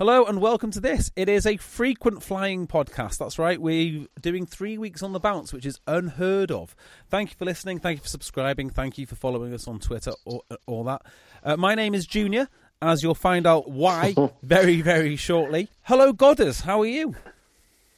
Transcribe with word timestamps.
Hello 0.00 0.24
and 0.24 0.40
welcome 0.40 0.70
to 0.70 0.80
this. 0.80 1.12
It 1.14 1.28
is 1.28 1.44
a 1.44 1.58
frequent 1.58 2.22
flying 2.22 2.66
podcast. 2.66 3.18
That's 3.18 3.38
right. 3.38 3.60
We're 3.60 4.06
doing 4.18 4.46
three 4.46 4.78
weeks 4.78 5.02
on 5.02 5.12
the 5.12 5.20
bounce, 5.20 5.52
which 5.52 5.66
is 5.66 5.78
unheard 5.86 6.50
of. 6.50 6.74
Thank 7.10 7.28
you 7.28 7.36
for 7.36 7.44
listening. 7.44 7.80
Thank 7.80 7.98
you 7.98 8.02
for 8.04 8.08
subscribing. 8.08 8.70
Thank 8.70 8.96
you 8.96 9.04
for 9.04 9.14
following 9.14 9.52
us 9.52 9.68
on 9.68 9.78
Twitter, 9.78 10.12
all, 10.24 10.46
all 10.64 10.84
that. 10.84 11.02
Uh, 11.44 11.58
my 11.58 11.74
name 11.74 11.92
is 11.92 12.06
Junior, 12.06 12.48
as 12.80 13.02
you'll 13.02 13.14
find 13.14 13.46
out 13.46 13.70
why 13.70 14.14
very, 14.42 14.80
very 14.80 15.16
shortly. 15.16 15.68
Hello, 15.82 16.14
Godders. 16.14 16.62
How 16.62 16.80
are 16.80 16.86
you? 16.86 17.14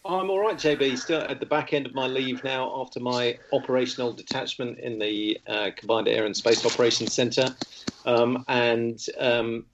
I'm 0.05 0.29
all 0.29 0.41
right, 0.41 0.57
JB. 0.57 0.99
Still 0.99 1.21
at 1.21 1.39
the 1.39 1.47
back 1.47 1.73
end 1.73 1.87
of 1.87 1.95
my 1.95 2.09
leave 2.09 2.43
now 2.43 2.81
after 2.81 2.99
my 2.99 3.39
operational 3.53 4.13
detachment 4.13 4.81
in 4.81 4.99
the 4.99 5.41
uh, 5.47 5.71
Combined 5.77 6.09
Air 6.09 6.27
and 6.27 6.37
Space 6.37 6.67
Operations 6.67 7.13
Centre. 7.13 7.55
Um, 8.05 8.45
and 8.49 9.07
um, 9.21 9.67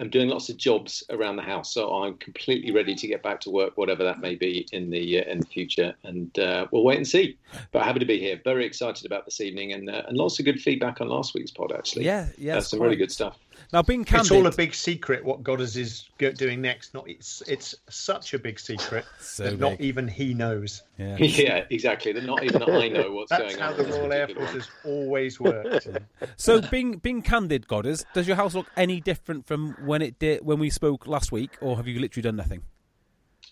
I'm 0.00 0.10
doing 0.10 0.28
lots 0.28 0.48
of 0.48 0.56
jobs 0.56 1.02
around 1.10 1.36
the 1.36 1.42
house, 1.42 1.72
so 1.72 1.90
I'm 1.90 2.14
completely 2.18 2.70
ready 2.70 2.94
to 2.94 3.06
get 3.06 3.22
back 3.22 3.40
to 3.42 3.50
work, 3.50 3.76
whatever 3.76 4.04
that 4.04 4.20
may 4.20 4.36
be 4.36 4.66
in 4.72 4.90
the 4.90 5.20
uh, 5.20 5.30
in 5.30 5.40
the 5.40 5.46
future, 5.46 5.94
and 6.04 6.36
uh, 6.38 6.66
we'll 6.70 6.84
wait 6.84 6.98
and 6.98 7.06
see. 7.06 7.36
But 7.72 7.82
happy 7.82 7.98
to 7.98 8.06
be 8.06 8.18
here. 8.18 8.40
Very 8.44 8.64
excited 8.64 9.06
about 9.06 9.24
this 9.24 9.40
evening, 9.40 9.72
and 9.72 9.90
uh, 9.90 10.02
and 10.06 10.16
lots 10.16 10.38
of 10.38 10.44
good 10.44 10.60
feedback 10.60 11.00
on 11.00 11.08
last 11.08 11.34
week's 11.34 11.50
pod. 11.50 11.72
Actually, 11.72 12.04
yeah, 12.04 12.28
yeah, 12.38 12.60
some 12.60 12.80
really 12.80 12.96
good 12.96 13.10
stuff. 13.10 13.38
Now, 13.70 13.82
being 13.82 14.04
candid, 14.04 14.22
it's 14.22 14.30
all 14.30 14.46
a 14.46 14.52
big 14.52 14.74
secret 14.74 15.22
what 15.22 15.42
Godders 15.42 15.76
is 15.76 16.08
doing 16.18 16.62
next. 16.62 16.94
Not 16.94 17.06
it's 17.08 17.42
it's 17.46 17.74
such 17.90 18.32
a 18.32 18.38
big 18.38 18.58
secret 18.58 19.04
so 19.20 19.44
that 19.44 19.50
big. 19.50 19.60
not 19.60 19.80
even 19.80 20.08
he 20.08 20.32
knows. 20.32 20.82
Yeah, 20.96 21.16
yeah 21.18 21.64
exactly. 21.68 22.12
That 22.12 22.24
not 22.24 22.42
even 22.42 22.62
I 22.62 22.88
know 22.88 23.12
what's 23.12 23.30
That's 23.30 23.54
going 23.54 23.62
on. 23.62 23.76
That's 23.76 23.88
how 23.88 23.92
the 23.92 23.98
Royal 24.00 24.12
Air 24.12 24.28
Force 24.28 24.50
has 24.52 24.68
always 24.84 25.38
worked. 25.38 25.86
so, 26.36 26.62
being 26.62 26.96
being 26.96 27.20
candid, 27.20 27.68
Godders, 27.68 28.06
does 28.14 28.26
your 28.26 28.36
house 28.36 28.54
look 28.54 28.70
any 28.76 29.00
different 29.00 29.46
from 29.46 29.76
when 29.84 30.00
it 30.00 30.18
did 30.18 30.44
when 30.44 30.58
we 30.58 30.70
spoke 30.70 31.06
last 31.06 31.30
week, 31.30 31.58
or 31.60 31.76
have 31.76 31.86
you 31.86 32.00
literally 32.00 32.22
done 32.22 32.36
nothing? 32.36 32.62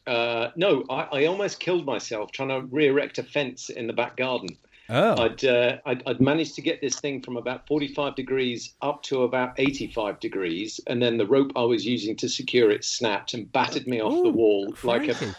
Uh, 0.07 0.51
no, 0.55 0.85
I, 0.89 1.09
I, 1.13 1.25
almost 1.27 1.59
killed 1.59 1.85
myself 1.85 2.31
trying 2.31 2.51
to 2.51 2.61
re-erect 2.71 3.19
a 3.19 3.25
fence 3.25 3.71
in 3.71 3.89
the 3.89 3.93
back 3.93 4.17
garden. 4.17 4.57
Oh. 4.89 5.23
I'd, 5.23 5.45
uh, 5.45 5.79
I'd, 5.85 6.03
I'd 6.07 6.21
managed 6.21 6.55
to 6.57 6.63
get 6.63 6.81
this 6.81 7.01
thing 7.01 7.23
from 7.23 7.37
about 7.37 7.67
45 7.67 8.15
degrees 8.15 8.75
up 8.83 9.03
to 9.05 9.23
about 9.23 9.55
85 9.59 10.21
degrees, 10.21 10.81
and 10.87 11.03
then 11.03 11.19
the 11.19 11.27
rope 11.27 11.53
I 11.57 11.63
was 11.63 11.85
using 11.85 12.17
to 12.17 12.29
secure 12.29 12.71
it 12.71 12.85
snapped 12.85 13.35
and 13.35 13.51
battered 13.51 13.87
me 13.87 14.01
off 14.01 14.13
Ooh, 14.13 14.23
the 14.25 14.31
wall 14.31 14.75
like 14.83 15.09
a 15.09 15.35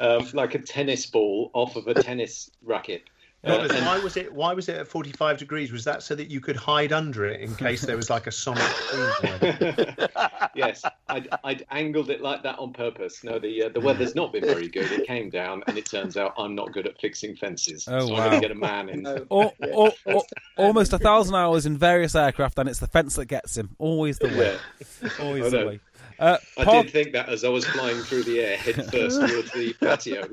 um, 0.00 0.28
like 0.32 0.54
a 0.54 0.58
tennis 0.58 1.06
ball 1.06 1.50
off 1.54 1.76
of 1.76 1.86
a 1.86 1.94
tennis 1.94 2.50
racket. 2.62 3.02
Uh, 3.44 3.68
and, 3.70 3.86
why 3.86 3.98
was 4.00 4.16
it? 4.16 4.32
Why 4.32 4.52
was 4.52 4.68
it 4.68 4.76
at 4.76 4.88
forty-five 4.88 5.38
degrees? 5.38 5.70
Was 5.70 5.84
that 5.84 6.02
so 6.02 6.16
that 6.16 6.28
you 6.28 6.40
could 6.40 6.56
hide 6.56 6.92
under 6.92 7.24
it 7.24 7.40
in 7.40 7.54
case 7.54 7.82
there 7.82 7.96
was 7.96 8.10
like 8.10 8.26
a 8.26 8.32
sonic? 8.32 8.64
yes, 10.56 10.82
I'd, 11.08 11.28
I'd, 11.44 11.64
angled 11.70 12.10
it 12.10 12.20
like 12.20 12.42
that 12.42 12.58
on 12.58 12.72
purpose. 12.72 13.22
No, 13.22 13.38
the 13.38 13.64
uh, 13.64 13.68
the 13.68 13.78
weather's 13.78 14.16
not 14.16 14.32
been 14.32 14.44
very 14.44 14.66
good. 14.66 14.90
It 14.90 15.06
came 15.06 15.30
down, 15.30 15.62
and 15.68 15.78
it 15.78 15.86
turns 15.86 16.16
out 16.16 16.34
I'm 16.36 16.56
not 16.56 16.72
good 16.72 16.88
at 16.88 17.00
fixing 17.00 17.36
fences. 17.36 17.86
Oh 17.86 18.08
so 18.08 18.12
wow! 18.12 18.22
I'm 18.22 18.30
going 18.30 18.42
to 18.42 18.48
get 18.48 18.56
a 18.56 18.58
man 18.58 18.88
in. 18.88 19.06
or, 19.06 19.52
or, 19.60 19.92
or, 20.04 20.24
almost 20.56 20.92
a 20.92 20.98
thousand 20.98 21.36
hours 21.36 21.64
in 21.64 21.78
various 21.78 22.16
aircraft, 22.16 22.58
and 22.58 22.68
it's 22.68 22.80
the 22.80 22.88
fence 22.88 23.14
that 23.14 23.26
gets 23.26 23.56
him. 23.56 23.76
Always 23.78 24.18
the 24.18 24.28
way. 24.28 24.58
Yeah. 25.00 25.10
Always 25.20 25.52
the 25.52 25.64
way. 25.64 25.80
Uh, 26.18 26.38
I 26.56 26.64
did 26.64 26.90
think 26.90 27.12
that 27.12 27.28
as 27.28 27.44
I 27.44 27.48
was 27.50 27.64
flying 27.64 27.98
through 27.98 28.24
the 28.24 28.40
air, 28.40 28.56
head 28.56 28.74
first 28.90 29.20
towards 29.20 29.52
the 29.52 29.74
patio. 29.80 30.28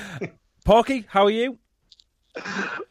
Parky, 0.64 1.04
how 1.08 1.24
are 1.24 1.30
you? 1.30 1.58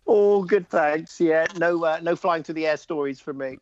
All 0.05 0.43
good, 0.43 0.69
thanks. 0.69 1.19
Yeah, 1.19 1.45
no, 1.57 1.83
uh, 1.83 1.99
no 2.01 2.15
flying 2.15 2.43
through 2.43 2.55
the 2.55 2.67
air 2.67 2.77
stories 2.77 3.19
from 3.19 3.39
me. 3.39 3.57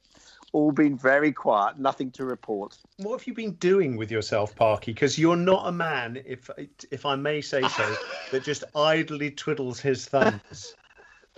All 0.52 0.72
been 0.72 0.98
very 0.98 1.32
quiet. 1.32 1.78
Nothing 1.78 2.10
to 2.12 2.26
report. 2.26 2.78
What 2.98 3.20
have 3.20 3.28
you 3.28 3.34
been 3.34 3.54
doing 3.54 3.98
with 3.98 4.12
yourself, 4.12 4.56
Parky? 4.56 4.94
Because 4.94 5.20
you're 5.20 5.36
not 5.36 5.68
a 5.68 5.72
man, 5.72 6.22
if 6.26 6.50
if 6.92 7.06
I 7.06 7.16
may 7.16 7.42
say 7.42 7.62
so, 7.62 7.96
that 8.32 8.44
just 8.44 8.64
idly 8.76 9.32
twiddles 9.32 9.80
his 9.80 10.06
thumbs. 10.06 10.76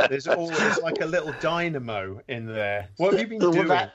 There's 0.10 0.28
always 0.28 0.80
like 0.80 1.02
a 1.02 1.06
little 1.06 1.34
dynamo 1.42 2.22
in 2.28 2.48
there. 2.48 2.88
What 2.98 3.14
have 3.14 3.22
you 3.22 3.28
been 3.28 3.40
well, 3.40 3.52
doing? 3.52 3.68
That, 3.68 3.94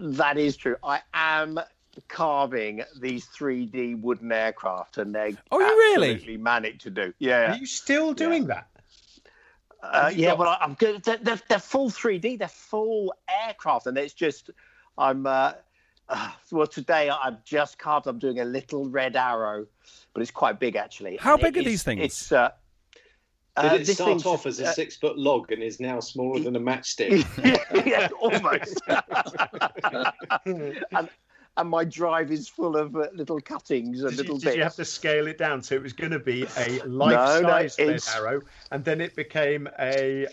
that 0.00 0.38
is 0.38 0.56
true. 0.56 0.76
I 0.82 1.00
am 1.12 1.60
carving 2.08 2.82
these 3.00 3.26
3D 3.26 4.00
wooden 4.00 4.32
aircraft, 4.32 4.98
and 4.98 5.14
they're 5.14 5.32
oh, 5.52 5.60
you 5.60 5.66
really 5.66 6.36
manic 6.36 6.78
to 6.80 6.90
do. 6.90 7.12
Yeah. 7.18 7.52
Are 7.52 7.56
you 7.56 7.66
still 7.66 8.14
doing 8.14 8.42
yeah. 8.42 8.48
that? 8.48 8.68
Uh, 9.92 10.10
yeah, 10.14 10.30
got... 10.30 10.38
well, 10.38 10.56
I'm 10.60 10.74
good. 10.74 11.02
They're, 11.02 11.18
they're, 11.18 11.40
they're, 11.48 11.58
full 11.58 11.90
3D. 11.90 12.38
They're 12.38 12.48
full 12.48 13.14
aircraft, 13.46 13.86
and 13.86 13.96
it's 13.98 14.14
just 14.14 14.50
I'm. 14.98 15.26
Uh, 15.26 15.52
uh, 16.08 16.30
well, 16.50 16.66
today 16.66 17.10
I've 17.10 17.44
just 17.44 17.78
carved. 17.78 18.06
I'm 18.06 18.18
doing 18.18 18.40
a 18.40 18.44
little 18.44 18.88
red 18.88 19.16
arrow, 19.16 19.66
but 20.12 20.22
it's 20.22 20.30
quite 20.30 20.60
big 20.60 20.76
actually. 20.76 21.16
How 21.16 21.36
big 21.36 21.56
are 21.56 21.62
these 21.62 21.82
things? 21.82 22.02
It's. 22.02 22.32
Uh, 22.32 22.50
Did 23.60 23.72
uh, 23.72 23.74
it 23.76 23.86
start 23.86 24.26
off 24.26 24.46
as 24.46 24.60
a 24.60 24.68
uh, 24.68 24.72
six 24.72 24.96
foot 24.96 25.18
log 25.18 25.52
and 25.52 25.62
is 25.62 25.80
now 25.80 26.00
smaller 26.00 26.40
than 26.40 26.56
a 26.56 26.60
matchstick? 26.70 27.24
yeah, 27.86 28.08
almost. 28.20 28.80
and, 30.92 31.08
and 31.56 31.70
my 31.70 31.84
drive 31.84 32.32
is 32.32 32.48
full 32.48 32.76
of 32.76 32.96
uh, 32.96 33.06
little 33.14 33.40
cuttings 33.40 34.02
and 34.02 34.10
did 34.10 34.18
little 34.18 34.34
you, 34.34 34.40
bits. 34.40 34.52
Did 34.52 34.56
you 34.56 34.62
have 34.64 34.74
to 34.76 34.84
scale 34.84 35.26
it 35.26 35.38
down? 35.38 35.62
So 35.62 35.74
it 35.74 35.82
was 35.82 35.92
going 35.92 36.10
to 36.10 36.18
be 36.18 36.46
a 36.56 36.82
life-size 36.84 37.76
no, 37.78 37.84
no, 37.84 37.92
red 37.92 38.02
arrow, 38.16 38.42
and 38.70 38.84
then 38.84 39.00
it 39.00 39.14
became 39.14 39.68
a 39.78 40.26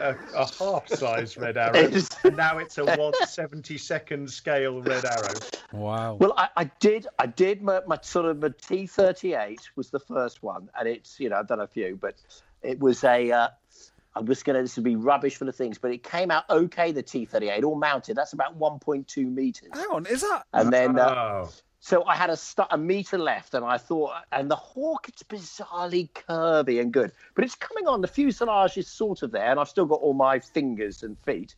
a, 0.00 0.14
a 0.34 0.46
half-size 0.58 1.36
red 1.36 1.56
arrow, 1.56 1.90
and 2.24 2.36
now 2.36 2.58
it's 2.58 2.78
a 2.78 2.82
172nd 2.82 4.30
scale 4.30 4.82
red 4.82 5.04
arrow. 5.04 5.34
Wow. 5.72 6.14
Well, 6.14 6.34
I, 6.36 6.48
I 6.56 6.64
did, 6.64 7.06
I 7.18 7.26
did 7.26 7.62
my, 7.62 7.80
my 7.86 7.98
sort 8.00 8.26
of 8.26 8.40
my 8.40 8.48
T38 8.48 9.58
was 9.76 9.90
the 9.90 10.00
first 10.00 10.42
one, 10.42 10.68
and 10.78 10.88
it's 10.88 11.18
you 11.18 11.28
know 11.28 11.36
I've 11.36 11.48
done 11.48 11.60
a 11.60 11.66
few, 11.66 11.98
but 12.00 12.14
it 12.62 12.78
was 12.78 13.04
a 13.04 13.30
uh, 13.30 13.48
I'm 14.18 14.26
just 14.26 14.44
going 14.44 14.56
to, 14.56 14.62
this 14.62 14.76
would 14.76 14.84
be 14.84 14.96
rubbish 14.96 15.36
for 15.36 15.44
the 15.44 15.52
things, 15.52 15.78
but 15.78 15.92
it 15.92 16.02
came 16.02 16.30
out 16.30 16.44
okay, 16.50 16.90
the 16.90 17.02
T38, 17.02 17.62
all 17.62 17.76
mounted. 17.76 18.16
That's 18.16 18.32
about 18.32 18.58
1.2 18.58 19.32
meters. 19.32 19.70
Hang 19.72 19.86
on, 19.92 20.06
is 20.06 20.22
that? 20.22 20.44
And 20.52 20.72
then, 20.72 20.98
uh, 20.98 21.44
oh. 21.44 21.50
so 21.78 22.04
I 22.04 22.16
had 22.16 22.28
a, 22.28 22.36
st- 22.36 22.68
a 22.70 22.76
meter 22.76 23.16
left, 23.16 23.54
and 23.54 23.64
I 23.64 23.78
thought, 23.78 24.12
and 24.32 24.50
the 24.50 24.56
Hawk, 24.56 25.08
it's 25.08 25.22
bizarrely 25.22 26.10
curvy 26.10 26.80
and 26.80 26.92
good, 26.92 27.12
but 27.36 27.44
it's 27.44 27.54
coming 27.54 27.86
on. 27.86 28.00
The 28.00 28.08
fuselage 28.08 28.76
is 28.76 28.88
sort 28.88 29.22
of 29.22 29.30
there, 29.30 29.50
and 29.50 29.60
I've 29.60 29.68
still 29.68 29.86
got 29.86 30.00
all 30.00 30.14
my 30.14 30.40
fingers 30.40 31.04
and 31.04 31.16
feet 31.20 31.54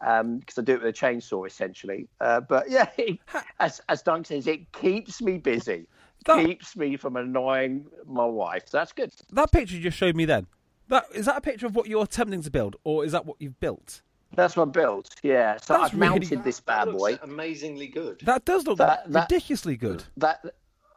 because 0.00 0.20
um, 0.22 0.42
I 0.56 0.62
do 0.62 0.72
it 0.74 0.82
with 0.82 0.88
a 0.88 0.98
chainsaw 0.98 1.46
essentially. 1.46 2.08
Uh, 2.20 2.40
but 2.40 2.70
yeah, 2.70 2.88
it, 2.98 3.18
as, 3.60 3.80
as 3.88 4.02
Dunk 4.02 4.26
says, 4.26 4.46
it 4.46 4.72
keeps 4.72 5.22
me 5.22 5.38
busy. 5.38 5.86
That, 6.26 6.44
keeps 6.44 6.76
me 6.76 6.96
from 6.96 7.16
annoying 7.16 7.86
my 8.06 8.26
wife. 8.26 8.64
So 8.66 8.78
that's 8.78 8.92
good. 8.92 9.12
That 9.30 9.52
picture 9.52 9.76
you 9.76 9.82
just 9.82 9.96
showed 9.96 10.16
me 10.16 10.24
then. 10.24 10.46
That 10.90 11.06
is 11.14 11.26
that 11.26 11.36
a 11.36 11.40
picture 11.40 11.66
of 11.66 11.74
what 11.76 11.86
you're 11.88 12.02
attempting 12.02 12.42
to 12.42 12.50
build, 12.50 12.76
or 12.84 13.04
is 13.04 13.12
that 13.12 13.24
what 13.24 13.36
you've 13.38 13.58
built? 13.60 14.02
That's 14.34 14.56
what 14.56 14.68
I 14.68 14.70
built. 14.72 15.08
Yeah. 15.22 15.56
So 15.56 15.74
That's 15.74 15.92
I've 15.92 15.98
really, 15.98 16.20
mounted 16.20 16.44
this 16.44 16.60
bad 16.60 16.90
boy. 16.90 17.18
Amazingly 17.22 17.88
good. 17.88 18.20
That 18.24 18.44
does 18.44 18.66
look 18.66 18.78
that, 18.78 19.10
that, 19.10 19.22
ridiculously 19.22 19.76
good. 19.76 20.04
That 20.16 20.44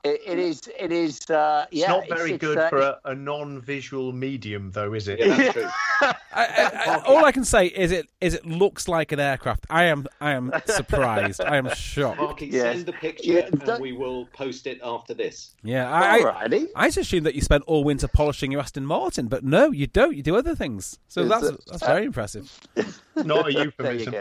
It, 0.03 0.21
it 0.25 0.37
is. 0.39 0.61
It 0.77 0.91
is. 0.91 1.21
Uh, 1.29 1.65
yeah, 1.71 1.83
It's 1.83 2.09
not 2.09 2.17
very 2.17 2.33
it's, 2.33 2.41
good 2.41 2.57
uh, 2.57 2.67
for 2.69 2.79
a, 2.79 2.99
a 3.05 3.15
non-visual 3.15 4.11
medium, 4.11 4.69
though, 4.71 4.93
is 4.93 5.07
it? 5.07 5.19
Yeah, 5.19 5.27
that's 5.37 5.53
true. 5.53 5.65
I, 6.01 6.15
I, 6.35 6.71
I, 6.85 7.01
all 7.05 7.23
I 7.23 7.31
can 7.31 7.45
say 7.45 7.67
is 7.67 7.91
it 7.93 8.09
is 8.19 8.33
it 8.33 8.45
looks 8.45 8.89
like 8.89 9.13
an 9.13 9.19
aircraft. 9.21 9.65
I 9.69 9.83
am 9.85 10.05
I 10.19 10.31
am 10.31 10.51
surprised. 10.65 11.39
I 11.41 11.55
am 11.57 11.69
shocked. 11.73 12.19
Marky, 12.19 12.47
Yes. 12.47 12.75
send 12.75 12.85
the 12.87 12.91
picture 12.93 13.31
Yeah, 13.31 13.45
and 13.45 13.61
that- 13.61 13.79
we 13.79 13.93
will 13.93 14.25
post 14.33 14.67
it 14.67 14.79
after 14.83 15.13
this. 15.13 15.53
Yeah, 15.63 15.89
I, 15.89 16.17
I, 16.17 16.21
Alrighty. 16.21 16.67
I 16.75 16.87
just 16.87 16.97
assumed 16.97 17.25
that 17.25 17.35
you 17.35 17.41
spent 17.41 17.63
all 17.67 17.83
winter 17.85 18.07
polishing 18.09 18.51
your 18.51 18.59
Aston 18.61 18.85
Martin, 18.85 19.27
but 19.27 19.43
no, 19.45 19.71
you 19.71 19.87
don't. 19.87 20.17
You 20.17 20.23
do 20.23 20.35
other 20.35 20.55
things. 20.55 20.99
So 21.07 21.21
Is 21.21 21.29
that's 21.29 21.45
it- 21.45 21.61
that's 21.67 21.85
very 21.85 22.03
impressive. 22.05 22.51
Not 23.15 23.41
a 23.41 23.43
There 23.43 23.51
you 23.51 23.59
euphemism. 23.65 24.15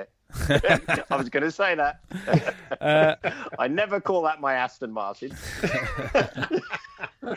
Go. 0.49 0.59
I 1.11 1.17
was 1.17 1.29
going 1.29 1.43
to 1.43 1.51
say 1.51 1.75
that. 1.75 2.01
Uh, 2.81 3.15
I 3.61 3.69
never 3.69 4.01
call 4.01 4.23
that 4.23 4.41
my 4.41 4.55
Aston 4.55 4.91
Martin. 4.93 5.37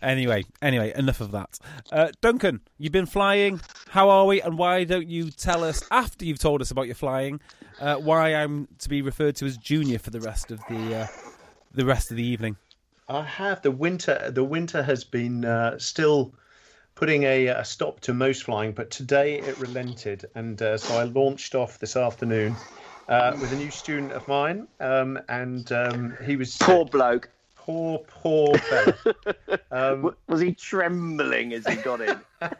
Anyway, 0.00 0.44
anyway, 0.60 0.92
enough 0.96 1.20
of 1.20 1.32
that. 1.32 1.58
Uh, 1.90 2.08
Duncan, 2.20 2.60
you've 2.78 2.92
been 2.92 3.06
flying. 3.06 3.60
How 3.88 4.08
are 4.10 4.26
we? 4.26 4.40
And 4.40 4.58
why 4.58 4.84
don't 4.84 5.08
you 5.08 5.30
tell 5.30 5.64
us 5.64 5.82
after 5.90 6.24
you've 6.24 6.38
told 6.38 6.60
us 6.60 6.70
about 6.70 6.86
your 6.86 6.94
flying 6.94 7.40
uh, 7.80 7.96
why 7.96 8.34
I'm 8.34 8.68
to 8.78 8.88
be 8.88 9.02
referred 9.02 9.36
to 9.36 9.46
as 9.46 9.56
junior 9.56 9.98
for 9.98 10.10
the 10.10 10.20
rest 10.20 10.50
of 10.50 10.60
the 10.68 10.94
uh, 10.94 11.06
the 11.72 11.84
rest 11.84 12.10
of 12.10 12.16
the 12.16 12.24
evening? 12.24 12.56
I 13.08 13.22
have 13.22 13.62
the 13.62 13.70
winter. 13.70 14.30
The 14.30 14.44
winter 14.44 14.82
has 14.82 15.04
been 15.04 15.44
uh, 15.44 15.78
still 15.78 16.34
putting 16.94 17.24
a, 17.24 17.46
a 17.48 17.64
stop 17.64 18.00
to 18.00 18.14
most 18.14 18.44
flying, 18.44 18.72
but 18.72 18.90
today 18.90 19.38
it 19.40 19.58
relented, 19.58 20.26
and 20.34 20.60
uh, 20.62 20.76
so 20.78 20.96
I 20.96 21.04
launched 21.04 21.54
off 21.54 21.78
this 21.78 21.96
afternoon 21.96 22.54
uh, 23.08 23.36
with 23.40 23.52
a 23.52 23.56
new 23.56 23.70
student 23.70 24.12
of 24.12 24.26
mine, 24.28 24.68
um, 24.80 25.18
and 25.28 25.70
um, 25.72 26.16
he 26.24 26.36
was 26.36 26.56
Poor 26.58 26.84
bloke. 26.84 27.30
poor, 27.56 27.98
poor 28.08 28.56
fella. 28.58 28.96
Um, 29.70 30.14
Was 30.28 30.40
he 30.40 30.52
trembling 30.52 31.54
as 31.54 31.66
he 31.66 31.76
got 31.76 32.00
in? 32.02 32.20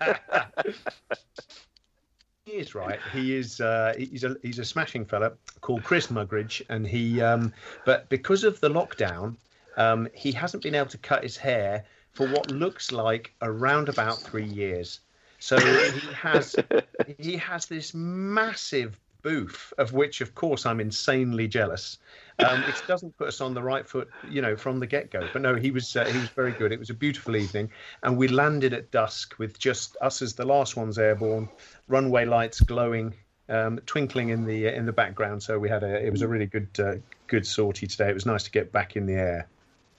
He 2.45 2.53
is 2.53 2.75
right. 2.75 2.99
He 3.13 3.37
is. 3.37 3.61
Uh, 3.61 3.95
he's 3.97 4.25
a 4.25 4.37
he's 4.43 4.59
a 4.59 4.65
smashing 4.65 5.05
fella 5.05 5.33
called 5.61 5.85
Chris 5.85 6.09
Mugridge, 6.09 6.61
and 6.69 6.85
he. 6.87 7.21
Um, 7.21 7.53
but 7.87 8.09
because 8.09 8.43
of 8.43 8.59
the 8.61 8.69
lockdown, 8.69 9.37
um, 9.77 10.09
he 10.13 10.33
hasn't 10.33 10.63
been 10.65 10.75
able 10.75 10.89
to 10.91 10.99
cut 10.99 11.23
his 11.23 11.37
hair 11.37 11.85
for 12.13 12.27
what 12.29 12.51
looks 12.51 12.93
like 12.93 13.33
around 13.43 13.89
about 13.89 14.19
three 14.19 14.47
years. 14.47 15.01
So 15.39 15.59
he 15.59 16.13
has 16.15 16.57
he 17.19 17.37
has 17.37 17.67
this 17.67 17.95
massive 17.95 18.99
boof, 19.23 19.73
of 19.79 19.93
which, 19.93 20.21
of 20.21 20.35
course, 20.35 20.67
I'm 20.67 20.81
insanely 20.81 21.49
jealous. 21.49 21.99
Um, 22.39 22.63
which 22.63 22.87
doesn't 22.87 23.17
put 23.19 23.29
us 23.29 23.41
on 23.41 23.55
the 23.55 23.63
right 23.63 23.87
foot, 23.87 24.09
you 24.29 24.43
know, 24.43 24.57
from 24.57 24.81
the 24.81 24.87
get-go. 24.87 25.29
But 25.33 25.43
no, 25.43 25.55
he 25.55 25.71
was 25.71 25.95
uh, 25.97 26.05
he 26.07 26.19
was 26.19 26.29
very 26.31 26.53
good. 26.53 26.73
It 26.73 26.79
was 26.79 26.91
a 26.91 26.95
beautiful 26.95 27.37
evening, 27.37 27.71
and 28.03 28.17
we 28.17 28.29
landed 28.29 28.73
at 28.73 28.91
dusk 28.91 29.35
with 29.39 29.59
just 29.59 29.97
us 30.01 30.23
as 30.23 30.35
the 30.35 30.45
last 30.45 30.77
ones 30.77 30.99
airborne, 30.99 31.49
runway 31.89 32.25
lights 32.25 32.61
glowing, 32.61 33.15
um, 33.49 33.81
twinkling 33.87 34.31
in 34.31 34.45
the 34.45 34.67
in 34.67 34.87
the 34.87 34.93
background. 34.93 35.43
So 35.43 35.59
we 35.59 35.69
had 35.69 35.83
a 35.83 36.05
it 36.05 36.11
was 36.11 36.23
a 36.23 36.29
really 36.29 36.47
good 36.47 36.69
uh, 36.79 36.95
good 37.27 37.47
sortie 37.47 37.87
today. 37.87 38.09
It 38.09 38.15
was 38.15 38.27
nice 38.27 38.45
to 38.45 38.51
get 38.51 38.73
back 38.73 38.97
in 38.97 39.07
the 39.07 39.15
air. 39.15 39.47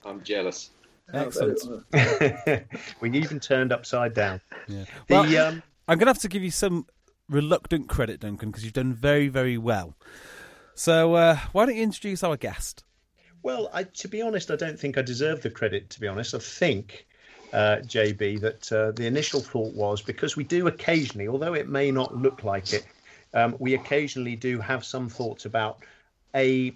I'm 0.04 0.22
jealous. 0.22 0.70
Excellent. 1.12 1.60
we 3.00 3.10
even 3.18 3.40
turned 3.40 3.72
upside 3.72 4.14
down. 4.14 4.40
Yeah. 4.68 4.84
The 5.08 5.14
Well, 5.14 5.48
um, 5.48 5.62
I'm 5.86 5.98
going 5.98 6.06
to 6.06 6.10
have 6.12 6.22
to 6.22 6.28
give 6.28 6.42
you 6.42 6.50
some 6.50 6.86
reluctant 7.28 7.88
credit, 7.88 8.20
Duncan, 8.20 8.50
because 8.50 8.64
you've 8.64 8.72
done 8.72 8.94
very, 8.94 9.28
very 9.28 9.58
well. 9.58 9.94
So 10.74 11.14
uh, 11.14 11.38
why 11.52 11.66
don't 11.66 11.76
you 11.76 11.82
introduce 11.82 12.22
our 12.22 12.36
guest? 12.36 12.84
Well, 13.42 13.68
I, 13.72 13.84
to 13.84 14.08
be 14.08 14.22
honest, 14.22 14.50
I 14.50 14.56
don't 14.56 14.78
think 14.80 14.96
I 14.96 15.02
deserve 15.02 15.42
the 15.42 15.50
credit. 15.50 15.90
To 15.90 16.00
be 16.00 16.08
honest, 16.08 16.34
I 16.34 16.38
think, 16.38 17.06
uh, 17.52 17.76
JB, 17.82 18.40
that 18.40 18.72
uh, 18.72 18.92
the 18.92 19.06
initial 19.06 19.40
thought 19.40 19.74
was 19.74 20.00
because 20.00 20.36
we 20.36 20.44
do 20.44 20.66
occasionally, 20.66 21.28
although 21.28 21.54
it 21.54 21.68
may 21.68 21.90
not 21.90 22.16
look 22.16 22.42
like 22.42 22.72
it, 22.72 22.86
um, 23.34 23.54
we 23.58 23.74
occasionally 23.74 24.36
do 24.36 24.58
have 24.60 24.84
some 24.84 25.08
thoughts 25.08 25.44
about 25.44 25.84
a 26.34 26.74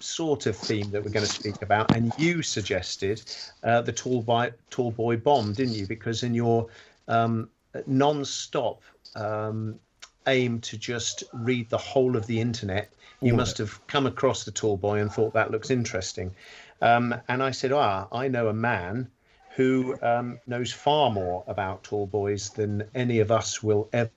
sort 0.00 0.46
of 0.46 0.56
theme 0.56 0.90
that 0.90 1.04
we're 1.04 1.10
going 1.10 1.26
to 1.26 1.32
speak 1.32 1.62
about. 1.62 1.94
And 1.94 2.12
you 2.18 2.42
suggested 2.42 3.22
uh, 3.62 3.82
the 3.82 3.92
tall 3.92 4.22
boy, 4.22 4.52
tall 4.70 4.90
boy 4.90 5.16
bomb, 5.16 5.52
didn't 5.52 5.74
you? 5.74 5.86
Because 5.86 6.22
in 6.22 6.34
your 6.34 6.68
um, 7.08 7.48
non-stop 7.86 8.82
um, 9.14 9.78
aim 10.26 10.60
to 10.60 10.76
just 10.76 11.24
read 11.32 11.68
the 11.70 11.78
whole 11.78 12.16
of 12.16 12.26
the 12.26 12.40
internet, 12.40 12.92
you 13.22 13.34
must 13.34 13.58
have 13.58 13.86
come 13.86 14.06
across 14.06 14.44
the 14.44 14.50
tall 14.50 14.76
boy 14.78 15.00
and 15.00 15.12
thought 15.12 15.34
that 15.34 15.50
looks 15.50 15.70
interesting. 15.70 16.34
Um, 16.80 17.14
and 17.28 17.42
I 17.42 17.50
said, 17.50 17.72
ah, 17.72 18.06
I 18.10 18.28
know 18.28 18.48
a 18.48 18.54
man 18.54 19.10
who 19.56 19.98
um, 20.00 20.38
knows 20.46 20.72
far 20.72 21.10
more 21.10 21.44
about 21.46 21.82
tall 21.82 22.06
boys 22.06 22.50
than 22.50 22.84
any 22.94 23.18
of 23.18 23.30
us 23.30 23.62
will 23.62 23.90
ever. 23.92 24.10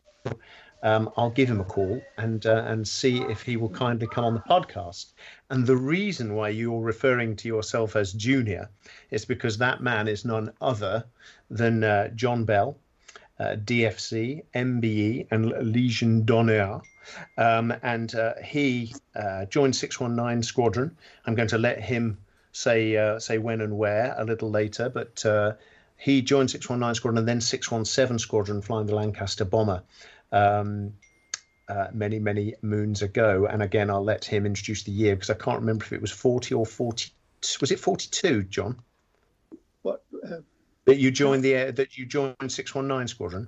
Um, 0.84 1.10
I'll 1.16 1.30
give 1.30 1.50
him 1.50 1.62
a 1.62 1.64
call 1.64 2.02
and 2.18 2.46
uh, 2.46 2.64
and 2.68 2.86
see 2.86 3.22
if 3.22 3.42
he 3.42 3.56
will 3.56 3.70
kindly 3.70 4.06
come 4.06 4.26
on 4.26 4.34
the 4.34 4.42
podcast. 4.42 5.14
And 5.50 5.66
the 5.66 5.78
reason 5.78 6.36
why 6.36 6.50
you're 6.50 6.82
referring 6.82 7.38
to 7.38 7.48
yourself 7.48 7.96
as 7.96 8.12
junior 8.12 8.70
is 9.10 9.24
because 9.24 9.58
that 9.58 9.82
man 9.82 10.10
is 10.10 10.26
none 10.26 10.52
other 10.60 11.06
than 11.50 11.86
uh, 11.86 12.10
John 12.10 12.44
Bell, 12.44 12.78
uh, 13.40 13.56
DFC, 13.64 14.44
MBE, 14.54 15.28
and 15.32 15.72
Legion 15.74 16.26
d'honneur. 16.26 16.82
Um, 17.38 17.74
and 17.82 18.14
uh, 18.14 18.34
he 18.44 18.94
uh, 19.16 19.46
joined 19.46 19.78
619 19.78 20.44
Squadron. 20.44 20.98
I'm 21.26 21.36
going 21.36 21.50
to 21.50 21.58
let 21.58 21.82
him 21.82 22.18
say 22.52 22.98
uh, 22.98 23.20
say 23.20 23.38
when 23.38 23.62
and 23.62 23.78
where 23.78 24.14
a 24.18 24.26
little 24.26 24.50
later, 24.50 24.90
but 24.90 25.24
he 25.96 26.22
joined 26.22 26.52
619 26.52 26.96
Squadron 26.96 27.18
and 27.20 27.28
then 27.28 27.40
617 27.40 28.20
Squadron, 28.20 28.62
flying 28.62 28.88
the 28.88 28.96
Lancaster 28.96 29.46
bomber. 29.46 29.82
Um, 30.34 30.94
uh, 31.70 31.88
many, 31.94 32.20
many 32.20 32.54
moons 32.62 33.02
ago. 33.02 33.48
And 33.50 33.64
again, 33.64 33.90
I'll 33.90 34.04
let 34.04 34.26
him 34.26 34.46
introduce 34.46 34.84
the 34.84 34.92
year 34.92 35.16
because 35.16 35.30
I 35.30 35.36
can't 35.36 35.60
remember 35.60 35.86
if 35.86 35.94
it 35.94 36.02
was 36.02 36.12
40 36.12 36.54
or 36.56 36.66
40. 36.66 37.10
Was 37.62 37.72
it 37.72 37.80
42, 37.80 38.44
John? 38.44 38.78
What? 39.82 40.04
Uh, 40.24 40.38
That 40.86 40.98
you 40.98 41.10
joined 41.10 41.44
the 41.44 41.54
air, 41.54 41.72
that 41.72 41.98
you 41.98 42.06
joined 42.06 42.36
619 42.52 43.08
Squadron? 43.08 43.48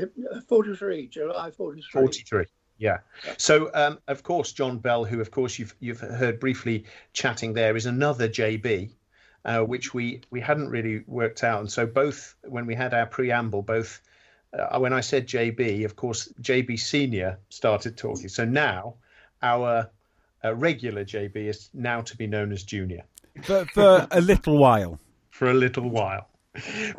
uh, 0.00 0.40
43, 0.48 1.08
July 1.08 1.50
43. 1.50 1.90
43. 1.90 2.44
Yeah. 2.78 2.98
So, 3.36 3.70
um, 3.74 3.98
of 4.06 4.22
course, 4.22 4.52
John 4.52 4.78
Bell, 4.78 5.04
who, 5.04 5.20
of 5.20 5.30
course, 5.30 5.58
you've 5.58 5.74
you've 5.80 6.00
heard 6.00 6.38
briefly 6.38 6.84
chatting 7.12 7.52
there, 7.52 7.76
is 7.76 7.86
another 7.86 8.28
JB, 8.28 8.90
uh, 9.44 9.60
which 9.60 9.92
we 9.92 10.20
we 10.30 10.40
hadn't 10.40 10.68
really 10.68 11.02
worked 11.08 11.42
out. 11.42 11.60
And 11.60 11.70
so, 11.70 11.86
both 11.86 12.36
when 12.44 12.66
we 12.66 12.76
had 12.76 12.94
our 12.94 13.06
preamble, 13.06 13.62
both 13.62 14.00
uh, 14.52 14.78
when 14.78 14.92
I 14.92 15.00
said 15.00 15.26
JB, 15.26 15.84
of 15.84 15.96
course, 15.96 16.32
JB 16.40 16.78
Senior 16.78 17.38
started 17.48 17.96
talking. 17.96 18.28
So 18.28 18.44
now, 18.44 18.94
our 19.42 19.90
uh, 20.44 20.54
regular 20.54 21.04
JB 21.04 21.36
is 21.36 21.70
now 21.74 22.00
to 22.02 22.16
be 22.16 22.26
known 22.26 22.52
as 22.52 22.62
Junior 22.62 23.04
But 23.46 23.70
for 23.70 24.06
a 24.10 24.20
little 24.20 24.58
while. 24.58 24.98
for 25.30 25.50
a 25.50 25.54
little 25.54 25.88
while. 25.90 26.28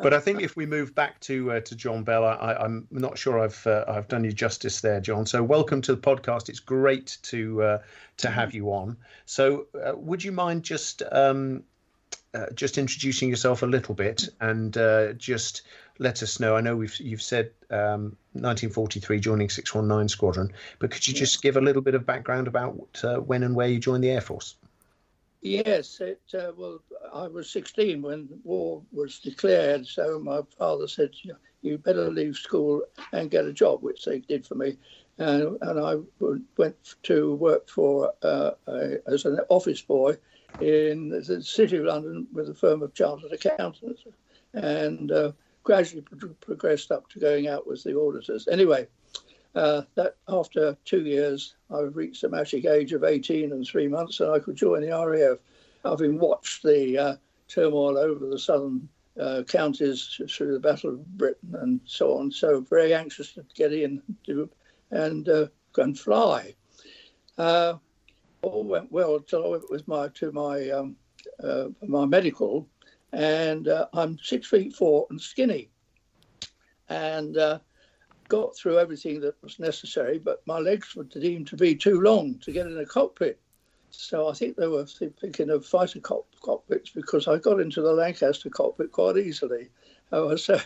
But 0.00 0.14
I 0.14 0.20
think 0.20 0.40
if 0.40 0.56
we 0.56 0.64
move 0.64 0.94
back 0.94 1.20
to 1.20 1.52
uh, 1.52 1.60
to 1.60 1.76
John 1.76 2.02
Bell, 2.02 2.24
I, 2.24 2.54
I'm 2.54 2.86
not 2.90 3.18
sure 3.18 3.38
I've 3.38 3.66
uh, 3.66 3.84
I've 3.86 4.08
done 4.08 4.24
you 4.24 4.32
justice 4.32 4.80
there, 4.80 5.00
John. 5.00 5.26
So 5.26 5.42
welcome 5.42 5.82
to 5.82 5.94
the 5.94 6.00
podcast. 6.00 6.48
It's 6.48 6.60
great 6.60 7.18
to 7.24 7.62
uh, 7.62 7.78
to 8.18 8.30
have 8.30 8.54
you 8.54 8.68
on. 8.72 8.96
So 9.26 9.66
uh, 9.74 9.92
would 9.96 10.24
you 10.24 10.32
mind 10.32 10.62
just 10.62 11.02
um, 11.12 11.64
uh, 12.32 12.46
just 12.54 12.78
introducing 12.78 13.28
yourself 13.28 13.62
a 13.62 13.66
little 13.66 13.94
bit 13.94 14.28
and 14.40 14.76
uh, 14.76 15.12
just 15.14 15.62
let 16.00 16.22
us 16.22 16.40
know? 16.40 16.56
I 16.56 16.60
know 16.62 16.74
we've 16.74 16.98
you've 16.98 17.22
said 17.22 17.52
um, 17.70 18.16
1943 18.32 19.20
joining 19.20 19.48
619 19.48 20.08
Squadron, 20.08 20.52
but 20.80 20.90
could 20.90 21.06
you 21.06 21.14
just 21.14 21.42
give 21.42 21.56
a 21.56 21.60
little 21.60 21.82
bit 21.82 21.94
of 21.94 22.04
background 22.04 22.48
about 22.48 23.00
uh, 23.04 23.18
when 23.18 23.44
and 23.44 23.54
where 23.54 23.68
you 23.68 23.78
joined 23.78 24.02
the 24.02 24.10
Air 24.10 24.22
Force? 24.22 24.56
Yes, 25.42 26.00
it, 26.00 26.20
uh, 26.34 26.52
well, 26.56 26.82
I 27.14 27.26
was 27.26 27.50
16 27.50 28.02
when 28.02 28.28
war 28.44 28.82
was 28.92 29.20
declared, 29.20 29.86
so 29.86 30.18
my 30.18 30.40
father 30.58 30.88
said, 30.88 31.10
"You- 31.62 31.78
better 31.78 32.10
leave 32.10 32.36
school 32.36 32.82
and 33.12 33.30
get 33.30 33.44
a 33.44 33.52
job, 33.52 33.82
which 33.82 34.04
they 34.04 34.20
did 34.20 34.46
for 34.46 34.54
me. 34.54 34.78
And, 35.18 35.58
and 35.60 35.80
I 35.80 35.96
went 36.56 36.94
to 37.04 37.34
work 37.34 37.68
for 37.68 38.12
uh, 38.22 38.52
a, 38.66 38.98
as 39.06 39.26
an 39.26 39.38
office 39.50 39.82
boy 39.82 40.16
in 40.60 41.10
the 41.10 41.42
city 41.42 41.76
of 41.76 41.84
London 41.84 42.26
with 42.32 42.48
a 42.48 42.54
firm 42.54 42.82
of 42.82 42.94
chartered 42.94 43.32
accountants, 43.32 44.04
and 44.54 45.12
uh, 45.12 45.32
gradually 45.62 46.02
pro- 46.02 46.30
progressed 46.40 46.90
up 46.90 47.08
to 47.10 47.18
going 47.18 47.48
out 47.48 47.66
with 47.66 47.82
the 47.84 47.98
auditors. 47.98 48.48
Anyway, 48.48 48.86
uh, 49.54 49.82
that 49.94 50.16
after 50.28 50.76
two 50.84 51.04
years, 51.04 51.54
I 51.70 51.80
reached 51.80 52.22
the 52.22 52.28
magic 52.28 52.64
age 52.64 52.92
of 52.92 53.04
18 53.04 53.52
and 53.52 53.66
three 53.66 53.88
months, 53.88 54.20
and 54.20 54.30
I 54.30 54.38
could 54.38 54.56
join 54.56 54.82
the 54.82 54.88
RAF, 54.90 55.38
having 55.84 56.18
watched 56.18 56.62
the 56.62 56.98
uh, 56.98 57.16
turmoil 57.48 57.98
over 57.98 58.26
the 58.26 58.38
southern 58.38 58.88
uh, 59.18 59.42
counties 59.48 60.20
through 60.30 60.52
the 60.52 60.60
Battle 60.60 60.90
of 60.90 61.18
Britain 61.18 61.54
and 61.60 61.80
so 61.84 62.16
on. 62.16 62.30
So 62.30 62.60
very 62.60 62.94
anxious 62.94 63.32
to 63.32 63.44
get 63.54 63.72
in 63.72 64.02
to, 64.26 64.48
and 64.90 65.28
uh, 65.28 65.46
and 65.76 65.98
fly. 65.98 66.54
Uh, 67.36 67.74
all 68.42 68.64
went 68.64 68.90
well 68.90 69.16
until 69.16 69.44
I 69.44 69.48
went 69.48 69.70
with 69.70 69.86
my 69.86 70.08
to 70.08 70.32
my 70.32 70.70
um, 70.70 70.96
uh, 71.42 71.66
my 71.86 72.06
medical, 72.06 72.68
and 73.12 73.68
uh, 73.68 73.86
I'm 73.92 74.18
six 74.22 74.48
feet 74.48 74.74
four 74.74 75.06
and 75.10 75.20
skinny, 75.20 75.70
and 76.88 77.36
uh, 77.36 77.58
got 78.28 78.56
through 78.56 78.78
everything 78.78 79.20
that 79.20 79.34
was 79.42 79.58
necessary. 79.58 80.18
But 80.18 80.46
my 80.46 80.58
legs 80.58 80.94
were 80.94 81.04
deemed 81.04 81.48
to 81.48 81.56
be 81.56 81.74
too 81.74 82.00
long 82.00 82.38
to 82.38 82.52
get 82.52 82.66
in 82.66 82.78
a 82.78 82.86
cockpit. 82.86 83.38
So 83.90 84.28
I 84.28 84.32
think 84.32 84.56
they 84.56 84.68
were 84.68 84.86
thinking 84.86 85.50
of 85.50 85.66
fighter 85.66 86.00
cockpits 86.00 86.90
because 86.90 87.26
I 87.26 87.38
got 87.38 87.60
into 87.60 87.82
the 87.82 87.92
Lancaster 87.92 88.48
cockpit 88.48 88.92
quite 88.92 89.16
easily. 89.16 89.68
Oh, 90.12 90.34
so, 90.34 90.58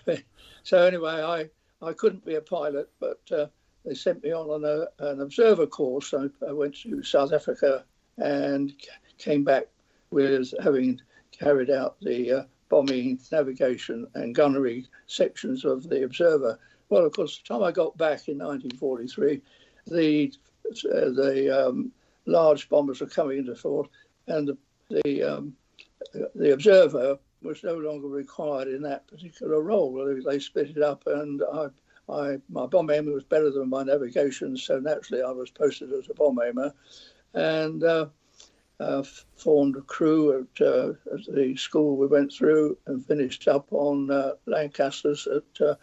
so 0.62 0.86
anyway, 0.86 1.20
I, 1.22 1.50
I 1.86 1.92
couldn't 1.92 2.24
be 2.24 2.36
a 2.36 2.40
pilot, 2.40 2.88
but 2.98 3.20
uh, 3.30 3.48
they 3.84 3.92
sent 3.92 4.24
me 4.24 4.32
on 4.32 4.48
an, 4.50 4.64
uh, 4.64 4.86
an 5.06 5.20
observer 5.20 5.66
course. 5.66 6.14
I, 6.14 6.28
I, 6.48 6.52
went 6.52 6.74
to 6.76 7.02
South 7.02 7.30
Africa 7.30 7.84
and 8.16 8.72
came 9.18 9.44
back 9.44 9.66
with 10.10 10.54
having 10.62 10.98
carried 11.44 11.70
out 11.70 11.96
the 12.00 12.32
uh, 12.32 12.42
bombing, 12.70 13.18
navigation, 13.30 14.06
and 14.14 14.34
gunnery 14.34 14.86
sections 15.06 15.64
of 15.64 15.88
the 15.88 16.04
observer. 16.04 16.58
Well, 16.88 17.04
of 17.04 17.12
course, 17.12 17.38
the 17.38 17.54
time 17.54 17.62
I 17.62 17.70
got 17.70 17.96
back 17.98 18.28
in 18.28 18.38
1943, 18.38 19.42
the 19.86 20.32
uh, 20.66 21.10
the 21.10 21.66
um, 21.68 21.92
large 22.24 22.68
bombers 22.70 23.00
were 23.00 23.06
coming 23.06 23.38
into 23.38 23.54
force, 23.54 23.88
and 24.26 24.48
the 24.48 24.56
the, 24.90 25.22
um, 25.22 25.54
the 26.34 26.52
observer 26.52 27.18
was 27.42 27.62
no 27.62 27.76
longer 27.76 28.08
required 28.08 28.68
in 28.68 28.82
that 28.82 29.06
particular 29.06 29.60
role. 29.60 30.22
They 30.26 30.38
split 30.38 30.70
it 30.70 30.82
up, 30.82 31.04
and 31.06 31.42
I, 31.52 31.66
I, 32.08 32.36
my 32.48 32.66
bomb 32.66 32.90
aiming 32.90 33.14
was 33.14 33.24
better 33.24 33.50
than 33.50 33.68
my 33.68 33.82
navigation, 33.82 34.56
so 34.56 34.78
naturally 34.78 35.22
I 35.22 35.30
was 35.30 35.50
posted 35.50 35.92
as 35.92 36.08
a 36.08 36.14
bomb 36.14 36.38
aimer, 36.40 36.72
and 37.34 37.82
uh, 37.82 38.06
uh, 38.80 39.02
formed 39.36 39.76
a 39.76 39.80
crew 39.82 40.40
at, 40.40 40.66
uh, 40.66 40.90
at, 41.12 41.34
the 41.34 41.56
school 41.56 41.96
we 41.96 42.06
went 42.06 42.32
through, 42.32 42.76
and 42.86 43.04
finished 43.06 43.48
up 43.48 43.66
on 43.72 44.10
uh, 44.10 44.32
Lancasters 44.46 45.26
at. 45.26 45.78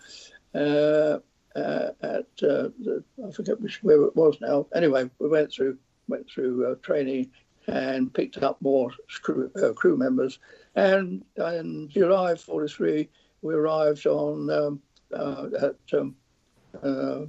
Uh, 0.54 1.20
uh, 1.54 1.90
at 2.02 2.38
the, 2.38 3.04
I 3.28 3.32
forget 3.32 3.60
which 3.60 3.84
where 3.84 4.02
it 4.04 4.16
was 4.16 4.38
now. 4.40 4.68
Anyway, 4.74 5.10
we 5.20 5.28
went 5.28 5.52
through 5.52 5.78
went 6.08 6.30
through 6.30 6.78
training 6.82 7.30
and 7.68 8.14
picked 8.14 8.42
up 8.42 8.62
more 8.62 8.92
crew, 9.22 9.52
uh, 9.62 9.74
crew 9.74 9.98
members. 9.98 10.40
And 10.76 11.24
in 11.38 11.90
July 11.90 12.36
43, 12.36 13.10
we 13.42 13.54
arrived 13.54 14.06
on 14.08 14.50
um, 14.50 14.82
uh, 15.14 15.48
at, 15.62 16.00
um, 16.00 16.16
uh, 16.82 17.26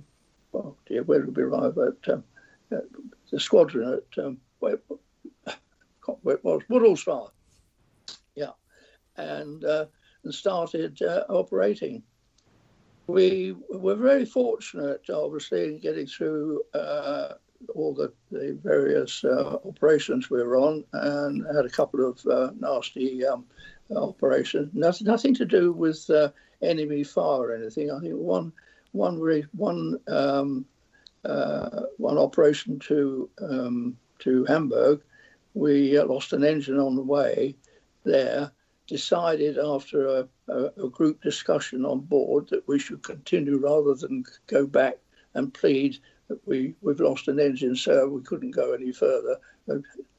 well, 0.52 0.76
dear, 0.87 1.02
where 1.04 1.23
did 1.23 1.37
we 1.37 1.42
arrive? 1.42 1.76
At, 1.78 2.12
um, 2.12 2.25
at 2.71 2.85
the 3.31 3.40
squadron 3.40 4.00
at, 4.00 4.25
um, 4.25 4.38
it 6.09 6.44
was, 6.44 6.62
Woodhall 6.68 6.97
Spa. 6.97 7.28
Yeah. 8.35 8.52
And, 9.16 9.64
uh, 9.64 9.87
and 10.25 10.35
started 10.35 11.00
uh, 11.02 11.25
operating. 11.28 12.02
We 13.09 13.56
were 13.71 13.97
very 13.97 14.25
fortunate, 14.25 15.02
obviously, 15.12 15.64
in 15.64 15.80
getting 15.80 16.06
through 16.06 16.62
uh, 16.73 17.35
all 17.75 17.94
the, 17.94 18.12
the 18.30 18.59
various 18.62 19.25
uh, 19.25 19.56
operations 19.64 20.30
we 20.30 20.42
were 20.42 20.56
on 20.56 20.85
and 20.92 21.44
had 21.54 21.64
a 21.64 21.71
couple 21.71 22.09
of 22.09 22.25
uh, 22.26 22.52
nasty 22.59 23.26
um, 23.26 23.44
operations. 23.94 24.71
Nothing, 24.73 25.06
nothing 25.06 25.35
to 25.35 25.44
do 25.44 25.73
with 25.73 26.09
uh, 26.11 26.30
enemy 26.62 27.02
fire 27.02 27.42
or 27.42 27.54
anything. 27.54 27.90
I 27.90 27.99
think 28.00 28.14
one 28.14 28.52
one 28.92 29.18
one 29.52 29.99
um, 30.09 30.64
one 31.23 32.18
operation 32.18 32.78
to 32.80 33.28
um, 33.40 33.97
to 34.21 34.44
Hamburg, 34.44 35.02
we 35.54 35.99
uh, 35.99 36.06
lost 36.06 36.32
an 36.32 36.44
engine 36.44 36.78
on 36.78 36.97
the 36.97 37.02
way 37.02 37.56
there. 38.04 38.52
Decided 38.88 39.59
after 39.59 40.06
a, 40.06 40.28
a, 40.49 40.64
a 40.85 40.88
group 40.88 41.23
discussion 41.23 41.85
on 41.85 42.00
board 42.00 42.49
that 42.50 42.66
we 42.66 42.78
should 42.78 43.02
continue 43.02 43.56
rather 43.56 43.94
than 43.94 44.25
go 44.49 44.66
back 44.66 44.99
and 45.35 45.54
plead 45.54 45.99
that 46.28 46.40
we 46.47 46.75
we've 46.80 47.00
lost 47.00 47.28
an 47.28 47.38
engine, 47.38 47.76
so 47.76 48.09
we 48.09 48.23
couldn't 48.23 48.50
go 48.50 48.73
any 48.73 48.92
further. 48.92 49.38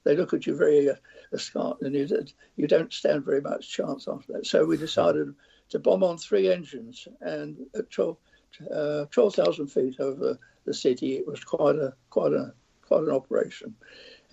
They 0.04 0.16
look 0.16 0.34
at 0.34 0.46
you 0.46 0.56
very 0.56 0.90
uh, 0.90 0.96
askance, 1.32 1.82
and 1.82 1.96
you, 1.96 2.08
you 2.56 2.68
don't 2.68 2.94
stand 2.94 3.26
very 3.26 3.42
much 3.42 3.70
chance 3.70 4.08
after 4.08 4.34
that. 4.34 4.46
So 4.46 4.66
we 4.66 4.78
decided 4.78 5.34
to 5.70 5.80
bomb 5.80 6.04
on 6.04 6.18
three 6.18 6.52
engines, 6.52 7.08
and 7.22 7.58
at 7.76 7.90
12, 7.90 8.18
uh, 8.74 9.06
12,000 9.12 9.68
feet 9.68 10.00
over 10.00 10.38
the 10.66 10.74
city, 10.74 11.16
it 11.16 11.28
was 11.28 11.44
quite 11.44 11.76
a 11.76 11.94
quite 12.10 12.34
a 12.34 12.54
quite 12.82 13.04
an 13.04 13.12
operation. 13.12 13.76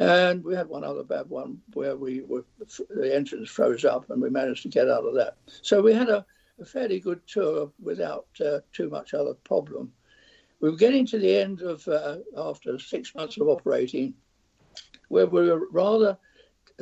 And 0.00 0.42
we 0.42 0.54
had 0.54 0.66
one 0.66 0.83
other 0.83 1.04
bad 1.04 1.28
one 1.28 1.61
where 1.75 1.95
we 1.95 2.23
were 2.23 2.47
the 2.88 3.14
engines 3.14 3.50
froze 3.50 3.85
up, 3.85 4.09
and 4.09 4.21
we 4.21 4.30
managed 4.30 4.62
to 4.62 4.69
get 4.71 4.88
out 4.88 5.04
of 5.04 5.14
that. 5.14 5.37
So 5.61 5.83
we 5.83 5.92
had 5.92 6.09
a, 6.09 6.25
a 6.59 6.64
fairly 6.64 7.00
good 7.00 7.21
tour 7.26 7.71
without 7.83 8.26
uh, 8.45 8.61
too 8.73 8.88
much 8.88 9.12
other 9.12 9.35
problem. 9.45 9.92
We 10.61 10.71
were 10.71 10.76
getting 10.76 11.04
to 11.07 11.19
the 11.19 11.37
end 11.37 11.61
of, 11.61 11.87
uh, 11.87 12.19
after 12.35 12.78
six 12.78 13.14
months 13.14 13.37
of 13.37 13.49
operating, 13.49 14.14
where 15.09 15.26
we 15.26 15.50
were 15.50 15.69
rather 15.71 16.16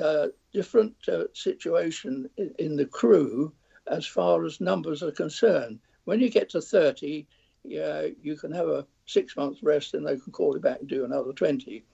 uh, 0.01 0.29
different 0.53 0.95
uh, 1.09 1.25
situation 1.35 2.31
in, 2.37 2.55
in, 2.61 2.77
the 2.77 2.87
crew 2.87 3.53
as 3.89 4.07
far 4.07 4.45
as 4.45 4.61
numbers 4.61 5.03
are 5.03 5.11
concerned. 5.11 5.81
When 6.05 6.21
you 6.21 6.31
get 6.31 6.51
to 6.51 6.61
30, 6.61 7.27
yeah, 7.65 8.07
you 8.23 8.37
can 8.37 8.53
have 8.53 8.69
a 8.69 8.87
six 9.07 9.37
month 9.37 9.59
rest 9.61 9.95
and 9.95 10.07
they 10.07 10.17
can 10.19 10.33
call 10.33 10.55
you 10.55 10.61
back 10.61 10.79
and 10.79 10.89
do 10.89 11.05
another 11.05 11.33
20. 11.33 11.85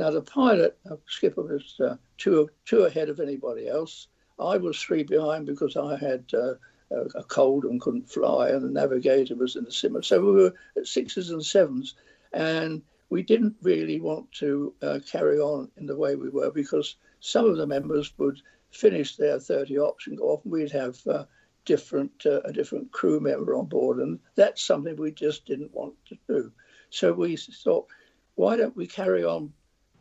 Now, 0.00 0.08
the 0.08 0.22
pilot, 0.22 0.78
uh, 0.90 0.96
skipper, 1.06 1.42
was 1.42 1.78
uh, 1.78 1.96
two, 2.16 2.48
two 2.64 2.84
ahead 2.84 3.10
of 3.10 3.20
anybody 3.20 3.68
else. 3.68 4.08
I 4.38 4.56
was 4.56 4.80
three 4.80 5.02
behind 5.02 5.44
because 5.44 5.76
I 5.76 5.98
had 5.98 6.24
uh, 6.32 6.54
a 7.14 7.22
cold 7.24 7.64
and 7.66 7.78
couldn't 7.78 8.08
fly, 8.08 8.48
and 8.48 8.64
the 8.64 8.70
navigator 8.70 9.34
was 9.34 9.56
in 9.56 9.64
the 9.64 9.70
similar. 9.70 10.00
So 10.00 10.24
we 10.24 10.32
were 10.32 10.54
at 10.74 10.86
sixes 10.86 11.28
and 11.28 11.44
sevens, 11.44 11.96
and 12.32 12.80
we 13.10 13.22
didn't 13.22 13.56
really 13.60 14.00
want 14.00 14.32
to 14.38 14.72
uh, 14.80 15.00
carry 15.06 15.38
on 15.38 15.70
in 15.76 15.84
the 15.84 15.98
way 15.98 16.16
we 16.16 16.30
were 16.30 16.50
because 16.50 16.96
some 17.20 17.44
of 17.44 17.58
the 17.58 17.66
members 17.66 18.10
would 18.16 18.40
finish 18.70 19.16
their 19.16 19.38
30 19.38 19.76
ops 19.80 20.06
and 20.06 20.16
go 20.16 20.30
off, 20.30 20.44
and 20.44 20.52
we'd 20.52 20.72
have 20.72 20.98
uh, 21.06 21.26
different 21.66 22.24
uh, 22.24 22.40
a 22.46 22.54
different 22.54 22.90
crew 22.90 23.20
member 23.20 23.54
on 23.54 23.66
board, 23.66 23.98
and 23.98 24.18
that's 24.34 24.64
something 24.64 24.96
we 24.96 25.10
just 25.10 25.44
didn't 25.44 25.74
want 25.74 25.92
to 26.06 26.16
do. 26.26 26.50
So 26.88 27.12
we 27.12 27.36
thought, 27.36 27.86
why 28.36 28.56
don't 28.56 28.74
we 28.74 28.86
carry 28.86 29.24
on 29.24 29.52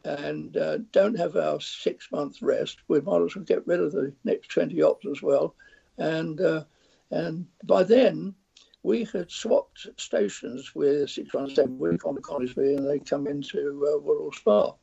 and 0.03 0.56
uh, 0.58 0.79
don't 0.91 1.18
have 1.18 1.36
our 1.36 1.60
six 1.60 2.12
month 2.12 2.41
rest? 2.41 2.79
We 2.88 3.01
might 3.01 3.22
as 3.22 3.36
well 3.36 3.46
get 3.46 3.68
rid 3.68 3.79
of 3.79 3.91
the 3.91 4.13
next 4.24 4.50
20 4.50 4.82
ops 4.82 5.06
as 5.06 5.22
well, 5.22 5.56
and 5.98 6.39
uh, 6.41 6.63
and 7.12 7.48
by 7.63 7.84
then, 7.84 8.36
we 8.84 9.03
had 9.06 9.29
swapped 9.29 9.88
stations 9.98 10.74
with 10.74 11.10
617 11.10 11.77
Wick 11.77 12.06
on 12.06 12.15
the 12.15 12.22
Coningsby 12.22 12.77
and 12.77 12.88
they 12.88 13.00
come 13.00 13.27
into 13.27 13.86
uh, 13.88 14.00
Woodhall 14.00 14.32
Spa. 14.32 14.74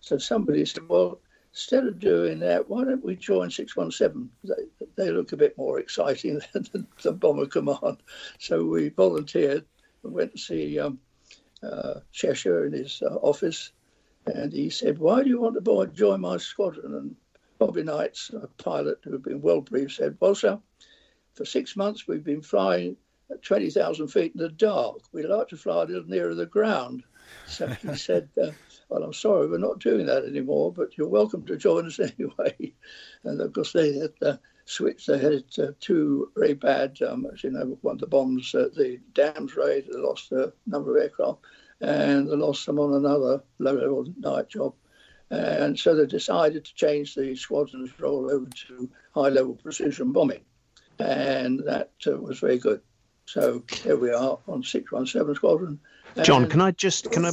So 0.00 0.18
somebody 0.18 0.64
said, 0.64 0.88
well, 0.88 1.20
instead 1.52 1.86
of 1.86 1.98
doing 1.98 2.38
that, 2.40 2.68
why 2.68 2.84
don't 2.84 3.04
we 3.04 3.16
join 3.16 3.50
617? 3.50 4.30
They, 4.44 4.86
they 4.96 5.10
look 5.10 5.32
a 5.32 5.36
bit 5.36 5.58
more 5.58 5.78
exciting 5.78 6.40
than 6.52 6.86
the 7.02 7.12
Bomber 7.12 7.46
Command. 7.46 7.98
So 8.38 8.64
we 8.64 8.88
volunteered 8.88 9.64
and 10.02 10.12
went 10.12 10.32
to 10.32 10.38
see 10.38 10.78
um, 10.78 10.98
uh, 11.62 12.00
Cheshire 12.12 12.66
in 12.66 12.72
his 12.72 13.02
uh, 13.02 13.16
office. 13.16 13.72
And 14.26 14.52
he 14.52 14.70
said, 14.70 14.98
why 14.98 15.22
do 15.22 15.28
you 15.28 15.40
want 15.40 15.62
to 15.62 15.86
join 15.92 16.20
my 16.20 16.38
squadron? 16.38 16.94
And 16.94 17.16
Bobby 17.58 17.82
Knights, 17.82 18.30
a 18.30 18.46
pilot 18.62 18.98
who 19.04 19.12
had 19.12 19.22
been 19.22 19.42
well 19.42 19.60
briefed, 19.60 19.96
said, 19.96 20.16
well, 20.20 20.34
sir, 20.34 20.58
for 21.34 21.44
six 21.44 21.76
months 21.76 22.06
we've 22.06 22.24
been 22.24 22.42
flying 22.42 22.96
at 23.30 23.42
20,000 23.42 24.08
feet 24.08 24.32
in 24.34 24.40
the 24.40 24.48
dark. 24.48 24.98
We'd 25.12 25.26
like 25.26 25.48
to 25.48 25.56
fly 25.56 25.82
a 25.82 25.86
little 25.86 26.04
nearer 26.04 26.34
the 26.34 26.46
ground. 26.46 27.02
So 27.46 27.66
he 27.68 27.94
said, 27.96 28.28
uh, 28.42 28.50
Well, 28.88 29.02
I'm 29.02 29.12
sorry, 29.12 29.48
we're 29.48 29.58
not 29.58 29.80
doing 29.80 30.06
that 30.06 30.24
anymore, 30.24 30.72
but 30.72 30.96
you're 30.96 31.08
welcome 31.08 31.44
to 31.46 31.56
join 31.56 31.86
us 31.86 31.98
anyway. 32.18 32.74
And 33.24 33.40
of 33.40 33.52
course, 33.52 33.72
they 33.72 33.98
had 33.98 34.12
uh, 34.22 34.36
switched. 34.64 35.06
They 35.06 35.18
had 35.18 35.44
uh, 35.58 35.72
two 35.80 36.30
very 36.36 36.54
bad, 36.54 37.00
um, 37.02 37.26
as 37.32 37.44
you 37.44 37.50
know, 37.50 37.78
one 37.82 37.96
of 37.96 38.00
the 38.00 38.06
bombs, 38.06 38.54
uh, 38.54 38.68
the 38.74 39.00
dams 39.12 39.56
raid, 39.56 39.86
they 39.90 39.98
lost 39.98 40.32
a 40.32 40.52
number 40.66 40.96
of 40.96 41.02
aircraft, 41.02 41.40
and 41.84 42.28
they 42.28 42.36
lost 42.36 42.66
them 42.66 42.78
on 42.78 42.94
another 42.94 43.42
low 43.58 43.72
level 43.72 44.06
night 44.18 44.48
job. 44.48 44.74
And 45.30 45.78
so 45.78 45.94
they 45.94 46.06
decided 46.06 46.64
to 46.64 46.74
change 46.74 47.14
the 47.14 47.34
squadron's 47.34 47.98
role 47.98 48.30
over 48.30 48.46
to 48.68 48.90
high 49.14 49.30
level 49.30 49.54
precision 49.54 50.12
bombing 50.12 50.44
and 50.98 51.60
that 51.66 51.90
uh, 52.06 52.16
was 52.16 52.38
very 52.40 52.58
good. 52.58 52.80
So 53.26 53.62
here 53.70 53.96
we 53.96 54.10
are 54.10 54.38
on 54.46 54.62
617 54.62 55.34
Squadron. 55.34 55.80
John, 56.22 56.48
can 56.48 56.60
I 56.60 56.70
just 56.72 57.10
can 57.10 57.24
I 57.24 57.30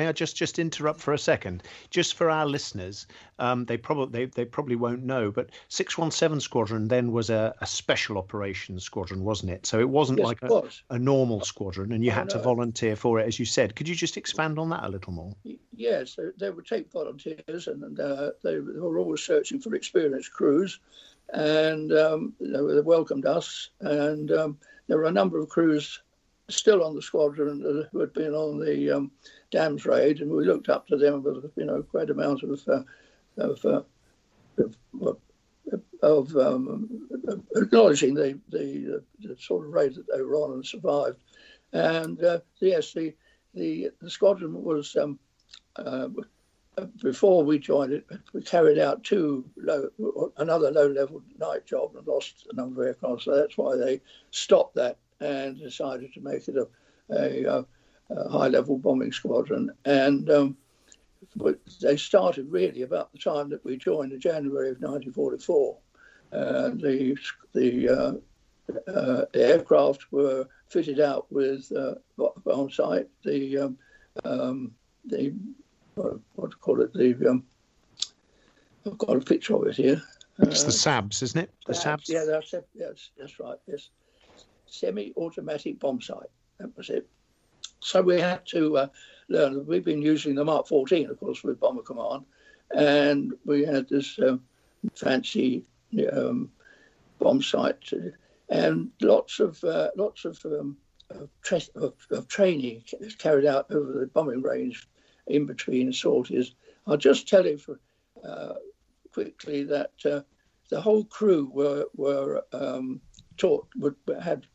may 0.00 0.08
I 0.08 0.12
just 0.12 0.34
just 0.34 0.58
interrupt 0.58 0.98
for 0.98 1.12
a 1.12 1.18
second, 1.18 1.62
just 1.90 2.14
for 2.14 2.30
our 2.30 2.46
listeners? 2.46 3.06
Um, 3.38 3.66
they 3.66 3.76
probably 3.76 4.24
they, 4.24 4.24
they 4.34 4.44
probably 4.46 4.76
won't 4.76 5.02
know, 5.02 5.30
but 5.30 5.50
six 5.68 5.98
one 5.98 6.10
seven 6.10 6.40
squadron 6.40 6.88
then 6.88 7.12
was 7.12 7.28
a, 7.28 7.54
a 7.60 7.66
special 7.66 8.16
operations 8.16 8.82
squadron, 8.82 9.24
wasn't 9.24 9.52
it? 9.52 9.66
So 9.66 9.78
it 9.78 9.90
wasn't 9.90 10.20
Yes, 10.20 10.26
like 10.28 10.42
a, 10.42 10.62
a 10.88 10.98
normal 10.98 11.42
squadron, 11.42 11.92
and 11.92 12.02
you 12.02 12.12
had 12.12 12.30
to 12.30 12.38
volunteer 12.38 12.96
for 12.96 13.20
it, 13.20 13.26
as 13.26 13.38
you 13.38 13.44
said. 13.44 13.76
Could 13.76 13.88
you 13.88 13.94
just 13.94 14.16
expand 14.16 14.58
on 14.58 14.70
that 14.70 14.84
a 14.84 14.88
little 14.88 15.12
more? 15.12 15.34
Yes, 15.76 16.14
they, 16.14 16.28
they 16.38 16.48
would 16.48 16.66
take 16.66 16.90
volunteers, 16.90 17.66
and 17.66 18.00
uh, 18.00 18.30
they, 18.42 18.54
they 18.54 18.80
were 18.80 18.98
always 18.98 19.20
searching 19.20 19.60
for 19.60 19.74
experienced 19.74 20.32
crews, 20.32 20.80
and 21.34 21.92
um, 21.92 22.32
they 22.40 22.80
welcomed 22.80 23.26
us. 23.26 23.68
And 23.80 24.32
um, 24.32 24.58
there 24.88 24.96
were 24.96 25.04
a 25.04 25.12
number 25.12 25.38
of 25.38 25.50
crews 25.50 26.00
still 26.50 26.84
on 26.84 26.94
the 26.94 27.02
squadron 27.02 27.86
who 27.92 28.00
had 28.00 28.12
been 28.12 28.34
on 28.34 28.58
the 28.58 28.90
um, 28.90 29.10
dams 29.50 29.86
raid, 29.86 30.20
and 30.20 30.30
we 30.30 30.44
looked 30.44 30.68
up 30.68 30.86
to 30.88 30.96
them 30.96 31.22
with 31.22 31.50
you 31.56 31.64
know 31.64 31.82
great 31.82 32.10
amount 32.10 32.42
of 32.42 32.60
uh, 32.68 32.82
of, 33.38 33.64
uh, 33.64 33.82
of 35.02 35.16
of 36.02 36.36
um, 36.36 37.08
acknowledging 37.56 38.14
the, 38.14 38.38
the 38.50 39.02
the 39.20 39.36
sort 39.38 39.66
of 39.66 39.72
raid 39.72 39.94
that 39.94 40.06
they 40.12 40.22
were 40.22 40.36
on 40.36 40.52
and 40.52 40.66
survived. 40.66 41.18
And 41.72 42.22
uh, 42.22 42.40
yes, 42.60 42.92
the 42.92 43.14
the, 43.54 43.90
the 44.00 44.10
squadron 44.10 44.62
was 44.62 44.96
um, 44.96 45.18
uh, 45.76 46.08
before 47.02 47.44
we 47.44 47.58
joined 47.58 47.92
it. 47.92 48.06
We 48.32 48.42
carried 48.42 48.78
out 48.78 49.04
two 49.04 49.44
low, 49.56 49.90
another 50.36 50.70
low-level 50.70 51.22
night 51.38 51.66
job 51.66 51.96
and 51.96 52.06
lost 52.06 52.46
a 52.50 52.54
number 52.54 52.82
of 52.82 52.88
aircraft. 52.88 53.22
So 53.22 53.36
that's 53.36 53.58
why 53.58 53.76
they 53.76 54.00
stopped 54.30 54.76
that 54.76 54.96
and 55.20 55.58
decided 55.58 56.12
to 56.14 56.20
make 56.20 56.48
it 56.48 56.56
a, 56.56 56.68
a, 57.14 57.64
a 58.10 58.28
high-level 58.28 58.78
bombing 58.78 59.12
squadron. 59.12 59.70
And 59.84 60.28
um, 60.30 60.56
they 61.82 61.96
started 61.96 62.50
really 62.50 62.82
about 62.82 63.12
the 63.12 63.18
time 63.18 63.50
that 63.50 63.64
we 63.64 63.76
joined 63.76 64.12
in 64.12 64.20
January 64.20 64.70
of 64.70 64.80
1944. 64.80 65.76
Uh, 66.32 66.70
the 66.74 67.16
the 67.52 67.88
uh, 67.88 68.12
uh, 68.90 69.24
aircraft 69.34 70.12
were 70.12 70.46
fitted 70.68 71.00
out 71.00 71.26
with 71.30 71.70
uh, 71.76 71.94
bomb 72.44 72.70
sight. 72.70 73.08
The 73.24 73.58
um, 73.58 73.78
um, 74.24 74.72
the 75.04 75.34
what, 75.96 76.18
what 76.36 76.50
do 76.50 76.56
you 76.56 76.60
call 76.60 76.80
it? 76.82 76.92
The 76.94 77.28
um, 77.28 77.44
I've 78.86 78.96
got 78.98 79.16
a 79.16 79.20
picture 79.20 79.56
of 79.56 79.66
it 79.66 79.76
here. 79.76 80.00
It's 80.38 80.62
the 80.62 80.68
Uh, 80.68 81.02
SABs, 81.02 81.22
isn't 81.22 81.40
it? 81.40 81.50
The 81.66 81.74
SABs. 81.74 82.08
Yeah, 82.08 82.24
that's 82.24 82.54
it. 82.54 82.66
Yes, 82.74 83.10
that's 83.18 83.38
right. 83.40 83.58
Yes, 83.66 83.90
semi-automatic 84.70 85.78
bomb 85.78 86.00
sight. 86.00 86.30
That 86.58 86.76
was 86.76 86.90
it. 86.90 87.08
So 87.80 88.02
we 88.02 88.20
had 88.20 88.46
to 88.46 88.76
uh, 88.76 88.86
learn. 89.28 89.66
We've 89.66 89.84
been 89.84 90.02
using 90.02 90.34
the 90.34 90.44
Mark 90.44 90.66
14, 90.66 91.10
of 91.10 91.18
course, 91.18 91.42
with 91.42 91.60
Bomber 91.60 91.82
Command, 91.82 92.24
and 92.74 93.32
we 93.44 93.64
had 93.64 93.88
this 93.88 94.18
um, 94.18 94.42
fancy 94.94 95.64
um, 96.12 96.50
bomb 97.18 97.42
sight, 97.42 97.90
and 98.48 98.90
lots 99.00 99.40
of 99.40 99.62
uh, 99.64 99.90
lots 99.96 100.24
of, 100.24 100.38
um, 100.44 100.76
of, 101.10 101.28
tra- 101.42 101.60
of, 101.76 101.94
of 102.10 102.28
training 102.28 102.84
carried 103.18 103.46
out 103.46 103.70
over 103.70 103.92
the 103.92 104.06
bombing 104.06 104.42
range 104.42 104.88
in 105.26 105.46
between 105.46 105.92
sorties. 105.92 106.52
I'll 106.86 106.96
just 106.96 107.28
tell 107.28 107.46
you 107.46 107.58
for, 107.58 107.80
uh, 108.24 108.54
quickly 109.12 109.64
that 109.64 109.92
uh, 110.04 110.20
the 110.70 110.80
whole 110.80 111.04
crew 111.04 111.50
were 111.52 111.86
were 111.96 112.42
um, 112.52 113.00
taught 113.40 113.66
would 113.76 113.96
had 114.22 114.46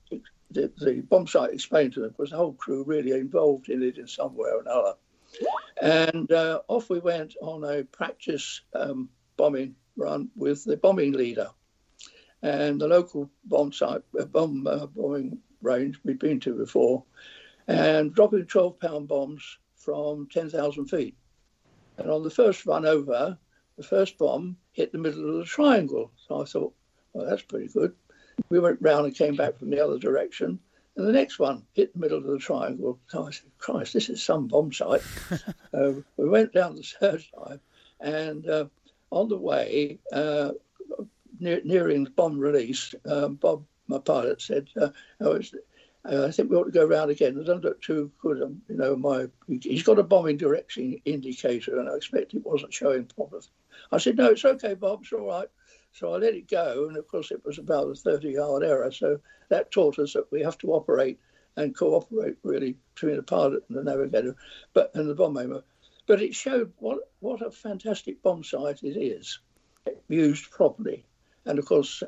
the, 0.51 0.71
the 0.77 1.01
bomb 1.09 1.27
sight 1.27 1.53
explained 1.53 1.93
to 1.93 2.01
them 2.01 2.09
because 2.11 2.29
the 2.29 2.37
whole 2.37 2.53
crew 2.53 2.83
really 2.83 3.11
involved 3.11 3.69
in 3.69 3.81
it 3.83 3.97
in 3.97 4.07
some 4.07 4.35
way 4.35 4.49
or 4.49 4.61
another. 4.61 4.93
And 5.81 6.31
uh, 6.31 6.61
off 6.67 6.89
we 6.89 6.99
went 6.99 7.35
on 7.41 7.63
a 7.63 7.83
practice 7.83 8.61
um, 8.73 9.09
bombing 9.37 9.75
run 9.97 10.29
with 10.35 10.63
the 10.63 10.77
bombing 10.77 11.13
leader 11.13 11.49
and 12.41 12.79
the 12.79 12.87
local 12.87 13.29
bomb 13.43 13.73
site, 13.73 14.03
uh, 14.19 14.25
bomb 14.25 14.67
uh, 14.67 14.85
bombing 14.85 15.39
range 15.61 15.99
we'd 16.03 16.19
been 16.19 16.39
to 16.41 16.53
before, 16.53 17.03
and 17.67 18.13
dropping 18.13 18.45
12 18.45 18.79
pound 18.79 19.07
bombs 19.07 19.57
from 19.75 20.27
10,000 20.31 20.85
feet. 20.85 21.17
And 21.97 22.09
on 22.09 22.23
the 22.23 22.29
first 22.29 22.65
run 22.65 22.85
over, 22.85 23.37
the 23.77 23.83
first 23.83 24.17
bomb 24.17 24.57
hit 24.73 24.91
the 24.91 24.97
middle 24.97 25.27
of 25.29 25.37
the 25.37 25.45
triangle. 25.45 26.11
So 26.27 26.41
I 26.41 26.45
thought, 26.45 26.73
well, 27.13 27.25
that's 27.25 27.41
pretty 27.41 27.67
good. 27.67 27.95
We 28.49 28.59
went 28.59 28.81
round 28.81 29.05
and 29.05 29.15
came 29.15 29.35
back 29.35 29.57
from 29.57 29.69
the 29.69 29.83
other 29.83 29.97
direction. 29.97 30.59
And 30.97 31.07
the 31.07 31.11
next 31.11 31.39
one 31.39 31.63
hit 31.73 31.93
the 31.93 31.99
middle 31.99 32.19
of 32.19 32.25
the 32.25 32.37
triangle. 32.37 32.99
So 33.07 33.27
I 33.27 33.31
said, 33.31 33.51
Christ, 33.57 33.93
this 33.93 34.09
is 34.09 34.23
some 34.23 34.47
bomb 34.47 34.71
sight. 34.71 35.01
uh, 35.73 35.91
we 36.17 36.29
went 36.29 36.53
down 36.53 36.75
the 36.75 36.83
third 36.83 37.23
time, 37.37 37.59
and 37.99 38.47
uh, 38.49 38.65
on 39.11 39.27
the 39.27 39.37
way, 39.37 39.99
uh, 40.13 40.51
near, 41.39 41.61
nearing 41.65 42.05
the 42.05 42.09
bomb 42.11 42.39
release, 42.39 42.95
um, 43.05 43.35
Bob, 43.35 43.65
my 43.87 43.99
pilot, 43.99 44.41
said, 44.41 44.69
uh, 44.79 44.89
oh, 45.19 45.41
uh, 46.05 46.27
I 46.27 46.31
think 46.31 46.49
we 46.49 46.55
ought 46.55 46.65
to 46.65 46.71
go 46.71 46.85
round 46.85 47.11
again. 47.11 47.37
It 47.37 47.45
doesn't 47.45 47.63
look 47.63 47.81
too 47.81 48.11
good. 48.21 48.41
Um, 48.41 48.61
you 48.69 48.77
know, 48.77 48.95
my 48.95 49.27
he's 49.47 49.83
got 49.83 49.99
a 49.99 50.03
bombing 50.03 50.37
direction 50.37 50.99
indicator, 51.05 51.79
and 51.79 51.89
I 51.89 51.95
expect 51.95 52.33
it 52.33 52.45
wasn't 52.45 52.73
showing 52.73 53.05
properly. 53.05 53.41
I 53.91 53.97
said, 53.97 54.17
no, 54.17 54.31
it's 54.31 54.45
okay, 54.45 54.75
Bob, 54.75 55.01
it's 55.01 55.13
all 55.13 55.27
right. 55.27 55.49
So 55.95 56.13
I 56.13 56.17
let 56.17 56.33
it 56.33 56.49
go, 56.49 56.87
and 56.89 56.97
of 56.97 57.07
course 57.07 57.31
it 57.31 57.45
was 57.45 57.57
about 57.57 57.87
a 57.87 57.91
30-yard 57.91 58.63
error. 58.63 58.91
So 58.91 59.21
that 59.47 59.71
taught 59.71 59.97
us 59.97 60.11
that 60.11 60.29
we 60.29 60.41
have 60.41 60.57
to 60.57 60.73
operate 60.73 61.19
and 61.55 61.73
cooperate 61.73 62.35
really 62.43 62.75
between 62.93 63.15
the 63.15 63.23
pilot 63.23 63.63
and 63.69 63.77
the 63.77 63.83
navigator, 63.83 64.35
but 64.73 64.91
and 64.93 65.09
the 65.09 65.15
bomb 65.15 65.37
aimer. 65.37 65.63
But 66.05 66.21
it 66.21 66.35
showed 66.35 66.73
what 66.79 66.99
what 67.21 67.41
a 67.41 67.49
fantastic 67.49 68.21
bomb 68.21 68.43
sight 68.43 68.83
it 68.83 68.97
is, 68.99 69.39
used 70.09 70.51
properly. 70.51 71.05
And 71.45 71.59
of 71.59 71.65
course, 71.65 72.03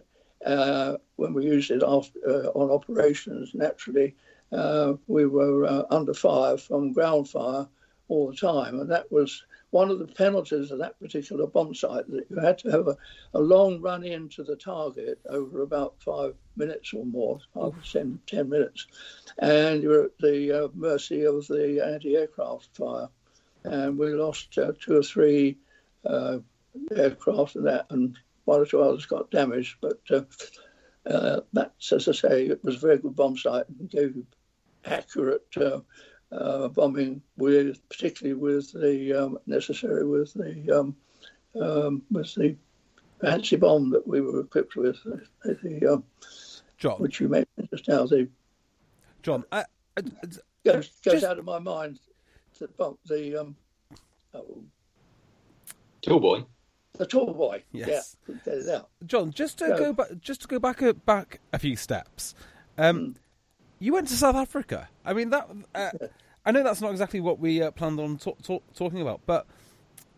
uh, 0.46 0.98
when 1.16 1.34
we 1.34 1.46
used 1.46 1.72
it 1.72 1.82
uh, 1.82 1.88
on 1.88 2.70
operations, 2.70 3.52
naturally, 3.54 4.16
uh, 4.52 4.96
we 5.08 5.26
were 5.26 5.66
uh, 5.66 5.84
under 5.90 6.14
fire 6.14 6.58
from 6.58 6.92
ground 6.92 7.30
fire 7.30 7.68
all 8.10 8.32
the 8.32 8.36
time. 8.36 8.82
And 8.82 8.92
that 8.92 9.10
was 9.12 9.44
one 9.72 9.90
of 9.90 10.00
the 10.00 10.08
penalties 10.08 10.72
of 10.72 10.80
that 10.80 11.00
particular 11.00 11.46
bomb 11.46 11.74
sight 11.76 12.10
that 12.10 12.26
you 12.30 12.38
had 12.38 12.58
to 12.60 12.72
have 12.72 12.88
a, 12.88 12.98
a 13.34 13.40
long 13.40 13.82
run 13.82 14.04
into 14.04 14.44
the 14.44 14.56
target 14.56 15.20
over 15.30 15.62
about 15.62 15.96
five 16.00 16.34
minutes 16.56 16.94
or 16.94 17.06
more, 17.06 17.40
five 17.54 17.74
ten, 17.92 18.50
minutes. 18.50 18.88
And 19.40 19.84
you 19.84 19.90
were 19.90 20.06
at 20.06 20.18
the 20.20 20.66
uh, 20.66 20.68
mercy 20.74 21.26
of 21.26 21.48
the 21.48 21.86
anti 21.86 22.16
aircraft 22.16 22.76
fire. 22.76 23.10
And 23.64 23.98
we 23.98 24.14
lost 24.14 24.58
uh, 24.58 24.72
two 24.80 24.98
or 24.98 25.04
three 25.04 25.58
uh, 26.06 26.40
aircraft 26.96 27.56
and 27.56 27.68
that, 27.68 27.88
and 27.90 28.18
one 28.46 28.62
or 28.62 28.66
two 28.66 28.82
others 28.82 29.06
got 29.06 29.32
damaged. 29.32 29.78
But 29.82 30.00
uh, 30.10 30.22
uh, 31.06 31.42
that's, 31.52 31.92
as 31.92 32.08
I 32.08 32.14
say, 32.14 32.46
it 32.46 32.64
was 32.64 32.76
a 32.78 32.80
very 32.80 32.98
good 33.00 33.16
bomb 33.16 33.38
sight 33.38 33.66
and 33.68 33.90
gave 33.90 34.16
you 34.16 34.26
accurate 34.86 35.52
uh, 36.32 36.36
uh, 36.36 36.68
bombing 36.70 37.22
with, 37.38 37.78
particularly 37.90 38.40
with 38.40 38.72
the 38.74 39.14
um, 39.14 39.38
necessary 39.46 40.06
with 40.06 40.34
the 40.34 40.80
um, 40.80 40.96
um, 41.62 42.02
with 42.12 42.34
the 42.36 42.56
fancy 43.22 43.56
bomb 43.56 43.90
that 43.92 44.08
we 44.08 44.22
were 44.22 44.42
equipped 44.42 44.76
with, 44.76 44.98
the, 45.04 45.58
the, 45.64 45.94
um, 45.94 46.04
John, 46.78 47.00
which 47.00 47.20
you 47.20 47.28
mentioned 47.30 47.70
just 47.72 47.88
now. 47.88 48.06
The 48.06 48.30
John, 49.24 49.44
I, 49.52 49.64
I, 49.98 50.02
goes, 50.02 50.40
goes 50.66 50.92
Just- 51.02 51.24
out 51.24 51.40
of 51.40 51.46
my 51.46 51.60
mind. 51.60 52.00
The 52.60 52.68
bomb, 52.70 52.98
the 53.06 53.42
um, 53.42 53.56
oh, 54.34 54.64
Tall 56.02 56.20
boy. 56.20 56.44
the 56.94 57.06
tall 57.06 57.34
boy. 57.34 57.64
Yes. 57.72 57.88
Yeah, 57.88 58.02
couldn't 58.26 58.46
get 58.46 58.54
it 58.56 58.70
out. 58.70 58.90
John, 59.06 59.32
just 59.32 59.60
to 59.60 59.68
Go. 59.68 59.78
go 59.78 59.94
back, 59.94 60.08
just 60.22 60.42
to 60.42 60.48
go 60.48 60.58
back 60.60 60.82
a, 60.82 60.94
back 60.94 61.40
a 61.54 61.60
few 61.60 61.76
steps. 61.76 62.34
Um, 62.78 63.16
You 63.80 63.94
went 63.94 64.08
to 64.08 64.16
South 64.16 64.36
Africa. 64.36 64.90
I 65.06 65.14
mean, 65.14 65.30
that 65.30 65.50
uh, 65.76 65.90
I 66.46 66.52
know 66.52 66.64
that's 66.64 66.82
not 66.82 66.92
exactly 66.92 67.20
what 67.20 67.40
we 67.40 67.62
uh, 67.62 67.72
planned 67.72 68.00
on 68.00 68.18
talk, 68.18 68.42
talk, 68.42 68.64
talking 68.74 69.02
about, 69.02 69.22
but 69.26 69.46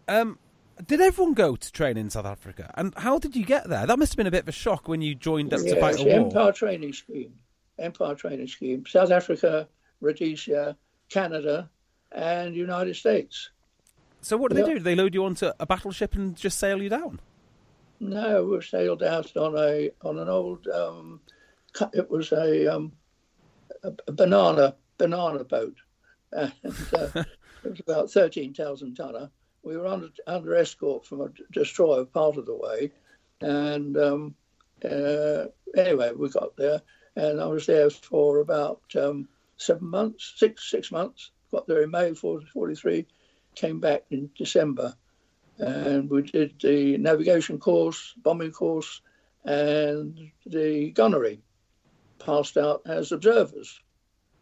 um, 0.07 0.39
did 0.85 1.01
everyone 1.01 1.33
go 1.33 1.55
to 1.55 1.71
train 1.71 1.97
in 1.97 2.09
South 2.09 2.25
Africa? 2.25 2.71
And 2.75 2.93
how 2.95 3.19
did 3.19 3.35
you 3.35 3.45
get 3.45 3.67
there? 3.67 3.85
That 3.85 3.99
must 3.99 4.13
have 4.13 4.17
been 4.17 4.27
a 4.27 4.31
bit 4.31 4.43
of 4.43 4.47
a 4.47 4.53
shock 4.53 4.87
when 4.87 5.01
you 5.01 5.15
joined 5.15 5.53
up 5.53 5.61
to 5.61 5.79
fight 5.79 5.97
the 5.97 6.05
war. 6.05 6.13
Empire 6.13 6.51
Training 6.51 6.93
Scheme. 6.93 7.33
Empire 7.77 8.15
Training 8.15 8.47
Scheme. 8.47 8.85
South 8.85 9.11
Africa, 9.11 9.67
Rhodesia, 10.01 10.77
Canada, 11.09 11.69
and 12.11 12.55
United 12.55 12.95
States. 12.95 13.49
So 14.21 14.37
what 14.37 14.51
do 14.51 14.55
they 14.55 14.63
do? 14.63 14.75
Do 14.75 14.83
they 14.83 14.95
load 14.95 15.13
you 15.13 15.25
onto 15.25 15.51
a 15.59 15.65
battleship 15.65 16.15
and 16.15 16.35
just 16.35 16.59
sail 16.59 16.81
you 16.81 16.89
down? 16.89 17.19
No, 17.99 18.45
we 18.45 18.61
sailed 18.61 19.03
out 19.03 19.35
on 19.35 19.57
a 19.57 19.91
on 20.01 20.19
an 20.19 20.29
old. 20.29 20.67
Um, 20.67 21.21
it 21.93 22.09
was 22.09 22.31
a, 22.31 22.67
um, 22.67 22.93
a, 23.83 23.91
a 24.07 24.11
banana 24.11 24.75
banana 24.97 25.43
boat, 25.43 25.75
and 26.31 26.53
uh, 26.93 27.09
it 27.63 27.69
was 27.69 27.79
about 27.79 28.11
thirteen 28.11 28.53
thousand 28.53 28.95
tonner. 28.95 29.29
We 29.63 29.77
were 29.77 29.87
under 29.87 30.09
under 30.27 30.55
escort 30.55 31.05
from 31.05 31.21
a 31.21 31.29
destroyer 31.51 32.05
part 32.05 32.37
of 32.37 32.45
the 32.45 32.55
way, 32.55 32.91
and 33.41 33.97
um, 33.97 34.35
uh, 34.83 35.45
anyway, 35.75 36.11
we 36.15 36.29
got 36.29 36.55
there, 36.55 36.81
and 37.15 37.41
I 37.41 37.47
was 37.47 37.65
there 37.65 37.89
for 37.89 38.39
about 38.39 38.81
um, 38.95 39.27
seven 39.57 39.89
months, 39.89 40.33
six 40.37 40.69
six 40.69 40.91
months. 40.91 41.31
Got 41.51 41.67
there 41.67 41.81
in 41.81 41.89
May 41.89 42.13
40, 42.13 42.45
43, 42.45 43.07
came 43.55 43.79
back 43.79 44.03
in 44.11 44.29
December, 44.37 44.93
and 45.57 46.09
we 46.09 46.21
did 46.21 46.55
the 46.61 46.97
navigation 46.97 47.57
course, 47.57 48.13
bombing 48.17 48.51
course, 48.51 49.01
and 49.43 50.31
the 50.45 50.91
gunnery. 50.91 51.41
Passed 52.19 52.57
out 52.57 52.81
as 52.85 53.11
observers. 53.11 53.79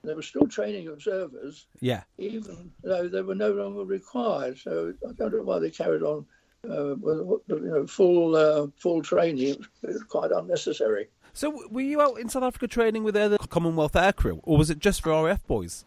They 0.03 0.13
were 0.13 0.21
still 0.21 0.47
training 0.47 0.87
observers, 0.87 1.67
Yeah. 1.79 2.03
even 2.17 2.71
though 2.83 3.07
they 3.07 3.21
were 3.21 3.35
no 3.35 3.51
longer 3.51 3.83
required. 3.83 4.57
So 4.57 4.93
I 5.07 5.11
don't 5.13 5.33
know 5.33 5.43
why 5.43 5.59
they 5.59 5.69
carried 5.71 6.01
on 6.03 6.25
uh, 6.69 6.95
with 6.95 7.41
you 7.47 7.59
know 7.59 7.87
full 7.87 8.35
uh, 8.35 8.67
full 8.77 9.01
training. 9.01 9.47
It 9.49 9.57
was, 9.57 9.67
it 9.83 9.87
was 9.93 10.03
quite 10.03 10.31
unnecessary. 10.31 11.07
So 11.33 11.67
were 11.69 11.81
you 11.81 12.01
out 12.01 12.19
in 12.19 12.29
South 12.29 12.43
Africa 12.43 12.67
training 12.67 13.03
with 13.03 13.15
other 13.15 13.37
Commonwealth 13.49 13.93
aircrew, 13.93 14.39
or 14.43 14.57
was 14.57 14.69
it 14.69 14.79
just 14.79 15.01
for 15.03 15.09
RF 15.11 15.45
boys? 15.45 15.85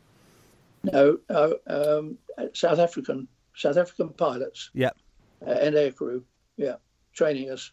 No, 0.82 1.18
no 1.28 1.56
um, 1.66 2.18
South 2.52 2.78
African 2.78 3.26
South 3.54 3.76
African 3.76 4.10
pilots 4.10 4.70
Yeah. 4.74 4.90
uh, 5.46 5.50
and 5.50 5.74
aircrew, 5.74 6.22
yeah, 6.56 6.76
training 7.14 7.50
us. 7.50 7.72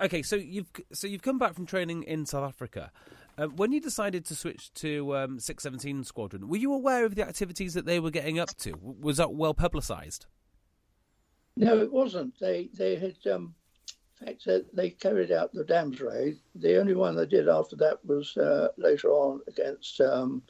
Okay, 0.00 0.22
so 0.22 0.36
you've 0.36 0.70
so 0.92 1.06
you've 1.06 1.22
come 1.22 1.38
back 1.38 1.54
from 1.54 1.66
training 1.66 2.02
in 2.04 2.26
South 2.26 2.46
Africa. 2.48 2.90
Uh, 3.38 3.48
when 3.48 3.70
you 3.70 3.80
decided 3.80 4.24
to 4.24 4.34
switch 4.34 4.72
to 4.72 5.14
um, 5.16 5.38
617 5.38 6.04
Squadron, 6.04 6.48
were 6.48 6.56
you 6.56 6.72
aware 6.72 7.04
of 7.04 7.14
the 7.14 7.22
activities 7.22 7.74
that 7.74 7.84
they 7.84 8.00
were 8.00 8.10
getting 8.10 8.38
up 8.38 8.56
to? 8.58 8.74
Was 8.80 9.18
that 9.18 9.34
well 9.34 9.52
publicised? 9.52 10.26
No, 11.56 11.78
it 11.78 11.92
wasn't. 11.92 12.38
They 12.38 12.68
they 12.74 12.96
had 12.96 13.16
um, 13.32 13.54
in 14.20 14.26
fact 14.26 14.48
they 14.74 14.90
carried 14.90 15.32
out 15.32 15.52
the 15.52 15.64
dams 15.64 16.00
raid. 16.00 16.38
The 16.54 16.78
only 16.78 16.94
one 16.94 17.16
they 17.16 17.26
did 17.26 17.48
after 17.48 17.76
that 17.76 18.04
was 18.04 18.36
uh, 18.36 18.68
later 18.76 19.10
on 19.10 19.40
against. 19.48 20.00
Um, 20.00 20.42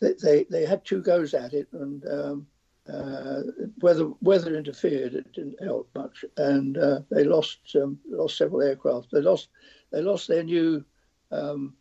they, 0.00 0.14
they 0.22 0.44
they 0.44 0.64
had 0.64 0.84
two 0.84 1.02
goes 1.02 1.34
at 1.34 1.54
it, 1.54 1.68
and 1.72 2.04
um, 2.08 2.46
uh, 2.92 3.42
weather 3.80 4.10
weather 4.20 4.56
interfered. 4.56 5.14
It 5.14 5.32
didn't 5.32 5.62
help 5.62 5.88
much, 5.94 6.24
and 6.36 6.78
uh, 6.78 7.00
they 7.10 7.24
lost 7.24 7.58
um, 7.76 7.98
lost 8.08 8.36
several 8.36 8.62
aircraft. 8.62 9.10
They 9.12 9.20
lost 9.20 9.48
they 9.90 10.02
lost 10.02 10.28
their 10.28 10.44
new 10.44 10.84
um, 11.32 11.74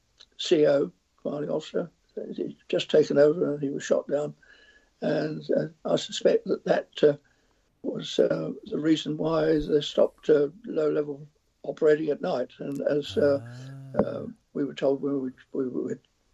CO 0.48 0.92
commanding 1.22 1.50
officer. 1.50 1.90
He'd 2.36 2.56
just 2.70 2.92
taken 2.92 3.18
over, 3.18 3.54
and 3.54 3.64
he 3.64 3.70
was 3.70 3.84
shot 3.84 4.08
down. 4.08 4.34
And 5.02 5.44
uh, 5.52 5.68
I 5.92 5.96
suspect 5.96 6.46
that 6.46 6.64
that 6.66 6.90
uh, 7.04 7.18
was 7.82 8.20
uh, 8.20 8.52
the 8.66 8.80
reason 8.80 9.18
why 9.18 9.60
they 9.60 9.82
stopped 9.82 10.30
uh, 10.30 10.48
low 10.66 10.90
level 10.90 11.28
operating 11.64 12.10
at 12.10 12.22
night. 12.22 12.52
And 12.60 12.82
as 12.82 13.18
uh, 13.18 13.40
uh, 14.04 14.24
we 14.54 14.64
were 14.64 14.74
told 14.74 15.02
when 15.02 15.22
we, 15.22 15.32
we, 15.54 15.68
we 15.68 15.94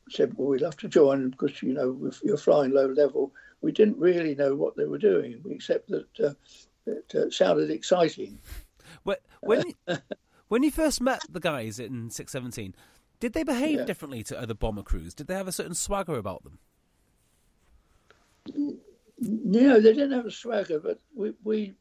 said, 0.09 0.33
well, 0.35 0.49
we'd 0.49 0.61
have 0.61 0.77
to 0.77 0.87
join 0.87 1.29
because, 1.29 1.61
you 1.63 1.73
know, 1.73 1.97
if 2.05 2.21
you're 2.23 2.37
flying 2.37 2.71
low 2.71 2.87
level, 2.87 3.33
we 3.61 3.71
didn't 3.71 3.97
really 3.97 4.35
know 4.35 4.55
what 4.55 4.75
they 4.75 4.85
were 4.85 4.97
doing, 4.97 5.41
except 5.49 5.89
that 5.89 6.19
uh, 6.23 6.33
it 6.85 7.15
uh, 7.15 7.29
sounded 7.29 7.69
exciting. 7.71 8.39
Wh- 9.07 9.13
When 9.41 9.63
you, 9.87 9.97
when 10.47 10.63
you 10.63 10.71
first 10.71 11.01
met 11.01 11.21
the 11.29 11.39
guys 11.39 11.79
in 11.79 12.09
617, 12.09 12.75
did 13.19 13.33
they 13.33 13.43
behave 13.43 13.79
Yeah. 13.79 13.85
differently 13.85 14.23
to 14.23 14.39
other 14.39 14.53
bomber 14.53 14.83
crews? 14.83 15.13
Did 15.13 15.27
they 15.27 15.35
have 15.35 15.47
a 15.47 15.51
certain 15.51 15.75
swagger 15.75 16.15
about 16.17 16.43
them? 16.43 16.59
No, 19.21 19.79
they 19.79 19.93
didn't 19.93 20.11
have 20.13 20.25
a 20.25 20.31
swagger, 20.31 20.79
but 20.79 20.99
we 21.13 21.33
we 21.43 21.73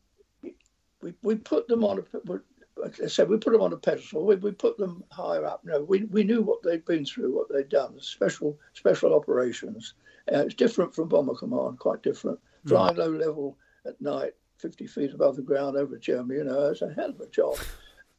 we, 1.01 1.15
we 1.23 1.37
put 1.37 1.69
them 1.69 1.85
on 1.85 1.99
a 1.99 2.33
like 2.77 3.01
I 3.03 3.07
said, 3.07 3.29
we 3.29 3.39
put 3.39 3.53
them 3.53 3.61
on 3.63 3.73
a 3.73 3.77
pedestal. 3.77 4.25
We, 4.25 4.37
we 4.37 4.53
put 4.53 4.79
them 4.79 5.03
higher 5.11 5.45
up. 5.45 5.65
No, 5.65 5.83
we, 5.83 6.05
we 6.05 6.23
knew 6.23 6.43
what 6.43 6.63
they'd 6.63 6.85
been 6.85 7.05
through, 7.05 7.35
what 7.35 7.49
they'd 7.49 7.69
done, 7.69 7.99
special 8.01 8.57
special 8.75 9.15
operations. 9.15 9.95
Uh, 10.33 10.41
it's 10.41 10.55
different 10.55 10.95
from 10.95 11.09
Bomber 11.09 11.35
Command, 11.35 11.79
quite 11.79 12.03
different. 12.03 12.39
Flying 12.67 12.97
low 12.97 13.11
level 13.11 13.57
at 13.87 14.01
night, 14.01 14.35
50 14.59 14.87
feet 14.87 15.15
above 15.15 15.37
the 15.37 15.43
ground 15.43 15.77
over 15.77 15.97
Germany, 15.97 16.41
you 16.41 16.45
know, 16.45 16.67
it's 16.69 16.83
a 16.83 16.93
hell 16.93 17.11
of 17.11 17.21
a 17.21 17.27
job. 17.29 17.57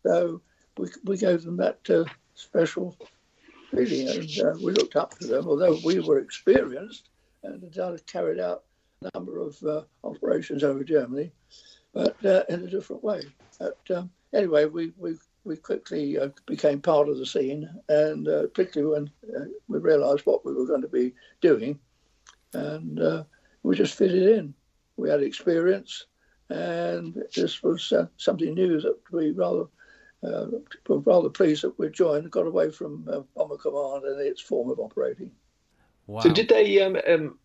So 0.04 0.42
we, 0.78 0.88
we 1.04 1.18
gave 1.18 1.44
them 1.44 1.58
that 1.58 1.88
uh, 1.90 2.06
special 2.40 2.96
feeling, 3.72 4.08
and 4.08 4.30
uh, 4.40 4.54
we 4.64 4.72
looked 4.72 4.96
up 4.96 5.18
to 5.20 5.28
them, 5.28 5.48
although 5.48 5.78
we 5.84 6.00
were 6.00 6.20
experienced 6.20 7.10
and 7.44 7.74
had 7.76 8.06
carried 8.08 8.40
out 8.40 8.64
a 9.04 9.10
number 9.14 9.40
of 9.40 9.62
uh, 9.64 9.82
operations 10.04 10.64
over 10.64 10.84
Germany, 10.84 11.32
but 11.94 12.24
uh, 12.26 12.44
in 12.50 12.64
a 12.64 12.70
different 12.70 13.04
way. 13.04 13.22
But 13.60 13.80
um, 13.96 14.10
anyway, 14.34 14.66
we, 14.66 14.94
we, 14.98 15.16
we 15.44 15.58
quickly 15.58 16.18
uh, 16.18 16.30
became 16.46 16.82
part 16.82 17.10
of 17.10 17.18
the 17.18 17.26
scene, 17.26 17.70
and 17.88 18.28
uh, 18.28 18.48
particularly 18.48 18.94
when 18.94 19.36
uh, 19.36 19.46
we 19.68 19.80
realised 19.80 20.26
what 20.26 20.46
we 20.46 20.54
were 20.54 20.66
going 20.66 20.82
to 20.82 20.88
be 20.88 21.14
doing, 21.42 21.80
and 22.54 23.26
we 23.64 23.76
just 23.76 23.96
fitted 23.96 24.38
in. 24.38 24.54
We 24.98 25.10
had 25.10 25.24
experience, 25.24 26.06
and 26.50 27.22
this 27.36 27.64
was 27.64 27.94
something 28.18 28.54
new 28.54 28.82
that 28.82 28.98
we 29.12 29.32
rather 29.32 29.66
uh, 30.24 30.46
were 30.88 31.00
rather 31.00 31.30
pleased 31.30 31.64
that 31.64 31.78
we 31.80 31.90
joined 31.90 32.24
and 32.24 32.32
got 32.32 32.48
away 32.48 32.72
from 32.72 33.08
uh, 33.12 33.22
Bomber 33.36 33.58
Command 33.58 34.06
and 34.06 34.20
its 34.22 34.42
form 34.42 34.70
of 34.70 34.80
operating. 34.80 35.32
Wow. 36.08 36.22
So 36.22 36.32
did 36.32 36.50
they, 36.50 36.82
um, 36.82 36.98
um, 37.08 37.40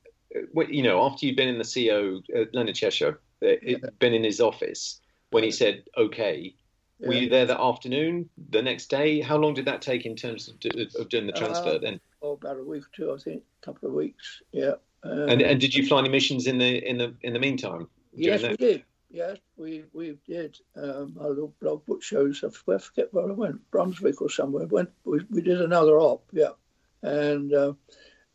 you 0.68 0.82
know, 0.82 1.02
after 1.04 1.26
you'd 1.26 1.36
been 1.36 1.48
in 1.48 1.58
the 1.58 1.64
CO, 1.64 2.20
uh, 2.34 2.44
Leonard 2.52 2.74
Cheshire, 2.74 3.20
uh, 3.42 3.46
it- 3.62 3.98
been 3.98 4.14
in 4.14 4.24
his 4.24 4.40
office, 4.40 5.00
when 5.30 5.44
he 5.44 5.50
said, 5.50 5.84
okay, 5.96 6.54
were 7.00 7.12
you 7.12 7.28
there 7.28 7.44
that 7.44 7.60
afternoon, 7.60 8.30
the 8.50 8.62
next 8.62 8.86
day? 8.86 9.20
How 9.20 9.36
long 9.36 9.52
did 9.52 9.66
that 9.66 9.82
take 9.82 10.06
in 10.06 10.16
terms 10.16 10.48
of, 10.48 10.58
do- 10.60 10.86
of 10.98 11.08
doing 11.10 11.26
the 11.26 11.32
transfer 11.32 11.70
Uh, 11.70 11.78
then? 11.78 12.00
Oh, 12.22 12.32
about 12.32 12.56
a 12.58 12.64
week 12.64 12.84
or 12.84 12.88
two, 12.94 13.12
I 13.12 13.18
think, 13.18 13.42
a 13.62 13.66
couple 13.66 13.88
of 13.88 13.94
weeks. 13.94 14.40
Yeah. 14.52 14.74
Um, 15.02 15.28
And, 15.28 15.42
and 15.42 15.60
did 15.60 15.74
you 15.74 15.86
fly 15.86 15.98
any 15.98 16.08
missions 16.08 16.46
in 16.46 16.56
the 16.56 16.78
in 16.88 16.96
the 16.96 17.14
in 17.20 17.34
the 17.34 17.38
meantime? 17.38 17.88
yes, 18.14 18.40
during 18.40 18.56
we 18.58 18.66
did. 18.66 18.84
Yes, 19.14 19.36
we 19.56 19.84
we 19.92 20.18
did. 20.26 20.58
Um, 20.74 21.16
our 21.20 21.28
little 21.28 21.54
blog 21.60 21.86
book 21.86 22.02
shows. 22.02 22.42
I 22.42 22.48
forget 22.48 23.14
where 23.14 23.28
I 23.28 23.32
went, 23.32 23.70
Brunswick 23.70 24.20
or 24.20 24.28
somewhere. 24.28 24.66
Went. 24.66 24.90
We, 25.04 25.20
we 25.30 25.40
did 25.40 25.60
another 25.60 26.00
op. 26.00 26.24
Yeah, 26.32 26.54
and 27.00 27.54
uh, 27.54 27.74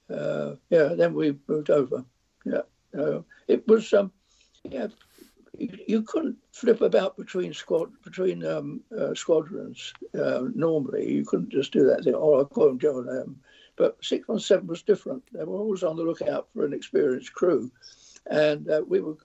uh, 0.09 0.55
yeah, 0.69 0.93
then 0.95 1.13
we 1.13 1.37
moved 1.49 1.69
over. 1.69 2.05
Yeah, 2.45 2.61
uh, 2.97 3.23
it 3.49 3.67
was. 3.67 3.91
Um, 3.91 4.13
yeah, 4.63 4.87
you, 5.57 5.77
you 5.85 6.01
couldn't 6.03 6.37
flip 6.53 6.79
about 6.79 7.17
between 7.17 7.53
squad 7.53 7.91
between 8.01 8.45
um, 8.45 8.79
uh, 8.97 9.13
squadrons 9.15 9.93
uh, 10.17 10.43
normally. 10.55 11.11
You 11.11 11.25
couldn't 11.25 11.51
just 11.51 11.73
do 11.73 11.87
that 11.87 12.05
thing. 12.05 12.15
Oh, 12.15 12.35
I'll 12.35 12.45
go 12.45 12.69
and 12.69 12.79
join. 12.79 13.35
But 13.75 13.97
six 14.01 14.29
one 14.29 14.39
seven 14.39 14.67
was 14.67 14.83
different. 14.83 15.23
They 15.33 15.43
were 15.43 15.57
always 15.57 15.83
on 15.83 15.97
the 15.97 16.03
lookout 16.03 16.47
for 16.53 16.65
an 16.65 16.71
experienced 16.71 17.33
crew, 17.33 17.69
and 18.31 18.69
uh, 18.69 18.81
we 18.87 19.01
were 19.01 19.17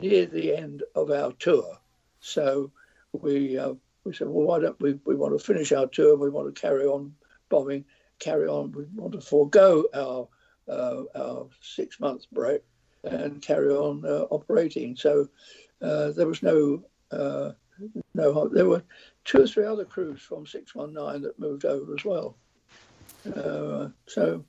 near 0.00 0.26
the 0.26 0.56
end 0.56 0.82
of 0.94 1.10
our 1.10 1.32
tour. 1.32 1.78
So 2.20 2.70
we 3.12 3.58
uh, 3.58 3.74
we 4.04 4.12
said, 4.12 4.28
well, 4.28 4.46
why 4.46 4.60
don't 4.60 4.80
we? 4.80 4.98
We 5.04 5.14
want 5.14 5.38
to 5.38 5.44
finish 5.44 5.72
our 5.72 5.86
tour. 5.86 6.16
We 6.16 6.30
want 6.30 6.54
to 6.54 6.60
carry 6.60 6.84
on 6.84 7.14
bombing, 7.48 7.84
carry 8.18 8.46
on. 8.46 8.72
We 8.72 8.84
want 8.94 9.12
to 9.12 9.20
forego 9.20 9.84
our 9.94 10.28
uh, 10.68 11.02
our 11.14 11.46
six 11.60 12.00
month 12.00 12.26
break 12.32 12.62
and 13.04 13.40
carry 13.40 13.70
on 13.70 14.04
uh, 14.04 14.26
operating. 14.30 14.96
So 14.96 15.28
uh, 15.82 16.12
there 16.12 16.26
was 16.26 16.42
no 16.42 16.82
uh, 17.10 17.52
no. 18.14 18.48
There 18.48 18.66
were 18.68 18.82
two 19.24 19.42
or 19.42 19.46
three 19.46 19.66
other 19.66 19.84
crews 19.84 20.22
from 20.22 20.46
six 20.46 20.74
one 20.74 20.92
nine 20.92 21.22
that 21.22 21.38
moved 21.38 21.64
over 21.64 21.94
as 21.94 22.04
well. 22.04 22.36
Uh, 23.26 23.88
so. 24.06 24.44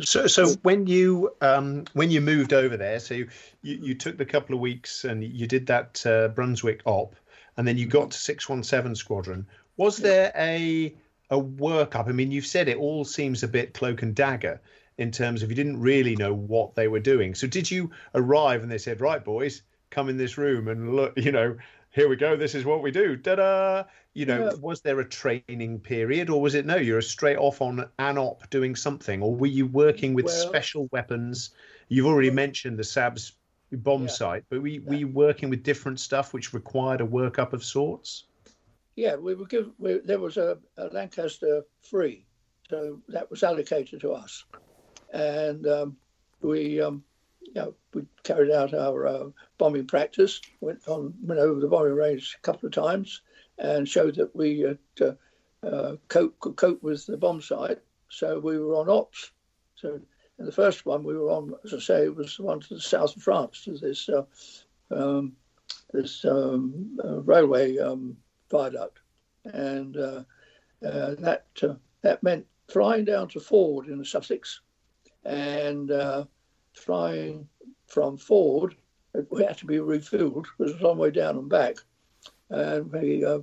So, 0.00 0.26
so 0.26 0.52
when 0.62 0.86
you 0.86 1.34
um, 1.40 1.84
when 1.92 2.10
you 2.10 2.20
moved 2.20 2.52
over 2.52 2.76
there, 2.76 3.00
so 3.00 3.14
you, 3.14 3.28
you, 3.62 3.78
you 3.82 3.94
took 3.94 4.16
the 4.16 4.24
couple 4.24 4.54
of 4.54 4.60
weeks 4.60 5.04
and 5.04 5.22
you 5.22 5.46
did 5.46 5.66
that 5.66 6.04
uh, 6.06 6.28
Brunswick 6.28 6.82
op, 6.84 7.16
and 7.56 7.66
then 7.66 7.76
you 7.76 7.86
got 7.86 8.12
to 8.12 8.18
six 8.18 8.48
one 8.48 8.62
seven 8.62 8.94
squadron. 8.94 9.46
Was 9.76 9.96
there 9.96 10.32
a 10.36 10.94
a 11.30 11.40
workup? 11.40 12.08
I 12.08 12.12
mean, 12.12 12.30
you've 12.30 12.46
said 12.46 12.68
it 12.68 12.76
all 12.76 13.04
seems 13.04 13.42
a 13.42 13.48
bit 13.48 13.74
cloak 13.74 14.02
and 14.02 14.14
dagger 14.14 14.60
in 14.98 15.10
terms 15.10 15.42
of 15.42 15.50
you 15.50 15.56
didn't 15.56 15.80
really 15.80 16.14
know 16.14 16.34
what 16.34 16.74
they 16.74 16.86
were 16.86 17.00
doing. 17.00 17.34
So 17.34 17.46
did 17.46 17.70
you 17.70 17.90
arrive 18.14 18.62
and 18.62 18.70
they 18.70 18.78
said, 18.78 19.00
"Right, 19.00 19.24
boys, 19.24 19.62
come 19.90 20.08
in 20.08 20.16
this 20.16 20.38
room 20.38 20.68
and 20.68 20.94
look," 20.94 21.14
you 21.16 21.32
know, 21.32 21.56
here 21.90 22.08
we 22.08 22.16
go. 22.16 22.36
This 22.36 22.54
is 22.54 22.64
what 22.64 22.82
we 22.82 22.90
do. 22.90 23.16
Da-da. 23.16 23.84
You 24.14 24.26
know, 24.26 24.44
Yeah. 24.46 24.54
was 24.60 24.80
there 24.80 25.00
a 25.00 25.08
training 25.08 25.80
period, 25.80 26.30
or 26.30 26.40
was 26.40 26.54
it 26.54 26.66
no? 26.66 26.76
You're 26.76 27.00
straight 27.02 27.36
off 27.36 27.60
on 27.60 27.88
an 27.98 28.18
op 28.18 28.48
doing 28.50 28.74
something, 28.76 29.22
or 29.22 29.34
were 29.34 29.46
you 29.46 29.66
working 29.66 30.14
with 30.14 30.26
Well- 30.26 30.48
special 30.48 30.88
weapons? 30.92 31.50
You've 31.88 32.06
already 32.06 32.30
mentioned 32.30 32.78
the 32.78 32.84
SABS 32.84 33.32
bomb 33.72 34.02
Yeah. 34.02 34.08
site, 34.08 34.44
but 34.48 34.60
were, 34.62 34.70
were 34.84 34.94
you 34.94 35.08
working 35.08 35.50
with 35.50 35.62
different 35.62 36.00
stuff 36.00 36.32
which 36.32 36.52
required 36.52 37.00
a 37.00 37.06
workup 37.06 37.52
of 37.52 37.64
sorts? 37.64 38.24
Yeah, 38.96 39.16
we 39.16 39.34
were 39.34 39.46
given. 39.46 39.72
We, 39.78 39.98
there 39.98 40.18
was 40.18 40.36
a, 40.36 40.58
a 40.76 40.88
Lancaster 40.88 41.62
free, 41.80 42.26
so 42.68 43.00
that 43.08 43.30
was 43.30 43.42
allocated 43.44 44.00
to 44.00 44.12
us, 44.12 44.44
and 45.12 45.66
um, 45.66 45.96
we, 46.40 46.80
um, 46.80 47.04
you 47.54 47.60
know, 47.60 47.74
we 47.94 48.02
carried 48.22 48.50
out 48.50 48.74
our 48.74 49.06
uh, 49.06 49.24
bombing 49.58 49.86
practice. 49.86 50.40
Went 50.60 50.86
on, 50.86 51.14
went 51.22 51.40
over 51.40 51.60
the 51.60 51.68
bombing 51.68 51.94
range 51.94 52.36
a 52.38 52.42
couple 52.42 52.66
of 52.66 52.72
times, 52.72 53.22
and 53.58 53.88
showed 53.88 54.16
that 54.16 54.34
we 54.34 54.60
had, 54.60 54.78
uh, 55.00 55.66
uh, 55.66 55.96
cope, 56.08 56.38
could 56.38 56.56
cope 56.56 56.82
with 56.82 57.06
the 57.06 57.16
bomb 57.16 57.40
sight. 57.40 57.78
So 58.08 58.38
we 58.38 58.58
were 58.58 58.76
on 58.76 58.88
ops. 58.88 59.32
So 59.74 60.00
in 60.38 60.46
the 60.46 60.52
first 60.52 60.86
one 60.86 61.02
we 61.04 61.16
were 61.16 61.30
on, 61.30 61.54
as 61.64 61.74
I 61.74 61.78
say, 61.78 62.08
was 62.08 62.36
the 62.36 62.44
one 62.44 62.60
to 62.60 62.74
the 62.74 62.80
south 62.80 63.16
of 63.16 63.22
France, 63.22 63.64
to 63.64 63.76
this 63.76 64.08
uh, 64.08 64.24
um, 64.90 65.32
this 65.92 66.24
um, 66.24 66.98
uh, 67.04 67.20
railway 67.20 67.78
um, 67.78 68.16
viaduct, 68.50 69.00
and 69.44 69.96
uh, 69.96 70.22
uh, 70.84 71.14
that 71.18 71.46
uh, 71.62 71.74
that 72.02 72.22
meant 72.22 72.46
flying 72.68 73.04
down 73.04 73.28
to 73.28 73.40
Ford 73.40 73.86
in 73.86 74.04
Sussex, 74.04 74.60
and 75.24 75.90
flying 76.80 77.48
from 77.86 78.16
Ford. 78.16 78.74
We 79.30 79.44
had 79.44 79.58
to 79.58 79.66
be 79.66 79.76
refueled 79.76 80.46
because 80.58 80.72
it 80.72 80.74
was 80.74 80.80
a 80.80 80.84
long 80.84 80.98
way 80.98 81.10
down 81.10 81.36
and 81.36 81.48
back, 81.48 81.76
and 82.48 82.92
we 82.92 83.24
uh, 83.24 83.40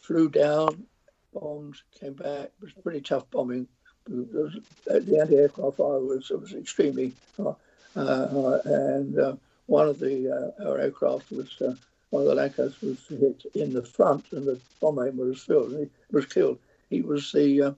flew 0.00 0.28
down, 0.28 0.84
bombed, 1.32 1.76
came 2.00 2.14
back. 2.14 2.46
It 2.46 2.52
was 2.60 2.72
pretty 2.82 3.00
tough 3.00 3.30
bombing. 3.30 3.68
The 4.06 5.18
anti-aircraft 5.20 5.76
fire 5.76 6.00
was, 6.00 6.30
was 6.30 6.54
extremely 6.54 7.12
uh, 7.38 7.54
uh, 7.96 8.60
and 8.64 9.18
uh, 9.18 9.36
one 9.66 9.88
of 9.88 9.98
the 9.98 10.30
uh, 10.60 10.68
our 10.68 10.78
aircraft 10.78 11.30
was 11.32 11.60
uh, 11.62 11.74
one 12.10 12.22
of 12.22 12.28
the 12.28 12.34
Lancasters 12.34 12.82
was 12.82 12.98
hit 13.08 13.42
in 13.54 13.72
the 13.72 13.82
front, 13.82 14.26
and 14.32 14.46
the 14.46 14.60
bomb 14.80 14.98
aim 14.98 15.16
was 15.16 15.42
filled. 15.42 15.72
He 15.72 15.88
was 16.10 16.26
killed. 16.26 16.58
He 16.90 17.00
was 17.00 17.32
the 17.32 17.62
uh, 17.62 17.72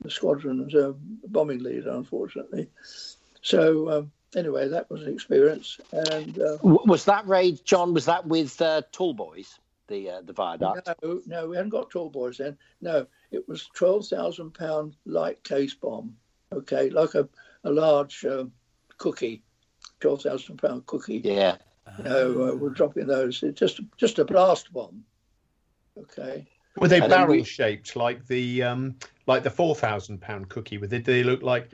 the 0.00 0.10
squadron's 0.10 0.74
bombing 1.28 1.62
leader, 1.62 1.90
unfortunately. 1.90 2.68
So 3.44 3.90
um, 3.90 4.12
anyway, 4.34 4.68
that 4.68 4.90
was 4.90 5.02
an 5.02 5.12
experience. 5.12 5.78
And 5.92 6.40
uh, 6.40 6.56
was 6.62 7.04
that 7.04 7.26
raid, 7.28 7.60
John? 7.64 7.92
Was 7.92 8.06
that 8.06 8.26
with 8.26 8.60
uh, 8.62 8.80
Tall 8.90 9.12
Boys, 9.12 9.60
the 9.86 10.10
uh, 10.10 10.20
the 10.22 10.32
viaduct? 10.32 10.88
No, 11.02 11.20
no, 11.26 11.48
we 11.48 11.56
hadn't 11.56 11.70
got 11.70 11.90
Tall 11.90 12.08
Boys 12.08 12.38
then. 12.38 12.56
No, 12.80 13.06
it 13.30 13.46
was 13.46 13.68
twelve 13.74 14.06
thousand 14.06 14.52
pound 14.54 14.96
light 15.04 15.44
case 15.44 15.74
bomb. 15.74 16.16
Okay, 16.52 16.88
like 16.88 17.14
a 17.14 17.28
a 17.64 17.70
large 17.70 18.24
um, 18.24 18.50
cookie 18.96 19.42
twelve 20.00 20.22
thousand 20.22 20.56
pound 20.56 20.86
cookie. 20.86 21.20
Yeah. 21.22 21.56
You 21.98 22.04
know, 22.04 22.48
uh, 22.48 22.56
we're 22.56 22.70
dropping 22.70 23.06
those. 23.06 23.42
It's 23.42 23.60
just 23.60 23.78
just 23.98 24.18
a 24.18 24.24
blast 24.24 24.72
bomb. 24.72 25.04
Okay. 25.98 26.46
Were 26.78 26.88
they 26.88 27.00
barrel 27.00 27.36
we- 27.36 27.44
shaped 27.44 27.94
like 27.94 28.26
the 28.26 28.62
um, 28.62 28.96
like 29.26 29.42
the 29.42 29.50
four 29.50 29.74
thousand 29.74 30.20
pound 30.20 30.48
cookie? 30.48 30.78
Were 30.78 30.86
they, 30.86 30.98
they 30.98 31.24
look 31.24 31.42
like? 31.42 31.70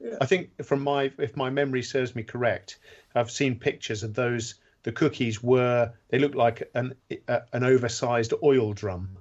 yeah. 0.00 0.16
I 0.20 0.26
think 0.26 0.64
from 0.64 0.82
my 0.82 1.10
if 1.18 1.36
my 1.36 1.50
memory 1.50 1.82
serves 1.82 2.14
me 2.14 2.22
correct, 2.22 2.78
I've 3.14 3.30
seen 3.30 3.58
pictures 3.58 4.02
of 4.02 4.14
those. 4.14 4.56
The 4.84 4.92
cookies 4.92 5.42
were 5.42 5.92
they 6.08 6.18
looked 6.18 6.34
like 6.34 6.68
an 6.74 6.94
uh, 7.28 7.40
an 7.52 7.64
oversized 7.64 8.34
oil 8.42 8.72
drum. 8.72 9.16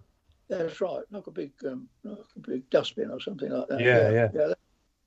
That's 0.49 0.81
right. 0.81 1.03
Like 1.11 1.27
a 1.27 1.31
big, 1.31 1.51
um, 1.65 1.87
like 2.03 2.17
a 2.35 2.39
big 2.39 2.69
dustbin 2.69 3.09
or 3.09 3.21
something 3.21 3.49
like 3.49 3.69
that. 3.69 3.79
Yeah, 3.79 4.11
yeah. 4.11 4.29
yeah. 4.33 4.47
that- 4.47 4.57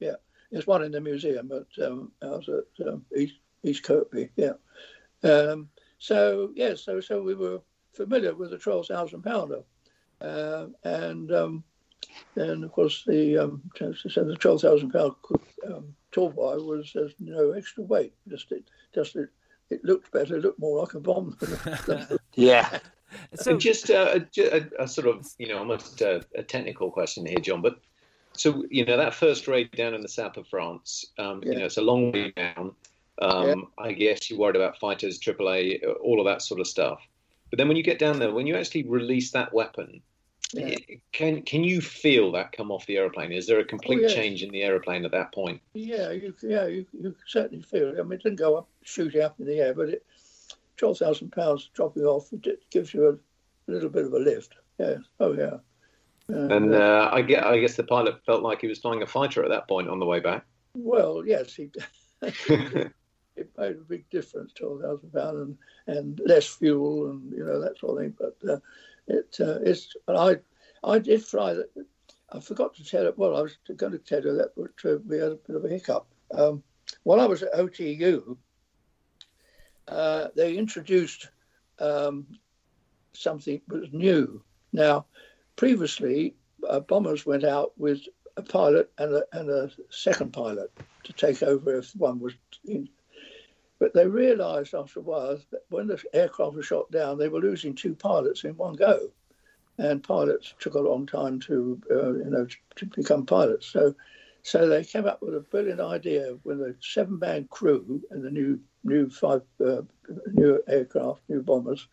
yeah. 0.00 0.14
There's 0.50 0.66
one 0.66 0.82
in 0.84 0.92
the 0.92 1.00
museum, 1.00 1.48
but 1.48 1.66
um, 1.84 2.12
I 2.22 2.26
was 2.26 2.48
at 2.48 2.86
um, 2.86 3.04
East 3.16 3.34
East 3.62 3.82
Kirkby. 3.82 4.30
Yeah. 4.36 4.52
Um, 5.22 5.68
so 5.98 6.50
yeah, 6.54 6.74
so 6.76 7.00
so 7.00 7.22
we 7.22 7.34
were 7.34 7.60
familiar 7.92 8.34
with 8.34 8.50
the 8.50 8.58
twelve 8.58 8.86
thousand 8.86 9.22
pounder, 9.22 9.62
um, 10.20 10.74
and 10.84 11.32
um, 11.32 11.64
then 12.34 12.64
of 12.64 12.72
course 12.72 13.04
the 13.06 13.38
um, 13.38 13.62
so 13.76 14.24
the 14.24 14.36
twelve 14.36 14.60
thousand 14.60 14.90
pound 14.90 15.14
um, 15.66 15.94
tall 16.12 16.30
boy 16.30 16.56
was 16.58 16.92
there's 16.94 17.14
no 17.18 17.52
extra 17.52 17.82
weight. 17.84 18.12
Just 18.28 18.50
it 18.52 18.64
just 18.94 19.16
it, 19.16 19.28
it 19.70 19.84
looked 19.84 20.10
better. 20.12 20.36
It 20.36 20.42
looked 20.42 20.58
more 20.60 20.80
like 20.80 20.94
a 20.94 21.00
bomb. 21.00 21.36
than- 21.86 22.18
Yeah. 22.34 22.78
So, 23.36 23.52
And 23.52 23.60
just 23.60 23.90
uh, 23.90 24.18
a, 24.36 24.56
a, 24.56 24.82
a 24.84 24.88
sort 24.88 25.06
of, 25.06 25.24
you 25.38 25.46
know, 25.46 25.58
almost 25.58 26.00
a, 26.00 26.24
a 26.34 26.42
technical 26.42 26.90
question 26.90 27.24
here, 27.24 27.38
John. 27.38 27.62
But 27.62 27.78
so, 28.32 28.64
you 28.70 28.84
know, 28.84 28.96
that 28.96 29.14
first 29.14 29.46
raid 29.46 29.70
down 29.70 29.94
in 29.94 30.00
the 30.00 30.08
south 30.08 30.36
of 30.36 30.48
France, 30.48 31.04
um, 31.16 31.40
you 31.44 31.54
know, 31.54 31.64
it's 31.64 31.76
a 31.76 31.82
long 31.82 32.10
way 32.10 32.32
down. 32.32 32.72
Um, 33.22 33.46
Yeah. 33.46 33.54
I 33.84 33.92
guess 33.92 34.28
you're 34.28 34.38
worried 34.40 34.56
about 34.56 34.80
fighters, 34.80 35.20
AAA, 35.20 35.80
all 36.02 36.18
of 36.18 36.26
that 36.26 36.42
sort 36.42 36.60
of 36.60 36.66
stuff. 36.66 36.98
But 37.50 37.58
then 37.58 37.68
when 37.68 37.76
you 37.76 37.84
get 37.84 38.00
down 38.00 38.18
there, 38.18 38.32
when 38.32 38.48
you 38.48 38.56
actually 38.56 38.82
release 38.82 39.30
that 39.30 39.54
weapon, 39.54 40.02
Yeah. 40.52 40.76
can 41.12 41.42
can 41.42 41.64
you 41.64 41.80
feel 41.80 42.30
that 42.32 42.52
come 42.52 42.70
off 42.70 42.86
the 42.86 42.96
aeroplane? 42.96 43.32
Is 43.32 43.46
there 43.46 43.58
a 43.58 43.64
complete 43.64 44.02
yes. 44.02 44.14
change 44.14 44.42
in 44.42 44.50
the 44.50 44.62
aeroplane 44.62 45.04
at 45.04 45.10
that 45.12 45.32
point? 45.32 45.60
Yeah, 45.72 46.10
you, 46.12 46.34
yeah, 46.42 46.66
you, 46.66 46.86
you 46.92 47.10
can 47.10 47.16
certainly 47.26 47.62
feel 47.62 47.88
it. 47.88 47.98
I 47.98 48.02
mean, 48.02 48.12
it 48.12 48.22
didn't 48.22 48.38
go 48.38 48.56
up 48.56 48.68
shooting 48.82 49.22
up 49.22 49.40
in 49.40 49.46
the 49.46 49.58
air, 49.58 49.74
but 49.74 49.88
it 49.88 50.06
twelve 50.76 50.98
thousand 50.98 51.32
pounds 51.32 51.70
dropping 51.74 52.04
off 52.04 52.32
it 52.32 52.70
gives 52.70 52.92
you 52.94 53.06
a, 53.08 53.12
a 53.12 53.70
little 53.72 53.88
bit 53.88 54.04
of 54.04 54.12
a 54.12 54.18
lift. 54.18 54.54
Yeah, 54.78 54.96
oh 55.20 55.32
yeah. 55.32 55.56
And 56.28 56.74
uh, 56.74 57.10
I 57.12 57.20
get, 57.20 57.44
I 57.44 57.58
guess 57.58 57.76
the 57.76 57.84
pilot 57.84 58.24
felt 58.24 58.42
like 58.42 58.62
he 58.62 58.66
was 58.66 58.78
flying 58.78 59.02
a 59.02 59.06
fighter 59.06 59.42
at 59.44 59.50
that 59.50 59.68
point 59.68 59.88
on 59.88 59.98
the 59.98 60.06
way 60.06 60.20
back. 60.20 60.44
well, 60.74 61.22
yes, 61.26 61.54
he, 61.54 61.70
it 62.22 63.50
made 63.58 63.76
a 63.76 63.84
big 63.86 64.08
difference, 64.10 64.52
twelve 64.52 64.80
thousand 64.80 65.12
pounds 65.12 65.56
and, 65.86 65.98
and 65.98 66.20
less 66.24 66.48
fuel 66.48 67.10
and 67.10 67.30
you 67.32 67.44
know 67.44 67.60
that 67.60 67.78
sort 67.78 67.92
of 67.92 67.98
thing. 67.98 68.14
But 68.18 68.50
uh, 68.50 68.58
it 69.06 69.36
uh, 69.40 69.58
it's 69.62 69.94
and 70.08 70.16
I 70.16 70.36
I 70.82 70.98
did 70.98 71.24
fly 71.24 71.54
that. 71.54 71.70
I 72.32 72.40
forgot 72.40 72.74
to 72.74 72.84
tell 72.84 73.06
it. 73.06 73.16
Well, 73.16 73.36
I 73.36 73.42
was 73.42 73.56
going 73.76 73.92
to 73.92 73.98
tell 73.98 74.22
you 74.22 74.36
that, 74.36 74.52
but 74.56 74.90
uh, 74.90 74.98
we 75.06 75.18
had 75.18 75.32
a 75.32 75.36
bit 75.36 75.56
of 75.56 75.64
a 75.64 75.68
hiccup. 75.68 76.06
Um, 76.32 76.62
while 77.04 77.20
I 77.20 77.26
was 77.26 77.42
at 77.42 77.54
OTU, 77.54 78.36
uh, 79.86 80.28
they 80.34 80.56
introduced 80.56 81.28
um, 81.78 82.26
something 83.12 83.60
that 83.68 83.80
was 83.80 83.92
new. 83.92 84.42
Now, 84.72 85.06
previously, 85.56 86.34
uh, 86.68 86.80
bombers 86.80 87.24
went 87.24 87.44
out 87.44 87.72
with 87.76 88.00
a 88.36 88.42
pilot 88.42 88.90
and 88.98 89.14
a, 89.14 89.24
and 89.32 89.48
a 89.48 89.70
second 89.90 90.32
pilot 90.32 90.72
to 91.04 91.12
take 91.12 91.42
over 91.42 91.78
if 91.78 91.94
one 91.94 92.18
was 92.18 92.34
in. 92.64 92.88
But 93.84 93.92
they 93.92 94.06
realised 94.06 94.72
after 94.72 95.00
a 95.00 95.02
while 95.02 95.38
that 95.50 95.64
when 95.68 95.88
the 95.88 96.02
aircraft 96.14 96.56
was 96.56 96.64
shot 96.64 96.90
down, 96.90 97.18
they 97.18 97.28
were 97.28 97.38
losing 97.38 97.74
two 97.74 97.94
pilots 97.94 98.44
in 98.44 98.56
one 98.56 98.76
go, 98.76 99.10
and 99.76 100.02
pilots 100.02 100.54
took 100.58 100.72
a 100.72 100.80
long 100.80 101.04
time 101.04 101.38
to 101.40 101.78
uh, 101.90 102.12
you 102.14 102.30
know 102.30 102.46
to, 102.76 102.86
become 102.86 103.26
pilots. 103.26 103.66
So, 103.66 103.94
so 104.42 104.68
they 104.68 104.84
came 104.84 105.04
up 105.04 105.20
with 105.20 105.34
a 105.34 105.40
brilliant 105.40 105.82
idea 105.82 106.34
with 106.44 106.62
a 106.62 106.74
seven-man 106.80 107.48
crew 107.50 108.00
and 108.10 108.24
the 108.24 108.30
new 108.30 108.58
new 108.84 109.10
five 109.10 109.42
uh, 109.62 109.82
new 110.32 110.62
aircraft, 110.66 111.20
new 111.28 111.42
bombers. 111.42 111.86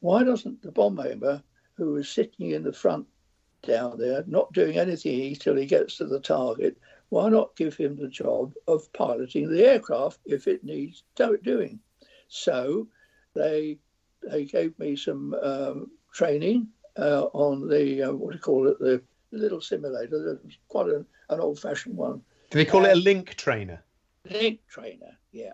Why 0.00 0.24
doesn't 0.24 0.60
the 0.60 0.72
bomb 0.72 1.00
aimer, 1.00 1.42
who 1.78 1.96
is 1.96 2.10
sitting 2.10 2.50
in 2.50 2.64
the 2.64 2.72
front 2.74 3.06
down 3.62 3.96
there, 3.96 4.24
not 4.26 4.52
doing 4.52 4.76
anything 4.76 5.28
until 5.28 5.56
he 5.56 5.64
gets 5.64 5.96
to 5.96 6.04
the 6.04 6.20
target, 6.20 6.76
why 7.08 7.28
not 7.28 7.56
give 7.56 7.76
him 7.76 7.96
the 7.96 8.08
job 8.08 8.52
of 8.66 8.92
piloting 8.92 9.50
the 9.50 9.64
aircraft 9.64 10.18
if 10.24 10.46
it 10.46 10.64
needs 10.64 11.04
doing? 11.16 11.78
So 12.28 12.88
they 13.34 13.78
they 14.22 14.44
gave 14.44 14.78
me 14.78 14.96
some 14.96 15.34
um, 15.34 15.90
training 16.12 16.68
uh, 16.96 17.24
on 17.32 17.68
the 17.68 18.02
uh, 18.02 18.12
what 18.12 18.32
do 18.32 18.36
you 18.36 18.42
call 18.42 18.68
it 18.68 18.78
the 18.78 19.02
little 19.32 19.60
simulator. 19.60 20.40
Quite 20.68 20.88
an, 20.88 21.06
an 21.30 21.40
old-fashioned 21.40 21.96
one. 21.96 22.22
Do 22.50 22.58
they 22.58 22.64
call 22.64 22.84
it 22.84 22.92
a 22.92 23.00
link 23.00 23.34
trainer? 23.34 23.82
Link 24.30 24.60
trainer, 24.68 25.18
yeah, 25.32 25.52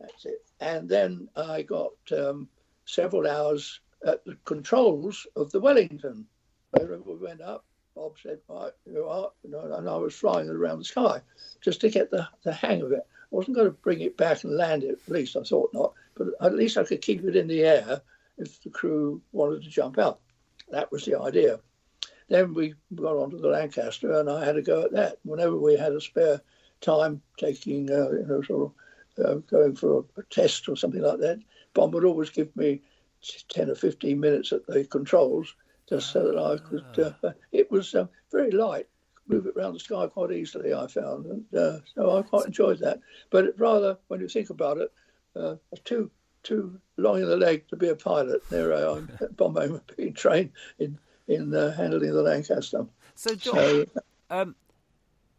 that's 0.00 0.24
it. 0.24 0.44
And 0.60 0.88
then 0.88 1.28
I 1.36 1.62
got 1.62 1.92
um, 2.16 2.48
several 2.84 3.28
hours 3.28 3.80
at 4.06 4.24
the 4.24 4.36
controls 4.44 5.26
of 5.36 5.50
the 5.52 5.60
Wellington. 5.60 6.26
Where 6.70 6.98
we 6.98 7.16
went 7.16 7.40
up, 7.40 7.64
Bob 8.00 8.16
said, 8.22 8.40
"Right, 8.48 8.72
you 8.86 9.04
are," 9.04 9.30
you 9.44 9.50
know, 9.50 9.60
and 9.74 9.86
I 9.86 9.96
was 9.96 10.14
flying 10.14 10.48
it 10.48 10.56
around 10.56 10.78
the 10.78 10.84
sky 10.84 11.20
just 11.60 11.82
to 11.82 11.90
get 11.90 12.10
the, 12.10 12.26
the 12.44 12.52
hang 12.52 12.80
of 12.80 12.92
it. 12.92 13.06
I 13.06 13.26
wasn't 13.30 13.56
going 13.56 13.66
to 13.66 13.72
bring 13.72 14.00
it 14.00 14.16
back 14.16 14.42
and 14.42 14.56
land 14.56 14.84
it. 14.84 14.98
At 15.06 15.12
least 15.12 15.36
I 15.36 15.42
thought 15.42 15.74
not, 15.74 15.92
but 16.14 16.28
at 16.40 16.54
least 16.54 16.78
I 16.78 16.84
could 16.84 17.02
keep 17.02 17.22
it 17.24 17.36
in 17.36 17.46
the 17.46 17.62
air 17.62 18.00
if 18.38 18.62
the 18.62 18.70
crew 18.70 19.20
wanted 19.32 19.64
to 19.64 19.68
jump 19.68 19.98
out. 19.98 20.18
That 20.70 20.90
was 20.90 21.04
the 21.04 21.20
idea. 21.20 21.60
Then 22.28 22.54
we 22.54 22.72
got 22.94 23.18
onto 23.18 23.38
the 23.38 23.48
Lancaster, 23.48 24.18
and 24.18 24.30
I 24.30 24.46
had 24.46 24.54
to 24.54 24.62
go 24.62 24.82
at 24.82 24.92
that. 24.92 25.18
Whenever 25.24 25.58
we 25.58 25.76
had 25.76 25.92
a 25.92 26.00
spare 26.00 26.40
time, 26.80 27.20
taking 27.36 27.90
uh, 27.90 28.12
you 28.12 28.24
know 28.26 28.40
sort 28.40 28.72
of 29.18 29.26
uh, 29.26 29.34
going 29.40 29.76
for 29.76 29.98
a, 29.98 30.20
a 30.20 30.22
test 30.30 30.70
or 30.70 30.76
something 30.76 31.02
like 31.02 31.18
that, 31.18 31.38
Bob 31.74 31.92
would 31.92 32.06
always 32.06 32.30
give 32.30 32.56
me 32.56 32.80
ten 33.50 33.68
or 33.68 33.74
fifteen 33.74 34.20
minutes 34.20 34.52
at 34.52 34.66
the 34.66 34.84
controls, 34.84 35.54
just 35.90 36.12
so 36.12 36.24
that 36.24 36.38
I 36.38 36.56
could. 36.56 37.14
Uh, 37.22 37.32
it 37.52 37.70
was 37.70 37.94
uh, 37.94 38.06
very 38.32 38.50
light, 38.50 38.86
move 39.26 39.46
it 39.46 39.54
around 39.56 39.74
the 39.74 39.80
sky 39.80 40.06
quite 40.06 40.32
easily. 40.32 40.72
I 40.72 40.86
found, 40.86 41.26
and 41.26 41.44
uh, 41.54 41.80
so 41.94 42.16
I 42.16 42.22
quite 42.22 42.46
enjoyed 42.46 42.78
that. 42.78 43.00
But 43.30 43.44
it 43.44 43.54
rather, 43.58 43.98
when 44.08 44.20
you 44.20 44.28
think 44.28 44.50
about 44.50 44.78
it, 44.78 44.92
uh, 45.36 45.56
too 45.84 46.10
too 46.42 46.80
long 46.96 47.20
in 47.20 47.28
the 47.28 47.36
leg 47.36 47.68
to 47.68 47.76
be 47.76 47.88
a 47.88 47.96
pilot. 47.96 48.48
There 48.48 48.72
I 48.72 48.96
am, 48.96 49.10
bomb 49.36 49.58
aimer, 49.58 49.82
being 49.96 50.14
trained 50.14 50.52
in 50.78 50.98
in 51.28 51.54
uh, 51.54 51.72
handling 51.74 52.12
the 52.12 52.22
Lancaster. 52.22 52.86
so 53.14 53.34
John, 53.34 53.54
So 53.54 53.86
Um, 54.30 54.54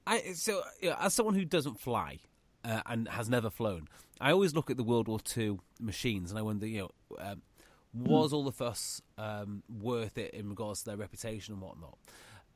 I 0.06 0.34
so 0.34 0.62
as 1.00 1.14
someone 1.14 1.36
who 1.36 1.46
doesn't 1.46 1.80
fly 1.80 2.20
uh, 2.64 2.82
and 2.86 3.08
has 3.08 3.30
never 3.30 3.50
flown, 3.50 3.88
I 4.20 4.32
always 4.32 4.54
look 4.54 4.70
at 4.70 4.78
the 4.78 4.84
World 4.84 5.08
War 5.08 5.20
II 5.36 5.60
machines 5.80 6.30
and 6.30 6.38
I 6.38 6.44
wonder, 6.44 6.68
you 6.68 6.80
know, 6.80 6.92
um, 7.20 7.42
was 7.94 8.34
all 8.34 8.44
the 8.44 8.52
fuss 8.52 9.02
um, 9.18 9.64
worth 9.70 10.18
it 10.18 10.34
in 10.34 10.50
regards 10.50 10.80
to 10.82 10.86
their 10.88 10.98
reputation 10.98 11.54
and 11.54 11.62
whatnot? 11.62 11.98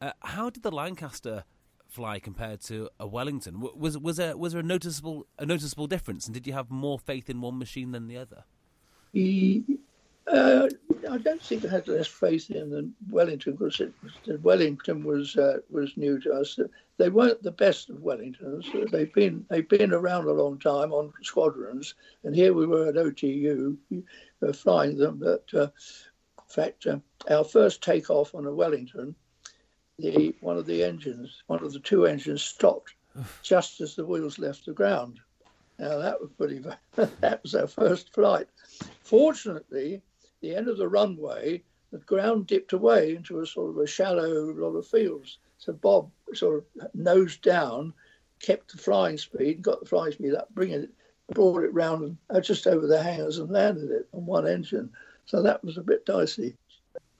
Uh, 0.01 0.11
how 0.21 0.49
did 0.49 0.63
the 0.63 0.71
Lancaster 0.71 1.43
fly 1.87 2.19
compared 2.19 2.61
to 2.61 2.89
a 2.99 3.07
Wellington? 3.07 3.59
Was 3.75 3.97
was 3.97 4.17
there 4.17 4.37
was 4.37 4.53
there 4.53 4.61
a 4.61 4.63
noticeable 4.63 5.27
a 5.39 5.45
noticeable 5.45 5.87
difference, 5.87 6.25
and 6.25 6.33
did 6.33 6.47
you 6.47 6.53
have 6.53 6.69
more 6.69 6.99
faith 6.99 7.29
in 7.29 7.41
one 7.41 7.57
machine 7.57 7.91
than 7.91 8.07
the 8.07 8.17
other? 8.17 8.43
Uh, 10.27 10.67
I 11.09 11.17
don't 11.19 11.41
think 11.41 11.65
I 11.65 11.69
had 11.69 11.87
less 11.87 12.07
faith 12.07 12.49
in 12.49 12.71
than 12.71 12.95
Wellington 13.09 13.53
because 13.53 13.79
it, 13.79 13.93
Wellington 14.41 15.03
was 15.03 15.37
uh, 15.37 15.59
was 15.69 15.95
new 15.97 16.19
to 16.21 16.33
us. 16.33 16.59
They 16.97 17.09
weren't 17.09 17.43
the 17.43 17.51
best 17.51 17.89
of 17.89 17.97
Wellingtons. 17.97 18.91
They've 18.91 19.13
been 19.13 19.45
they've 19.49 19.69
been 19.69 19.93
around 19.93 20.25
a 20.25 20.33
long 20.33 20.57
time 20.57 20.91
on 20.91 21.13
squadrons, 21.21 21.93
and 22.23 22.35
here 22.35 22.53
we 22.53 22.65
were 22.65 22.87
at 22.87 22.95
OTU 22.95 23.77
uh, 24.41 24.53
flying 24.53 24.97
them. 24.97 25.19
But 25.19 25.45
uh, 25.53 25.67
in 26.39 26.49
fact, 26.49 26.87
uh, 26.87 26.99
our 27.29 27.43
first 27.43 27.83
takeoff 27.83 28.33
on 28.33 28.47
a 28.47 28.53
Wellington, 28.53 29.13
the 29.99 30.35
one 30.41 30.57
of 30.57 30.65
the 30.65 30.83
engines, 30.83 31.43
one 31.45 31.63
of 31.63 31.71
the 31.71 31.79
two 31.79 32.07
engines 32.07 32.41
stopped 32.41 32.95
just 33.43 33.79
as 33.79 33.95
the 33.95 34.05
wheels 34.05 34.39
left 34.39 34.65
the 34.65 34.73
ground. 34.73 35.19
Now 35.77 35.99
that 35.99 36.19
was 36.19 36.31
pretty. 36.37 36.63
that 36.95 37.43
was 37.43 37.53
our 37.53 37.67
first 37.67 38.13
flight. 38.13 38.47
Fortunately, 39.03 40.01
the 40.45 40.55
end 40.55 40.67
of 40.67 40.77
the 40.77 40.87
runway, 40.87 41.61
the 41.91 41.97
ground 41.99 42.47
dipped 42.47 42.73
away 42.73 43.15
into 43.15 43.39
a 43.39 43.45
sort 43.47 43.69
of 43.71 43.77
a 43.77 43.87
shallow 43.87 44.51
lot 44.53 44.75
of 44.77 44.87
fields. 44.87 45.39
So 45.57 45.73
Bob 45.73 46.11
sort 46.33 46.57
of 46.77 46.89
nosed 46.93 47.41
down, 47.41 47.93
kept 48.39 48.71
the 48.71 48.77
flying 48.77 49.17
speed, 49.17 49.61
got 49.61 49.79
the 49.79 49.85
flying 49.87 50.11
speed 50.11 50.35
up, 50.35 50.49
bringing 50.53 50.83
it, 50.83 50.89
brought 51.33 51.63
it 51.63 51.73
round 51.73 52.17
uh, 52.29 52.41
just 52.41 52.67
over 52.67 52.85
the 52.85 53.01
hangars 53.01 53.39
and 53.39 53.49
landed 53.49 53.89
it 53.89 54.07
on 54.13 54.25
one 54.25 54.47
engine. 54.47 54.91
So 55.25 55.41
that 55.41 55.63
was 55.63 55.77
a 55.77 55.81
bit 55.83 56.05
dicey. 56.05 56.55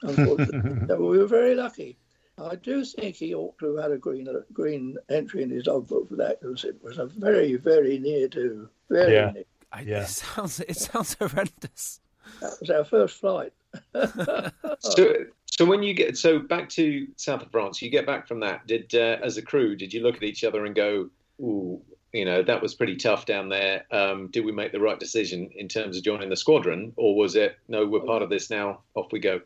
Unfortunately, 0.01 0.85
so 0.87 0.97
we 0.97 1.17
were 1.17 1.25
very 1.25 1.55
lucky. 1.55 1.97
I 2.37 2.55
do 2.55 2.83
think 2.83 3.15
he 3.15 3.33
ought 3.33 3.57
to 3.59 3.73
have 3.75 3.83
had 3.85 3.91
a 3.93 3.97
green 3.97 4.27
a 4.27 4.41
green 4.53 4.97
entry 5.09 5.41
in 5.41 5.49
his 5.49 5.67
logbook 5.67 6.09
for 6.09 6.17
that 6.17 6.41
because 6.41 6.65
it 6.65 6.77
was 6.83 6.97
a 6.97 7.05
very 7.05 7.55
very 7.55 7.97
near 7.97 8.27
to 8.27 8.69
very 8.89 9.13
Yeah. 9.13 9.31
near. 9.31 9.43
I, 9.71 9.81
Yeah. 9.81 10.01
It 10.01 10.09
sounds 10.09 10.59
it 10.59 10.75
sounds 10.77 11.13
horrendous. 11.19 12.01
That 12.41 12.53
was 12.59 12.69
our 12.69 12.83
first 12.83 13.19
flight. 13.19 13.53
So, 14.79 15.13
so 15.45 15.65
when 15.65 15.83
you 15.83 15.93
get 15.93 16.17
so 16.17 16.39
back 16.39 16.69
to 16.69 17.07
south 17.17 17.41
of 17.41 17.51
France, 17.51 17.81
you 17.81 17.89
get 17.89 18.05
back 18.05 18.27
from 18.27 18.39
that. 18.41 18.67
Did 18.67 18.93
uh, 18.93 19.17
as 19.23 19.37
a 19.37 19.41
crew, 19.41 19.75
did 19.75 19.93
you 19.93 20.01
look 20.01 20.15
at 20.15 20.23
each 20.23 20.43
other 20.43 20.65
and 20.65 20.75
go, 20.75 21.09
"Ooh, 21.41 21.81
you 22.13 22.25
know, 22.25 22.43
that 22.43 22.61
was 22.61 22.73
pretty 22.73 22.95
tough 22.95 23.25
down 23.25 23.49
there. 23.49 23.85
Um, 23.91 24.29
did 24.31 24.45
we 24.45 24.51
make 24.51 24.71
the 24.71 24.79
right 24.79 24.99
decision 24.99 25.49
in 25.55 25.67
terms 25.67 25.97
of 25.97 26.03
joining 26.03 26.29
the 26.29 26.35
squadron, 26.35 26.93
or 26.95 27.15
was 27.15 27.35
it 27.35 27.57
no, 27.67 27.85
we're 27.85 28.01
part 28.01 28.21
of 28.21 28.29
this 28.29 28.49
now, 28.49 28.81
off 28.95 29.11
we 29.11 29.19
go"? 29.19 29.41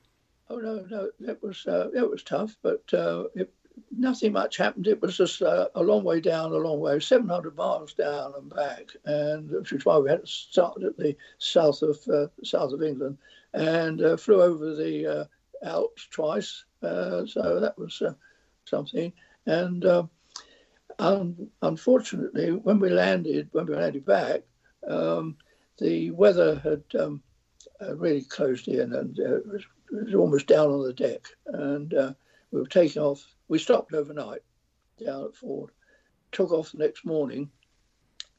Oh 0.50 0.58
no, 0.58 0.86
no, 0.90 1.10
it 1.20 1.42
was 1.42 1.66
uh, 1.68 1.90
it 1.96 2.10
was 2.10 2.24
tough, 2.24 2.56
but 2.62 2.84
uh, 2.94 3.26
it, 3.36 3.54
nothing 3.92 4.34
much 4.34 4.58
happened. 4.58 4.88
It 4.88 5.02
was 5.02 5.18
just 5.18 5.42
uh, 5.42 5.70
a 5.76 5.84
long 5.84 6.04
way 6.04 6.20
down, 6.22 6.52
a 6.52 6.58
long 6.58 6.80
way, 6.80 7.00
700 7.00 7.56
miles 7.56 7.94
down 7.94 8.34
and 8.38 8.50
back, 8.50 8.90
and 9.06 9.50
which 9.50 9.72
is 9.72 9.86
why 9.86 9.98
we 9.98 10.10
had 10.10 10.22
to 10.22 10.28
start 10.28 10.82
at 10.84 10.98
the 10.98 11.16
south 11.38 11.82
of 11.82 11.98
uh, 12.08 12.28
south 12.44 12.74
of 12.74 12.84
England, 12.84 13.18
and 13.54 14.02
uh, 14.02 14.18
flew 14.18 14.42
over 14.42 14.76
the 14.76 15.06
uh, 15.06 15.26
Alps 15.64 16.08
twice. 16.10 16.66
Uh, 16.82 17.26
so 17.26 17.60
that 17.60 17.78
was 17.78 18.02
uh, 18.02 18.14
something, 18.66 19.12
and 19.46 19.86
um, 19.86 20.10
un- 21.00 21.50
unfortunately, 21.62 22.52
when 22.52 22.80
we 22.80 22.90
landed, 22.90 23.50
when 23.52 23.66
we 23.66 23.76
landed 23.76 24.06
back, 24.06 24.42
um, 24.88 25.36
the 25.80 26.12
weather 26.12 26.56
had 26.60 26.84
um, 27.02 27.22
really 27.96 28.24
closed 28.24 28.68
in, 28.68 28.94
and 28.94 29.18
it 29.20 29.46
was 29.48 29.64
it 29.92 30.06
was 30.06 30.16
almost 30.16 30.48
down 30.48 30.70
on 30.70 30.84
the 30.84 30.94
deck, 30.94 31.26
and 31.48 31.94
we 32.52 32.62
were 32.62 32.68
taking 32.68 33.02
off. 33.02 33.26
We 33.50 33.58
stopped 33.58 33.94
overnight 33.94 34.42
down 35.04 35.26
at 35.26 35.36
Ford, 35.36 35.72
took 36.32 36.52
off 36.52 36.72
the 36.72 36.78
next 36.78 37.04
morning 37.04 37.50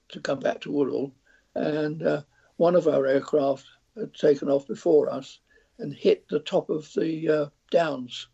to 0.09 0.21
come 0.21 0.39
back 0.39 0.61
to 0.63 0.71
Woodhall, 0.71 1.13
and 1.55 2.03
uh, 2.03 2.23
one 2.57 2.77
of 2.77 2.87
our 2.89 3.07
aircraft 3.07 3.67
had 3.99 4.15
taken 4.15 4.49
off 4.49 4.67
before 4.67 5.13
us 5.13 5.41
and 5.79 5.93
hit 5.93 6.27
the 6.29 6.39
top 6.41 6.71
of 6.71 6.91
the 6.95 7.29
uh, 7.29 7.47
downs 7.71 8.29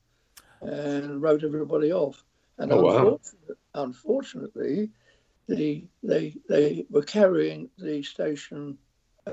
and 0.60 1.22
wrote 1.22 1.44
everybody 1.44 1.92
off. 1.92 2.22
And 2.58 2.72
Oh, 2.72 2.82
wow. 2.82 2.94
unfortunately, 2.94 3.56
unfortunately, 3.74 4.90
the 5.48 5.86
they 6.02 6.36
they 6.48 6.86
were 6.90 7.02
carrying 7.02 7.70
the 7.78 8.02
station 8.02 8.76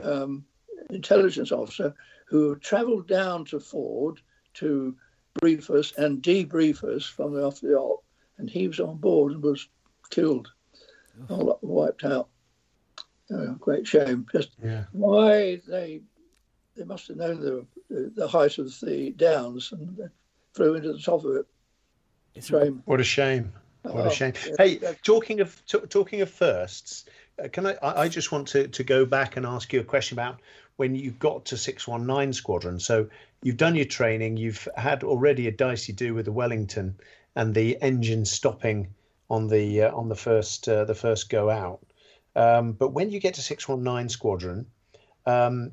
um, 0.01 0.45
intelligence 0.91 1.51
officer 1.51 1.93
who 2.27 2.55
travelled 2.57 3.07
down 3.07 3.45
to 3.45 3.59
Ford 3.59 4.21
to 4.55 4.95
brief 5.35 5.69
us 5.69 5.93
and 5.97 6.21
debrief 6.21 6.83
us 6.83 7.05
from 7.05 7.33
the 7.33 7.43
off 7.43 7.61
the 7.61 7.73
op, 7.75 8.03
and 8.37 8.49
he 8.49 8.67
was 8.67 8.79
on 8.79 8.97
board 8.97 9.33
and 9.33 9.43
was 9.43 9.67
killed, 10.09 10.51
all 11.29 11.59
wiped 11.61 12.03
out. 12.03 12.29
Oh, 13.31 13.53
great 13.53 13.87
shame. 13.87 14.25
Just 14.31 14.51
Yeah. 14.63 14.85
why 14.91 15.61
they 15.67 16.01
they 16.75 16.83
must 16.83 17.07
have 17.07 17.17
known 17.17 17.39
the 17.39 17.65
the, 17.89 18.11
the 18.15 18.27
height 18.27 18.57
of 18.57 18.79
the 18.81 19.11
downs 19.11 19.71
and 19.71 19.95
they 19.97 20.07
flew 20.53 20.75
into 20.75 20.93
the 20.93 20.99
top 20.99 21.23
of 21.25 21.35
it. 21.35 21.45
It's 22.35 22.47
Shame. 22.47 22.81
What 22.85 22.99
a 22.99 23.03
shame. 23.03 23.53
What 23.83 24.05
Oh, 24.05 24.07
a 24.07 24.11
shame. 24.11 24.33
yeah, 24.47 24.55
Hey, 24.57 24.95
talking 25.03 25.39
of 25.39 25.63
t- 25.65 25.79
talking 25.79 26.21
of 26.21 26.29
firsts, 26.29 27.05
uh, 27.43 27.47
can 27.47 27.65
I? 27.67 27.75
I 27.81 28.03
I 28.03 28.07
just 28.07 28.31
want 28.31 28.47
to 28.49 28.67
to 28.67 28.83
go 28.83 29.05
back 29.05 29.37
and 29.37 29.45
ask 29.45 29.71
you 29.73 29.79
a 29.79 29.83
question 29.83 30.15
about 30.15 30.41
when 30.77 30.95
you 30.95 31.11
got 31.11 31.45
to 31.45 31.57
six 31.57 31.87
one 31.87 32.05
nine 32.05 32.33
squadron. 32.33 32.79
So 32.79 33.07
you've 33.43 33.57
done 33.57 33.75
your 33.75 33.85
training. 33.85 34.37
You've 34.37 34.67
had 34.75 35.03
already 35.03 35.47
a 35.47 35.51
dicey 35.51 35.93
do 35.93 36.13
with 36.13 36.25
the 36.25 36.31
Wellington 36.31 36.97
and 37.35 37.53
the 37.53 37.77
engine 37.81 38.25
stopping 38.25 38.93
on 39.29 39.47
the 39.47 39.83
uh, 39.83 39.95
on 39.95 40.09
the 40.09 40.15
first 40.15 40.67
uh, 40.67 40.85
the 40.85 40.95
first 40.95 41.29
go 41.29 41.49
out. 41.49 41.79
Um, 42.35 42.73
but 42.73 42.89
when 42.89 43.11
you 43.11 43.19
get 43.19 43.35
to 43.35 43.41
six 43.41 43.67
one 43.67 43.83
nine 43.83 44.09
squadron, 44.09 44.65
um, 45.25 45.71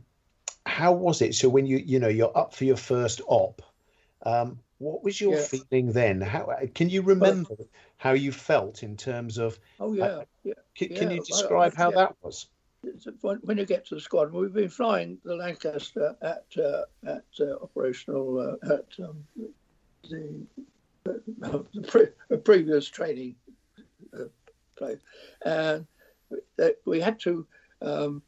how 0.67 0.93
was 0.93 1.23
it? 1.23 1.35
So 1.35 1.49
when 1.49 1.67
you 1.67 1.79
you 1.79 1.99
know 1.99 2.09
you're 2.09 2.37
up 2.37 2.55
for 2.55 2.65
your 2.65 2.77
first 2.77 3.21
op, 3.27 3.63
um, 4.25 4.61
what 4.79 5.03
was 5.03 5.21
your 5.21 5.37
Yeah. 5.37 5.45
feeling 5.45 5.93
then? 5.93 6.21
How 6.21 6.55
can 6.75 6.91
you 6.91 7.03
remember 7.03 7.57
how 7.97 8.13
you 8.13 8.33
felt 8.33 8.83
in 8.83 8.97
terms 8.97 9.39
of? 9.39 9.59
Oh 9.79 9.93
yeah, 9.93 10.23
yeah. 10.45 10.55
Can, 10.75 10.89
can 10.89 11.11
Yeah, 11.11 11.17
you 11.17 11.21
I- 11.23 11.25
describe 11.27 11.75
how 11.77 11.91
that 11.93 12.17
was? 12.23 12.49
When, 13.21 13.59
you 13.59 13.67
get 13.67 13.87
to 13.87 13.95
the 13.95 14.01
squadron, 14.01 14.41
we've 14.41 14.53
been 14.53 14.69
flying 14.69 15.19
the 15.25 15.35
Lancaster 15.35 16.17
at 16.23 16.47
uh, 16.59 16.83
at 17.07 17.25
uh, 17.39 17.57
operational 17.63 18.59
uh, 18.63 18.75
at 18.75 19.05
um, 19.05 19.25
the, 20.09 20.47
uh, 21.07 21.59
the 21.75 21.83
pre- 21.87 22.09
uh, 22.33 22.37
previous 22.39 22.89
training 22.89 23.37
uh, 24.19 24.25
place, 24.77 25.01
and 25.45 25.87
we 26.87 27.01
had 27.01 27.21
to 27.21 27.47
um, 27.83 28.23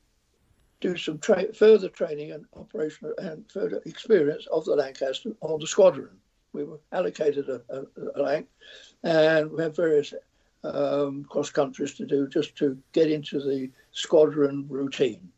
do 0.80 0.96
some 0.96 1.18
tra- 1.18 1.52
further 1.54 1.88
training 1.88 2.32
and 2.32 2.44
operational 2.54 3.14
and 3.18 3.50
further 3.50 3.80
experience 3.86 4.46
of 4.52 4.64
the 4.66 4.76
Lancaster 4.76 5.30
on 5.40 5.60
the 5.60 5.66
squadron. 5.66 6.10
We 6.52 6.64
were 6.64 6.80
allocated 6.92 7.48
a, 7.48 7.62
a, 7.70 8.22
a 8.22 8.44
and 9.02 9.50
we 9.50 9.62
had 9.62 9.74
various 9.74 10.12
um, 10.64 11.24
cross 11.24 11.50
countries 11.50 11.94
to 11.94 12.04
do 12.04 12.28
just 12.28 12.54
to 12.56 12.76
get 12.92 13.10
into 13.10 13.40
the 13.40 13.70
squadron 13.92 14.66
routine. 14.68 15.30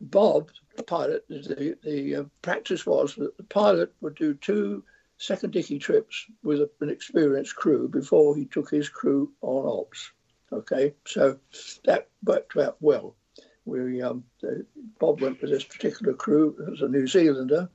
Bob, 0.00 0.50
the 0.76 0.82
pilot, 0.82 1.24
the, 1.28 1.76
the 1.82 2.16
uh, 2.16 2.24
practice 2.42 2.86
was 2.86 3.14
that 3.16 3.36
the 3.36 3.42
pilot 3.44 3.92
would 4.00 4.14
do 4.14 4.34
two 4.34 4.84
second 5.16 5.52
dicky 5.52 5.78
trips 5.78 6.26
with 6.44 6.60
a, 6.60 6.70
an 6.80 6.88
experienced 6.88 7.56
crew 7.56 7.88
before 7.88 8.36
he 8.36 8.44
took 8.44 8.70
his 8.70 8.88
crew 8.88 9.32
on 9.40 9.66
ops. 9.66 10.12
Okay, 10.52 10.94
so 11.04 11.38
that 11.84 12.08
worked 12.24 12.56
out 12.56 12.76
well. 12.80 13.16
We 13.64 14.00
um, 14.00 14.24
the, 14.40 14.64
Bob 14.98 15.20
went 15.20 15.42
with 15.42 15.50
this 15.50 15.64
particular 15.64 16.14
crew 16.14 16.56
as 16.72 16.80
a 16.80 16.88
New 16.88 17.06
Zealander 17.06 17.68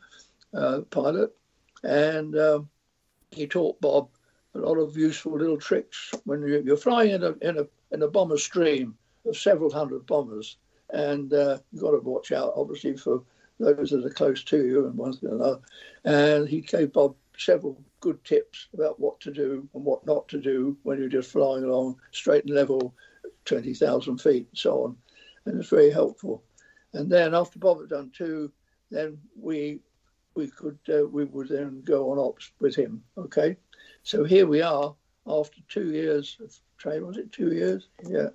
uh, 0.54 0.82
pilot, 0.90 1.36
and 1.84 2.36
um, 2.38 2.70
he 3.32 3.46
taught 3.46 3.80
Bob 3.82 4.10
a 4.56 4.60
lot 4.60 4.78
of 4.78 4.98
useful 4.98 5.38
little 5.38 5.58
tricks 5.58 6.12
when 6.24 6.42
you- 6.42 6.64
you're 6.66 6.78
flying 6.78 7.12
in 7.12 7.24
a 7.24 7.32
in 7.42 7.60
a 7.60 7.68
in 7.92 8.02
a 8.02 8.08
bomber 8.08 8.38
stream 8.38 8.98
several 9.32 9.72
hundred 9.72 10.06
bombers, 10.06 10.58
and 10.90 11.34
uh, 11.34 11.60
you've 11.72 11.82
got 11.82 11.92
to 11.92 12.00
watch 12.00 12.32
out, 12.32 12.54
obviously, 12.56 12.98
for 12.98 13.24
those 13.60 13.92
that 13.92 14.06
are 14.06 14.10
close 14.10 14.44
to 14.44 14.66
you 14.66 14.86
and 14.86 14.98
one 14.98 15.14
thing 15.14 15.30
and 15.30 15.42
another. 15.42 15.60
And 16.04 16.50
he 16.50 16.62
gave 16.62 16.92
Bob 16.94 17.16
several 17.38 17.82
good 18.00 18.24
tips 18.26 18.68
about 18.74 19.00
what 19.00 19.20
to 19.22 19.32
do 19.32 19.68
and 19.74 19.86
what 19.86 20.06
not 20.06 20.28
to 20.28 20.40
do 20.40 20.78
when 20.84 21.00
you're 21.00 21.08
just 21.08 21.32
flying 21.32 21.64
along 21.64 22.00
straight 22.12 22.46
and 22.46 22.54
level, 22.54 22.94
twenty 23.46 23.74
thousand 23.74 24.20
feet, 24.20 24.48
and 24.50 24.58
so 24.58 24.84
on. 24.84 24.98
And 25.46 25.60
it's 25.60 25.70
very 25.70 25.92
helpful. 25.92 26.44
And 26.94 27.12
then 27.12 27.34
after 27.34 27.60
Bob 27.60 27.80
had 27.80 27.90
done 27.90 28.12
two, 28.16 28.52
then 28.92 29.18
we 29.40 29.80
we 30.36 30.48
could 30.48 30.80
uh, 30.90 31.08
we 31.08 31.26
would 31.26 31.50
then 31.50 31.82
go 31.86 32.12
on 32.12 32.20
ops 32.20 32.52
with 32.60 32.76
him. 32.76 33.04
Okay, 33.18 33.58
so 34.04 34.24
here 34.24 34.48
we 34.48 34.62
are 34.62 34.94
after 35.28 35.60
two 35.70 35.92
years 35.92 36.38
of 36.44 36.54
training. 36.78 37.08
Was 37.08 37.18
it 37.18 37.32
two 37.32 37.54
years? 37.54 37.88
Yeah, 38.06 38.30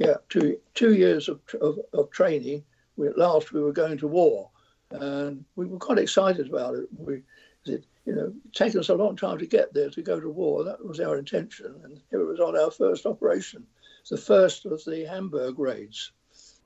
yeah, 0.00 0.14
two 0.28 0.58
two 0.74 0.94
years 0.94 1.28
of 1.28 1.40
of, 1.60 1.78
of 1.92 2.10
training. 2.10 2.64
We, 2.96 3.08
at 3.08 3.18
last 3.18 3.52
we 3.52 3.60
were 3.60 3.72
going 3.72 3.98
to 3.98 4.08
war, 4.08 4.50
and 4.90 5.44
we 5.56 5.66
were 5.66 5.78
quite 5.78 5.98
excited 5.98 6.48
about 6.48 6.74
it. 6.74 6.88
We 6.96 7.22
it, 7.66 7.84
you 8.04 8.14
know, 8.14 8.32
it 8.44 8.54
taken 8.54 8.80
us 8.80 8.88
a 8.88 8.94
long 8.94 9.14
time 9.14 9.38
to 9.38 9.46
get 9.46 9.72
there 9.72 9.90
to 9.90 10.02
go 10.02 10.18
to 10.18 10.28
war. 10.28 10.64
That 10.64 10.84
was 10.84 11.00
our 11.00 11.18
intention, 11.18 11.74
and 11.84 12.00
here 12.10 12.20
it 12.20 12.26
was 12.26 12.40
on 12.40 12.58
our 12.58 12.70
first 12.70 13.06
operation, 13.06 13.66
the 14.08 14.16
first 14.16 14.66
of 14.66 14.84
the 14.84 15.04
Hamburg 15.04 15.58
raids 15.58 16.12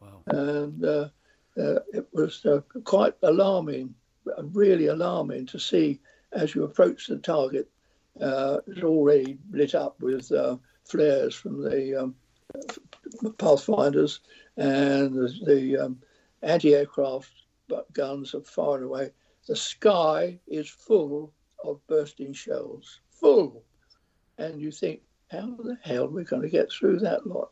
Wow. 0.00 0.22
and 0.26 0.84
uh, 0.84 1.08
uh, 1.56 1.80
it 1.92 2.06
was 2.12 2.44
uh, 2.44 2.60
quite 2.84 3.14
alarming, 3.22 3.94
really 4.52 4.86
alarming 4.86 5.46
to 5.46 5.58
see 5.58 6.00
as 6.32 6.54
you 6.54 6.64
approach 6.64 7.06
the 7.06 7.18
target, 7.18 7.68
uh, 8.20 8.58
it's 8.66 8.82
already 8.82 9.38
lit 9.50 9.74
up 9.74 10.00
with 10.00 10.30
uh, 10.32 10.56
flares 10.84 11.34
from 11.34 11.62
the 11.62 12.02
um, 12.02 12.14
pathfinders 13.38 14.20
and 14.56 15.14
the, 15.14 15.34
the 15.46 15.76
um, 15.78 15.98
anti-aircraft 16.42 17.30
guns 17.92 18.34
are 18.34 18.42
firing 18.42 18.84
away. 18.84 19.10
The 19.46 19.56
sky 19.56 20.38
is 20.46 20.68
full 20.68 21.32
of 21.64 21.86
bursting 21.86 22.32
shells, 22.32 23.00
full, 23.10 23.62
and 24.38 24.60
you 24.60 24.70
think, 24.70 25.00
how 25.30 25.56
the 25.58 25.76
hell 25.82 26.04
are 26.04 26.08
we 26.08 26.24
going 26.24 26.42
to 26.42 26.48
get 26.48 26.70
through 26.70 27.00
that 27.00 27.26
lot? 27.26 27.50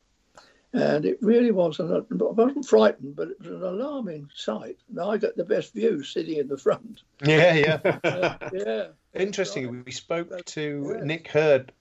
And 0.75 1.05
it 1.05 1.19
really 1.21 1.51
was, 1.51 1.81
an, 1.81 1.93
I 1.93 2.15
wasn't 2.15 2.67
frightened, 2.67 3.15
but 3.15 3.29
it 3.29 3.39
was 3.41 3.49
an 3.49 3.63
alarming 3.63 4.31
sight. 4.35 4.79
And 4.89 5.01
I 5.01 5.19
got 5.19 5.37
the 5.37 5.45
best 5.45 5.75
view 5.75 6.03
sitting 6.03 6.39
in 6.39 6.49
the 6.49 6.57
front. 6.57 7.03
Yeah, 7.23 7.55
yeah. 7.55 7.99
uh, 8.05 8.49
yeah. 8.55 8.87
Interesting. 9.13 9.83
We 9.85 9.93
spoke 9.93 10.31
to 10.45 10.95
yeah. 10.97 11.05
Nick 11.05 11.29
Hurd 11.29 11.73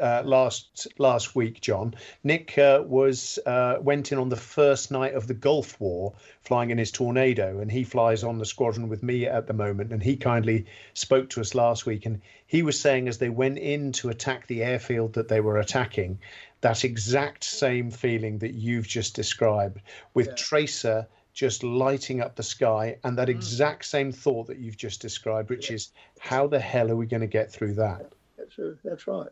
uh, 0.00 0.22
last 0.24 0.86
last 0.98 1.34
week, 1.34 1.60
John. 1.60 1.94
Nick 2.22 2.56
uh, 2.56 2.82
was 2.86 3.38
uh, 3.44 3.76
went 3.80 4.12
in 4.12 4.18
on 4.18 4.28
the 4.28 4.36
first 4.36 4.90
night 4.90 5.14
of 5.14 5.26
the 5.26 5.34
Gulf 5.34 5.80
War, 5.80 6.14
flying 6.42 6.70
in 6.70 6.78
his 6.78 6.92
Tornado, 6.92 7.58
and 7.58 7.70
he 7.70 7.84
flies 7.84 8.22
on 8.22 8.38
the 8.38 8.44
squadron 8.44 8.88
with 8.88 9.02
me 9.02 9.26
at 9.26 9.46
the 9.46 9.52
moment. 9.52 9.92
And 9.92 10.02
he 10.02 10.16
kindly 10.16 10.66
spoke 10.94 11.30
to 11.30 11.40
us 11.40 11.54
last 11.54 11.84
week, 11.84 12.06
and 12.06 12.20
he 12.46 12.62
was 12.62 12.78
saying 12.78 13.08
as 13.08 13.18
they 13.18 13.28
went 13.30 13.58
in 13.58 13.92
to 13.92 14.08
attack 14.08 14.46
the 14.46 14.62
airfield 14.62 15.14
that 15.14 15.28
they 15.28 15.40
were 15.40 15.58
attacking, 15.58 16.20
that 16.60 16.84
exact 16.84 17.42
same 17.42 17.90
feeling 17.90 18.38
that 18.38 18.54
you've 18.54 18.86
just 18.86 19.16
described, 19.16 19.80
with 20.14 20.28
yeah. 20.28 20.34
tracer 20.36 21.06
just 21.34 21.64
lighting 21.64 22.20
up 22.20 22.36
the 22.36 22.42
sky, 22.42 22.98
and 23.02 23.18
that 23.18 23.28
mm. 23.28 23.32
exact 23.32 23.84
same 23.86 24.12
thought 24.12 24.46
that 24.46 24.58
you've 24.58 24.76
just 24.76 25.00
described, 25.00 25.50
which 25.50 25.70
yeah. 25.70 25.76
is 25.76 25.90
how 26.18 26.46
the 26.46 26.60
hell 26.60 26.90
are 26.90 26.96
we 26.96 27.06
going 27.06 27.22
to 27.22 27.26
get 27.26 27.50
through 27.50 27.74
that? 27.74 28.12
That's, 28.36 28.78
that's 28.84 29.06
right. 29.06 29.28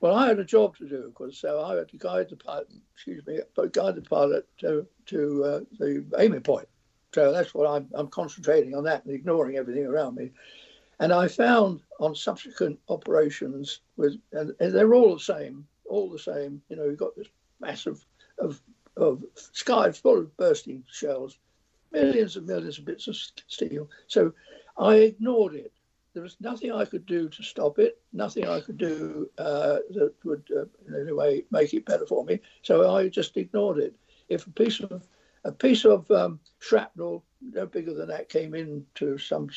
Well, 0.00 0.14
I 0.14 0.28
had 0.28 0.38
a 0.38 0.44
job 0.44 0.76
to 0.76 0.88
do, 0.88 1.04
of 1.04 1.14
course, 1.14 1.38
so 1.38 1.60
I 1.62 1.74
had 1.74 1.88
to 1.88 1.96
guide 1.96 2.28
the 2.28 2.36
pilot, 2.36 2.68
excuse 2.94 3.26
me, 3.26 3.40
but 3.54 3.72
guide 3.72 3.96
the 3.96 4.02
pilot 4.02 4.46
to, 4.58 4.86
to 5.06 5.44
uh, 5.44 5.60
the 5.78 6.04
aiming 6.18 6.42
point. 6.42 6.68
So 7.14 7.32
that's 7.32 7.54
what 7.54 7.66
I'm, 7.68 7.88
I'm 7.94 8.08
concentrating 8.08 8.74
on 8.74 8.84
that 8.84 9.04
and 9.04 9.14
ignoring 9.14 9.56
everything 9.56 9.86
around 9.86 10.16
me. 10.16 10.32
And 10.98 11.12
I 11.12 11.28
found 11.28 11.80
on 11.98 12.14
subsequent 12.14 12.78
operations 12.88 13.80
with, 13.96 14.18
and, 14.32 14.54
and 14.60 14.74
they're 14.74 14.94
all 14.94 15.14
the 15.14 15.20
same, 15.20 15.66
all 15.86 16.10
the 16.10 16.18
same. 16.18 16.62
You 16.68 16.76
know, 16.76 16.84
you've 16.84 16.98
got 16.98 17.16
this 17.16 17.28
massive 17.60 18.04
of 18.38 18.60
of 18.96 19.22
sky 19.34 19.92
full 19.92 20.18
of 20.18 20.36
bursting 20.36 20.82
shells, 20.90 21.38
millions 21.92 22.36
and 22.36 22.46
millions 22.46 22.78
of 22.78 22.84
bits 22.84 23.08
of 23.08 23.16
steel. 23.46 23.90
So 24.06 24.32
I 24.78 24.94
ignored 24.96 25.54
it. 25.54 25.72
There 26.16 26.22
was 26.22 26.40
nothing 26.40 26.72
I 26.72 26.86
could 26.86 27.04
do 27.04 27.28
to 27.28 27.42
stop 27.42 27.78
it, 27.78 28.00
nothing 28.14 28.48
I 28.48 28.60
could 28.60 28.78
do 28.78 29.28
uh, 29.36 29.80
that 29.90 30.14
would 30.24 30.48
uh, 30.50 30.64
in 30.88 30.98
any 30.98 31.12
way 31.12 31.44
make 31.50 31.74
it 31.74 31.84
better 31.84 32.06
for 32.06 32.24
me. 32.24 32.40
So 32.62 32.90
I 32.96 33.10
just 33.10 33.36
ignored 33.36 33.76
it. 33.76 33.94
If 34.30 34.46
a 34.46 34.50
piece 34.50 34.80
of 34.80 35.06
a 35.44 35.52
piece 35.52 35.84
of 35.84 36.10
um, 36.10 36.40
shrapnel 36.58 37.22
no 37.42 37.66
bigger 37.66 37.92
than 37.92 38.08
that 38.08 38.30
came 38.30 38.54
into 38.54 39.18
some 39.18 39.50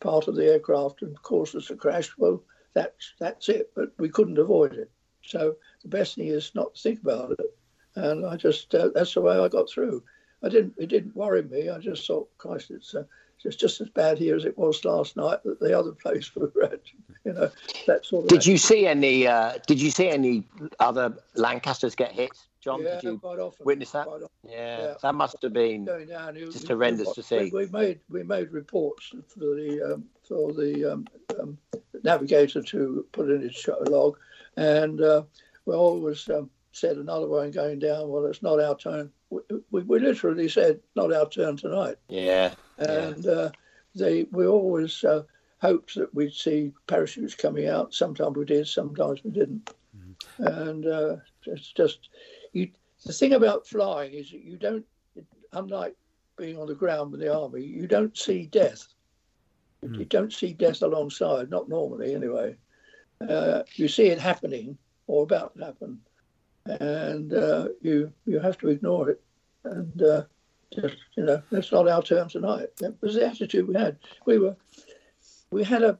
part 0.00 0.26
of 0.26 0.34
the 0.34 0.46
aircraft 0.46 1.02
and 1.02 1.22
caused 1.22 1.54
us 1.54 1.70
a 1.70 1.76
crash, 1.76 2.10
well, 2.18 2.42
that's 2.74 3.14
that's 3.20 3.48
it. 3.48 3.70
But 3.76 3.92
we 4.00 4.08
couldn't 4.08 4.38
avoid 4.38 4.72
it. 4.72 4.90
So 5.22 5.54
the 5.82 5.88
best 5.90 6.16
thing 6.16 6.26
is 6.26 6.50
not 6.56 6.74
to 6.74 6.82
think 6.82 7.02
about 7.02 7.30
it. 7.38 7.56
And 7.94 8.26
I 8.26 8.34
just 8.34 8.74
uh, 8.74 8.88
that's 8.92 9.14
the 9.14 9.20
way 9.20 9.38
I 9.38 9.46
got 9.46 9.70
through. 9.70 10.02
I 10.42 10.48
didn't 10.48 10.74
it 10.78 10.86
didn't 10.86 11.16
worry 11.16 11.42
me. 11.42 11.68
I 11.68 11.78
just 11.78 12.06
thought, 12.06 12.30
Christ, 12.38 12.70
it's 12.70 12.94
uh, 12.94 13.04
it's 13.44 13.56
just 13.56 13.80
as 13.80 13.88
bad 13.88 14.18
here 14.18 14.36
as 14.36 14.44
it 14.44 14.56
was 14.58 14.84
last 14.84 15.16
night 15.16 15.38
at 15.46 15.60
the 15.60 15.78
other 15.78 15.92
place 15.92 16.34
we 16.34 16.42
were 16.54 16.64
at. 16.64 16.80
You 17.24 17.32
know, 17.32 17.50
that 17.86 18.04
sort 18.04 18.24
of. 18.24 18.28
Did 18.28 18.46
you 18.46 18.56
see 18.56 18.86
any? 18.86 19.26
Uh, 19.26 19.54
did 19.66 19.80
you 19.80 19.90
see 19.90 20.08
any 20.08 20.44
other 20.78 21.14
Lancasters 21.34 21.94
get 21.94 22.12
hit, 22.12 22.30
John? 22.60 22.82
Yeah, 22.82 22.94
did 22.94 23.02
you 23.04 23.18
quite 23.18 23.38
often, 23.38 23.66
witness 23.66 23.90
that? 23.92 24.06
Yeah, 24.42 24.78
yeah, 24.78 24.94
that 25.02 25.14
must 25.14 25.36
have 25.42 25.52
been 25.52 25.84
down, 25.84 26.34
just 26.34 26.68
horrendous 26.68 27.12
to 27.14 27.22
see. 27.22 27.50
We, 27.52 27.66
we, 27.66 27.66
made 27.66 28.00
we 28.08 28.22
made 28.22 28.50
reports 28.52 29.10
for 29.28 29.40
the 29.40 29.94
um, 29.94 30.04
for 30.26 30.52
the 30.52 30.92
um, 30.92 31.06
um, 31.38 31.58
navigator 32.02 32.62
to 32.62 33.06
put 33.12 33.30
in 33.30 33.42
his 33.42 33.68
log, 33.88 34.16
and 34.56 35.00
uh, 35.02 35.22
we 35.66 35.74
always 35.74 36.28
um, 36.30 36.48
said 36.72 36.96
another 36.96 37.26
one 37.26 37.50
going 37.50 37.78
down. 37.78 38.08
Well, 38.08 38.24
it's 38.26 38.42
not 38.42 38.60
our 38.60 38.76
turn. 38.76 39.10
We, 39.30 39.82
we, 39.82 40.00
literally 40.00 40.48
said 40.48 40.80
not 40.96 41.12
our 41.12 41.28
turn 41.28 41.56
tonight. 41.56 41.96
Yeah, 42.08 42.52
and 42.78 43.24
yeah. 43.24 43.30
Uh, 43.30 43.50
they 43.94 44.24
we 44.32 44.46
always 44.46 45.04
uh, 45.04 45.22
hoped 45.60 45.94
that 45.94 46.12
we'd 46.14 46.32
see 46.32 46.72
parachutes 46.86 47.34
coming 47.34 47.68
out. 47.68 47.94
Sometimes 47.94 48.36
we 48.36 48.44
did, 48.44 48.66
sometimes 48.66 49.22
we 49.22 49.30
didn't. 49.30 49.70
Mm-hmm. 49.96 50.46
And 50.46 50.86
uh, 50.86 51.16
it's 51.46 51.72
just 51.72 52.08
you. 52.52 52.70
The 53.06 53.12
thing 53.12 53.32
about 53.32 53.66
flying 53.66 54.12
is 54.12 54.30
that 54.30 54.44
you 54.44 54.58
don't, 54.58 54.84
unlike 55.52 55.96
being 56.36 56.58
on 56.58 56.66
the 56.66 56.74
ground 56.74 57.12
with 57.12 57.20
the 57.20 57.34
army, 57.34 57.62
you 57.62 57.86
don't 57.86 58.16
see 58.16 58.46
death. 58.46 58.86
Mm. 59.84 59.98
You 59.98 60.04
don't 60.04 60.32
see 60.32 60.52
death 60.52 60.82
alongside, 60.82 61.48
not 61.48 61.68
normally 61.68 62.14
anyway. 62.14 62.56
Uh, 63.26 63.62
you 63.74 63.88
see 63.88 64.06
it 64.06 64.18
happening 64.18 64.76
or 65.06 65.22
about 65.22 65.56
to 65.56 65.64
happen, 65.64 66.00
and 66.80 67.32
uh, 67.32 67.68
you 67.80 68.12
you 68.26 68.40
have 68.40 68.58
to 68.58 68.68
ignore 68.68 69.10
it. 69.10 69.22
And 69.64 70.02
uh, 70.02 70.22
just 70.72 70.96
you 71.16 71.24
know, 71.24 71.42
that's 71.50 71.72
not 71.72 71.88
our 71.88 72.02
turn 72.02 72.28
tonight. 72.28 72.68
That 72.78 73.00
was 73.00 73.14
the 73.14 73.26
attitude 73.26 73.68
we 73.68 73.74
had. 73.74 73.98
We 74.26 74.38
were 74.38 74.56
we 75.50 75.64
had 75.64 75.82
a 75.82 75.98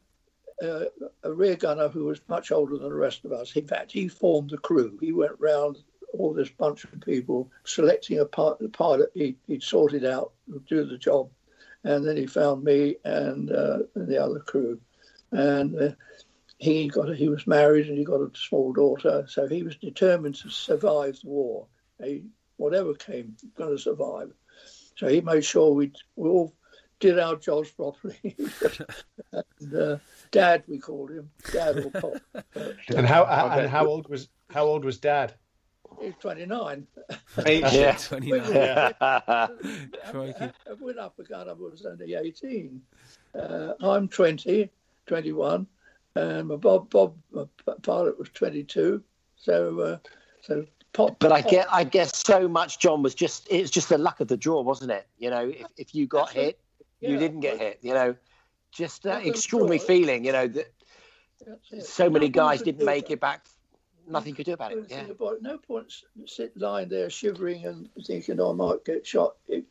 uh, 0.63 0.85
a 1.25 1.33
rear 1.33 1.57
gunner 1.57 1.89
who 1.89 2.05
was 2.05 2.21
much 2.29 2.53
older 2.53 2.77
than 2.77 2.89
the 2.89 2.95
rest 2.95 3.25
of 3.25 3.33
us. 3.33 3.57
In 3.57 3.67
fact, 3.67 3.93
he 3.93 4.09
formed 4.09 4.51
the 4.51 4.59
crew. 4.59 4.99
He 5.01 5.13
went 5.13 5.33
round 5.39 5.79
all 6.13 6.35
this 6.35 6.51
bunch 6.51 6.85
of 6.85 7.01
people, 7.01 7.51
selecting 7.65 8.19
a 8.19 8.25
part, 8.25 8.59
the 8.59 8.69
pilot 8.69 9.11
he, 9.15 9.37
would 9.49 9.63
sorted 9.63 10.05
out 10.05 10.33
do 10.69 10.85
the 10.85 10.99
job. 10.99 11.31
And 11.85 12.07
then 12.07 12.17
he 12.17 12.27
found 12.27 12.63
me 12.63 12.97
and, 13.05 13.51
uh, 13.51 13.79
and 13.95 14.09
the 14.09 14.23
other 14.23 14.41
crew. 14.41 14.79
And 15.33 15.81
uh, 15.81 15.91
he 16.61 16.89
got 16.89 17.09
a, 17.09 17.15
he 17.17 17.31
was 17.31 17.47
married 17.47 17.89
and 17.89 17.97
he 17.97 18.05
got 18.05 18.21
a 18.21 18.31
small 18.35 18.73
daughter, 18.75 19.25
so 19.27 19.49
he 19.49 19.63
was 19.63 19.77
determined 19.77 20.35
to 20.37 20.51
survive 20.51 21.19
the 21.23 21.29
war. 21.29 21.67
He, 22.03 22.25
whatever 22.59 22.93
came, 22.93 23.35
going 23.57 23.75
to 23.75 23.83
survive. 23.83 24.31
So 24.97 25.09
he 25.09 25.23
made 25.23 25.45
sure 25.45 25.73
we 25.73 25.93
we 26.17 26.29
all 26.29 26.55
did 27.01 27.19
our 27.19 27.37
jobs 27.37 27.71
properly. 27.71 28.37
and, 29.33 29.75
uh, 29.75 29.97
Dad, 30.31 30.65
we 30.69 30.79
called 30.79 31.11
him 31.11 31.31
Dad 31.51 31.79
or 31.79 31.91
Pop. 31.91 32.45
And 32.95 33.07
how 33.07 33.25
and 33.25 33.71
how 33.71 33.87
old 33.87 34.09
was 34.11 34.29
how 34.51 34.65
old 34.65 34.85
was 34.85 34.99
Dad? 34.99 35.33
He's 35.99 36.13
twenty 36.21 36.45
nine. 36.45 36.87
yeah, 37.47 37.97
twenty 37.97 38.33
nine. 38.33 38.95
I 39.01 39.49
went 40.79 40.99
up 40.99 41.19
again. 41.19 41.49
I 41.49 41.53
was 41.55 41.87
only 41.87 42.15
eighteen. 42.15 42.83
Uh, 43.35 43.75
I'm 43.81 44.09
20, 44.09 44.69
21, 45.07 45.67
Um, 46.17 46.29
and 46.29 46.49
my 46.49 46.57
Bob 46.57 46.91
Bob 46.91 47.17
uh, 47.37 47.45
pilot 47.83 48.19
was 48.19 48.29
twenty 48.31 48.65
two. 48.65 49.03
So 49.37 49.81
uh, 49.81 49.99
so 50.43 50.67
Pop, 50.93 51.21
but 51.21 51.31
I 51.31 51.41
get, 51.41 51.73
I 51.73 51.85
guess 51.85 52.17
so 52.17 52.49
much. 52.49 52.81
John 52.81 53.03
was 53.03 53.15
just, 53.15 53.47
it's 53.49 53.71
just 53.71 53.89
the 53.91 53.99
luck 53.99 54.19
of 54.19 54.27
the 54.27 54.37
draw, 54.37 54.61
wasn't 54.61 54.91
it? 54.91 55.07
You 55.19 55.31
know, 55.31 55.49
if, 55.49 55.67
if 55.77 55.95
you 55.95 56.09
got 56.09 56.33
hit, 56.33 56.59
you 57.01 57.17
didn't 57.17 57.41
get 57.41 57.59
hit. 57.59 57.79
You 57.81 57.95
know, 57.95 58.17
just 58.73 59.07
uh, 59.07 59.15
that 59.15 59.27
extraordinary 59.27 59.79
feeling. 59.79 60.25
You 60.25 60.33
know 60.33 60.49
that 60.49 60.73
so 61.81 62.11
many 62.11 62.29
guys 62.29 62.63
didn't 62.63 62.85
make 62.85 63.11
it 63.11 63.21
back. 63.21 63.47
Nothing 64.09 64.35
could 64.35 64.47
do 64.47 64.55
about 64.55 64.73
it. 64.73 64.87
Yeah. 64.89 65.05
No 65.41 65.59
point 65.59 65.93
sit 66.27 66.57
lying 66.57 66.89
there 66.89 67.09
shivering 67.09 67.67
and 67.67 67.89
thinking, 68.05 68.41
oh, 68.41 68.51
I 68.51 68.55
might 68.55 68.85
get 68.85 69.07
shot. 69.07 69.37
It, 69.47 69.65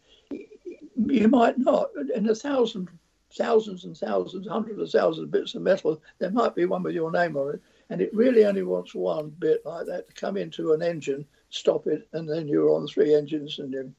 you 0.95 1.27
might 1.27 1.57
not. 1.57 1.89
In 2.15 2.29
a 2.29 2.35
thousand, 2.35 2.87
thousands 3.31 3.85
and 3.85 3.95
thousands, 3.95 4.47
hundreds 4.47 4.79
of 4.79 4.89
thousands 4.89 5.25
of 5.25 5.31
bits 5.31 5.55
of 5.55 5.61
metal, 5.61 6.01
there 6.19 6.31
might 6.31 6.55
be 6.55 6.65
one 6.65 6.83
with 6.83 6.95
your 6.95 7.11
name 7.11 7.37
on 7.37 7.55
it. 7.55 7.61
And 7.89 8.01
it 8.01 8.13
really 8.13 8.45
only 8.45 8.63
wants 8.63 8.93
one 8.93 9.29
bit 9.39 9.65
like 9.65 9.87
that 9.87 10.07
to 10.07 10.13
come 10.13 10.37
into 10.37 10.73
an 10.73 10.81
engine, 10.81 11.25
stop 11.49 11.87
it, 11.87 12.07
and 12.13 12.29
then 12.29 12.47
you're 12.47 12.69
on 12.69 12.87
three 12.87 13.15
engines 13.15 13.59
and 13.59 13.73
you, 13.73 13.93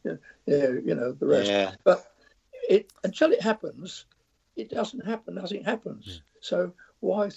you, 0.47 0.83
you 0.87 0.95
know 0.95 1.12
the 1.12 1.26
rest. 1.26 1.51
Yeah. 1.51 1.72
But 1.85 2.12
it 2.68 2.93
until 3.03 3.33
it 3.33 3.43
happens, 3.43 4.05
it 4.57 4.70
doesn't 4.70 5.05
happen. 5.05 5.35
Nothing 5.35 5.64
happens. 5.64 6.05
Yeah. 6.07 6.20
So 6.41 6.72
why? 7.01 7.31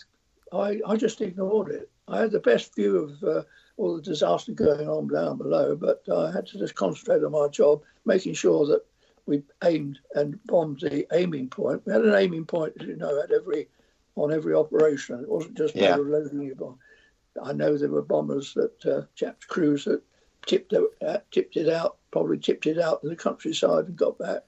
I 0.51 0.79
I 0.85 0.95
just 0.95 1.21
ignored 1.21 1.71
it. 1.71 1.89
I 2.07 2.19
had 2.19 2.31
the 2.31 2.39
best 2.39 2.75
view 2.75 2.97
of 2.97 3.23
uh, 3.23 3.43
all 3.77 3.95
the 3.95 4.01
disaster 4.01 4.51
going 4.51 4.87
on 4.87 5.07
down 5.07 5.37
below, 5.37 5.75
but 5.75 6.03
I 6.13 6.31
had 6.31 6.45
to 6.47 6.59
just 6.59 6.75
concentrate 6.75 7.23
on 7.23 7.31
my 7.31 7.47
job, 7.47 7.81
making 8.05 8.35
sure 8.35 8.67
that 8.67 8.85
we 9.25 9.43
aimed 9.63 9.99
and 10.15 10.39
bombed 10.45 10.81
the 10.81 11.07
aiming 11.13 11.49
point. 11.49 11.83
We 11.85 11.93
had 11.93 12.03
an 12.03 12.15
aiming 12.15 12.45
point, 12.45 12.73
as 12.79 12.87
you 12.87 12.95
know, 12.95 13.21
at 13.21 13.31
every 13.31 13.69
on 14.15 14.31
every 14.31 14.53
operation. 14.53 15.19
It 15.19 15.29
wasn't 15.29 15.57
just 15.57 15.75
yeah. 15.75 15.95
loading 15.95 16.51
a 16.51 16.55
bomb. 16.55 16.79
I 17.41 17.53
know 17.53 17.77
there 17.77 17.89
were 17.89 18.03
bombers 18.03 18.53
that 18.53 18.85
uh, 18.85 19.31
crews 19.47 19.85
that 19.85 20.03
tipped 20.45 20.73
it, 20.73 20.83
uh, 21.05 21.19
tipped 21.31 21.57
it 21.57 21.69
out, 21.69 21.97
probably 22.11 22.37
tipped 22.37 22.67
it 22.67 22.79
out 22.79 23.01
to 23.01 23.09
the 23.09 23.15
countryside 23.15 23.85
and 23.85 23.95
got 23.95 24.19
back. 24.19 24.43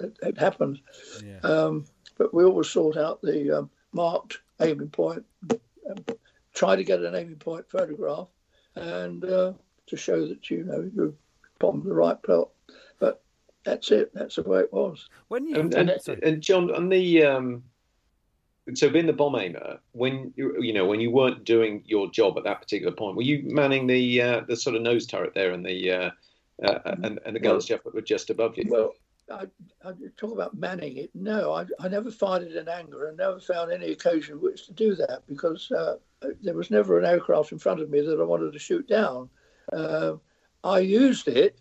it, 0.00 0.16
it 0.22 0.38
happened. 0.38 0.80
Yeah. 1.24 1.38
Um, 1.40 1.84
but 2.18 2.34
we 2.34 2.44
always 2.44 2.68
sought 2.68 2.96
out 2.96 3.22
the 3.22 3.58
um, 3.58 3.70
marked 3.92 4.38
aiming 4.60 4.90
point, 4.90 5.24
um, 5.50 6.04
try 6.52 6.76
to 6.76 6.84
get 6.84 7.00
an 7.00 7.14
aiming 7.14 7.36
point 7.36 7.68
photograph, 7.70 8.28
and 8.74 9.24
uh, 9.24 9.52
to 9.86 9.96
show 9.96 10.26
that 10.26 10.50
you 10.50 10.64
know 10.64 10.90
you're 10.94 11.14
bombed 11.58 11.84
the 11.84 11.94
right 11.94 12.20
that's 13.64 13.90
it. 13.90 14.12
That's 14.14 14.36
the 14.36 14.42
way 14.42 14.60
it 14.60 14.72
was. 14.72 15.08
When 15.28 15.46
you 15.46 15.56
And, 15.56 15.74
and, 15.74 15.90
and 16.22 16.42
John, 16.42 16.74
on 16.74 16.88
the 16.88 17.24
um, 17.24 17.62
so 18.74 18.88
being 18.88 19.06
the 19.06 19.12
bomb 19.12 19.36
aimer, 19.36 19.78
when 19.92 20.32
you 20.36 20.62
you 20.62 20.72
know 20.72 20.86
when 20.86 21.00
you 21.00 21.10
weren't 21.10 21.44
doing 21.44 21.82
your 21.86 22.10
job 22.10 22.38
at 22.38 22.44
that 22.44 22.60
particular 22.60 22.92
point, 22.92 23.16
were 23.16 23.22
you 23.22 23.42
manning 23.44 23.86
the 23.86 24.22
uh, 24.22 24.40
the 24.46 24.56
sort 24.56 24.76
of 24.76 24.82
nose 24.82 25.06
turret 25.06 25.34
there 25.34 25.52
and 25.52 25.64
the 25.64 25.90
uh, 25.90 26.10
uh, 26.62 26.78
and, 27.02 27.20
and 27.24 27.36
the 27.36 27.40
guns 27.40 27.66
just 27.66 27.84
were 27.84 28.00
just 28.00 28.30
above 28.30 28.56
you? 28.56 28.64
Well, 28.68 28.94
I, 29.30 29.46
I 29.84 29.92
talk 30.16 30.32
about 30.32 30.56
manning 30.56 30.96
it. 30.98 31.10
No, 31.14 31.52
I, 31.52 31.66
I 31.80 31.88
never 31.88 32.10
fired 32.10 32.42
it 32.42 32.56
in 32.56 32.68
anger 32.68 33.08
and 33.08 33.16
never 33.16 33.40
found 33.40 33.72
any 33.72 33.92
occasion 33.92 34.40
which 34.40 34.66
to 34.66 34.72
do 34.72 34.94
that 34.94 35.22
because 35.26 35.70
uh, 35.72 35.96
there 36.42 36.54
was 36.54 36.70
never 36.70 36.98
an 36.98 37.04
aircraft 37.04 37.52
in 37.52 37.58
front 37.58 37.80
of 37.80 37.90
me 37.90 38.00
that 38.00 38.20
I 38.20 38.24
wanted 38.24 38.52
to 38.52 38.58
shoot 38.58 38.86
down. 38.86 39.28
Uh, 39.72 40.14
I 40.62 40.78
used 40.80 41.28
it 41.28 41.58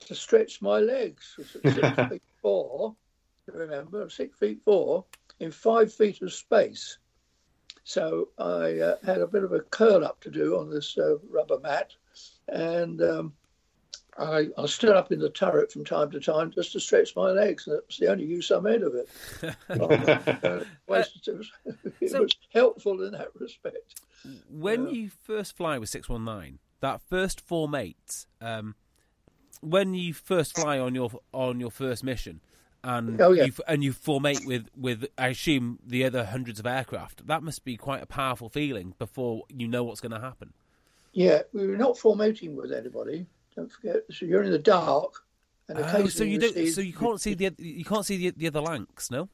to 0.00 0.14
stretch 0.14 0.60
my 0.62 0.78
legs. 0.78 1.36
Six 1.52 1.98
feet 2.10 2.22
four, 2.42 2.94
remember, 3.46 4.08
six 4.08 4.38
feet 4.38 4.60
four 4.64 5.04
in 5.40 5.50
five 5.50 5.92
feet 5.92 6.20
of 6.22 6.32
space. 6.32 6.98
So 7.84 8.28
I 8.38 8.78
uh, 8.78 8.96
had 9.04 9.20
a 9.20 9.26
bit 9.26 9.44
of 9.44 9.52
a 9.52 9.60
curl 9.60 10.04
up 10.04 10.20
to 10.20 10.30
do 10.30 10.58
on 10.58 10.70
this 10.70 10.96
uh, 10.98 11.16
rubber 11.30 11.58
mat, 11.60 11.92
and 12.48 13.00
um, 13.02 13.32
I, 14.18 14.48
I 14.58 14.66
stood 14.66 14.90
up 14.96 15.12
in 15.12 15.18
the 15.18 15.30
turret 15.30 15.72
from 15.72 15.84
time 15.84 16.10
to 16.12 16.20
time 16.20 16.50
just 16.50 16.72
to 16.72 16.80
stretch 16.80 17.16
my 17.16 17.30
legs, 17.30 17.66
and 17.66 17.76
it 17.76 17.84
was 17.86 17.96
the 17.96 18.08
only 18.08 18.24
use 18.26 18.50
I 18.50 18.60
made 18.60 18.82
of 18.82 18.94
it. 18.94 19.08
Uh, 19.70 20.64
it 20.88 21.36
was, 21.36 21.50
it 22.00 22.10
So- 22.10 22.22
was 22.22 22.36
helpful 22.52 23.02
in 23.02 23.12
that 23.12 23.28
respect. 23.38 24.00
when 24.50 24.88
you 24.88 25.08
first 25.08 25.56
fly 25.56 25.78
with 25.78 25.88
619 25.88 26.58
that 26.80 27.00
first 27.08 27.40
four 27.40 27.68
mates 27.68 28.26
um, 28.40 28.74
when 29.60 29.94
you 29.94 30.14
first 30.14 30.56
fly 30.56 30.78
on 30.78 30.94
your 30.94 31.10
on 31.32 31.60
your 31.60 31.70
first 31.70 32.02
mission 32.04 32.40
and 32.82 33.20
Oh, 33.20 33.32
yeah. 33.32 33.44
you 33.44 33.52
and 33.68 33.84
you 33.84 33.92
formate 33.92 34.46
with 34.46 34.68
with 34.76 35.06
I 35.18 35.28
assume 35.28 35.78
the 35.86 36.04
other 36.04 36.24
hundreds 36.24 36.58
of 36.58 36.66
aircraft 36.66 37.26
that 37.26 37.42
must 37.42 37.64
be 37.64 37.76
quite 37.76 38.02
a 38.02 38.06
powerful 38.06 38.48
feeling 38.48 38.94
before 38.98 39.44
you 39.48 39.68
know 39.68 39.84
what's 39.84 40.00
going 40.00 40.12
to 40.12 40.20
happen 40.20 40.52
Yeah, 41.12 41.42
we 41.52 41.66
were 41.66 41.76
not 41.76 41.98
formating 41.98 42.56
with 42.56 42.72
anybody. 42.72 43.26
Don't 43.56 43.70
forget. 43.70 44.02
So 44.10 44.26
you're 44.26 44.44
in 44.44 44.52
the 44.52 44.58
dark, 44.58 45.12
and 45.68 45.78
oh, 45.78 46.06
so 46.06 46.24
you 46.24 46.38
don't 46.38 46.68
so 46.68 46.80
you 46.80 46.92
can't 46.92 47.20
see 47.20 47.34
the 47.34 47.52
you 47.58 47.84
can't 47.84 48.06
see 48.06 48.16
the, 48.16 48.30
the 48.36 48.46
other 48.46 48.60
Lancs 48.60 49.10
no 49.10 49.28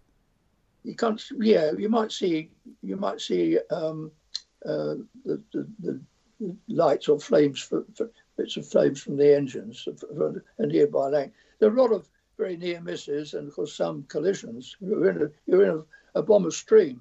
you 0.83 0.95
can't. 0.95 1.23
Yeah, 1.39 1.73
you 1.77 1.89
might 1.89 2.13
see 2.13 2.51
you 2.83 2.97
might 2.97 3.21
see 3.21 3.59
um, 3.71 4.11
uh, 4.65 4.95
the, 5.25 5.43
the, 5.53 5.69
the 5.81 6.01
lights 6.69 7.09
or 7.09 7.19
flames, 7.19 7.61
for, 7.61 7.85
for 7.95 8.11
bits 8.37 8.57
of 8.57 8.67
flames 8.67 9.03
from 9.03 9.17
the 9.17 9.35
engines 9.35 9.87
of, 9.87 10.03
of 10.05 10.43
a 10.59 10.67
nearby 10.67 11.09
lane. 11.09 11.33
There 11.59 11.71
are 11.71 11.77
a 11.77 11.83
lot 11.83 11.93
of 11.93 12.09
very 12.37 12.57
near 12.57 12.81
misses, 12.81 13.35
and 13.35 13.49
of 13.49 13.55
course 13.55 13.75
some 13.75 14.05
collisions. 14.09 14.77
You're 14.81 15.11
in 15.11 15.23
a 15.23 15.31
you're 15.47 15.65
in 15.65 15.85
a, 16.15 16.21
a 16.21 16.23
bomber 16.23 16.51
stream, 16.51 17.01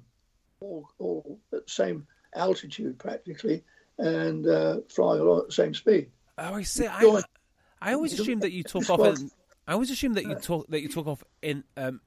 all, 0.60 0.88
all 0.98 1.38
at 1.52 1.66
the 1.66 1.72
same 1.72 2.06
altitude 2.34 2.98
practically, 2.98 3.62
and 3.98 4.46
uh, 4.46 4.78
flying 4.88 5.20
along 5.20 5.40
at 5.40 5.46
the 5.46 5.52
same 5.52 5.74
speed. 5.74 6.10
oh 6.38 6.54
I 6.54 6.62
see 6.62 6.86
I, 6.86 7.22
I 7.80 7.92
always 7.92 8.18
assumed 8.18 8.42
that 8.42 8.52
you 8.52 8.62
took 8.62 8.88
off 8.88 9.18
in, 9.18 9.30
I 9.66 9.72
always 9.72 9.90
assumed 9.90 10.16
that 10.16 10.24
you 10.24 10.36
took 10.36 10.68
that 10.68 10.80
you 10.80 10.88
took 10.88 11.06
off 11.06 11.22
in 11.42 11.64
um 11.76 12.00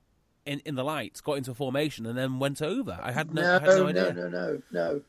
in, 0.46 0.62
in 0.66 0.76
the 0.76 0.84
lights 0.84 1.22
got 1.22 1.34
into 1.34 1.54
formation 1.54 2.06
and 2.06 2.18
then 2.18 2.40
went 2.40 2.62
over 2.62 2.98
I 3.02 3.12
had 3.12 3.34
no, 3.34 3.44
I 3.44 3.54
had 3.60 3.64
no 3.66 3.84
no, 3.84 3.88
idea 3.88 4.14
no, 4.14 4.28
no, 4.28 4.30
no, 4.30 4.62
no. 4.72 5.02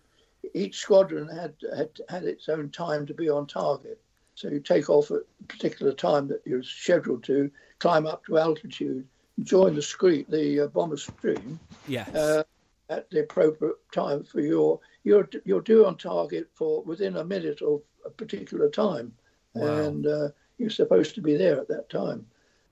Each 0.55 0.79
squadron 0.79 1.29
had, 1.29 1.55
had 1.77 1.91
had 2.09 2.25
its 2.25 2.49
own 2.49 2.71
time 2.71 3.07
to 3.07 3.15
be 3.15 3.29
on 3.29 3.47
target. 3.47 4.01
So 4.35 4.49
you 4.49 4.61
take 4.61 4.89
off 4.89 5.11
at 5.11 5.19
a 5.19 5.45
particular 5.49 5.93
time 5.93 6.29
that 6.29 6.41
you're 6.47 6.63
scheduled 6.63 7.25
to, 7.25 7.51
climb 7.79 8.07
up 8.07 8.25
to 8.27 8.39
altitude, 8.39 9.07
join 9.43 9.75
the 9.75 9.83
screen, 9.83 10.25
the 10.29 10.61
uh, 10.61 10.67
bomber 10.69 10.97
stream 10.97 11.59
yes 11.89 12.09
uh, 12.15 12.43
at 12.89 13.09
the 13.11 13.21
appropriate 13.21 13.77
time 13.93 14.23
for 14.25 14.41
your 14.41 14.81
you're 15.05 15.29
you're 15.45 15.63
due 15.63 15.87
on 15.87 15.97
target 15.97 16.49
for 16.55 16.83
within 16.83 17.17
a 17.17 17.25
minute 17.25 17.63
of 17.63 17.81
a 18.05 18.11
particular 18.11 18.69
time, 18.69 19.13
Wow. 19.55 19.79
and 19.79 20.07
uh, 20.07 20.29
you're 20.59 20.71
supposed 20.71 21.15
to 21.15 21.23
be 21.23 21.37
there 21.37 21.59
at 21.61 21.69
that 21.69 21.89
time. 21.89 22.27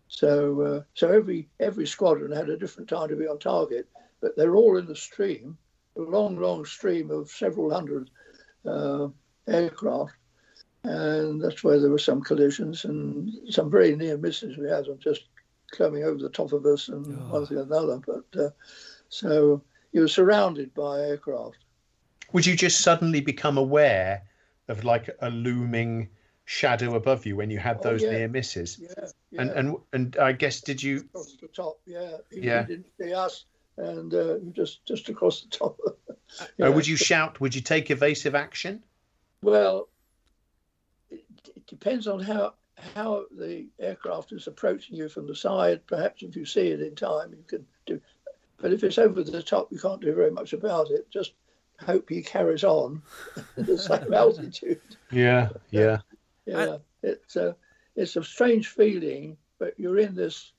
So 0.08 0.60
uh, 0.62 0.82
so 0.94 1.10
every 1.10 1.48
every 1.60 1.86
squadron 1.86 2.32
had 2.32 2.48
a 2.50 2.56
different 2.56 2.88
time 2.88 3.08
to 3.08 3.16
be 3.16 3.26
on 3.26 3.38
target, 3.38 3.88
but 4.20 4.36
they're 4.36 4.56
all 4.56 4.76
in 4.78 4.86
the 4.86 4.96
stream, 4.96 5.56
a 5.96 6.00
long 6.00 6.38
long 6.38 6.64
stream 6.64 7.10
of 7.10 7.30
several 7.30 7.70
hundred 7.72 8.10
uh, 8.66 9.08
aircraft, 9.46 10.14
and 10.84 11.40
that's 11.40 11.62
where 11.64 11.80
there 11.80 11.90
were 11.90 11.98
some 11.98 12.22
collisions 12.22 12.84
and 12.84 13.30
some 13.50 13.70
very 13.70 13.96
near 13.96 14.16
misses 14.16 14.56
we 14.56 14.68
had 14.68 14.88
on 14.88 14.98
just 14.98 15.24
coming 15.70 16.04
over 16.04 16.18
the 16.18 16.30
top 16.30 16.52
of 16.52 16.64
us 16.64 16.88
and 16.88 17.06
one 17.30 17.46
thing 17.46 17.58
and 17.58 17.70
another. 17.70 18.00
But 18.06 18.40
uh, 18.40 18.50
so 19.08 19.62
you 19.92 20.02
were 20.02 20.08
surrounded 20.08 20.74
by 20.74 21.00
aircraft. 21.00 21.58
Would 22.32 22.46
you 22.46 22.56
just 22.56 22.80
suddenly 22.80 23.20
become 23.20 23.58
aware 23.58 24.22
of 24.68 24.84
like 24.84 25.08
a 25.20 25.30
looming 25.30 26.08
shadow 26.44 26.94
above 26.94 27.26
you 27.26 27.36
when 27.36 27.50
you 27.50 27.58
had 27.58 27.78
Oh, 27.78 27.82
those 27.82 28.02
yeah. 28.02 28.10
near 28.10 28.28
misses? 28.28 28.78
Yeah, 28.80 29.06
yeah. 29.30 29.40
And 29.42 29.50
and 29.50 29.76
and 29.92 30.16
I 30.16 30.32
guess 30.32 30.60
did 30.60 30.82
you? 30.82 30.98
across 30.98 31.36
the 31.40 31.48
top. 31.48 31.80
Yeah, 31.86 32.18
he, 32.30 32.40
Yeah. 32.40 32.64
didn't 32.64 32.86
see 33.00 33.12
us, 33.12 33.44
and 33.76 34.12
uh, 34.14 34.38
just 34.52 34.84
just 34.86 35.08
across 35.08 35.42
the 35.42 35.48
top. 35.48 35.78
Uh, 36.60 36.70
would 36.72 36.86
you 36.86 36.96
shout? 36.96 37.40
Would 37.40 37.54
you 37.54 37.62
take 37.62 37.90
evasive 37.90 38.34
action? 38.34 38.82
Well, 39.42 39.76
it, 39.78 39.82
it 39.82 39.97
depends 41.68 42.06
on 42.06 42.20
how 42.20 42.54
how 42.94 43.24
the 43.36 43.66
aircraft 43.80 44.32
is 44.32 44.46
approaching 44.46 44.96
you 44.96 45.08
from 45.08 45.26
the 45.26 45.34
side. 45.34 45.86
Perhaps 45.86 46.22
if 46.22 46.36
you 46.36 46.44
see 46.44 46.68
it 46.68 46.80
in 46.80 46.94
time, 46.94 47.32
you 47.32 47.44
can 47.46 47.66
do. 47.86 48.00
But 48.58 48.72
if 48.72 48.82
it's 48.84 48.98
over 48.98 49.22
the 49.22 49.42
top, 49.42 49.72
you 49.72 49.78
can't 49.78 50.00
do 50.00 50.14
very 50.14 50.30
much 50.30 50.52
about 50.52 50.90
it. 50.90 51.08
Just 51.10 51.32
hope 51.80 52.08
he 52.08 52.22
carries 52.22 52.64
on 52.64 53.02
at 53.56 53.66
the 53.66 53.78
same 53.78 54.12
altitude. 54.14 54.80
Yeah, 55.10 55.50
yeah. 55.70 55.98
Yeah, 56.46 56.78
it's 57.02 57.36
a 57.36 57.56
it's 57.94 58.16
a 58.16 58.24
strange 58.24 58.68
feeling, 58.68 59.36
but 59.58 59.78
you're 59.78 59.98
in 59.98 60.14
this 60.14 60.52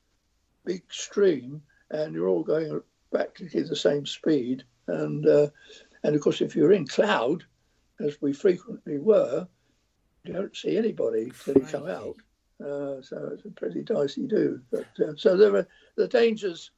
big 0.65 0.83
stream, 0.89 1.61
and 1.89 2.13
you're 2.13 2.27
all 2.27 2.43
going 2.43 2.75
at 2.75 2.81
practically 3.11 3.63
the 3.63 3.75
same 3.75 4.05
speed, 4.05 4.63
and 4.87 5.25
uh, 5.25 5.47
and 6.03 6.15
of 6.15 6.21
course, 6.21 6.41
if 6.41 6.55
you're 6.55 6.73
in 6.73 6.87
cloud, 6.87 7.43
as 7.99 8.21
we 8.21 8.33
frequently 8.33 8.99
were, 8.99 9.47
you 10.23 10.33
don't 10.33 10.55
see 10.55 10.77
anybody 10.77 11.31
till 11.43 11.55
you 11.55 11.61
come 11.61 11.87
out. 11.87 12.15
Uh, 12.61 13.01
so 13.01 13.29
it's 13.33 13.45
a 13.45 13.51
pretty 13.51 13.83
dicey 13.83 14.27
do. 14.27 14.59
But 14.71 14.85
uh, 14.99 15.13
so 15.15 15.37
there 15.37 15.55
are 15.55 15.67
the 15.95 16.07
dangers 16.07 16.71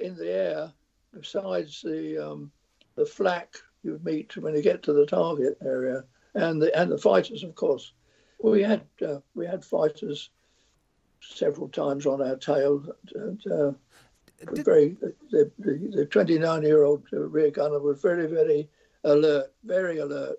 in 0.00 0.16
the 0.16 0.30
air 0.30 0.72
besides 1.14 1.80
the 1.82 2.18
um, 2.18 2.50
the 2.96 3.06
flak 3.06 3.56
you 3.82 4.00
meet 4.02 4.36
when 4.36 4.54
you 4.54 4.62
get 4.62 4.82
to 4.82 4.92
the 4.92 5.06
target 5.06 5.56
area, 5.64 6.02
and 6.34 6.60
the 6.60 6.76
and 6.78 6.90
the 6.90 6.98
fighters, 6.98 7.44
of 7.44 7.54
course. 7.54 7.92
We 8.42 8.62
had 8.62 8.82
uh, 9.04 9.18
we 9.34 9.46
had 9.46 9.64
fighters 9.64 10.30
several 11.20 11.68
times 11.68 12.06
on 12.06 12.22
our 12.22 12.36
tail. 12.36 12.84
And, 13.14 13.46
uh, 13.46 13.72
Did- 14.54 14.64
very 14.64 14.96
the 15.30 15.50
the- 15.58 15.90
the 15.92 16.06
29 16.06 16.62
year 16.62 16.82
old 16.84 17.04
rear 17.12 17.50
gunner 17.50 17.80
was 17.80 18.00
very 18.00 18.26
very 18.26 18.68
alert, 19.04 19.52
very 19.64 19.98
alert, 19.98 20.38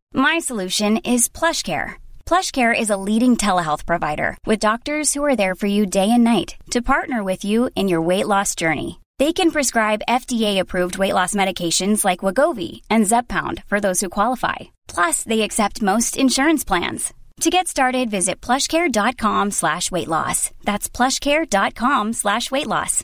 My 0.13 0.39
solution 0.39 0.97
is 0.97 1.29
PlushCare. 1.29 1.95
PlushCare 2.25 2.77
is 2.77 2.89
a 2.89 2.97
leading 2.97 3.35
telehealth 3.37 3.85
provider 3.85 4.37
with 4.45 4.59
doctors 4.59 5.13
who 5.13 5.23
are 5.23 5.35
there 5.35 5.55
for 5.55 5.67
you 5.67 5.85
day 5.85 6.09
and 6.09 6.23
night 6.23 6.55
to 6.71 6.81
partner 6.81 7.23
with 7.23 7.43
you 7.43 7.69
in 7.75 7.89
your 7.89 8.01
weight 8.01 8.27
loss 8.27 8.55
journey. 8.55 9.01
They 9.19 9.33
can 9.33 9.51
prescribe 9.51 10.07
FDA-approved 10.07 10.97
weight 10.97 11.13
loss 11.13 11.33
medications 11.33 12.05
like 12.05 12.19
Wegovy 12.19 12.81
and 12.89 13.05
Zepbound 13.05 13.63
for 13.65 13.79
those 13.81 13.99
who 13.99 14.09
qualify. 14.09 14.71
Plus, 14.87 15.23
they 15.23 15.41
accept 15.41 15.81
most 15.81 16.15
insurance 16.15 16.63
plans. 16.63 17.13
To 17.41 17.49
get 17.49 17.67
started, 17.67 18.09
visit 18.09 18.39
plushcare.com 18.39 19.51
slash 19.51 19.91
weight 19.91 20.07
loss. 20.07 20.51
That's 20.63 20.89
plushcare.com 20.89 22.13
slash 22.13 22.51
weight 22.51 22.67
loss. 22.67 23.03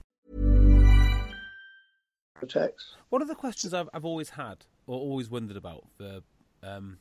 attacks. 2.42 2.96
One 3.10 3.22
of 3.22 3.28
the 3.28 3.36
questions 3.36 3.74
I've, 3.74 3.90
I've 3.94 4.06
always 4.06 4.30
had 4.30 4.66
or 4.86 4.98
always 4.98 5.30
wondered 5.30 5.58
about 5.58 5.86
for 5.98 6.22
um, 6.68 6.98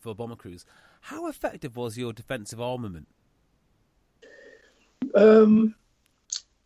for 0.00 0.14
bomber 0.14 0.36
crews, 0.36 0.64
how 1.02 1.26
effective 1.28 1.76
was 1.76 1.96
your 1.96 2.12
defensive 2.12 2.60
armament? 2.60 3.08
Um, 5.14 5.74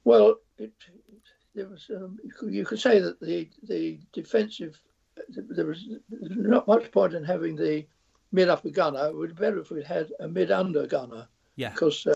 well, 0.05 0.36
it, 0.59 0.72
there 1.55 1.68
was. 1.68 1.90
Um, 1.95 2.18
you, 2.24 2.30
could, 2.30 2.53
you 2.55 2.64
could 2.64 2.80
say 2.80 2.99
that 2.99 3.20
the 3.20 3.49
the 3.62 3.99
defensive 4.12 4.78
there 5.28 5.66
was 5.66 5.86
not 6.18 6.66
much 6.66 6.90
point 6.90 7.14
in 7.14 7.24
having 7.24 7.55
the 7.55 7.86
mid 8.32 8.49
upper 8.49 8.70
gunner. 8.70 9.07
It 9.07 9.14
would 9.16 9.36
be 9.36 9.40
better 9.40 9.59
if 9.61 9.70
we'd 9.70 9.84
had 9.84 10.11
a 10.20 10.28
mid 10.28 10.51
under 10.51 10.86
gunner 10.86 11.28
Yeah. 11.57 11.70
because 11.70 12.07
uh, 12.07 12.14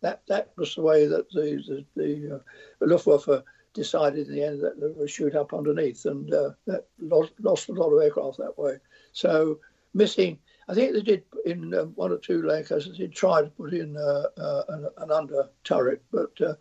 that 0.00 0.22
that 0.28 0.52
was 0.56 0.74
the 0.74 0.82
way 0.82 1.06
that 1.06 1.30
the 1.30 1.62
the, 1.94 2.02
the 2.02 2.36
uh, 2.36 2.38
Luftwaffe 2.80 3.42
decided 3.74 4.26
in 4.28 4.34
the 4.34 4.42
end 4.42 4.60
that 4.62 4.80
they 4.80 4.88
would 4.88 5.10
shoot 5.10 5.34
up 5.34 5.52
underneath, 5.54 6.04
and 6.06 6.32
uh, 6.32 6.50
that 6.66 6.86
lost, 6.98 7.32
lost 7.40 7.68
a 7.68 7.72
lot 7.72 7.90
of 7.90 8.02
aircraft 8.02 8.38
that 8.38 8.58
way. 8.58 8.78
So 9.12 9.60
missing, 9.94 10.38
I 10.68 10.74
think 10.74 10.92
they 10.92 11.00
did 11.00 11.22
in 11.46 11.74
um, 11.74 11.92
one 11.94 12.12
or 12.12 12.18
two 12.18 12.42
Lancasters. 12.42 12.98
They 12.98 13.06
tried 13.06 13.42
to 13.42 13.48
put 13.48 13.72
in 13.72 13.96
uh, 13.96 14.24
uh, 14.36 14.64
an, 14.68 14.88
an 14.98 15.10
under 15.10 15.48
turret, 15.64 16.02
but 16.12 16.32
uh, 16.40 16.54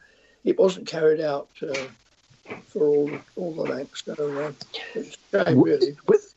it 0.43 0.57
wasn't 0.57 0.87
carried 0.87 1.19
out 1.19 1.49
uh, 1.61 2.53
for 2.67 2.87
all 2.87 3.11
all 3.35 3.53
the 3.53 3.63
lengths. 3.63 4.03
So 4.05 4.13
uh, 4.13 4.51
it's 4.95 5.17
a 5.33 5.45
shame, 5.45 5.61
really. 5.61 5.97
With 6.07 6.33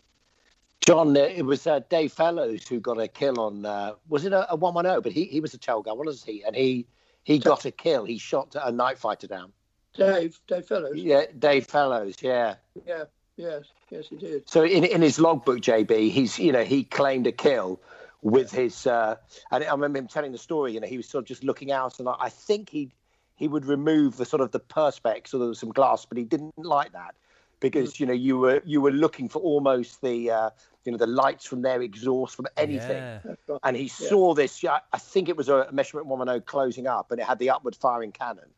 John, 0.85 1.17
uh, 1.17 1.21
it 1.21 1.43
was 1.43 1.67
uh, 1.67 1.81
Dave 1.89 2.13
Fellows 2.13 2.67
who 2.67 2.81
got 2.81 2.99
a 2.99 3.07
kill 3.07 3.39
on. 3.39 3.65
Uh, 3.65 3.95
was 4.09 4.25
it 4.25 4.33
a, 4.33 4.51
a 4.53 4.57
one 4.57 4.75
one 4.75 4.85
zero? 4.85 5.01
But 5.01 5.13
he, 5.13 5.25
he 5.27 5.41
was 5.41 5.55
a 5.55 5.59
tail 5.59 5.83
gun. 5.83 5.97
What 5.97 6.07
was 6.07 6.25
he? 6.25 6.43
And 6.43 6.57
he 6.57 6.87
he 7.23 7.39
got 7.39 7.65
a 7.65 7.71
kill. 7.71 8.05
He 8.05 8.19
shot 8.19 8.57
a 8.61 8.73
night 8.73 8.99
fighter 8.99 9.29
down. 9.29 9.53
Dave, 9.95 10.41
Dave 10.47 10.67
Fellows. 10.67 10.97
Yeah, 10.97 11.27
Dave 11.39 11.67
Fellows. 11.67 12.17
Yeah. 12.21 12.55
yeah, 12.87 13.05
yes, 13.41 13.65
yes, 13.91 14.09
he 14.09 14.17
did. 14.17 14.49
So 14.49 14.65
in 14.65 14.85
in 14.85 15.03
his 15.03 15.19
logbook, 15.19 15.61
JB, 15.61 16.11
he's 16.11 16.39
you 16.39 16.53
know 16.53 16.65
he 16.65 16.85
claimed 16.85 17.27
a 17.27 17.33
kill 17.33 17.81
with 18.23 18.51
his. 18.51 18.87
Uh, 18.87 19.17
and 19.51 19.65
I 19.65 19.71
remember 19.71 19.99
him 19.99 20.09
telling 20.09 20.33
the 20.33 20.39
story. 20.39 20.73
You 20.73 20.81
know, 20.81 20.87
he 20.87 20.97
was 20.97 21.09
sort 21.09 21.23
of 21.23 21.29
just 21.29 21.45
looking 21.45 21.73
out, 21.73 21.99
and 21.99 22.09
I, 22.09 22.15
I 22.21 22.29
think 22.29 22.71
he 22.71 22.91
he 23.35 23.49
would 23.49 23.65
remove 23.65 24.17
the 24.17 24.25
sort 24.25 24.43
of 24.43 24.51
the 24.51 24.61
perspex, 24.61 25.29
so 25.29 25.39
there 25.39 25.49
was 25.49 25.59
some 25.59 25.73
glass, 25.73 26.05
but 26.05 26.19
he 26.19 26.25
didn't 26.25 26.53
like 26.59 26.93
that 26.93 27.15
because 27.61 28.01
you 28.01 28.07
know 28.07 28.13
you 28.13 28.39
were 28.39 28.63
you 28.65 28.81
were 28.81 28.91
looking 28.91 29.29
for 29.29 29.41
almost 29.41 30.01
the 30.03 30.31
uh, 30.31 30.51
you 30.85 30.93
know 30.93 30.99
the 30.99 31.07
lights 31.07 31.47
from 31.47 31.63
their 31.63 31.81
exhaust 31.83 32.37
from 32.37 32.47
anything. 32.57 33.03
Yeah. 33.25 33.57
And 33.63 33.77
he 33.77 33.85
Yeah. 33.85 34.09
saw 34.09 34.35
this. 34.35 34.63
yeah, 34.63 34.79
I 34.93 34.99
think 34.99 35.29
it 35.29 35.37
was 35.37 35.49
a 35.49 35.69
Messerschmitt 35.73 36.07
110 36.07 36.43
closing 36.47 36.87
up, 36.87 37.11
and 37.11 37.21
it 37.21 37.27
had 37.27 37.39
the 37.39 37.51
upward 37.51 37.77
firing 37.77 38.13
cannon. 38.13 38.49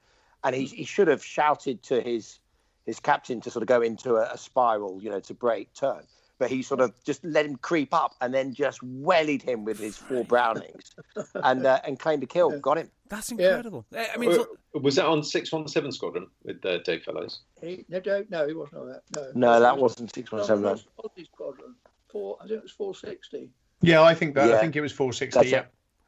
And 0.44 0.56
he, 0.56 0.64
he 0.64 0.84
should 0.84 1.06
have 1.08 1.24
shouted 1.24 1.82
to 1.84 2.00
his 2.00 2.40
his 2.86 3.00
captain 3.00 3.40
to 3.42 3.50
sort 3.50 3.62
of 3.62 3.68
go 3.68 3.80
into 3.82 4.16
a, 4.16 4.32
a 4.32 4.38
spiral, 4.38 5.00
you 5.02 5.10
know, 5.10 5.20
to 5.20 5.34
break 5.34 5.72
turn. 5.74 6.02
But 6.38 6.50
he 6.50 6.62
sort 6.62 6.80
of 6.80 6.92
just 7.04 7.24
let 7.24 7.46
him 7.46 7.56
creep 7.56 7.94
up 7.94 8.14
and 8.20 8.34
then 8.34 8.52
just 8.52 8.82
wellied 8.82 9.42
him 9.42 9.64
with 9.64 9.78
his 9.78 9.96
four 9.96 10.24
Brownings, 10.24 10.90
and 11.36 11.64
uh, 11.64 11.78
and 11.84 12.00
claimed 12.00 12.22
a 12.24 12.26
kill. 12.26 12.58
Got 12.58 12.78
him. 12.78 12.90
That's 13.08 13.30
incredible. 13.30 13.84
Eh, 13.94 14.06
I 14.12 14.16
mean, 14.16 14.32
so- 14.32 14.48
was 14.74 14.96
that 14.96 15.04
on 15.06 15.22
617 15.22 15.92
Squadron 15.92 16.26
with 16.42 16.64
uh, 16.64 16.78
Dave 16.78 17.02
Fellows? 17.04 17.40
He, 17.60 17.84
no, 17.88 18.00
no, 18.30 18.48
he 18.48 18.54
wasn't 18.54 18.80
on 18.80 18.88
that. 18.88 19.02
No, 19.14 19.30
No, 19.34 19.60
that 19.60 19.76
wasn't 19.78 20.12
six 20.12 20.32
one 20.32 20.42
seven. 20.44 20.64
one 20.64 20.72
No, 20.74 20.80
it 20.80 20.86
was 20.96 21.10
Aussie 21.16 21.26
Squadron. 21.26 21.74
Four, 22.10 22.38
I 22.40 22.44
think 22.48 22.58
it 22.58 22.62
was 22.62 22.72
460. 22.72 23.48
Yeah, 23.82 24.02
I 24.02 24.14
think 24.14 24.34
that. 24.34 24.48
Yeah. 24.48 24.56
I 24.56 24.60
think 24.60 24.74
it 24.74 24.80
was 24.80 24.92
460. 24.92 25.38
That's 25.38 25.50
Yeah. 25.50 25.58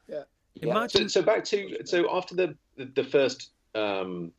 it. 0.09 0.27
Yeah. 0.61 0.71
imagine. 0.71 1.07
So, 1.09 1.21
so 1.21 1.25
back 1.25 1.43
to 1.45 1.77
so 1.85 2.13
after 2.15 2.35
the 2.35 2.55
the, 2.75 2.85
the 2.95 3.03
first, 3.03 3.51
um, 3.75 4.31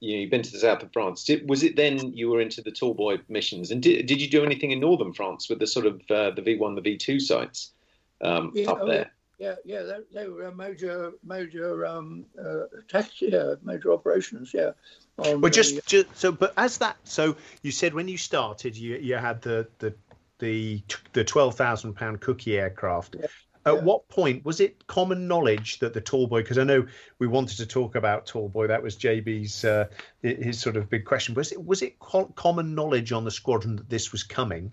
you 0.00 0.14
know, 0.14 0.20
you've 0.20 0.30
been 0.30 0.42
to 0.42 0.52
the 0.52 0.58
south 0.58 0.82
of 0.82 0.92
France. 0.92 1.24
Did, 1.24 1.48
was 1.48 1.62
it 1.62 1.76
then 1.76 2.12
you 2.14 2.28
were 2.30 2.40
into 2.40 2.62
the 2.62 2.70
Tallboy 2.70 3.20
missions? 3.28 3.70
And 3.70 3.82
did, 3.82 4.06
did 4.06 4.20
you 4.20 4.28
do 4.28 4.44
anything 4.44 4.70
in 4.70 4.80
northern 4.80 5.12
France 5.12 5.48
with 5.48 5.58
the 5.58 5.66
sort 5.66 5.86
of 5.86 6.00
uh, 6.10 6.30
the 6.30 6.42
V 6.42 6.56
one, 6.56 6.74
the 6.74 6.80
V 6.80 6.96
two 6.96 7.18
sites 7.18 7.72
um, 8.20 8.52
Yeah, 8.54 8.70
up 8.70 8.78
oh, 8.82 8.86
there? 8.86 9.10
Yeah, 9.38 9.54
yeah, 9.64 9.82
they, 9.82 10.22
they 10.22 10.28
were 10.28 10.46
a 10.46 10.54
major, 10.54 11.12
major 11.24 11.86
um, 11.86 12.26
uh, 12.36 12.64
attacks, 12.80 13.22
yeah, 13.22 13.54
major 13.62 13.92
operations, 13.92 14.52
yeah. 14.52 14.70
on 15.18 15.40
But 15.40 15.52
the- 15.52 15.56
just, 15.56 15.86
just 15.86 16.16
so, 16.16 16.32
but 16.32 16.52
as 16.56 16.78
that, 16.78 16.96
so 17.04 17.36
you 17.62 17.70
said 17.70 17.94
when 17.94 18.08
you 18.08 18.18
started, 18.18 18.76
you 18.76 18.96
you 18.96 19.14
had 19.14 19.40
the 19.42 19.68
the 19.78 19.94
the 20.40 20.82
the 21.12 21.22
twelve 21.24 21.54
thousand 21.54 21.94
pound 21.94 22.20
cookie 22.20 22.58
aircraft. 22.58 23.14
At 23.68 23.74
Yeah. 23.76 23.82
what 23.82 24.08
point 24.08 24.44
was 24.44 24.60
it 24.60 24.86
common 24.86 25.28
knowledge 25.28 25.78
that 25.80 25.92
the 25.94 26.00
Tallboy? 26.00 26.38
Because 26.40 26.58
I 26.58 26.64
know 26.64 26.86
we 27.18 27.26
wanted 27.26 27.56
to 27.58 27.66
talk 27.66 27.94
about 27.94 28.26
Tallboy. 28.26 28.68
That 28.68 28.82
was 28.82 28.96
JB's 28.96 29.64
uh, 29.64 29.86
his 30.22 30.60
sort 30.60 30.76
of 30.76 30.88
big 30.90 31.04
question. 31.04 31.34
Was 31.34 31.52
it 31.52 31.64
was 31.64 31.82
it 31.82 31.98
co- 31.98 32.32
common 32.36 32.74
knowledge 32.74 33.12
on 33.12 33.24
the 33.24 33.30
squadron 33.30 33.76
that 33.76 33.88
this 33.88 34.10
was 34.12 34.22
coming? 34.22 34.72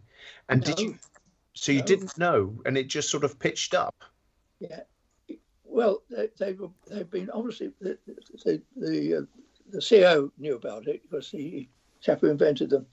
And 0.50 0.64
did 0.64 0.80
you? 0.80 0.98
So 1.54 1.72
you 1.72 1.80
No. 1.80 1.86
didn't 1.86 2.18
know, 2.18 2.54
and 2.66 2.78
it 2.78 2.88
just 2.88 3.10
sort 3.10 3.24
of 3.24 3.38
pitched 3.40 3.74
up. 3.74 3.96
Yeah. 4.60 4.82
Well, 5.64 6.04
they, 6.10 6.30
they 6.40 6.54
were, 6.54 6.70
they've 6.88 7.10
been 7.10 7.30
obviously 7.32 7.72
the 7.82 7.98
the 8.06 8.62
the, 8.78 9.16
uh, 9.16 9.22
the 9.72 9.80
CEO 9.80 10.32
knew 10.38 10.56
about 10.56 10.88
it 10.88 11.02
because 11.04 11.30
he 11.30 11.70
chap 12.02 12.22
who 12.22 12.28
invented 12.28 12.70
them, 12.70 12.86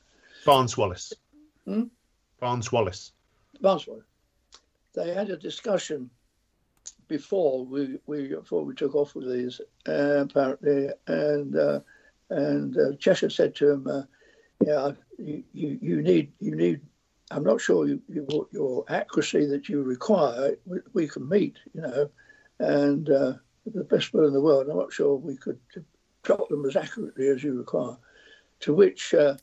Barnes 0.45 0.77
Wallis. 0.77 1.13
Hmm? 1.65 1.85
Barnes 2.41 2.73
Wallis. 2.73 3.13
Barnsworth. 3.63 4.03
They 4.95 5.15
had 5.15 5.31
a 5.31 5.37
discussion 5.37 6.11
before 7.09 7.65
we, 7.65 7.99
we 8.07 8.29
before 8.29 8.65
we 8.65 8.75
took 8.75 8.95
off 8.95 9.15
with 9.15 9.31
these 9.31 9.61
uh, 9.89 10.25
apparently, 10.25 10.89
and 11.07 11.57
uh, 11.57 11.81
and 12.31 12.77
uh, 12.77 12.97
Cheshire 12.99 13.31
said 13.31 13.55
to 13.57 13.71
him, 13.71 13.87
uh, 13.87 14.03
"Yeah, 14.65 14.93
you, 15.19 15.45
you 15.53 15.79
you 15.81 16.03
need 16.03 16.33
you 16.41 16.55
need. 16.55 16.81
I'm 17.31 17.45
not 17.45 17.61
sure 17.61 17.87
you, 17.87 18.03
you 18.09 18.49
your 18.53 18.85
accuracy 18.89 19.47
that 19.47 19.69
you 19.69 19.83
require. 19.83 20.57
We, 20.67 20.79
we 20.93 21.09
can 21.09 21.29
meet, 21.29 21.57
you 21.75 21.81
know, 21.81 22.11
and 22.59 23.09
uh, 23.09 23.33
the 23.67 23.85
best 23.85 24.13
will 24.13 24.27
in 24.27 24.35
the 24.35 24.41
world. 24.41 24.69
I'm 24.69 24.77
not 24.77 24.93
sure 24.93 25.17
we 25.17 25.37
could 25.37 25.59
drop 26.23 26.49
them 26.49 26.67
as 26.67 26.77
accurately 26.77 27.29
as 27.29 27.43
you 27.43 27.55
require." 27.55 27.97
To 28.61 28.75
which 28.75 29.13
uh, 29.13 29.35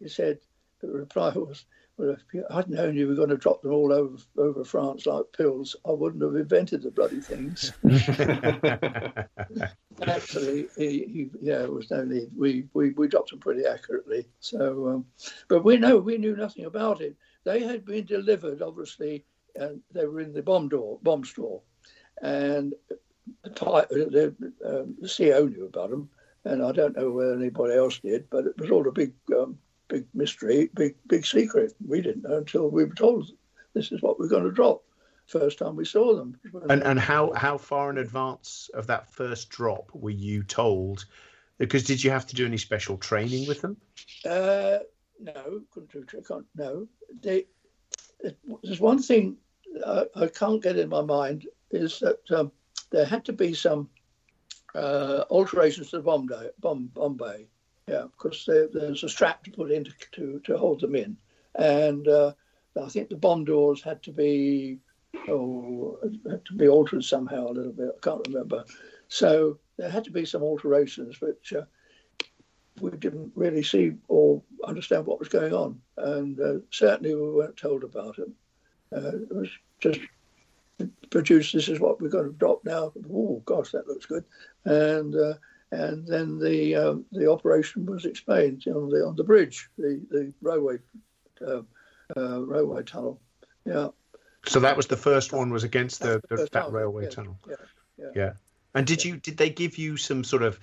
he 0.00 0.08
said, 0.08 0.38
the 0.80 0.88
reply 0.88 1.32
was, 1.36 1.64
"Well, 1.96 2.10
if 2.10 2.44
I'd 2.50 2.68
known 2.68 2.96
you 2.96 3.08
were 3.08 3.14
going 3.14 3.28
to 3.30 3.36
drop 3.36 3.62
them 3.62 3.72
all 3.72 3.92
over 3.92 4.16
over 4.36 4.64
France 4.64 5.06
like 5.06 5.24
pills, 5.36 5.76
I 5.86 5.92
wouldn't 5.92 6.22
have 6.22 6.34
invented 6.34 6.82
the 6.82 6.90
bloody 6.90 7.20
things." 7.20 7.72
Actually, 10.08 10.66
he, 10.76 11.04
he, 11.04 11.30
yeah, 11.40 11.62
it 11.62 11.72
was 11.72 11.90
no 11.90 12.04
need. 12.04 12.30
We, 12.36 12.66
we 12.74 12.90
we 12.90 13.08
dropped 13.08 13.30
them 13.30 13.40
pretty 13.40 13.64
accurately. 13.64 14.26
So, 14.40 14.88
um, 14.88 15.06
but 15.48 15.64
we 15.64 15.76
know 15.76 15.98
we 15.98 16.18
knew 16.18 16.36
nothing 16.36 16.64
about 16.64 17.00
it. 17.00 17.16
They 17.44 17.62
had 17.62 17.84
been 17.84 18.04
delivered, 18.04 18.62
obviously, 18.62 19.24
and 19.54 19.80
they 19.92 20.06
were 20.06 20.20
in 20.20 20.32
the 20.32 20.42
bomb 20.42 20.68
door, 20.68 20.98
bomb 21.02 21.24
store, 21.24 21.62
and 22.22 22.74
the, 23.44 23.50
the, 23.50 24.34
um, 24.64 24.96
the 25.00 25.08
CEO 25.08 25.50
knew 25.50 25.66
about 25.66 25.90
them, 25.90 26.08
and 26.44 26.62
I 26.62 26.72
don't 26.72 26.96
know 26.96 27.10
whether 27.10 27.34
anybody 27.34 27.74
else 27.74 27.98
did, 27.98 28.28
but 28.30 28.46
it 28.46 28.58
was 28.58 28.70
all 28.70 28.88
a 28.88 28.92
big 28.92 29.12
um, 29.36 29.58
big 29.88 30.06
mystery, 30.14 30.70
big 30.74 30.96
big 31.06 31.26
secret. 31.26 31.74
We 31.86 32.00
didn't 32.00 32.22
know 32.22 32.38
until 32.38 32.70
we 32.70 32.84
were 32.84 32.94
told 32.94 33.30
this 33.74 33.92
is 33.92 34.02
what 34.02 34.18
we're 34.18 34.28
going 34.28 34.44
to 34.44 34.52
drop. 34.52 34.82
First 35.26 35.58
time 35.58 35.76
we 35.76 35.84
saw 35.84 36.14
them. 36.14 36.38
And 36.68 36.82
and 36.82 36.98
how 36.98 37.32
how 37.32 37.58
far 37.58 37.90
in 37.90 37.98
advance 37.98 38.70
of 38.74 38.86
that 38.88 39.10
first 39.10 39.48
drop 39.48 39.90
were 39.94 40.10
you 40.10 40.42
told? 40.42 41.06
Because 41.58 41.84
did 41.84 42.02
you 42.02 42.10
have 42.10 42.26
to 42.26 42.34
do 42.34 42.46
any 42.46 42.58
special 42.58 42.96
training 42.96 43.46
with 43.46 43.60
them? 43.60 43.76
Uh, 44.24 44.78
no, 45.20 45.62
couldn't 45.70 46.10
do 46.10 46.22
on. 46.30 46.44
No, 46.56 46.88
they, 47.22 47.46
it, 48.20 48.38
there's 48.62 48.80
one 48.80 49.00
thing 49.00 49.36
I, 49.86 50.06
I, 50.16 50.26
can't 50.26 50.62
get 50.62 50.76
in 50.76 50.88
my 50.88 51.02
mind 51.02 51.46
is 51.70 52.00
that 52.00 52.18
um, 52.32 52.50
there 52.90 53.04
had 53.04 53.24
to 53.26 53.32
be 53.32 53.54
some 53.54 53.88
uh, 54.74 55.24
alterations 55.30 55.90
to 55.90 55.98
the 55.98 56.02
bomb, 56.02 56.90
Yeah, 57.88 58.04
because 58.12 58.44
there, 58.46 58.68
there's 58.72 59.04
a 59.04 59.08
strap 59.08 59.44
to 59.44 59.50
put 59.50 59.70
in 59.70 59.84
to, 59.84 59.92
to, 60.12 60.40
to 60.44 60.56
hold 60.56 60.80
them 60.80 60.94
in. 60.94 61.16
And 61.54 62.08
uh, 62.08 62.32
I 62.82 62.88
think 62.88 63.08
the 63.08 63.16
bomb 63.16 63.44
doors 63.44 63.82
had 63.82 64.02
to 64.04 64.12
be 64.12 64.78
oh, 65.28 65.98
had 66.28 66.44
to 66.46 66.54
be 66.54 66.68
altered 66.68 67.04
somehow 67.04 67.46
a 67.46 67.52
little 67.52 67.72
bit. 67.72 67.90
I 67.96 68.00
can't 68.00 68.26
remember. 68.26 68.64
So 69.08 69.58
there 69.76 69.90
had 69.90 70.04
to 70.04 70.10
be 70.10 70.24
some 70.24 70.42
alterations, 70.42 71.20
which 71.20 71.52
uh, 71.52 71.64
we 72.80 72.90
didn't 72.92 73.32
really 73.34 73.62
see 73.62 73.92
or 74.08 74.42
understand 74.64 75.06
what 75.06 75.18
was 75.18 75.28
going 75.28 75.52
on. 75.52 75.80
And 75.96 76.40
uh, 76.40 76.58
certainly 76.70 77.14
we 77.14 77.30
weren't 77.30 77.56
told 77.56 77.84
about 77.84 78.18
it. 78.18 78.28
Uh, 78.94 79.18
it 79.18 79.34
was 79.34 79.50
just 79.80 80.00
produced. 81.10 81.52
This 81.52 81.68
is 81.68 81.80
what 81.80 82.00
we're 82.00 82.08
going 82.08 82.32
to 82.32 82.38
drop 82.38 82.64
now. 82.64 82.92
Oh 83.12 83.42
gosh, 83.44 83.70
that 83.72 83.86
looks 83.86 84.06
good. 84.06 84.24
And 84.64 85.14
uh, 85.14 85.34
and 85.70 86.06
then 86.06 86.38
the 86.38 86.74
uh, 86.74 86.94
the 87.12 87.30
operation 87.30 87.86
was 87.86 88.04
explained 88.04 88.64
on 88.66 88.88
the 88.88 89.04
on 89.04 89.16
the 89.16 89.24
bridge, 89.24 89.68
the 89.76 90.00
the 90.10 90.32
railway 90.40 90.78
uh, 91.46 91.62
uh, 92.16 92.40
railway 92.40 92.82
tunnel. 92.82 93.20
Yeah. 93.64 93.88
So 94.46 94.60
that 94.60 94.76
was 94.76 94.86
the 94.86 94.96
first 94.96 95.32
one 95.32 95.50
was 95.50 95.64
against 95.64 96.00
the, 96.00 96.20
the, 96.28 96.36
the 96.36 96.48
that 96.52 96.70
railway 96.70 97.04
yeah, 97.04 97.10
tunnel. 97.10 97.38
Yeah, 97.48 97.54
yeah. 97.98 98.06
Yeah. 98.14 98.32
And 98.74 98.86
did 98.86 99.04
you 99.04 99.16
did 99.16 99.36
they 99.36 99.50
give 99.50 99.78
you 99.78 99.96
some 99.96 100.24
sort 100.24 100.42
of 100.42 100.58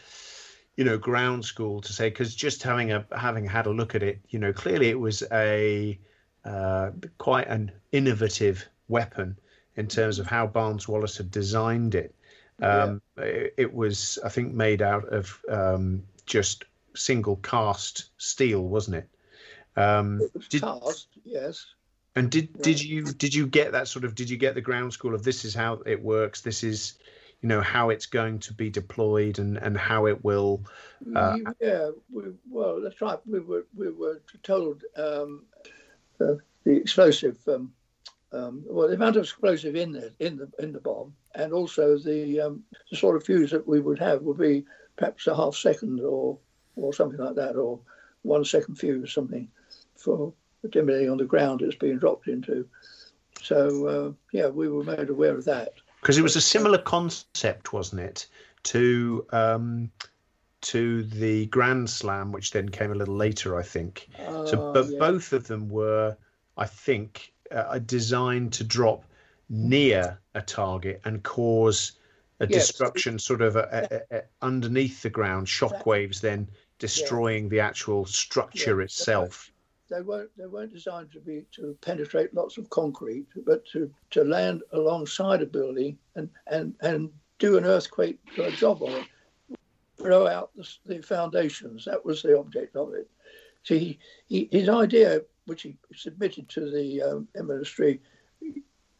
you 0.75 0.83
know 0.83 0.97
ground 0.97 1.45
school 1.45 1.81
to 1.81 1.93
say 1.93 2.09
because 2.09 2.35
just 2.35 2.63
having 2.63 2.91
a 2.91 3.05
having 3.15 3.45
had 3.45 3.65
a 3.65 3.71
look 3.71 3.95
at 3.95 4.03
it, 4.03 4.19
you 4.29 4.39
know 4.39 4.53
clearly 4.53 4.89
it 4.89 4.99
was 4.99 5.23
a 5.31 5.99
uh, 6.45 6.91
quite 7.17 7.47
an 7.47 7.71
innovative 7.91 8.67
weapon 8.87 9.37
in 9.75 9.87
terms 9.87 10.19
of 10.19 10.27
how 10.27 10.47
Barnes 10.47 10.87
Wallis 10.87 11.17
had 11.17 11.31
designed 11.31 11.95
it. 11.95 12.13
Um, 12.62 13.01
yeah. 13.18 13.24
it, 13.24 13.53
it, 13.57 13.74
was, 13.74 14.20
I 14.24 14.30
think, 14.30 14.53
made 14.53 14.82
out 14.82 15.05
of 15.09 15.39
um, 15.49 16.03
just 16.26 16.66
single 16.95 17.38
cast 17.38 18.09
steel, 18.18 18.62
wasn't 18.62 18.97
it? 18.97 19.09
Um, 19.80 20.22
it 20.22 20.32
was 20.34 20.47
did, 20.47 20.62
cast, 20.62 21.07
yes. 21.24 21.66
And 22.16 22.30
did 22.30 22.49
yeah. 22.55 22.64
did 22.64 22.84
you 22.84 23.03
did 23.05 23.34
you 23.34 23.47
get 23.47 23.72
that 23.72 23.88
sort 23.88 24.03
of 24.03 24.16
did 24.16 24.30
you 24.30 24.38
get 24.38 24.53
the 24.53 24.62
ground 24.62 24.91
school 24.91 25.16
of 25.16 25.24
this 25.24 25.45
is 25.45 25.55
how 25.55 25.82
it 25.86 26.01
works? 26.01 26.41
This 26.41 26.64
is 26.64 26.95
you 27.41 27.47
know 27.47 27.62
how 27.62 27.89
it's 27.89 28.05
going 28.05 28.39
to 28.39 28.53
be 28.53 28.70
deployed 28.70 29.39
and 29.39 29.57
and 29.57 29.78
how 29.78 30.07
it 30.07 30.24
will. 30.24 30.64
Uh, 31.16 31.38
yeah, 31.62 31.89
we, 32.12 32.24
well, 32.49 32.82
that's 32.82 32.99
right. 33.01 33.18
We 33.26 33.39
were 33.39 33.66
we 33.76 33.89
were 33.89 34.22
told 34.43 34.84
um, 34.97 35.45
uh, 36.20 36.36
the 36.66 36.76
explosive 36.76 37.38
um, 37.47 37.72
um, 38.34 38.63
well, 38.65 38.88
the 38.88 38.95
amount 38.95 39.17
of 39.17 39.23
explosive 39.23 39.75
in 39.75 39.91
the 39.91 40.13
in 40.19 40.38
the 40.38 40.49
in 40.59 40.71
the 40.71 40.79
bomb, 40.79 41.13
and 41.36 41.53
also 41.53 41.97
the 41.97 42.39
um, 42.39 42.63
the 42.89 42.97
sort 42.97 43.15
of 43.15 43.25
fuse 43.25 43.51
that 43.51 43.67
we 43.67 43.79
would 43.79 43.99
have 43.99 44.21
would 44.21 44.38
be 44.38 44.65
perhaps 44.97 45.27
a 45.27 45.36
half 45.36 45.55
second 45.55 45.99
or 45.99 46.38
or 46.75 46.93
something 46.93 47.19
like 47.19 47.36
that, 47.36 47.55
or 47.55 47.79
one 48.21 48.45
second 48.45 48.75
fuse, 48.75 49.03
or 49.03 49.07
something 49.07 49.47
for 49.97 50.34
depending 50.63 51.09
on 51.09 51.17
the 51.17 51.25
ground 51.25 51.61
it's 51.61 51.75
being 51.75 51.97
dropped 51.97 52.27
into. 52.27 52.67
So 53.41 53.88
uh, 53.88 54.11
yeah, 54.32 54.47
we 54.47 54.69
were 54.69 54.84
made 54.84 55.09
aware 55.09 55.36
of 55.36 55.45
that 55.45 55.73
because 56.01 56.17
it 56.17 56.23
was 56.23 56.36
a 56.36 56.41
similar 56.41 56.77
concept, 56.77 57.73
wasn't 57.73 58.01
it, 58.01 58.27
to 58.63 59.25
um, 59.32 59.91
to 60.61 61.03
the 61.03 61.47
Grand 61.47 61.89
Slam, 61.89 62.32
which 62.32 62.51
then 62.51 62.69
came 62.69 62.91
a 62.91 62.95
little 62.95 63.15
later, 63.15 63.57
I 63.57 63.63
think. 63.63 64.07
Uh, 64.19 64.45
so, 64.45 64.73
but 64.73 64.88
yeah. 64.88 64.99
both 64.99 65.34
of 65.34 65.47
them 65.47 65.69
were, 65.69 66.15
I 66.57 66.65
think, 66.65 67.34
uh, 67.51 67.79
designed 67.79 68.53
to 68.53 68.63
drop 68.63 69.05
near 69.49 70.19
a 70.33 70.41
target 70.41 71.01
and 71.05 71.23
cause 71.23 71.93
a 72.39 72.47
yes. 72.47 72.67
destruction 72.67 73.19
sort 73.19 73.41
of 73.41 73.55
a, 73.55 73.87
a, 74.11 74.17
a, 74.17 74.21
underneath 74.41 75.01
the 75.03 75.09
ground, 75.09 75.45
shockwaves 75.45 76.21
then 76.21 76.47
destroying 76.79 77.43
yeah. 77.43 77.49
the 77.49 77.59
actual 77.59 78.05
structure 78.05 78.79
yeah, 78.79 78.85
itself. 78.85 79.51
They 79.89 80.01
weren't 80.01 80.31
they 80.37 80.47
weren't 80.47 80.73
designed 80.73 81.11
to 81.11 81.19
be 81.19 81.43
to 81.51 81.77
penetrate 81.81 82.33
lots 82.33 82.57
of 82.57 82.69
concrete, 82.69 83.27
but 83.45 83.65
to, 83.67 83.93
to 84.11 84.23
land 84.23 84.63
alongside 84.71 85.41
a 85.41 85.45
building 85.45 85.97
and, 86.15 86.29
and, 86.47 86.73
and 86.81 87.09
do 87.39 87.57
an 87.57 87.65
earthquake 87.65 88.17
job 88.55 88.81
on 88.81 88.91
it, 88.91 89.59
throw 89.99 90.27
out 90.27 90.51
the, 90.55 90.67
the 90.85 91.01
foundations. 91.01 91.85
That 91.85 92.03
was 92.03 92.21
the 92.21 92.39
object 92.39 92.75
of 92.75 92.93
it. 92.93 93.09
See, 93.63 93.99
he, 94.27 94.49
his 94.51 94.69
idea 94.69 95.21
which 95.51 95.63
he 95.63 95.75
submitted 95.93 96.47
to 96.47 96.71
the 96.71 97.01
um, 97.01 97.27
ministry 97.35 97.99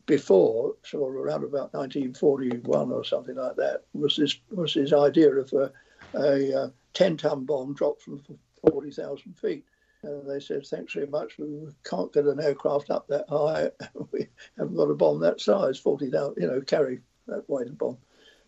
before, 0.06 0.76
of 0.94 1.02
around 1.02 1.46
about 1.46 1.74
1941 1.74 2.92
or 2.92 3.06
something 3.06 3.36
like 3.36 3.56
that, 3.56 3.84
was 3.94 4.18
this 4.18 4.36
was 4.50 4.74
his 4.74 4.92
idea 4.92 5.32
of 5.32 5.54
a, 5.54 5.72
a, 6.14 6.52
a 6.52 6.74
10 6.92 7.16
ton 7.16 7.46
bomb 7.46 7.74
dropped 7.74 8.02
from 8.02 8.22
40,000 8.70 9.34
feet. 9.40 9.64
And 10.04 10.30
they 10.30 10.42
said, 10.42 10.68
thanks 10.68 10.92
very 10.92 11.08
much. 11.08 11.38
We 11.38 11.70
can't 11.90 12.12
get 12.12 12.26
an 12.26 12.42
aircraft 12.42 12.90
up 12.90 13.08
that 13.08 13.30
high. 13.30 13.72
we 14.12 14.28
haven't 14.58 14.76
got 14.76 14.92
a 14.92 14.94
bomb 14.94 15.22
that 15.22 15.40
size, 15.40 15.80
40,000, 15.80 16.36
you 16.38 16.48
know, 16.50 16.60
carry 16.60 17.00
that 17.28 17.50
weight 17.50 17.68
of 17.68 17.78
bomb. 17.78 17.98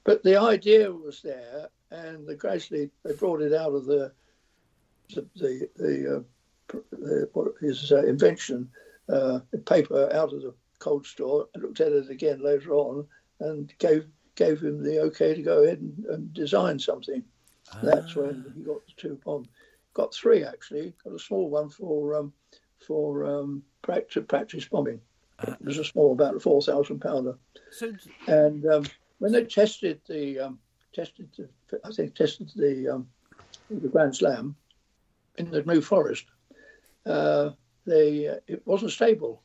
But 0.03 0.23
the 0.23 0.35
idea 0.35 0.91
was 0.91 1.21
there, 1.21 1.69
and 1.89 2.27
the, 2.27 2.35
gradually 2.35 2.89
they 3.05 3.13
brought 3.13 3.41
it 3.41 3.53
out 3.53 3.71
of 3.71 3.85
the 3.85 4.11
the 5.15 5.25
the, 5.35 5.69
the 5.77 6.17
uh, 6.17 6.23
his 7.61 7.91
uh, 7.91 8.03
invention 8.05 8.69
uh, 9.09 9.39
paper 9.65 10.09
out 10.13 10.33
of 10.33 10.41
the 10.41 10.53
cold 10.79 11.05
store 11.05 11.47
and 11.53 11.63
looked 11.63 11.79
at 11.79 11.91
it 11.91 12.09
again 12.09 12.43
later 12.43 12.73
on 12.73 13.05
and 13.39 13.73
gave 13.79 14.05
gave 14.35 14.61
him 14.61 14.83
the 14.83 14.99
okay 14.99 15.33
to 15.35 15.41
go 15.41 15.63
ahead 15.63 15.79
and, 15.79 16.05
and 16.05 16.33
design 16.33 16.79
something. 16.79 17.23
Ah. 17.71 17.79
That's 17.83 18.15
when 18.15 18.51
he 18.55 18.63
got 18.63 18.85
the 18.85 18.93
two 18.97 19.19
bombs. 19.23 19.47
Got 19.93 20.13
three 20.13 20.43
actually. 20.43 20.93
Got 21.03 21.13
a 21.13 21.19
small 21.19 21.49
one 21.49 21.69
for 21.69 22.15
um, 22.15 22.33
for 22.85 23.25
um, 23.25 23.63
practice, 23.81 24.23
practice 24.27 24.65
bombing. 24.65 24.99
Ah. 25.39 25.53
It 25.53 25.65
was 25.65 25.77
a 25.77 25.85
small, 25.85 26.13
about 26.13 26.35
a 26.35 26.39
four 26.39 26.61
thousand 26.61 26.99
pounder. 26.99 27.37
So, 27.71 27.93
and 28.27 28.65
um, 28.65 28.85
when 29.19 29.31
they 29.31 29.45
tested 29.45 30.01
the 30.07 30.39
um, 30.39 30.59
tested, 30.93 31.29
the, 31.37 31.79
I 31.83 31.91
think 31.91 32.15
tested 32.15 32.51
the 32.55 32.89
um, 32.89 33.07
the 33.69 33.87
Grand 33.87 34.15
Slam 34.15 34.55
in 35.37 35.49
the 35.49 35.63
New 35.63 35.81
Forest, 35.81 36.25
uh, 37.05 37.51
they 37.85 38.27
uh, 38.27 38.35
it 38.47 38.61
wasn't 38.65 38.91
stable 38.91 39.43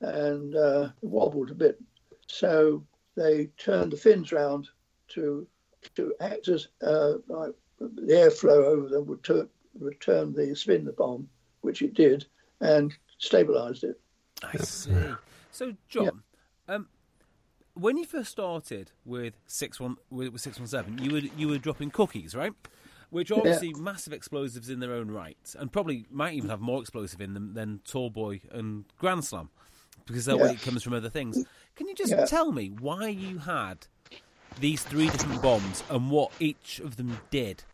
and 0.00 0.56
uh, 0.56 0.88
wobbled 1.02 1.50
a 1.50 1.54
bit. 1.54 1.78
So 2.26 2.84
they 3.16 3.46
turned 3.58 3.92
the 3.92 3.96
fins 3.96 4.32
round 4.32 4.68
to 5.08 5.46
to 5.96 6.14
act 6.20 6.48
as 6.48 6.68
uh, 6.82 7.14
like 7.28 7.52
the 7.80 8.12
airflow 8.12 8.64
over 8.64 8.88
them 8.88 9.06
would 9.06 9.22
turn 9.24 9.48
return 9.78 10.32
the 10.32 10.54
spin 10.54 10.84
the 10.84 10.92
bomb, 10.92 11.28
which 11.62 11.82
it 11.82 11.94
did, 11.94 12.26
and 12.60 12.92
stabilised 13.20 13.84
it. 13.84 14.00
I 14.42 14.56
see. 14.58 14.92
So, 15.52 15.74
John, 15.88 16.22
yeah. 16.68 16.74
um, 16.74 16.88
when 17.74 17.96
you 17.96 18.04
first 18.04 18.30
started 18.30 18.92
with 19.04 19.34
six 19.46 19.80
one 19.80 19.96
with 20.10 20.38
six 20.40 20.58
one 20.58 20.68
seven, 20.68 20.98
you 20.98 21.10
were 21.10 21.18
you 21.36 21.48
were 21.48 21.58
dropping 21.58 21.90
cookies, 21.90 22.34
right? 22.34 22.52
Which 23.10 23.30
obviously 23.30 23.68
yeah. 23.68 23.82
massive 23.82 24.12
explosives 24.12 24.70
in 24.70 24.80
their 24.80 24.92
own 24.92 25.10
right, 25.10 25.54
and 25.58 25.70
probably 25.70 26.06
might 26.10 26.34
even 26.34 26.50
have 26.50 26.60
more 26.60 26.80
explosive 26.80 27.20
in 27.20 27.34
them 27.34 27.54
than 27.54 27.80
Tallboy 27.86 28.40
and 28.52 28.84
Grand 28.98 29.24
Slam, 29.24 29.50
because 30.06 30.24
that 30.24 30.36
yeah. 30.36 30.44
way 30.44 30.50
it 30.52 30.62
comes 30.62 30.82
from 30.82 30.94
other 30.94 31.10
things. 31.10 31.44
Can 31.76 31.88
you 31.88 31.94
just 31.94 32.12
yeah. 32.12 32.24
tell 32.24 32.52
me 32.52 32.68
why 32.68 33.08
you 33.08 33.38
had 33.38 33.86
these 34.58 34.82
three 34.82 35.08
different 35.08 35.42
bombs 35.42 35.82
and 35.88 36.10
what 36.10 36.32
each 36.40 36.80
of 36.80 36.96
them 36.96 37.18
did? 37.30 37.64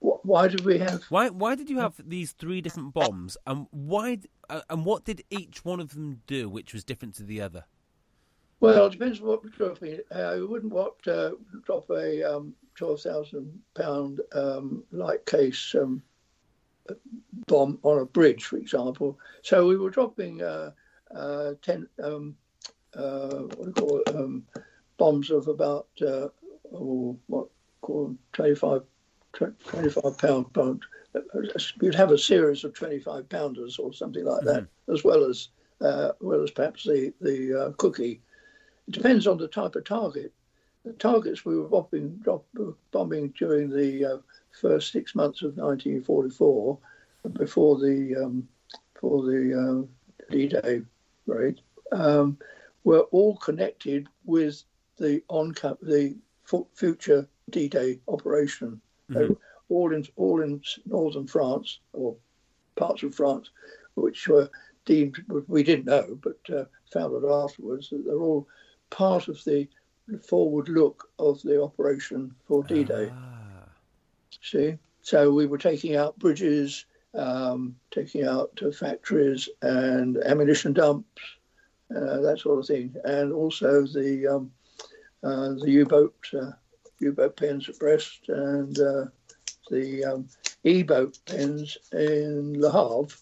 Why 0.00 0.48
did 0.48 0.64
we 0.64 0.78
have? 0.78 1.02
Why 1.04 1.28
Why 1.28 1.54
did 1.54 1.70
you 1.70 1.78
have 1.78 1.94
these 2.04 2.32
three 2.32 2.60
different 2.60 2.94
bombs, 2.94 3.36
and 3.46 3.66
why 3.70 4.18
uh, 4.48 4.60
and 4.70 4.84
what 4.84 5.04
did 5.04 5.24
each 5.30 5.64
one 5.64 5.80
of 5.80 5.94
them 5.94 6.22
do, 6.26 6.48
which 6.48 6.72
was 6.72 6.84
different 6.84 7.14
to 7.16 7.22
the 7.22 7.40
other? 7.40 7.64
Well, 8.60 8.86
it 8.86 8.92
depends 8.92 9.20
on 9.20 9.26
what 9.26 9.44
we're 9.44 9.50
dropping. 9.50 10.00
Uh, 10.10 10.34
we 10.36 10.46
wouldn't 10.46 10.72
want 10.72 10.94
uh, 11.06 11.32
drop 11.64 11.88
a 11.90 12.24
um, 12.24 12.54
twelve 12.74 13.00
thousand 13.00 13.58
pound 13.76 14.20
um, 14.32 14.82
light 14.90 15.24
case 15.26 15.74
um, 15.78 16.02
bomb 17.46 17.78
on 17.82 18.00
a 18.00 18.04
bridge, 18.04 18.44
for 18.44 18.56
example. 18.56 19.18
So 19.42 19.66
we 19.66 19.76
were 19.76 19.90
dropping 19.90 20.42
uh, 20.42 20.72
uh, 21.14 21.52
ten 21.62 21.86
um, 22.02 22.36
uh, 22.94 23.28
what 23.28 23.58
do 23.58 23.66
you 23.66 23.72
call 23.72 24.00
it, 24.00 24.14
um, 24.14 24.44
bombs 24.96 25.30
of 25.30 25.48
about 25.48 25.88
uh, 26.02 26.28
oh, 26.72 27.18
what 27.26 27.48
call 27.80 28.14
25, 28.32 28.82
25 29.32 30.18
pound 30.18 30.52
pound. 30.52 30.82
You'd 31.80 31.94
have 31.94 32.10
a 32.10 32.18
series 32.18 32.64
of 32.64 32.74
twenty 32.74 32.98
five 32.98 33.28
pounders 33.28 33.78
or 33.78 33.92
something 33.92 34.24
like 34.24 34.44
that, 34.44 34.64
mm-hmm. 34.64 34.92
as 34.92 35.04
well 35.04 35.24
as 35.24 35.48
uh, 35.80 36.12
well 36.20 36.42
as 36.42 36.50
perhaps 36.50 36.84
the 36.84 37.12
the 37.20 37.54
uh, 37.54 37.72
cookie. 37.72 38.20
It 38.88 38.92
depends 38.92 39.26
on 39.26 39.38
the 39.38 39.48
type 39.48 39.76
of 39.76 39.84
target 39.84 40.32
the 40.88 40.92
targets 40.94 41.44
we 41.44 41.58
were 41.58 41.68
bombing, 41.68 42.24
bombing 42.90 43.28
during 43.38 43.68
the 43.68 44.04
uh, 44.04 44.18
first 44.50 44.92
six 44.92 45.14
months 45.14 45.42
of 45.42 45.56
1944, 45.56 46.78
before 47.34 47.78
the 47.78 48.16
um, 48.16 48.48
before 48.94 49.22
the 49.24 49.86
uh, 49.86 50.32
D-Day 50.32 50.82
rate, 51.26 51.60
um, 51.92 52.38
were 52.84 53.02
all 53.12 53.36
connected 53.36 54.08
with 54.24 54.62
the 54.96 55.22
on 55.28 55.54
the 55.82 56.16
future 56.74 57.28
D-Day 57.50 57.98
operation. 58.08 58.80
Mm-hmm. 59.10 59.32
all 59.70 59.94
in 59.94 60.06
all 60.16 60.42
in 60.42 60.60
northern 60.84 61.26
France 61.26 61.80
or 61.94 62.14
parts 62.76 63.02
of 63.02 63.14
France, 63.14 63.50
which 63.94 64.28
were 64.28 64.50
deemed 64.84 65.22
we 65.46 65.62
didn't 65.62 65.86
know, 65.86 66.18
but 66.22 66.38
uh, 66.54 66.64
found 66.92 67.14
out 67.24 67.44
afterwards 67.44 67.90
that 67.90 68.04
they're 68.04 68.20
all 68.20 68.46
part 68.90 69.28
of 69.28 69.42
the 69.44 69.68
forward 70.26 70.68
look 70.68 71.10
of 71.18 71.42
the 71.42 71.62
operation 71.62 72.34
for 72.46 72.64
D-Day. 72.64 73.10
Ah. 73.12 73.68
See, 74.42 74.78
so 75.02 75.32
we 75.32 75.46
were 75.46 75.58
taking 75.58 75.96
out 75.96 76.18
bridges, 76.18 76.86
um, 77.14 77.76
taking 77.90 78.24
out 78.24 78.58
uh, 78.64 78.70
factories 78.70 79.48
and 79.62 80.16
ammunition 80.24 80.72
dumps, 80.72 81.22
uh, 81.94 82.20
that 82.20 82.38
sort 82.40 82.58
of 82.58 82.66
thing, 82.66 82.94
and 83.04 83.32
also 83.32 83.86
the 83.86 84.26
um, 84.26 84.50
uh, 85.22 85.54
the 85.54 85.70
U-boat 85.70 86.14
uh, 86.34 86.52
U-boat 87.00 87.36
pens 87.36 87.68
at 87.68 87.78
Brest 87.78 88.28
and 88.28 88.78
uh, 88.78 89.06
the 89.70 90.04
um, 90.04 90.28
E-boat 90.64 91.18
pens 91.26 91.78
in 91.92 92.60
Le 92.60 92.70
Havre. 92.70 93.16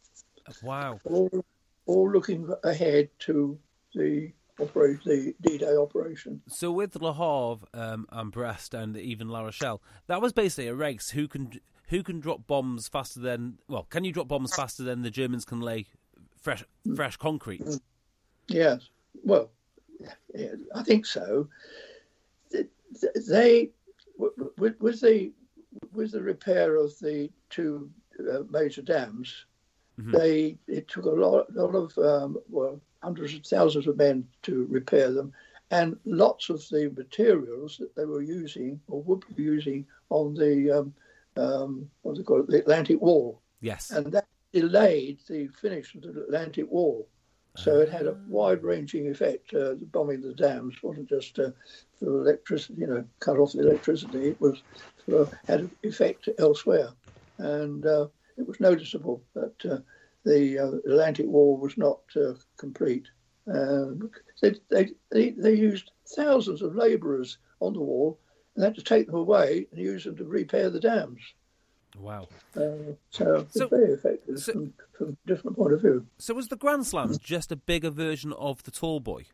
Wow! 0.63 1.01
All, 1.05 1.45
all 1.87 2.11
looking 2.11 2.53
ahead 2.65 3.09
to 3.21 3.59
the 3.95 4.33
operate 4.61 5.03
the 5.05 5.35
D-Day 5.41 5.77
operation. 5.77 6.43
So 6.49 6.73
with 6.73 6.97
Le 6.97 7.13
Havre 7.13 7.67
um, 7.75 8.07
and 8.11 8.33
Brest 8.33 8.75
and 8.75 8.97
even 8.97 9.29
La 9.29 9.43
Rochelle, 9.43 9.83
that 10.07 10.21
was 10.21 10.33
basically 10.33 10.69
a 10.69 10.75
race 10.75 11.11
who 11.11 11.29
can 11.29 11.61
who 11.89 12.03
can 12.03 12.19
drop 12.19 12.47
bombs 12.47 12.89
faster 12.89 13.21
than 13.21 13.59
well, 13.69 13.85
can 13.85 14.05
you 14.05 14.13
drop 14.13 14.29
bombs 14.29 14.55
faster 14.55 14.83
than 14.83 15.03
the 15.03 15.11
Germans 15.11 15.45
can 15.45 15.61
lay 15.61 15.87
fresh 16.41 16.65
fresh 16.95 17.17
concrete? 17.17 17.63
Yes, 18.49 18.89
well, 19.25 19.51
yeah, 20.35 20.55
I 20.75 20.83
think 20.83 21.07
so. 21.07 21.49
They 23.29 23.71
with, 24.17 25.01
the 25.01 25.33
with 25.93 26.13
the 26.13 26.23
repair 26.23 26.77
of 26.77 26.99
the 27.01 27.31
two 27.51 27.91
uh, 28.21 28.41
major 28.51 28.83
dams, 28.83 29.45
mm-hmm. 30.01 30.13
they 30.13 30.57
it 30.67 30.89
took 30.89 31.05
a 31.05 31.11
lot, 31.11 31.47
a 31.57 31.63
lot 31.63 31.75
of 31.75 31.99
um, 31.99 32.39
well 32.49 32.81
hundreds 33.07 33.35
of 33.35 33.47
thousands 33.47 33.87
of 33.87 33.97
men 33.97 34.27
to 34.43 34.67
repair 34.79 35.09
them, 35.13 35.33
and 35.71 35.97
lots 36.05 36.51
of 36.51 36.59
the 36.71 36.85
materials 37.03 37.77
that 37.79 37.95
they 37.95 38.05
were 38.05 38.23
using 38.43 38.81
or 38.89 39.01
would 39.07 39.23
be 39.37 39.45
using 39.45 39.87
on 40.11 40.35
the 40.35 40.55
um, 40.77 40.89
um, 41.37 41.89
what's 42.03 42.19
it 42.19 42.27
called, 42.27 42.49
the 42.49 42.59
Atlantic 42.65 43.01
Wall. 43.01 43.41
Yes, 43.61 43.91
and 43.91 44.07
that 44.15 44.27
delayed 44.53 45.19
the 45.29 45.47
finish 45.63 45.95
of 45.95 46.03
the 46.03 46.25
Atlantic 46.27 46.67
Wall. 46.69 47.07
So 47.65 47.81
it 47.81 47.91
had 47.91 48.07
a 48.07 48.19
wide-ranging 48.29 49.09
effect. 49.09 49.55
Uh, 49.55 49.73
the 49.81 49.89
bombing 49.91 50.21
the 50.21 50.35
dams 50.35 50.75
wasn't 50.83 51.09
just 51.09 51.39
uh, 51.39 51.53
for 51.99 52.21
electricity, 52.21 52.75
you 52.81 52.87
know, 52.87 53.03
cut 53.21 53.39
off 53.39 53.53
the 53.53 53.67
electricity. 53.67 54.23
It 54.29 54.41
was 54.43 54.63
for, 55.07 55.27
had 55.47 55.61
an 55.61 55.71
effect 55.83 56.29
elsewhere, 56.39 56.91
and 57.39 57.87
uh, 57.87 58.09
it 58.37 58.47
was 58.47 58.61
noticeable 58.61 59.23
that 59.35 59.59
uh, 59.73 59.79
the 60.27 60.59
uh, 60.59 60.91
Atlantic 60.91 61.27
Wall 61.27 61.57
was 61.57 61.79
not 61.79 62.01
uh, 62.17 62.35
complete. 62.59 63.07
They, 63.47 64.55
they, 64.71 64.91
they, 65.11 65.31
they 65.31 65.55
used 65.55 65.93
thousands 66.17 66.63
of 66.63 66.75
labourers 66.75 67.39
on 67.61 67.73
the 67.73 67.81
wall 67.81 68.19
and 68.55 68.65
had 68.65 68.75
to 68.75 68.83
take 68.83 69.07
them 69.07 69.17
away 69.17 69.67
and 69.71 69.81
use 69.81 70.05
them 70.05 70.17
to 70.17 70.25
repair 70.25 70.69
the 70.69 70.81
dams. 70.81 71.21
Wow. 71.99 72.29
Uh, 72.55 72.93
so 73.11 73.37
it's 73.37 73.55
so, 73.55 73.69
very 73.69 73.93
effective 73.93 74.39
so, 74.39 74.53
from, 74.53 74.73
from, 74.99 75.09
a 75.11 75.29
different 75.29 75.57
point 75.57 75.73
of 75.73 75.81
view. 75.81 76.07
So 76.19 76.35
was 76.35 76.49
the 76.49 76.57
Grand 76.57 76.87
Slam 76.87 77.17
just 77.19 77.51
a 77.53 77.57
bigger 77.57 77.91
version 77.91 78.33
of 78.35 78.63
the 78.65 78.71
Tallboy? 78.71 79.27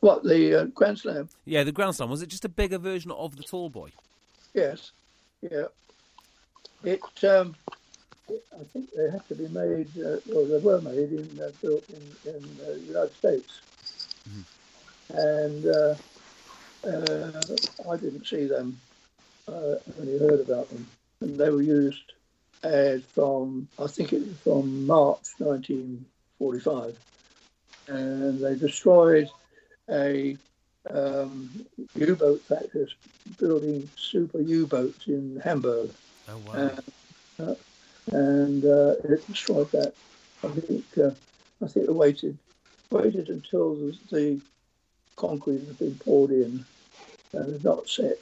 What, 0.00 0.22
the 0.22 0.62
uh, 0.62 0.64
Grand 0.66 0.98
Slam? 0.98 1.28
Yeah, 1.44 1.64
the 1.64 1.72
Grand 1.72 1.96
Slam. 1.96 2.08
Was 2.08 2.22
it 2.22 2.28
just 2.28 2.44
a 2.44 2.48
bigger 2.48 2.78
version 2.78 3.10
of 3.10 3.36
the 3.36 3.42
Tallboy? 3.42 3.90
Yes. 4.54 4.92
Yeah. 5.42 5.64
It, 6.84 7.02
um, 7.24 7.54
I 8.28 8.64
think 8.72 8.90
they 8.96 9.10
had 9.10 9.26
to 9.28 9.34
be 9.34 9.48
made, 9.48 9.88
uh, 9.98 10.16
well, 10.26 10.46
they 10.46 10.58
were 10.58 10.80
made 10.80 11.12
in 11.12 11.40
uh, 11.40 11.50
built 11.62 11.84
in, 11.90 12.32
in 12.32 12.42
uh, 12.62 12.72
the 12.72 12.80
United 12.80 13.14
States. 13.14 13.60
Mm-hmm. 14.28 15.16
And 15.16 15.66
uh, 15.66 15.94
uh, 16.86 17.90
I 17.90 17.96
didn't 17.96 18.26
see 18.26 18.46
them 18.46 18.78
uh, 19.48 19.76
only 20.00 20.18
heard 20.18 20.40
about 20.40 20.68
them. 20.70 20.86
And 21.20 21.38
they 21.38 21.50
were 21.50 21.62
used 21.62 22.12
as 22.62 23.02
from, 23.14 23.68
I 23.78 23.86
think 23.86 24.12
it 24.12 24.26
was 24.26 24.36
from 24.38 24.86
March 24.86 25.26
1945. 25.38 26.96
And 27.88 28.40
they 28.40 28.56
destroyed 28.56 29.30
a 29.88 30.36
um, 30.90 31.48
U-boat 31.94 32.40
factory 32.42 32.92
building 33.38 33.88
super 33.96 34.40
U-boats 34.40 35.06
in 35.06 35.40
Hamburg. 35.44 35.90
Oh, 36.28 36.38
wow. 36.38 36.72
Uh, 37.38 37.54
and 38.12 38.64
uh, 38.64 38.94
it 39.04 39.26
destroyed 39.26 39.70
that. 39.72 39.94
I 40.44 40.48
think 40.48 40.84
uh, 40.98 41.10
I 41.64 41.68
think 41.68 41.88
it 41.88 41.94
waited 41.94 42.38
waited 42.90 43.28
until 43.28 43.74
the, 43.74 43.98
the 44.10 44.40
concrete 45.16 45.66
had 45.66 45.78
been 45.78 45.94
poured 45.96 46.30
in 46.30 46.64
and 47.32 47.52
had 47.52 47.64
not 47.64 47.88
set 47.88 48.18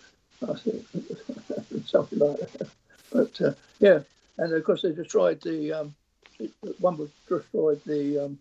I 0.49 0.55
think 0.55 0.87
something 1.87 2.19
like 2.19 2.39
that. 2.39 2.69
But 3.13 3.41
uh, 3.41 3.53
yeah, 3.81 4.01
and 4.39 4.53
of 4.53 4.65
course 4.65 4.83
they 4.83 4.93
destroyed 4.93 5.41
the 5.41 5.73
um, 5.73 5.95
one 6.79 6.97
was 6.97 7.11
destroyed 7.29 7.81
the 7.85 8.25
um, 8.25 8.39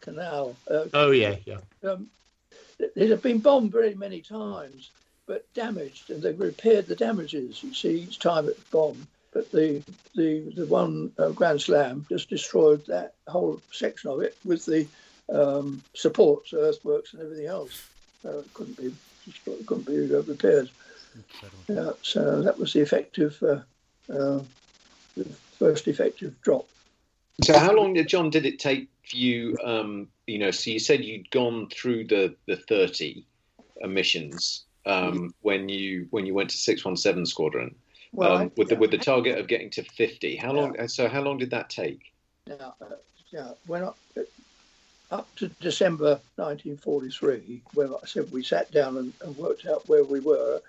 canal. 0.00 0.56
Uh, 0.70 0.86
oh 0.94 1.10
yeah, 1.10 1.36
yeah. 1.44 1.58
Um, 1.84 2.08
it 2.78 3.10
had 3.10 3.22
been 3.22 3.38
bombed 3.38 3.72
very 3.72 3.94
many 3.94 4.20
times, 4.20 4.90
but 5.26 5.52
damaged, 5.54 6.10
and 6.10 6.22
they 6.22 6.32
repaired 6.32 6.86
the 6.86 6.96
damages. 6.96 7.62
You 7.62 7.72
see, 7.74 8.02
each 8.02 8.18
time 8.18 8.48
it 8.48 8.58
bombed. 8.70 9.06
But 9.32 9.50
the 9.50 9.82
the 10.14 10.52
the 10.54 10.66
one 10.66 11.12
uh, 11.18 11.30
Grand 11.30 11.60
Slam 11.60 12.04
just 12.08 12.28
destroyed 12.28 12.84
that 12.86 13.14
whole 13.26 13.60
section 13.72 14.10
of 14.10 14.20
it 14.20 14.36
with 14.44 14.66
the 14.66 14.86
um, 15.32 15.82
supports, 15.94 16.52
earthworks, 16.52 17.14
and 17.14 17.22
everything 17.22 17.46
else. 17.46 17.82
Uh, 18.24 18.38
it 18.38 18.54
couldn't 18.54 18.76
be 18.76 18.92
couldn't 19.66 19.86
be 19.86 20.06
repaired. 20.06 20.68
Yeah, 21.68 21.92
so 22.02 22.42
that 22.42 22.58
was 22.58 22.72
the 22.72 22.80
effective, 22.80 23.42
uh, 23.42 23.60
uh, 24.12 24.42
the 25.16 25.24
first 25.58 25.86
effective 25.88 26.40
drop. 26.42 26.66
So 27.42 27.58
how 27.58 27.74
long, 27.74 27.94
did, 27.94 28.08
John, 28.08 28.30
did 28.30 28.46
it 28.46 28.58
take 28.58 28.88
for 29.08 29.16
you? 29.16 29.56
Um, 29.64 30.08
you 30.26 30.38
know, 30.38 30.50
so 30.50 30.70
you 30.70 30.78
said 30.78 31.04
you'd 31.04 31.30
gone 31.30 31.68
through 31.68 32.04
the 32.04 32.34
the 32.46 32.56
thirty 32.56 33.24
emissions 33.80 34.64
um, 34.86 35.34
when 35.42 35.68
you 35.68 36.06
when 36.10 36.26
you 36.26 36.34
went 36.34 36.50
to 36.50 36.56
six 36.56 36.84
one 36.84 36.96
seven 36.96 37.26
squadron. 37.26 37.74
Well, 38.12 38.36
um, 38.36 38.52
with 38.56 38.68
the 38.68 38.76
with 38.76 38.90
the 38.90 38.98
target 38.98 39.38
of 39.38 39.46
getting 39.48 39.70
to 39.70 39.82
fifty. 39.82 40.36
How 40.36 40.52
long? 40.52 40.74
Yeah. 40.74 40.86
So 40.86 41.08
how 41.08 41.22
long 41.22 41.38
did 41.38 41.50
that 41.50 41.70
take? 41.70 42.12
Yeah, 42.46 42.70
uh, 42.80 42.96
yeah. 43.30 43.52
When 43.66 43.84
I, 43.84 43.92
up 45.10 45.34
to 45.36 45.48
December 45.60 46.20
1943, 46.36 47.62
when 47.74 47.88
I 47.88 48.06
said 48.06 48.30
we 48.32 48.42
sat 48.42 48.70
down 48.72 48.96
and, 48.96 49.12
and 49.22 49.36
worked 49.36 49.66
out 49.66 49.88
where 49.88 50.04
we 50.04 50.20
were, 50.20 50.60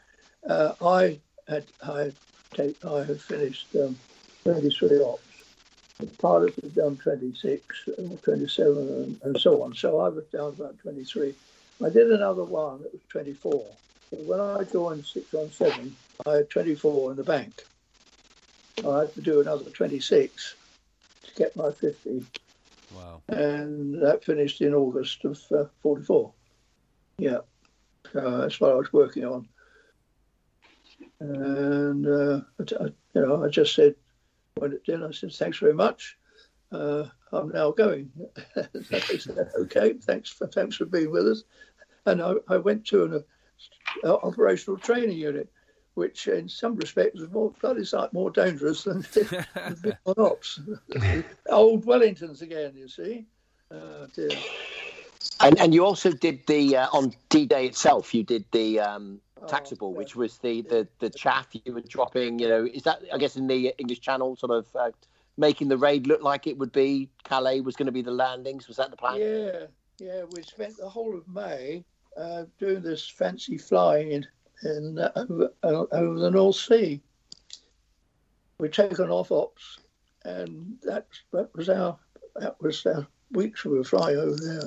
uh, 0.48 0.74
I 0.82 1.20
had 1.48 1.66
I 1.86 2.00
had, 2.00 2.16
take, 2.54 2.86
I 2.86 3.04
had 3.04 3.22
finished 3.22 3.68
um, 3.76 3.98
33 4.44 5.02
ops. 5.02 5.22
Of 6.00 6.46
it 6.46 6.76
done 6.76 6.98
26, 6.98 7.88
or 7.98 8.18
27, 8.24 8.78
and, 8.78 9.20
and, 9.24 9.40
so 9.40 9.62
on. 9.64 9.74
So 9.74 10.00
I 10.02 10.10
was 10.10 10.26
down 10.34 10.50
about 10.50 10.78
23. 10.80 11.34
I 11.82 11.90
did 11.90 12.12
another 12.12 12.44
one 12.44 12.82
that 12.82 12.92
was 12.92 13.02
24. 13.10 13.66
When 14.26 14.40
I 14.40 14.64
joined 14.64 15.06
617, 15.06 15.96
I 16.28 16.32
had 16.38 16.50
24 16.50 17.12
in 17.12 17.18
the 17.18 17.24
bank. 17.24 17.64
I 18.88 19.00
had 19.00 19.14
to 19.16 19.22
do 19.22 19.42
another 19.42 19.70
26 19.70 20.56
to 21.24 21.34
get 21.36 21.56
my 21.56 21.72
50. 21.72 22.26
Wow. 22.96 23.22
And 23.28 24.02
that 24.04 24.24
finished 24.24 24.62
in 24.62 24.74
August 24.74 25.26
of 25.26 25.40
uh, 25.52 25.66
44. 25.82 26.32
Yeah. 27.18 27.40
So 28.12 28.38
that's 28.38 28.60
what 28.60 28.72
I 28.72 28.76
was 28.76 28.94
working 28.94 29.26
on. 29.26 29.48
And 31.20 32.06
uh, 32.08 32.42
I, 32.60 32.84
you 33.14 33.22
know, 33.22 33.44
I 33.44 33.48
just 33.48 33.74
said 33.74 33.96
when 34.56 34.74
it 34.74 34.84
did, 34.84 35.02
I 35.02 35.12
said, 35.12 35.34
"Thanks 35.34 35.58
very 35.58 35.74
much. 35.74 36.18
Uh, 36.72 37.06
I'm 37.32 37.50
now 37.50 37.72
going." 37.72 38.12
said, 38.92 39.50
okay, 39.58 39.94
thanks 39.94 40.30
for 40.30 40.48
thanks 40.48 40.76
for 40.76 40.86
being 40.86 41.12
with 41.12 41.28
us. 41.28 41.44
And 42.06 42.22
I, 42.22 42.34
I 42.50 42.58
went 42.58 42.86
to 42.88 43.06
an 43.06 43.24
uh, 44.04 44.16
operational 44.16 44.78
training 44.78 45.18
unit, 45.18 45.50
which 45.96 46.28
in 46.28 46.50
some 46.50 46.76
respects 46.76 47.20
was 47.20 47.30
more 47.32 47.52
bloody 47.62 47.86
sight 47.86 48.12
more 48.14 48.32
dangerous 48.32 48.84
than 48.84 49.02
the 49.14 49.98
ops. 50.18 50.60
Old 51.50 51.86
Wellingtons 51.86 52.42
again, 52.42 52.74
you 52.76 52.88
see. 52.88 53.26
Uh, 53.72 54.08
and 55.40 55.60
and 55.60 55.74
you 55.74 55.86
also 55.86 56.12
did 56.12 56.46
the 56.48 56.78
uh, 56.78 56.88
on 56.94 57.14
D 57.30 57.46
Day 57.46 57.66
itself. 57.66 58.14
You 58.14 58.24
did 58.24 58.46
the 58.52 58.80
um, 58.80 59.20
taxable, 59.48 59.90
oh, 59.90 59.98
which 59.98 60.16
was 60.16 60.38
the, 60.40 60.62
the 60.62 60.88
the 61.00 61.10
chaff 61.10 61.48
you 61.52 61.74
were 61.74 61.82
dropping. 61.82 62.40
You 62.40 62.50
know, 62.50 62.66
is 62.66 62.84
that 62.84 63.02
I 63.12 63.18
guess 63.18 63.36
in 63.36 63.48
the 63.48 63.74
English 63.78 64.02
Channel 64.02 64.36
sort 64.36 64.52
of 64.52 64.68
uh, 64.76 64.92
making 65.38 65.70
the 65.70 65.78
raid 65.78 66.08
look 66.08 66.22
like 66.22 66.48
it 66.48 66.58
would 66.58 66.72
be 66.72 67.10
Calais 67.24 67.62
was 67.62 67.76
going 67.76 67.88
to 67.88 67.92
be 67.92 68.02
the 68.02 68.12
landings. 68.12 68.68
Was 68.68 68.78
that 68.78 68.92
the 68.92 68.98
plan? 68.98 69.20
Yeah, 69.20 69.66
yeah. 70.00 70.24
We 70.32 70.44
spent 70.44 70.78
the 70.78 70.90
whole 70.90 71.18
of 71.18 71.28
May 71.28 71.84
uh, 72.18 72.44
doing 72.60 72.82
this 72.82 73.08
fancy 73.08 73.58
flying 73.58 74.12
in, 74.12 74.28
in 74.64 75.00
uh, 75.00 75.12
over, 75.16 75.54
uh, 75.64 75.86
over 75.92 76.20
the 76.20 76.32
North 76.32 76.56
Sea. 76.56 77.02
We'd 78.60 78.74
taken 78.74 79.10
off 79.10 79.32
ops, 79.32 79.80
and 80.24 80.78
that 80.84 81.08
that 81.32 81.54
was 81.56 81.70
our 81.70 81.98
that 82.36 82.62
was 82.62 82.86
our 82.86 83.08
weeks 83.32 83.66
we 83.66 83.78
were 83.78 83.84
flying 83.84 84.18
over 84.18 84.36
there. 84.36 84.62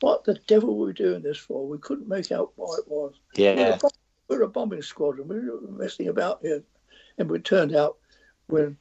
What 0.00 0.24
the 0.24 0.34
devil 0.46 0.76
were 0.76 0.86
we 0.86 0.92
doing 0.92 1.22
this 1.22 1.38
for? 1.38 1.66
We 1.66 1.78
couldn't 1.78 2.08
make 2.08 2.30
out 2.32 2.52
what 2.56 2.78
it 2.78 2.88
was. 2.88 3.14
Yeah. 3.34 3.54
we're 3.54 3.72
a, 3.72 3.76
bomb- 3.78 3.90
we 4.28 4.36
were 4.36 4.42
a 4.42 4.48
bombing 4.48 4.82
squadron. 4.82 5.28
We 5.28 5.40
were 5.40 5.60
messing 5.70 6.08
about 6.08 6.40
here, 6.42 6.62
and 7.18 7.30
we 7.30 7.38
turned 7.38 7.74
out 7.74 7.96
when 8.48 8.76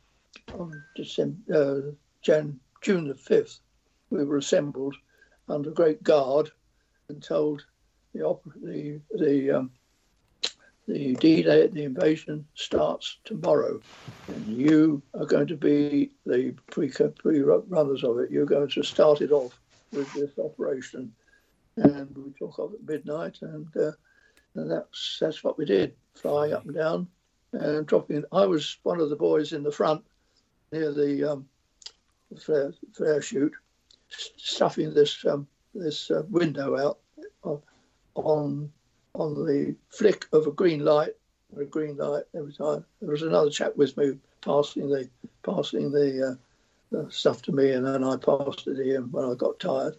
on 0.53 0.83
December, 0.95 1.37
uh, 1.53 1.91
Jan, 2.21 2.59
June 2.81 3.07
the 3.07 3.15
fifth, 3.15 3.59
we 4.09 4.23
were 4.23 4.37
assembled 4.37 4.95
under 5.49 5.71
great 5.71 6.03
guard 6.03 6.51
and 7.09 7.21
told 7.21 7.65
the 8.17 8.39
the 8.61 9.01
the 9.17 9.51
um, 9.51 9.71
the 10.87 11.15
D-Day, 11.15 11.67
the 11.67 11.83
invasion 11.83 12.47
starts 12.55 13.17
tomorrow, 13.25 13.81
and 14.27 14.47
you 14.47 15.01
are 15.13 15.25
going 15.25 15.47
to 15.47 15.57
be 15.57 16.11
the 16.25 16.55
pre 16.71 16.89
runners 17.41 18.03
of 18.03 18.19
it. 18.19 18.31
You're 18.31 18.45
going 18.45 18.69
to 18.69 18.83
start 18.83 19.21
it 19.21 19.31
off 19.31 19.59
with 19.91 20.11
this 20.13 20.31
operation, 20.39 21.13
and 21.75 22.15
we 22.15 22.31
took 22.39 22.57
off 22.57 22.73
at 22.73 22.87
midnight, 22.87 23.37
and, 23.41 23.67
uh, 23.75 23.91
and 24.55 24.71
that's 24.71 25.17
that's 25.19 25.43
what 25.43 25.57
we 25.57 25.65
did, 25.65 25.93
flying 26.15 26.53
up 26.53 26.65
and 26.65 26.75
down 26.75 27.07
and 27.51 27.85
dropping. 27.85 28.23
I 28.31 28.45
was 28.45 28.77
one 28.83 29.01
of 29.01 29.09
the 29.09 29.15
boys 29.15 29.51
in 29.51 29.63
the 29.63 29.71
front 29.71 30.05
near 30.71 30.93
the 30.93 31.31
um, 31.33 31.49
flare, 32.39 32.73
flare 32.93 33.21
chute, 33.21 33.53
stuffing 34.09 34.93
this 34.93 35.25
um, 35.25 35.47
this 35.73 36.09
uh, 36.11 36.23
window 36.29 36.77
out 36.77 36.99
uh, 36.99 37.06
on 38.17 38.71
on 39.13 39.33
the 39.45 39.75
flick 39.89 40.25
of 40.31 40.47
a 40.47 40.51
green 40.51 40.85
light, 40.85 41.13
a 41.59 41.65
green 41.65 41.97
light 41.97 42.23
every 42.35 42.53
time. 42.53 42.85
There 43.01 43.11
was 43.11 43.23
another 43.23 43.49
chap 43.49 43.75
with 43.75 43.97
me 43.97 44.17
passing 44.41 44.89
the 44.89 45.09
passing 45.43 45.91
the, 45.91 46.31
uh, 46.31 46.35
the 46.91 47.11
stuff 47.11 47.41
to 47.43 47.51
me, 47.51 47.71
and 47.71 47.85
then 47.85 48.03
I 48.03 48.17
passed 48.17 48.67
it 48.67 48.75
to 48.75 48.83
him 48.83 49.11
when 49.11 49.25
I 49.25 49.33
got 49.33 49.59
tired. 49.59 49.95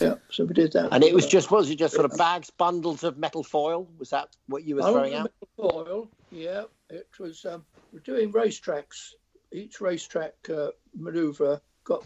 Yeah, 0.00 0.14
so 0.30 0.44
we 0.44 0.54
did 0.54 0.72
that. 0.72 0.90
And 0.92 1.02
it 1.02 1.12
was 1.12 1.26
just 1.26 1.50
was 1.50 1.68
it 1.70 1.76
just 1.76 1.94
sort 1.94 2.10
of 2.10 2.16
bags, 2.16 2.50
bundles 2.50 3.04
of 3.04 3.18
metal 3.18 3.42
foil? 3.42 3.88
Was 3.98 4.10
that 4.10 4.28
what 4.46 4.64
you 4.64 4.76
were 4.76 4.82
throwing 4.82 5.14
out? 5.14 5.30
Metal 5.58 5.72
Foil, 5.72 6.08
yeah. 6.30 6.64
It 6.88 7.08
was 7.18 7.44
um, 7.44 7.64
we're 7.92 8.00
doing 8.00 8.32
racetracks. 8.32 9.14
Each 9.50 9.80
racetrack 9.80 10.34
uh, 10.48 10.68
manoeuvre 10.96 11.60
got 11.84 12.04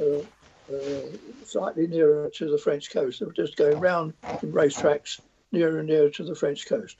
uh, 0.00 0.22
slightly 1.44 1.86
nearer 1.86 2.30
to 2.34 2.50
the 2.50 2.58
French 2.58 2.90
coast. 2.90 3.20
They 3.20 3.26
were 3.26 3.32
just 3.32 3.56
going 3.56 3.80
round 3.80 4.14
in 4.42 4.52
racetracks 4.52 5.20
nearer 5.52 5.78
and 5.78 5.88
nearer 5.88 6.10
to 6.10 6.24
the 6.24 6.34
French 6.34 6.66
coast. 6.66 6.96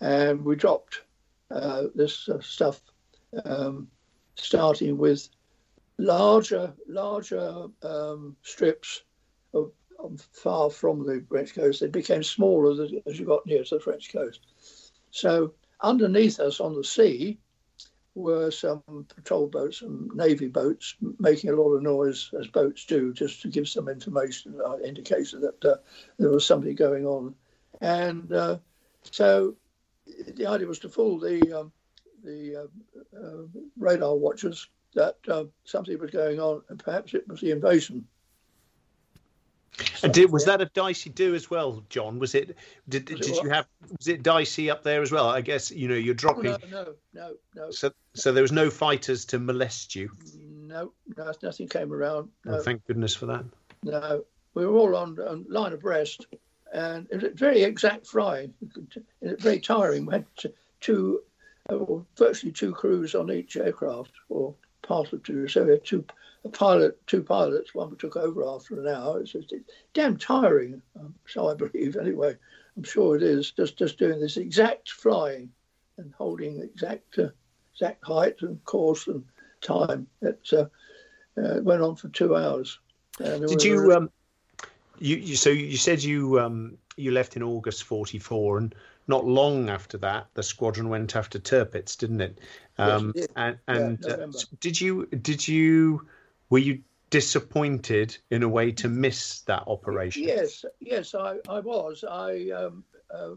And 0.00 0.44
we 0.44 0.56
dropped 0.56 1.02
uh, 1.50 1.84
this 1.94 2.28
uh, 2.28 2.40
stuff, 2.40 2.80
um, 3.44 3.88
starting 4.36 4.96
with 4.96 5.28
larger, 5.98 6.72
larger 6.88 7.66
um, 7.82 8.36
strips 8.42 9.02
of, 9.52 9.72
of 9.98 10.26
far 10.32 10.70
from 10.70 11.06
the 11.06 11.24
French 11.28 11.54
coast. 11.54 11.80
They 11.80 11.88
became 11.88 12.22
smaller 12.22 12.84
as 13.06 13.18
you 13.18 13.26
got 13.26 13.46
near 13.46 13.64
to 13.64 13.74
the 13.76 13.80
French 13.80 14.12
coast. 14.12 14.40
So 15.10 15.52
underneath 15.80 16.40
us 16.40 16.60
on 16.60 16.74
the 16.74 16.84
sea 16.84 17.38
were 18.14 18.50
some 18.50 18.82
patrol 19.14 19.46
boats 19.46 19.82
and 19.82 20.10
navy 20.14 20.48
boats 20.48 20.96
making 21.18 21.50
a 21.50 21.54
lot 21.54 21.72
of 21.72 21.82
noise 21.82 22.30
as 22.38 22.46
boats 22.48 22.84
do, 22.84 23.12
just 23.12 23.42
to 23.42 23.48
give 23.48 23.68
some 23.68 23.88
information, 23.88 24.58
uh, 24.64 24.76
indication 24.78 25.40
that 25.40 25.64
uh, 25.64 25.76
there 26.18 26.30
was 26.30 26.44
something 26.44 26.74
going 26.74 27.06
on. 27.06 27.34
And 27.80 28.32
uh, 28.32 28.58
so 29.10 29.54
the 30.34 30.46
idea 30.46 30.66
was 30.66 30.80
to 30.80 30.88
fool 30.88 31.18
the 31.18 31.60
um, 31.60 31.72
the 32.22 32.68
uh, 33.16 33.60
radar 33.78 34.16
watchers 34.16 34.68
that 34.94 35.16
uh, 35.28 35.44
something 35.64 35.98
was 35.98 36.10
going 36.10 36.40
on, 36.40 36.62
and 36.68 36.78
perhaps 36.78 37.14
it 37.14 37.26
was 37.28 37.40
the 37.40 37.50
invasion. 37.50 38.06
And 40.02 40.12
did 40.12 40.30
was 40.30 40.44
that 40.46 40.60
a 40.60 40.66
dicey 40.66 41.10
do 41.10 41.34
as 41.34 41.50
well, 41.50 41.82
John? 41.88 42.18
Was 42.18 42.34
it? 42.34 42.56
Did, 42.88 43.06
did 43.06 43.26
you 43.26 43.48
have? 43.50 43.66
Was 43.98 44.08
it 44.08 44.22
dicey 44.22 44.70
up 44.70 44.82
there 44.82 45.02
as 45.02 45.10
well? 45.10 45.28
I 45.28 45.40
guess 45.40 45.70
you 45.70 45.88
know 45.88 45.94
you're 45.94 46.14
dropping. 46.14 46.52
Oh, 46.52 46.58
no, 46.70 46.82
no, 46.82 46.94
no, 47.14 47.34
no. 47.54 47.70
So, 47.70 47.90
so 48.14 48.32
there 48.32 48.42
was 48.42 48.52
no 48.52 48.70
fighters 48.70 49.24
to 49.26 49.38
molest 49.38 49.94
you. 49.94 50.10
No, 50.36 50.92
no, 51.16 51.32
nothing 51.42 51.68
came 51.68 51.92
around. 51.92 52.30
No, 52.44 52.56
oh, 52.56 52.62
thank 52.62 52.84
goodness 52.86 53.14
for 53.14 53.26
that. 53.26 53.44
No, 53.82 54.24
we 54.54 54.66
were 54.66 54.76
all 54.76 54.96
on, 54.96 55.18
on 55.20 55.46
line 55.48 55.72
abreast, 55.72 56.26
and 56.72 57.06
it 57.10 57.16
was 57.16 57.24
a 57.24 57.30
very 57.30 57.62
exact 57.62 58.06
flying. 58.06 58.52
Very 59.22 59.60
tiring. 59.60 60.06
We 60.06 60.14
had 60.14 60.26
two, 60.80 61.22
uh, 61.68 61.78
virtually 62.16 62.52
two 62.52 62.72
crews 62.72 63.14
on 63.14 63.30
each 63.30 63.56
aircraft, 63.56 64.12
or 64.28 64.54
part 64.90 65.12
of 65.12 65.22
two. 65.22 65.46
So 65.46 65.64
we 65.64 65.70
had 65.70 65.84
two 65.84 66.04
a 66.44 66.48
pilot, 66.48 66.98
two 67.06 67.22
pilots. 67.22 67.74
One 67.74 67.96
took 67.96 68.16
over 68.16 68.44
after 68.44 68.80
an 68.80 68.88
hour. 68.88 69.20
It's 69.20 69.32
just 69.32 69.52
it's 69.52 69.70
damn 69.94 70.16
tiring. 70.16 70.82
Um, 70.98 71.14
so 71.26 71.48
I 71.48 71.54
believe, 71.64 71.96
anyway. 71.96 72.36
I'm 72.76 72.82
sure 72.82 73.16
it 73.16 73.22
is. 73.22 73.52
Just 73.52 73.76
just 73.76 73.98
doing 73.98 74.20
this 74.20 74.36
exact 74.36 74.90
flying 74.90 75.50
and 75.98 76.12
holding 76.16 76.60
exact 76.60 77.18
uh, 77.18 77.28
exact 77.72 78.04
height 78.04 78.36
and 78.40 78.62
course 78.64 79.06
and 79.06 79.24
time. 79.60 80.06
It 80.22 80.48
uh, 80.52 80.66
uh, 81.40 81.60
went 81.62 81.82
on 81.82 81.96
for 81.96 82.08
two 82.08 82.36
hours. 82.36 82.78
Did 83.18 83.62
you? 83.62 83.92
Um, 83.92 84.10
you, 84.98 85.16
you 85.16 85.36
so 85.36 85.50
you 85.50 85.76
said 85.76 86.02
you 86.02 86.40
um, 86.40 86.78
you 86.96 87.10
left 87.10 87.36
in 87.36 87.42
August 87.42 87.84
'44, 87.84 88.58
and 88.58 88.74
not 89.10 89.26
long 89.26 89.68
after 89.68 89.98
that, 89.98 90.28
the 90.34 90.42
squadron 90.42 90.88
went 90.88 91.16
after 91.16 91.38
Tirpitz, 91.38 91.98
didn't 91.98 92.20
it? 92.20 92.38
Um, 92.78 93.12
yes, 93.14 93.24
it 93.26 93.28
did. 93.28 93.30
And, 93.36 93.58
and 93.68 93.98
yeah, 94.06 94.14
uh, 94.14 94.26
did 94.60 94.80
you 94.80 95.06
did 95.06 95.46
you 95.46 96.06
were 96.48 96.58
you 96.58 96.82
disappointed 97.10 98.16
in 98.30 98.44
a 98.44 98.48
way 98.48 98.70
to 98.70 98.88
miss 98.88 99.40
that 99.42 99.64
operation? 99.66 100.22
Yes, 100.22 100.64
yes, 100.78 101.14
I, 101.14 101.38
I 101.48 101.58
was. 101.58 102.04
I 102.08 102.50
um, 102.50 102.84
uh, 103.12 103.30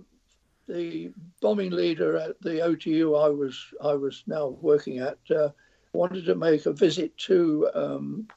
the 0.67 1.11
bombing 1.41 1.71
leader 1.71 2.17
at 2.17 2.39
the 2.41 2.61
OTU 2.61 3.21
I 3.21 3.29
was 3.29 3.59
I 3.83 3.93
was 3.93 4.23
now 4.27 4.49
working 4.61 4.99
at 4.99 5.17
uh, 5.35 5.49
wanted 5.91 6.25
to 6.25 6.35
make 6.35 6.67
a 6.67 6.71
visit 6.73 7.17
to 7.29 7.69
um, 7.73 8.27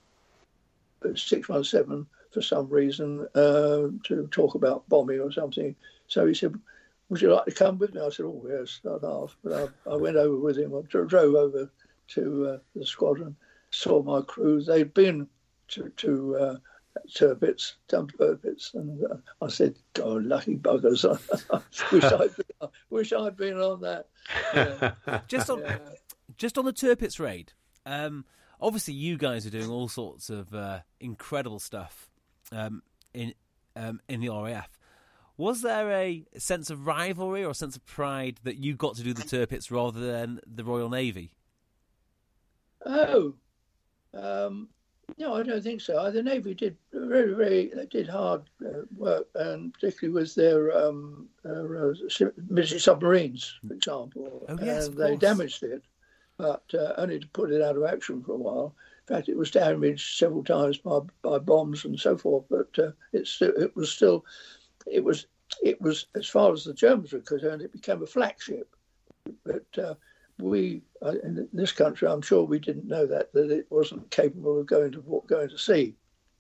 six 1.15 1.49
one 1.49 1.65
seven 1.65 2.07
for 2.33 2.41
some 2.41 2.69
reason 2.69 3.27
uh, 3.35 3.89
to 4.05 4.29
talk 4.31 4.55
about 4.55 4.89
bombing 4.89 5.21
or 5.21 5.31
something. 5.31 5.77
So 6.09 6.27
he 6.27 6.35
said, 6.35 6.55
"Would 7.09 7.21
you 7.21 7.33
like 7.33 7.47
to 7.47 7.53
come 7.53 7.79
with 7.79 7.95
me?" 7.95 8.01
I 8.01 8.11
said, 8.11 8.27
"Oh 8.27 8.45
yes, 8.49 8.81
I'd 8.85 9.03
half." 9.07 9.37
But 9.43 9.73
I, 9.87 9.91
I 9.93 9.97
went 9.97 10.17
over 10.17 10.37
with 10.39 10.59
him. 10.59 10.75
I 10.75 10.81
drove 10.83 11.35
over 11.35 11.71
to 12.09 12.47
uh, 12.49 12.59
the 12.75 12.87
squadron 12.87 13.37
saw 13.71 14.03
my 14.03 14.23
crew. 14.23 14.63
They'd 14.63 14.95
been 14.95 15.29
to, 15.69 15.89
to 15.89 16.37
uh, 16.37 16.57
Tirpitz, 17.09 17.75
done 17.89 18.07
Tirpitz, 18.09 18.75
and 18.75 19.05
uh, 19.05 19.17
I 19.43 19.49
said, 19.49 19.77
"God, 19.95 20.25
lucky 20.25 20.57
buggers! 20.57 21.05
I 21.51 21.61
wish 21.93 22.05
I'd 22.05 22.37
been, 22.37 22.47
I 22.61 22.67
wish 22.91 23.13
I'd 23.13 23.37
been 23.37 23.59
on 23.59 23.81
that." 23.83 24.07
Yeah. 24.55 25.21
just 25.29 25.51
on 25.51 25.61
Yeah. 25.61 25.79
just 26.37 26.59
on 26.59 26.65
the 26.65 26.73
Tirpitz 26.73 27.21
raid. 27.21 27.53
Um, 27.85 28.25
obviously, 28.61 28.95
you 28.95 29.17
guys 29.17 29.47
are 29.47 29.51
doing 29.51 29.71
all 29.71 29.89
sorts 29.89 30.31
of 30.31 30.55
uh, 30.55 30.81
incredible 31.01 31.59
stuff 31.59 32.09
um, 32.53 32.83
in 33.13 33.35
um, 33.75 34.01
in 34.09 34.21
the 34.21 34.31
RAF. 34.31 34.71
Was 35.39 35.61
there 35.63 35.91
a 35.91 36.25
sense 36.39 36.71
of 36.71 36.87
rivalry 36.87 37.45
or 37.45 37.51
a 37.51 37.55
sense 37.55 37.77
of 37.77 37.85
pride 37.85 38.41
that 38.45 38.57
you 38.57 38.75
got 38.75 38.97
to 38.97 39.03
do 39.03 39.13
the 39.13 39.23
Tirpitz 39.23 39.71
rather 39.71 40.01
than 40.01 40.41
the 40.47 40.65
Royal 40.65 40.89
Navy? 40.89 41.33
Oh, 42.87 43.35
um, 44.15 44.69
no, 45.19 45.35
I 45.35 45.43
don't 45.43 45.63
think 45.63 45.81
so. 45.81 46.11
The 46.11 46.23
Navy 46.23 46.55
did 46.55 46.77
very, 46.93 47.35
very 47.35 47.71
they 47.75 47.87
did 47.87 48.09
hard 48.09 48.43
uh, 48.65 48.83
work, 48.97 49.29
and 49.35 49.73
particularly 49.75 50.21
with 50.21 50.35
their 50.35 50.77
um, 50.77 51.29
uh, 51.45 51.63
military 52.49 52.81
submarines, 52.81 53.59
for 53.67 53.75
example. 53.75 54.47
Oh, 54.49 54.59
yes, 54.63 54.89
and 54.89 54.97
they 54.97 55.17
damaged 55.17 55.63
it, 55.63 55.83
but 56.39 56.65
uh, 56.75 56.95
only 56.97 57.21
to 57.21 57.29
put 57.29 57.53
it 57.53 57.63
out 57.63 57.77
of 57.77 57.85
action 57.85 58.23
for 58.23 58.33
a 58.33 58.39
while. 58.39 58.75
In 59.09 59.15
fact, 59.15 59.29
it 59.29 59.37
was 59.37 59.53
damaged 59.53 60.19
several 60.19 60.43
times 60.43 60.79
by, 60.79 60.99
by 61.23 61.39
bombs 61.39 61.85
and 61.85 61.99
so 61.99 62.17
forth. 62.17 62.45
But 62.51 62.77
uh, 62.79 62.91
it's 63.13 63.31
still, 63.31 63.53
it 63.57 63.77
was 63.77 63.93
still, 63.93 64.25
it 64.87 65.03
was 65.03 65.27
it 65.63 65.81
was 65.81 66.07
as 66.15 66.27
far 66.27 66.53
as 66.53 66.65
the 66.65 66.75
Germans 66.75 67.13
were 67.13 67.21
concerned, 67.21 67.63
it 67.63 67.73
became 67.73 68.03
a 68.03 68.07
flagship. 68.07 68.75
But 69.45 69.67
uh, 69.79 69.95
we 70.39 70.83
uh, 71.03 71.15
in 71.23 71.49
this 71.53 71.73
country, 71.73 72.09
I'm 72.09 72.23
sure 72.23 72.45
we 72.45 72.59
didn't 72.59 72.89
know 72.89 73.07
that 73.07 73.33
that 73.33 73.51
it 73.51 73.67
wasn't 73.71 74.11
capable 74.11 74.61
of 74.61 74.67
going 74.67 74.93
to 74.93 75.23
going 75.27 75.49
to 75.49 75.59
sea. 75.59 75.95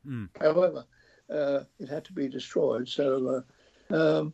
Mm. 0.07 0.28
However, 0.40 0.84
uh, 1.30 1.61
it 1.78 1.88
had 1.88 2.05
to 2.05 2.12
be 2.12 2.28
destroyed. 2.28 2.88
So 2.88 3.42
uh, 3.90 3.94
um, 3.94 4.32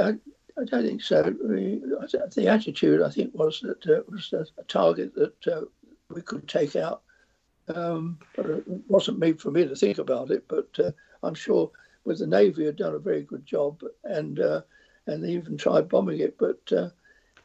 I, 0.00 0.16
I 0.58 0.64
don't 0.64 0.84
think 0.84 1.02
so. 1.02 1.22
Mean, 1.42 1.92
The 2.34 2.48
attitude, 2.48 3.02
I 3.02 3.10
think, 3.10 3.34
was 3.34 3.60
that 3.60 3.86
uh, 3.86 3.98
it 3.98 4.10
was 4.10 4.32
a, 4.32 4.46
a 4.58 4.64
target 4.64 5.14
that 5.14 5.46
uh, 5.46 5.62
we 6.10 6.22
could 6.22 6.48
take 6.48 6.76
out. 6.76 7.02
Um, 7.74 8.18
but 8.36 8.46
it 8.46 8.64
wasn't 8.88 9.18
me 9.18 9.32
for 9.32 9.50
me 9.50 9.66
to 9.66 9.74
think 9.74 9.98
about 9.98 10.30
it. 10.30 10.44
But 10.48 10.68
uh, 10.78 10.90
I'm 11.22 11.34
sure 11.34 11.70
with 12.04 12.18
the 12.18 12.26
Navy 12.26 12.64
had 12.66 12.76
done 12.76 12.94
a 12.94 12.98
very 12.98 13.22
good 13.22 13.44
job, 13.46 13.82
and 14.04 14.40
uh, 14.40 14.60
and 15.06 15.22
they 15.22 15.30
even 15.30 15.56
tried 15.56 15.88
bombing 15.88 16.20
it. 16.20 16.36
But 16.38 16.60
uh, 16.72 16.88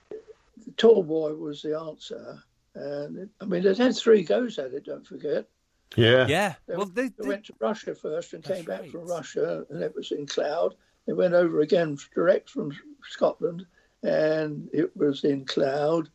the 0.09 0.71
Tallboy 0.77 1.37
was 1.37 1.61
the 1.61 1.77
answer. 1.79 2.41
And 2.75 3.17
it, 3.17 3.29
I 3.41 3.45
mean, 3.45 3.63
they 3.63 3.73
had 3.73 3.95
three 3.95 4.23
goes 4.23 4.59
at 4.59 4.73
it. 4.73 4.85
Don't 4.85 5.05
forget. 5.05 5.47
Yeah. 5.95 6.27
Yeah. 6.27 6.53
They, 6.67 6.75
Well, 6.75 6.85
they, 6.85 7.07
they 7.07 7.13
they- 7.19 7.27
went 7.27 7.45
to 7.45 7.53
Russia 7.59 7.95
first 7.95 8.33
and 8.33 8.43
came 8.43 8.63
That's 8.63 8.81
back 8.83 8.91
from. 8.91 9.07
Russia, 9.07 9.65
and 9.69 9.81
it 9.83 9.95
was 9.95 10.11
in 10.11 10.27
cloud. 10.27 10.75
They 11.07 11.13
went 11.13 11.33
over 11.33 11.61
again 11.61 11.97
direct 12.13 12.49
from 12.51 12.71
Scotland, 13.03 13.65
and 14.03 14.69
it 14.71 14.95
was 14.95 15.23
in 15.23 15.45
cloud. 15.45 16.09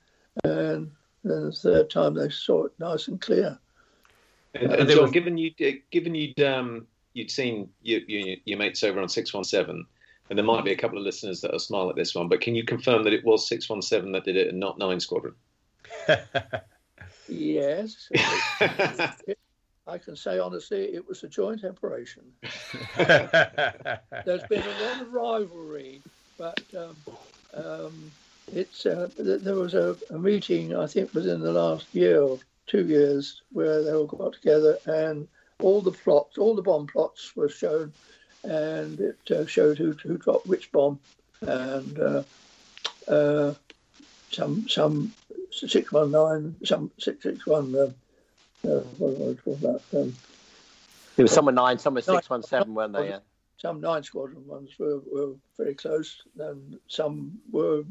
And 0.45 0.90
then 1.24 1.47
the 1.47 1.53
third 1.53 1.90
time 1.90 2.14
they 2.14 2.28
saw 2.28 2.66
it 2.66 2.72
nice 2.78 3.09
and 3.09 3.20
clear. 3.20 3.59
And, 4.55 4.72
and 4.72 4.88
there 4.88 4.97
John, 4.97 5.03
was- 5.07 5.11
given 5.12 5.36
you 5.36 5.51
uh, 5.61 5.72
given 5.90 6.14
you'd 6.14 6.40
um, 6.40 6.86
you'd 7.14 7.30
seen 7.30 7.70
your, 7.80 8.00
your 8.06 8.36
your 8.44 8.58
mates 8.58 8.84
over 8.84 9.00
on 9.00 9.08
six 9.08 9.32
one 9.32 9.44
seven, 9.44 9.86
and 10.28 10.38
there 10.38 10.44
might 10.44 10.64
be 10.64 10.72
a 10.72 10.76
couple 10.76 10.98
of 10.98 11.04
listeners 11.04 11.40
that 11.40 11.52
will 11.52 11.58
smile 11.58 11.88
at 11.88 11.96
this 11.96 12.14
one, 12.14 12.28
but 12.28 12.40
can 12.40 12.54
you 12.54 12.64
confirm 12.64 13.04
that 13.04 13.14
it 13.14 13.24
was 13.24 13.48
six 13.48 13.68
one 13.68 13.80
seven 13.80 14.12
that 14.12 14.24
did 14.24 14.36
it 14.36 14.48
and 14.48 14.60
not 14.60 14.78
nine 14.78 15.00
squadron? 15.00 15.34
Yes, 17.26 18.10
I 19.86 19.98
can 19.98 20.16
say 20.16 20.38
honestly, 20.38 20.94
it 20.94 21.06
was 21.06 21.22
a 21.22 21.28
joint 21.28 21.64
operation. 21.64 22.22
There's 22.96 24.42
been 24.48 24.62
a 24.62 24.82
lot 24.82 25.00
of 25.00 25.12
rivalry, 25.12 26.02
but 26.36 26.62
um, 26.76 26.96
um, 27.54 28.10
it's 28.52 28.84
uh, 28.84 29.08
there 29.16 29.54
was 29.54 29.74
a, 29.74 29.96
a 30.10 30.18
meeting 30.18 30.76
I 30.76 30.86
think 30.86 31.14
within 31.14 31.40
the 31.40 31.52
last 31.52 31.94
year 31.94 32.20
or 32.22 32.38
two 32.66 32.86
years 32.86 33.42
where 33.52 33.82
they 33.82 33.92
all 33.92 34.06
got 34.06 34.34
together 34.34 34.78
and 34.86 35.26
all 35.64 35.80
the 35.80 35.92
plots, 35.92 36.36
all 36.36 36.54
the 36.54 36.62
bomb 36.62 36.86
plots 36.86 37.34
were 37.34 37.48
shown, 37.48 37.92
and 38.42 39.00
it 39.00 39.30
uh, 39.30 39.46
showed 39.46 39.78
who 39.78 39.92
who 39.92 40.18
dropped 40.18 40.46
which 40.46 40.70
bomb, 40.70 40.98
and 41.40 41.98
uh, 41.98 42.22
uh, 43.08 43.54
some 44.30 44.68
some 44.68 45.12
six 45.50 45.90
one 45.90 46.10
nine, 46.10 46.54
some 46.64 46.90
six 46.98 47.22
six 47.22 47.46
one. 47.46 47.74
Uh, 47.74 47.90
uh, 48.68 48.80
what 48.98 49.18
was 49.18 49.36
it 49.46 49.60
that? 49.60 49.82
Um, 49.98 50.14
It 51.16 51.22
was 51.22 51.32
some 51.32 51.46
were 51.46 51.52
nine, 51.52 51.78
some 51.78 51.94
were 51.94 52.02
six 52.02 52.28
one 52.28 52.42
seven, 52.42 52.74
weren't 52.74 52.92
they? 52.92 53.08
Yeah. 53.08 53.18
some 53.56 53.80
nine 53.80 54.02
squadron 54.02 54.46
ones 54.46 54.70
were, 54.78 55.00
were 55.10 55.32
very 55.56 55.74
close, 55.74 56.22
and 56.38 56.78
some 56.88 57.38
were 57.50 57.84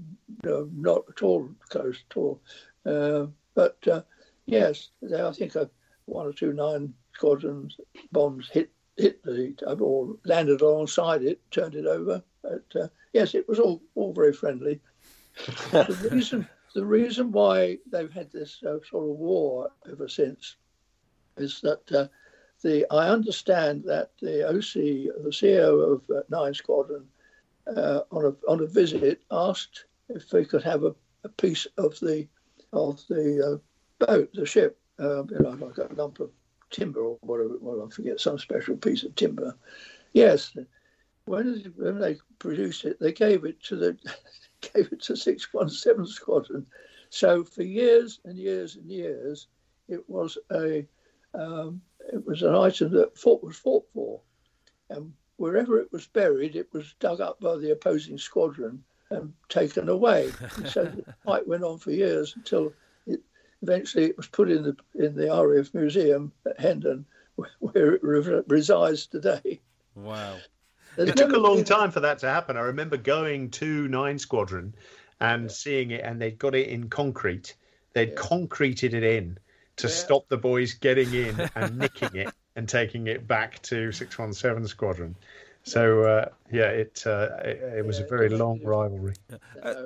uh, 0.47 0.63
not 0.71 1.03
at 1.09 1.23
all 1.23 1.49
close 1.69 1.97
at 2.09 2.17
all. 2.17 2.39
Uh, 2.85 3.27
but 3.55 3.77
uh, 3.87 4.01
yes, 4.45 4.89
I 5.03 5.31
think 5.31 5.55
uh, 5.55 5.65
one 6.05 6.27
or 6.27 6.33
two 6.33 6.53
nine 6.53 6.93
squadrons 7.13 7.77
bombs 8.11 8.49
hit 8.49 8.71
hit 8.97 9.23
the 9.23 9.55
or 9.79 10.15
landed 10.25 10.61
alongside 10.61 11.23
it, 11.23 11.39
turned 11.51 11.75
it 11.75 11.85
over. 11.85 12.23
But 12.41 12.63
uh, 12.75 12.87
yes, 13.13 13.33
it 13.35 13.47
was 13.47 13.59
all 13.59 13.81
all 13.95 14.13
very 14.13 14.33
friendly. 14.33 14.79
the 15.71 16.09
reason 16.11 16.47
the 16.75 16.85
reason 16.85 17.31
why 17.31 17.77
they've 17.91 18.11
had 18.11 18.31
this 18.31 18.61
uh, 18.63 18.79
sort 18.89 19.09
of 19.09 19.17
war 19.17 19.71
ever 19.89 20.07
since 20.07 20.55
is 21.37 21.61
that 21.61 21.91
uh, 21.91 22.07
the 22.61 22.85
I 22.91 23.09
understand 23.09 23.83
that 23.85 24.11
the 24.21 24.47
OC, 24.47 24.73
the 25.23 25.29
CEO 25.31 25.93
of 25.93 26.01
uh, 26.09 26.21
Nine 26.29 26.53
Squadron, 26.53 27.05
uh, 27.67 28.01
on 28.11 28.25
a 28.25 28.51
on 28.51 28.61
a 28.61 28.67
visit 28.67 29.21
asked 29.31 29.85
if 30.09 30.29
they 30.29 30.45
could 30.45 30.63
have 30.63 30.83
a, 30.83 30.95
a 31.23 31.29
piece 31.29 31.65
of 31.77 31.99
the 31.99 32.27
of 32.71 33.01
the 33.07 33.59
uh, 33.59 34.05
boat, 34.05 34.29
the 34.33 34.45
ship, 34.45 34.79
uh, 34.99 35.23
you 35.25 35.39
know, 35.39 35.51
like 35.51 35.77
a 35.77 35.93
lump 35.93 36.19
of 36.19 36.31
timber 36.73 36.99
or 36.99 37.17
whatever. 37.21 37.55
Well, 37.61 37.87
I 37.87 37.89
forget 37.89 38.19
some 38.19 38.37
special 38.37 38.75
piece 38.75 39.03
of 39.03 39.15
timber. 39.15 39.55
Yes, 40.11 40.55
when 41.25 41.73
when 41.77 41.99
they 41.99 42.17
produced 42.39 42.83
it, 42.83 42.99
they 42.99 43.13
gave 43.13 43.45
it 43.45 43.63
to 43.63 43.77
the 43.77 43.97
gave 44.73 44.91
it 44.91 45.01
to 45.03 45.15
six 45.15 45.53
one 45.53 45.69
seven 45.69 46.05
squadron. 46.05 46.65
So 47.09 47.43
for 47.43 47.63
years 47.63 48.19
and 48.25 48.37
years 48.37 48.75
and 48.75 48.89
years, 48.89 49.47
it 49.87 50.07
was 50.09 50.37
a 50.51 50.85
um, 51.33 51.81
it 52.11 52.25
was 52.25 52.41
an 52.41 52.55
item 52.55 52.91
that 52.93 53.17
fought 53.17 53.43
was 53.43 53.57
fought 53.57 53.85
for, 53.93 54.19
and 54.89 55.13
wherever 55.37 55.79
it 55.79 55.91
was 55.91 56.07
buried, 56.07 56.55
it 56.55 56.71
was 56.73 56.95
dug 56.99 57.21
up 57.21 57.39
by 57.39 57.55
the 57.57 57.71
opposing 57.71 58.17
squadron 58.17 58.83
and 59.09 59.33
taken 59.49 59.89
away. 59.89 60.31
And 60.55 60.67
so 60.67 60.85
the 60.85 61.13
fight 61.25 61.47
went 61.47 61.63
on 61.63 61.77
for 61.77 61.91
years 61.91 62.33
until 62.35 62.73
eventually 63.63 64.05
it 64.05 64.17
was 64.17 64.27
put 64.27 64.51
in 64.51 64.63
the 64.63 64.75
in 64.95 65.15
the 65.15 65.27
RAF 65.27 65.73
museum 65.73 66.31
at 66.45 66.59
Hendon, 66.59 67.05
where 67.59 67.93
it 67.95 68.03
re- 68.03 68.43
resides 68.47 69.07
today. 69.07 69.59
wow. 69.95 70.37
There's 70.95 71.09
It 71.09 71.17
took 71.17 71.33
a 71.33 71.39
long 71.39 71.63
time 71.63 71.89
for 71.89 72.01
that 72.01 72.19
to 72.19 72.29
happen. 72.29 72.55
I 72.55 72.61
remember 72.61 72.97
going 72.97 73.49
to 73.51 73.87
Nine 73.87 74.19
Squadron 74.19 74.75
and 75.19 75.51
seeing 75.51 75.89
it, 75.89 76.01
and 76.03 76.21
they'd 76.21 76.37
got 76.37 76.53
it 76.53 76.67
in 76.67 76.89
concrete. 76.89 77.55
They'd 77.93 78.15
concreted 78.15 78.93
it 78.93 79.03
in 79.03 79.39
to 79.77 79.87
Yeah. 79.87 79.93
stop 79.93 80.29
the 80.29 80.37
boys 80.37 80.73
getting 80.75 81.13
in 81.13 81.49
and 81.55 81.79
nicking 81.79 82.15
it 82.15 82.33
and 82.55 82.69
taking 82.69 83.07
it 83.07 83.27
back 83.27 83.59
to 83.63 83.91
617 83.91 84.67
Squadron. 84.67 85.15
So, 85.63 86.03
uh, 86.03 86.25
yeah, 86.51 86.67
it, 86.69 87.01
uh, 87.07 87.29
it 87.43 87.63
it 87.77 87.85
was 87.85 87.99
a 87.99 88.03
very 88.03 88.29
long 88.29 88.61
rivalry. 88.63 89.15
uh, 89.63 89.85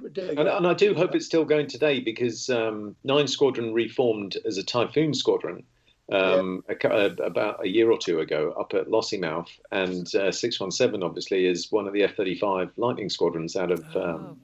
it- 0.00 0.04
it- 0.06 0.14
there 0.14 0.32
you 0.32 0.38
And, 0.38 0.48
and 0.48 0.66
I 0.66 0.74
do 0.74 0.94
hope 0.94 1.14
it's 1.14 1.26
still 1.26 1.44
going 1.44 1.66
today 1.66 2.00
because 2.00 2.48
um, 2.50 2.96
Nine 3.04 3.26
Squadron 3.26 3.72
reformed 3.72 4.36
as 4.44 4.58
a 4.58 4.62
Typhoon 4.62 5.14
Squadron 5.14 5.64
um, 6.12 6.62
a, 6.68 6.74
cou- 6.74 6.88
uh, 6.88 7.14
about 7.24 7.64
a 7.64 7.68
year 7.68 7.90
or 7.90 7.96
two 7.98 8.20
ago 8.20 8.54
up 8.60 8.74
at 8.74 8.88
Lossiemouth, 8.88 9.48
and 9.72 10.06
uh, 10.14 10.30
617 10.30 11.02
obviously 11.02 11.46
is 11.46 11.72
one 11.72 11.86
of 11.86 11.94
the 11.94 12.02
F-35 12.02 12.72
Lightning 12.76 13.08
Squadrons 13.08 13.56
out 13.56 13.70
of 13.70 13.84
um, 13.96 14.36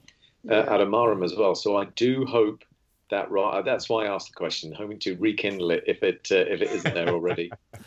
uh, 0.49 0.55
out 0.71 0.81
of 0.81 0.89
Marham 0.89 1.23
as 1.23 1.35
well. 1.37 1.55
So 1.55 1.77
I 1.77 1.85
do 1.97 2.25
hope 2.25 2.65
that 3.11 3.31
right. 3.31 3.63
That's 3.63 3.91
why 3.91 4.07
I 4.07 4.15
asked 4.15 4.29
the 4.29 4.35
question, 4.35 4.73
hoping 4.73 4.99
to 5.01 5.17
rekindle 5.17 5.71
it 5.73 5.85
if 5.87 6.03
it 6.03 6.29
uh, 6.31 6.37
if 6.37 6.63
it 6.63 6.71
isn't 6.71 6.95
there 6.95 7.09
already. 7.11 7.51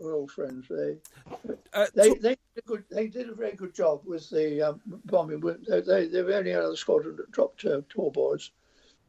We're, 0.00 0.14
all, 0.14 0.28
friends. 0.28 0.66
They 0.68 0.96
Uh, 1.72 1.86
they, 1.94 2.14
they, 2.14 2.30
did 2.30 2.38
a 2.56 2.62
good, 2.62 2.84
they 2.90 3.06
did 3.06 3.28
a 3.28 3.34
very 3.34 3.52
good 3.52 3.74
job 3.74 4.02
with 4.04 4.28
the 4.30 4.62
um, 4.62 4.80
bombing. 5.06 5.40
They, 5.68 5.80
they, 5.80 6.06
they 6.06 6.22
were 6.22 6.34
only 6.34 6.52
another 6.52 6.76
squadron 6.76 7.16
that 7.16 7.30
dropped 7.30 7.64
uh, 7.64 7.82
Tallboys, 7.94 8.50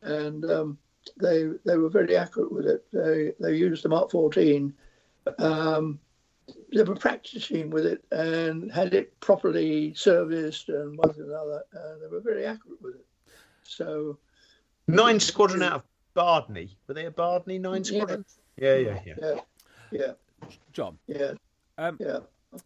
and 0.01 0.43
um, 0.45 0.77
they 1.19 1.49
they 1.65 1.77
were 1.77 1.89
very 1.89 2.17
accurate 2.17 2.51
with 2.51 2.65
it. 2.65 2.85
They 2.91 3.33
they 3.39 3.55
used 3.55 3.83
the 3.83 3.89
Mark 3.89 4.11
14. 4.11 4.73
Um, 5.37 5.99
they 6.73 6.83
were 6.83 6.95
practicing 6.95 7.69
with 7.69 7.85
it 7.85 8.03
and 8.11 8.71
had 8.71 8.93
it 8.93 9.17
properly 9.19 9.93
serviced 9.93 10.69
and 10.69 10.97
one 10.97 11.11
and 11.11 11.29
another, 11.29 11.63
and 11.73 12.01
they 12.01 12.07
were 12.07 12.21
very 12.21 12.45
accurate 12.45 12.81
with 12.81 12.95
it. 12.95 13.05
So 13.63 14.17
Nine 14.87 15.19
Squadron 15.19 15.63
out 15.63 15.73
of 15.73 15.83
Bardney. 16.15 16.75
Were 16.87 16.93
they 16.93 17.05
a 17.05 17.11
Bardney 17.11 17.59
Nine 17.59 17.83
Yeah. 17.85 18.01
Squadron? 18.01 18.25
Yeah, 18.57 18.75
yeah, 18.75 18.99
yeah. 19.05 19.13
yeah, 19.21 19.39
yeah, 19.91 20.11
John, 20.71 20.99
yeah, 21.07 21.33
um, 21.77 21.97
yeah. 21.99 22.19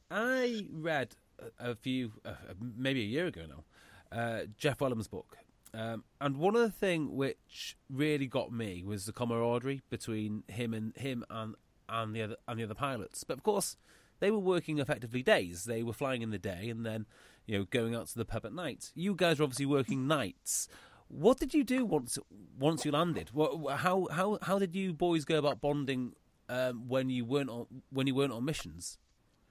I 0.10 0.68
read 0.72 1.16
a, 1.60 1.76
few, 1.76 2.12
uh, 2.24 2.34
maybe 2.60 3.02
a 3.02 3.06
year 3.06 3.28
ago 3.28 3.42
now, 3.48 4.18
uh, 4.18 4.46
Geoff 4.58 4.80
Wellum's 4.80 5.08
book. 5.08 5.38
Um, 5.74 6.06
and 6.22 6.38
one 6.38 6.56
of 6.56 6.62
the 6.62 6.72
thing 6.72 7.16
which 7.16 7.76
really 7.90 8.28
got 8.28 8.52
me 8.52 8.84
was 8.86 9.06
the 9.06 9.12
camaraderie 9.12 9.82
between 9.90 10.44
him 10.48 10.74
and 10.74 10.96
him 10.96 11.26
and, 11.30 11.56
and 11.90 12.16
the 12.16 12.22
other 12.22 12.36
and 12.48 12.60
the 12.60 12.64
other 12.64 12.74
pilots. 12.74 13.26
But 13.26 13.38
of 13.38 13.44
course, 13.44 13.76
they 14.20 14.32
were 14.32 14.40
working 14.40 14.80
effectively 14.80 15.22
days. 15.22 15.66
They 15.66 15.84
were 15.84 15.92
flying 15.92 16.22
in 16.22 16.32
the 16.32 16.38
day 16.40 16.70
and 16.70 16.86
then, 16.86 17.06
you 17.46 17.58
know, 17.58 17.66
going 17.66 17.94
out 17.94 18.08
to 18.08 18.18
the 18.18 18.24
pub 18.24 18.46
at 18.46 18.54
night. 18.54 18.92
You 18.96 19.16
guys 19.16 19.40
were 19.40 19.44
obviously 19.44 19.66
working 19.66 20.08
nights. 20.08 20.70
What 21.10 21.40
did 21.40 21.54
you 21.54 21.66
do 21.66 21.86
once 21.86 22.18
once 22.58 22.86
you 22.86 22.92
landed? 22.92 23.32
What, 23.34 23.78
how 23.78 24.08
how 24.12 24.40
how 24.42 24.58
did 24.60 24.76
you 24.76 24.94
boys 24.94 25.26
go 25.26 25.38
about 25.38 25.60
bonding 25.60 26.14
um, 26.50 26.88
when 26.88 27.10
you 27.10 27.26
weren't 27.26 27.50
on 27.50 27.66
when 27.92 28.08
you 28.08 28.16
weren't 28.16 28.32
on 28.32 28.46
missions? 28.46 28.98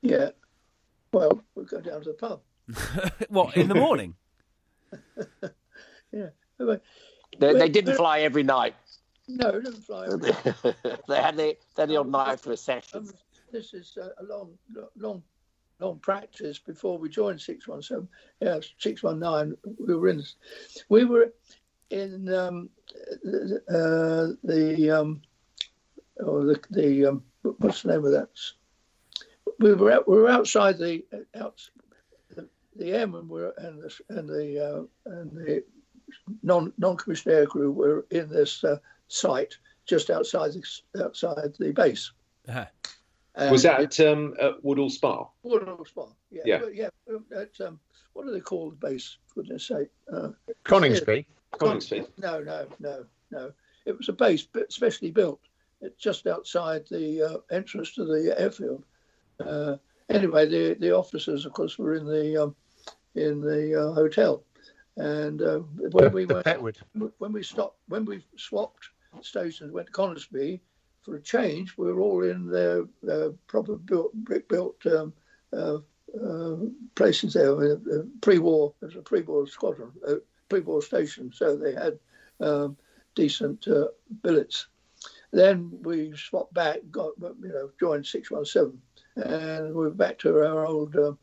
Yeah. 0.03 0.31
Well, 1.13 1.43
we'll 1.55 1.65
go 1.65 1.81
down 1.81 2.03
to 2.03 2.09
the 2.09 2.15
pub. 2.15 2.41
what 3.29 3.57
in 3.57 3.69
the 3.69 3.75
morning? 3.75 4.15
Yeah. 6.13 6.29
They, 7.39 7.53
they 7.55 7.69
didn't 7.69 7.97
fly 7.97 8.21
every 8.21 8.45
night. 8.45 8.75
No, 9.27 9.49
it 9.49 9.65
doesn't 9.65 9.83
fly. 9.83 10.07
every 10.07 10.31
they 11.09 11.21
had 11.21 11.37
the, 11.37 11.57
they 11.75 11.83
had 11.83 11.89
the 11.89 11.97
odd 11.97 12.09
night 12.09 12.39
for 12.39 12.53
a 12.53 12.57
session. 12.57 12.99
Um, 12.99 13.15
this 13.51 13.75
is 13.75 13.97
a 13.97 14.13
a 14.23 14.25
long, 14.25 14.57
long, 14.97 15.23
long 15.81 15.99
practice 15.99 16.59
before 16.59 16.99
we 16.99 17.09
joined 17.09 17.41
617. 17.41 18.09
Yeah, 18.41 18.61
619. 18.79 19.57
We 19.85 19.97
were 19.97 20.09
in. 20.09 20.23
We 20.89 21.05
were 21.05 21.33
in 21.91 22.33
um, 22.33 22.69
uh, 23.69 24.39
the 24.45 24.91
um, 24.91 25.23
or 26.19 26.45
the 26.45 26.61
the 26.71 27.07
um, 27.07 27.25
what's 27.59 27.83
the 27.83 27.93
name 27.93 28.05
of 28.05 28.13
that? 28.13 28.29
We 29.59 29.75
were 29.75 29.93
out, 29.93 30.09
we 30.09 30.17
were 30.17 30.31
outside 30.31 30.79
the 30.79 31.05
out 31.35 31.61
the, 32.35 32.49
the 32.77 32.93
airmen 32.93 33.29
were 33.29 33.55
and 33.59 33.83
the 33.83 33.95
and 34.11 34.29
the 34.29 34.89
uh, 35.07 35.11
and 35.11 35.31
the 35.33 35.65
non 36.43 36.73
non 36.79 36.97
commissioned 36.97 37.35
air 37.35 37.47
crew 37.47 37.71
were 37.71 38.07
in 38.11 38.29
this 38.29 38.65
uh, 38.65 38.79
site 39.09 39.57
just 39.87 40.11
outside 40.11 40.53
the, 40.53 41.05
outside 41.05 41.55
the 41.59 41.73
base. 41.73 42.11
Uh-huh. 42.49 42.65
And 43.37 43.51
Was 43.51 43.65
that 43.65 43.81
at, 43.81 44.01
um, 44.01 44.35
at 44.41 44.65
Woodhall 44.65 44.91
Spa? 44.91 45.27
Woodhall 45.43 45.85
Spa? 45.85 46.07
Yeah, 46.31 46.43
Yeah. 46.45 46.61
yeah. 46.73 46.89
At, 47.37 47.61
um, 47.61 47.81
what 48.13 48.27
do 48.27 48.33
they 48.33 48.41
call 48.41 48.71
the 48.71 48.77
base? 48.77 49.19
For 49.27 49.43
goodness 49.43 49.67
sake, 49.67 49.89
uh, 50.13 50.29
Coningsby. 50.65 51.27
Coningsby. 51.53 52.07
No, 52.19 52.41
no, 52.41 52.67
no, 52.79 53.05
no. 53.33 53.53
It 53.87 53.99
was 53.99 54.09
a 54.09 54.13
base, 54.13 54.47
but 54.51 54.73
specially 54.73 55.11
built. 55.11 55.41
Just 55.99 56.27
outside 56.27 56.87
the 56.91 57.23
uh, 57.23 57.55
entrance 57.55 57.95
to 57.95 58.05
the 58.05 58.35
airfield. 58.39 58.85
Uh, 59.45 59.77
anyway, 60.09 60.47
the 60.47 60.75
the 60.75 60.97
officers, 60.97 61.47
of 61.47 61.53
course, 61.53 61.79
were 61.79 61.95
in 61.95 62.07
the 62.07 62.43
um, 62.43 62.57
in 63.15 63.41
the 63.41 63.81
uh, 63.81 63.93
hotel, 63.95 64.43
and 64.97 65.43
uh, 65.43 65.59
when 65.93 66.13
we 66.13 66.27
went, 66.27 66.47
when 67.19 67.33
we 67.33 67.43
stopped, 67.43 67.79
when 67.89 68.05
we 68.05 68.25
swapped 68.37 68.91
stations, 69.23 69.73
went 69.73 69.87
to 69.87 69.93
Coningsby 69.93 70.61
for 71.05 71.17
a 71.17 71.21
change, 71.21 71.77
we 71.77 71.93
were 71.93 72.01
all 72.01 72.25
in 72.25 72.49
their, 72.51 72.85
their 73.03 73.31
proper 73.47 73.77
built, 73.77 74.13
brick 74.15 74.49
built 74.49 74.85
um, 74.87 75.13
uh, 75.53 75.79
uh, 76.21 76.57
places 76.95 77.35
there. 77.35 77.77
Pre-war, 78.23 78.73
it 78.81 78.87
was 78.87 78.97
a 78.97 79.03
pre-war 79.03 79.47
squadron, 79.47 79.93
uh, 80.09 80.15
pre-war 80.49 80.81
station, 80.83 81.31
so 81.33 81.57
they 81.57 81.75
had 81.75 81.99
um, 82.41 82.77
decent 83.15 83.69
uh, 83.69 83.89
billets. 84.23 84.67
Then 85.35 85.81
we 85.83 86.13
swapped 86.17 86.55
back, 86.55 86.79
got 86.93 87.11
you 87.19 87.35
know, 87.43 87.71
joined 87.81 88.07
617, 88.07 88.81
and 89.17 89.67
we 89.67 89.73
were 89.73 89.91
back 89.91 90.17
to 90.21 90.39
our 90.39 90.65
old 90.65 90.95
uh, 90.95 91.15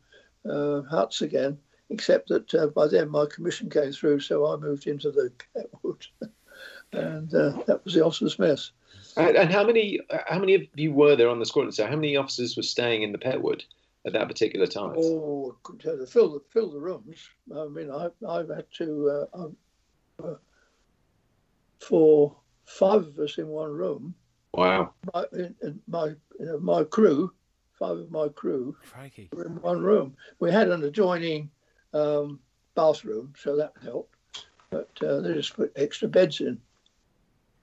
uh, 0.46 0.82
huts 0.82 1.22
again. 1.22 1.58
Except 1.88 2.28
that 2.28 2.54
uh, 2.54 2.66
by 2.68 2.88
then 2.88 3.08
my 3.08 3.24
commission 3.26 3.70
came 3.70 3.90
through, 3.92 4.20
so 4.20 4.46
I 4.46 4.56
moved 4.56 4.86
into 4.86 5.10
the 5.10 5.32
Petwood, 5.56 6.06
and 6.92 7.34
uh, 7.34 7.62
that 7.66 7.82
was 7.84 7.94
the 7.94 8.04
officers' 8.04 8.38
mess. 8.38 8.72
And, 9.16 9.34
and 9.36 9.50
how 9.50 9.64
many 9.64 10.00
how 10.26 10.38
many 10.38 10.54
of 10.54 10.62
you 10.74 10.92
were 10.92 11.16
there 11.16 11.30
on 11.30 11.38
the 11.38 11.46
squadron? 11.46 11.72
So 11.72 11.86
how 11.86 11.96
many 11.96 12.16
officers 12.16 12.56
were 12.56 12.62
staying 12.62 13.02
in 13.02 13.12
the 13.12 13.18
Petwood 13.18 13.62
at 14.06 14.12
that 14.12 14.28
particular 14.28 14.66
time? 14.66 14.94
Oh, 14.96 15.52
I 15.52 15.54
couldn't 15.62 15.80
tell 15.80 15.96
you. 15.96 16.06
fill 16.06 16.32
the 16.34 16.40
fill 16.50 16.70
the 16.70 16.80
rooms. 16.80 17.28
I 17.54 17.66
mean, 17.66 17.90
I, 17.90 18.08
I've 18.26 18.48
had 18.48 18.66
to 18.78 19.26
uh, 19.34 19.48
uh, 20.22 20.34
for 21.80 22.36
five 22.64 23.02
of 23.06 23.18
us 23.18 23.38
in 23.38 23.48
one 23.48 23.70
room. 23.70 24.14
Wow. 24.54 24.92
My 25.14 25.24
in, 25.32 25.54
in 25.62 25.80
my 25.86 26.06
you 26.38 26.46
know, 26.46 26.58
my 26.58 26.84
crew, 26.84 27.32
five 27.78 27.98
of 27.98 28.10
my 28.10 28.28
crew 28.28 28.76
Crikey. 28.90 29.28
were 29.32 29.46
in 29.46 29.60
one 29.62 29.80
room. 29.80 30.16
We 30.40 30.50
had 30.50 30.68
an 30.68 30.84
adjoining 30.84 31.50
um, 31.94 32.40
bathroom, 32.74 33.32
so 33.36 33.56
that 33.56 33.72
helped. 33.82 34.16
But 34.70 34.90
uh, 35.02 35.20
they 35.20 35.34
just 35.34 35.54
put 35.54 35.72
extra 35.76 36.08
beds 36.08 36.40
in, 36.40 36.58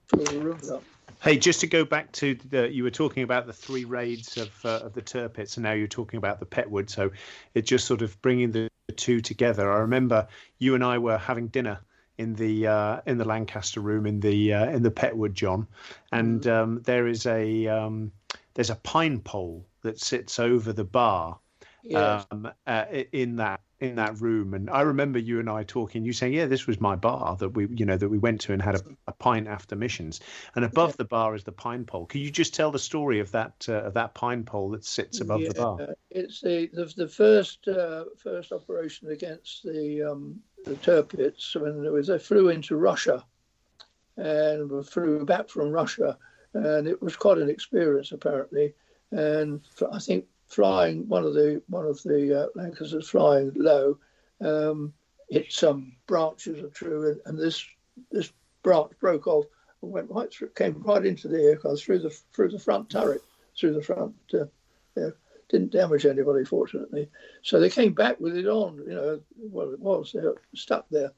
fill 0.08 0.24
the 0.24 0.38
rooms 0.38 0.70
up. 0.70 0.84
Hey, 1.22 1.36
just 1.36 1.60
to 1.60 1.66
go 1.66 1.84
back 1.84 2.10
to 2.12 2.34
the, 2.48 2.72
you 2.72 2.82
were 2.82 2.90
talking 2.90 3.24
about 3.24 3.46
the 3.46 3.52
three 3.52 3.84
raids 3.84 4.38
of 4.38 4.50
uh, 4.64 4.86
of 4.86 4.94
the 4.94 5.02
Tirpitz, 5.02 5.56
and 5.56 5.64
now 5.64 5.72
you're 5.72 5.86
talking 5.86 6.18
about 6.18 6.40
the 6.40 6.46
Petwood. 6.46 6.88
So 6.88 7.10
it 7.54 7.62
just 7.62 7.86
sort 7.86 8.02
of 8.02 8.20
bringing 8.22 8.52
the 8.52 8.70
two 8.96 9.20
together. 9.20 9.70
I 9.70 9.78
remember 9.78 10.26
you 10.58 10.74
and 10.74 10.82
I 10.82 10.98
were 10.98 11.18
having 11.18 11.48
dinner 11.48 11.80
in 12.20 12.34
the 12.34 12.66
uh, 12.66 13.00
in 13.06 13.16
the 13.16 13.24
Lancaster 13.24 13.80
room 13.80 14.06
in 14.06 14.20
the 14.20 14.52
uh, 14.52 14.66
in 14.66 14.82
the 14.82 14.90
Petwood, 14.90 15.32
John, 15.32 15.66
and 16.12 16.46
um, 16.46 16.82
there 16.84 17.08
is 17.08 17.24
a 17.26 17.66
um, 17.66 18.12
there's 18.54 18.70
a 18.70 18.76
pine 18.76 19.20
pole 19.20 19.66
that 19.82 19.98
sits 19.98 20.38
over 20.38 20.72
the 20.74 20.84
bar 20.84 21.38
um, 21.94 22.52
uh, 22.66 22.84
in 23.12 23.36
that 23.36 23.60
in 23.80 23.96
that 23.96 24.20
room. 24.20 24.52
And 24.52 24.68
I 24.68 24.82
remember 24.82 25.18
you 25.18 25.40
and 25.40 25.48
I 25.48 25.62
talking. 25.62 26.04
You 26.04 26.12
saying, 26.12 26.34
"Yeah, 26.34 26.46
this 26.46 26.66
was 26.66 26.80
my 26.80 26.94
bar 26.94 27.36
that 27.36 27.48
we, 27.50 27.66
you 27.68 27.86
know, 27.86 27.96
that 27.96 28.08
we 28.08 28.18
went 28.18 28.42
to 28.42 28.52
and 28.52 28.60
had 28.60 28.74
a, 28.74 28.82
a 29.06 29.12
pint 29.12 29.48
after 29.48 29.74
missions." 29.74 30.20
And 30.54 30.64
above 30.64 30.96
the 30.98 31.04
bar 31.04 31.34
is 31.34 31.44
the 31.44 31.52
pine 31.52 31.86
pole. 31.86 32.06
Can 32.06 32.20
you 32.20 32.30
just 32.30 32.54
tell 32.54 32.70
the 32.70 32.78
story 32.78 33.20
of 33.20 33.30
that 33.32 33.66
uh, 33.68 33.84
of 33.84 33.94
that 33.94 34.14
pine 34.14 34.44
pole 34.44 34.70
that 34.70 34.84
sits 34.84 35.20
above 35.22 35.42
the 35.46 35.54
bar? 35.54 35.96
It's 36.10 36.42
the 36.42 36.68
the, 36.72 36.92
the 36.96 37.08
first 37.08 37.66
uh, 37.66 38.04
first 38.18 38.52
operation 38.52 39.08
against 39.08 39.62
the 39.62 40.02
um, 40.02 40.40
the 40.64 40.74
Tirpitz 40.76 41.56
when 41.56 41.84
it 41.84 41.92
was 41.92 42.08
they 42.08 42.18
flew 42.18 42.48
into 42.48 42.76
Russia, 42.76 43.24
and 44.16 44.86
flew 44.86 45.24
back 45.24 45.48
from 45.48 45.70
Russia, 45.70 46.18
and 46.54 46.86
it 46.86 47.00
was 47.02 47.16
quite 47.16 47.38
an 47.38 47.50
experience 47.50 48.12
apparently. 48.12 48.74
And 49.10 49.60
I 49.92 49.98
think 49.98 50.26
flying 50.46 51.08
one 51.08 51.24
of 51.24 51.34
the 51.34 51.62
one 51.68 51.86
of 51.86 52.02
the 52.02 52.42
uh, 52.42 52.46
Lancasters 52.54 53.08
flying 53.08 53.52
low, 53.54 53.98
um, 54.40 54.92
hit 55.28 55.52
some 55.52 55.92
branches 56.06 56.62
of 56.62 56.74
tree, 56.74 56.92
and, 56.92 57.20
and 57.26 57.38
this 57.38 57.64
this 58.10 58.32
branch 58.62 58.92
broke 59.00 59.26
off 59.26 59.46
and 59.82 59.90
went 59.90 60.10
right 60.10 60.32
through, 60.32 60.50
came 60.50 60.82
right 60.82 61.06
into 61.06 61.28
the 61.28 61.42
aircraft 61.42 61.82
through 61.82 62.00
the 62.00 62.10
through 62.32 62.50
the 62.50 62.58
front 62.58 62.90
turret, 62.90 63.22
through 63.58 63.74
the 63.74 63.82
front. 63.82 64.14
Uh, 64.34 65.10
didn't 65.50 65.72
damage 65.72 66.06
anybody, 66.06 66.44
fortunately. 66.44 67.10
So 67.42 67.60
they 67.60 67.70
came 67.70 67.92
back 67.92 68.20
with 68.20 68.36
it 68.36 68.46
on. 68.46 68.82
You 68.86 68.94
know, 68.94 69.20
well, 69.36 69.72
it 69.72 69.80
was 69.80 70.12
they 70.12 70.20
were 70.20 70.40
stuck 70.54 70.86
there. 70.90 71.12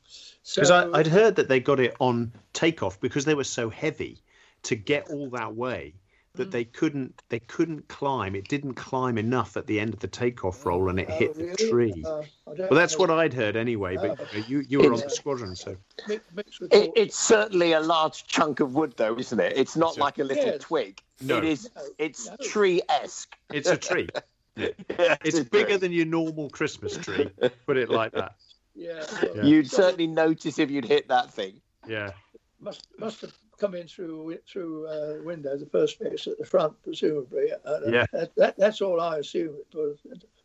Because 0.54 0.68
So, 0.68 0.90
I'd 0.92 1.06
heard 1.06 1.36
that 1.36 1.48
they 1.48 1.60
got 1.60 1.80
it 1.80 1.94
on 2.00 2.32
takeoff 2.52 3.00
because 3.00 3.24
they 3.24 3.34
were 3.34 3.44
so 3.44 3.70
heavy 3.70 4.22
to 4.64 4.76
get 4.76 5.10
all 5.10 5.30
that 5.30 5.54
way 5.54 5.94
that 6.34 6.50
they 6.50 6.64
couldn't 6.64 7.22
they 7.28 7.38
couldn't 7.40 7.88
climb. 7.88 8.34
It 8.34 8.48
didn't 8.48 8.74
climb 8.74 9.18
enough 9.18 9.56
at 9.56 9.66
the 9.66 9.78
end 9.78 9.92
of 9.92 10.00
the 10.00 10.08
takeoff 10.08 10.64
roll, 10.64 10.88
and 10.88 10.98
it 10.98 11.06
Oh, 11.10 11.14
hit 11.18 11.34
the 11.34 11.54
tree. 11.68 12.02
Uh, 12.06 12.22
Well, 12.46 12.68
that's 12.70 12.94
know. 12.94 13.00
what 13.00 13.10
I'd 13.10 13.34
heard 13.34 13.54
anyway. 13.56 13.96
But 13.96 14.18
Oh. 14.20 14.38
you 14.48 14.60
you 14.68 14.78
were 14.80 14.92
on 14.94 15.00
the 15.00 15.10
squadron, 15.10 15.54
so 15.56 15.76
Mi- 16.08 16.20
mixed 16.34 16.60
with 16.60 16.72
It, 16.72 16.90
it's 16.96 17.18
certainly 17.18 17.72
a 17.72 17.80
large 17.80 18.26
chunk 18.26 18.60
of 18.60 18.74
wood, 18.74 18.94
though, 18.96 19.16
isn't 19.18 19.38
it? 19.40 19.52
It's 19.56 19.76
not 19.76 19.90
It's 19.90 19.98
like 19.98 20.18
a 20.18 20.24
little 20.24 20.44
Yes. 20.46 20.60
twig. 20.62 21.02
No. 21.20 21.36
It 21.38 21.44
is. 21.44 21.70
It's 21.98 22.28
no. 22.28 22.36
tree-esque. 22.42 23.36
it's 23.52 23.68
a 23.68 23.76
tree. 23.76 24.08
It's 24.56 25.40
bigger 25.48 25.78
than 25.78 25.92
your 25.92 26.04
normal 26.06 26.50
Christmas 26.50 26.96
tree. 26.96 27.30
Put 27.66 27.76
it 27.78 27.88
like 27.88 28.12
that. 28.12 28.34
yeah, 28.74 29.04
Yeah. 29.34 29.42
You'd 29.44 29.70
certainly 29.70 30.06
notice 30.06 30.58
if 30.58 30.70
you'd 30.70 30.84
hit 30.84 31.08
that 31.08 31.32
thing. 31.32 31.60
Yeah. 31.86 32.12
must 32.60 32.86
must 32.98 33.20
have 33.22 33.32
come 33.62 33.74
in 33.74 33.86
through 33.86 34.36
through 34.50 34.86
uh, 34.86 35.14
the 35.14 35.22
window, 35.22 35.56
the 35.56 35.66
first 35.66 36.00
base 36.00 36.26
at 36.26 36.38
the 36.38 36.44
front, 36.44 36.74
presumably. 36.82 37.52
Uh, 37.64 37.80
Yeah. 37.86 38.06
That, 38.12 38.34
that, 38.36 38.56
that's 38.58 38.80
all 38.80 39.00
I 39.00 39.18
assume 39.18 39.54
it 39.54 39.76
was. 39.76 39.98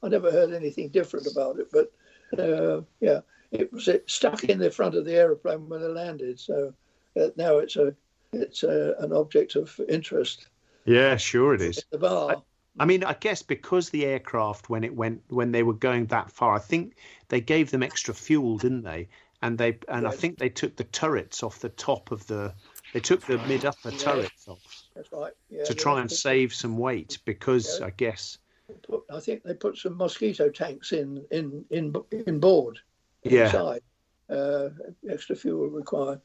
I 0.03 0.07
never 0.07 0.31
heard 0.31 0.53
anything 0.53 0.89
different 0.89 1.27
about 1.31 1.60
it, 1.60 1.69
but 1.72 1.91
uh, 2.39 2.81
yeah, 2.99 3.22
it 3.52 3.73
was 3.73 3.88
it 3.88 4.10
stuck 4.10 4.44
in 4.44 4.60
the 4.60 4.69
front 4.69 4.95
of 4.95 5.06
the 5.06 5.15
aeroplane 5.15 5.68
when 5.68 5.81
it 5.81 5.89
landed. 5.89 6.39
So 6.39 6.73
uh, 7.19 7.30
now 7.35 7.57
it's 7.57 7.76
a 7.76 7.95
it's 8.34 8.64
a, 8.64 8.95
an 8.99 9.14
object 9.14 9.56
of 9.56 9.80
interest. 9.89 10.48
Yeah, 10.85 11.18
sure 11.18 11.56
it 11.56 11.61
is. 11.61 11.84
The 11.91 11.98
bar. 11.98 12.44
I 12.80 12.85
mean, 12.85 13.03
I 13.03 13.14
guess 13.14 13.41
because 13.41 13.89
the 13.89 14.06
aircraft, 14.06 14.69
when 14.69 14.84
it 14.84 14.95
went, 14.95 15.23
when 15.30 15.52
they 15.52 15.64
were 15.64 15.73
going 15.73 16.06
that 16.07 16.30
far, 16.30 16.53
I 16.53 16.60
think 16.60 16.95
they 17.30 17.41
gave 17.41 17.72
them 17.72 17.81
extra 17.81 18.14
fuel, 18.14 18.57
didn't 18.57 18.84
they? 18.84 19.10
And 19.41 19.57
they, 19.57 19.80
and 19.88 20.07
I 20.07 20.11
think 20.11 20.38
they 20.38 20.49
took 20.49 20.76
the 20.76 20.84
turrets 20.84 21.44
off 21.44 21.60
the 21.60 21.69
top 21.69 22.11
of 22.11 22.26
the, 22.27 22.53
they 22.98 23.02
took 23.02 23.22
the 23.22 23.38
mid 23.48 23.64
upper 23.64 23.91
Yeah. 23.91 23.98
turrets 23.99 24.48
off 24.48 24.84
That's 24.95 25.11
right. 25.11 25.34
Yeah, 25.52 25.65
to 25.65 25.76
try 25.76 26.02
and 26.02 26.11
save 26.11 26.52
some 26.52 26.80
weight 26.80 27.19
because. 27.26 27.80
I 27.80 27.91
guess, 27.91 28.40
Put, 28.82 29.03
I 29.10 29.19
think 29.19 29.44
they 29.44 29.53
put 29.53 29.78
some 29.78 29.95
mosquito 29.95 30.49
tanks 30.49 30.91
in 30.91 31.24
in 31.32 31.64
in 31.69 31.95
in 32.26 32.40
board 32.40 32.80
yeah, 33.24 33.45
inside. 33.45 33.82
Uh, 34.30 34.69
extra 35.10 35.36
fuel 35.36 35.68
required. 35.69 36.19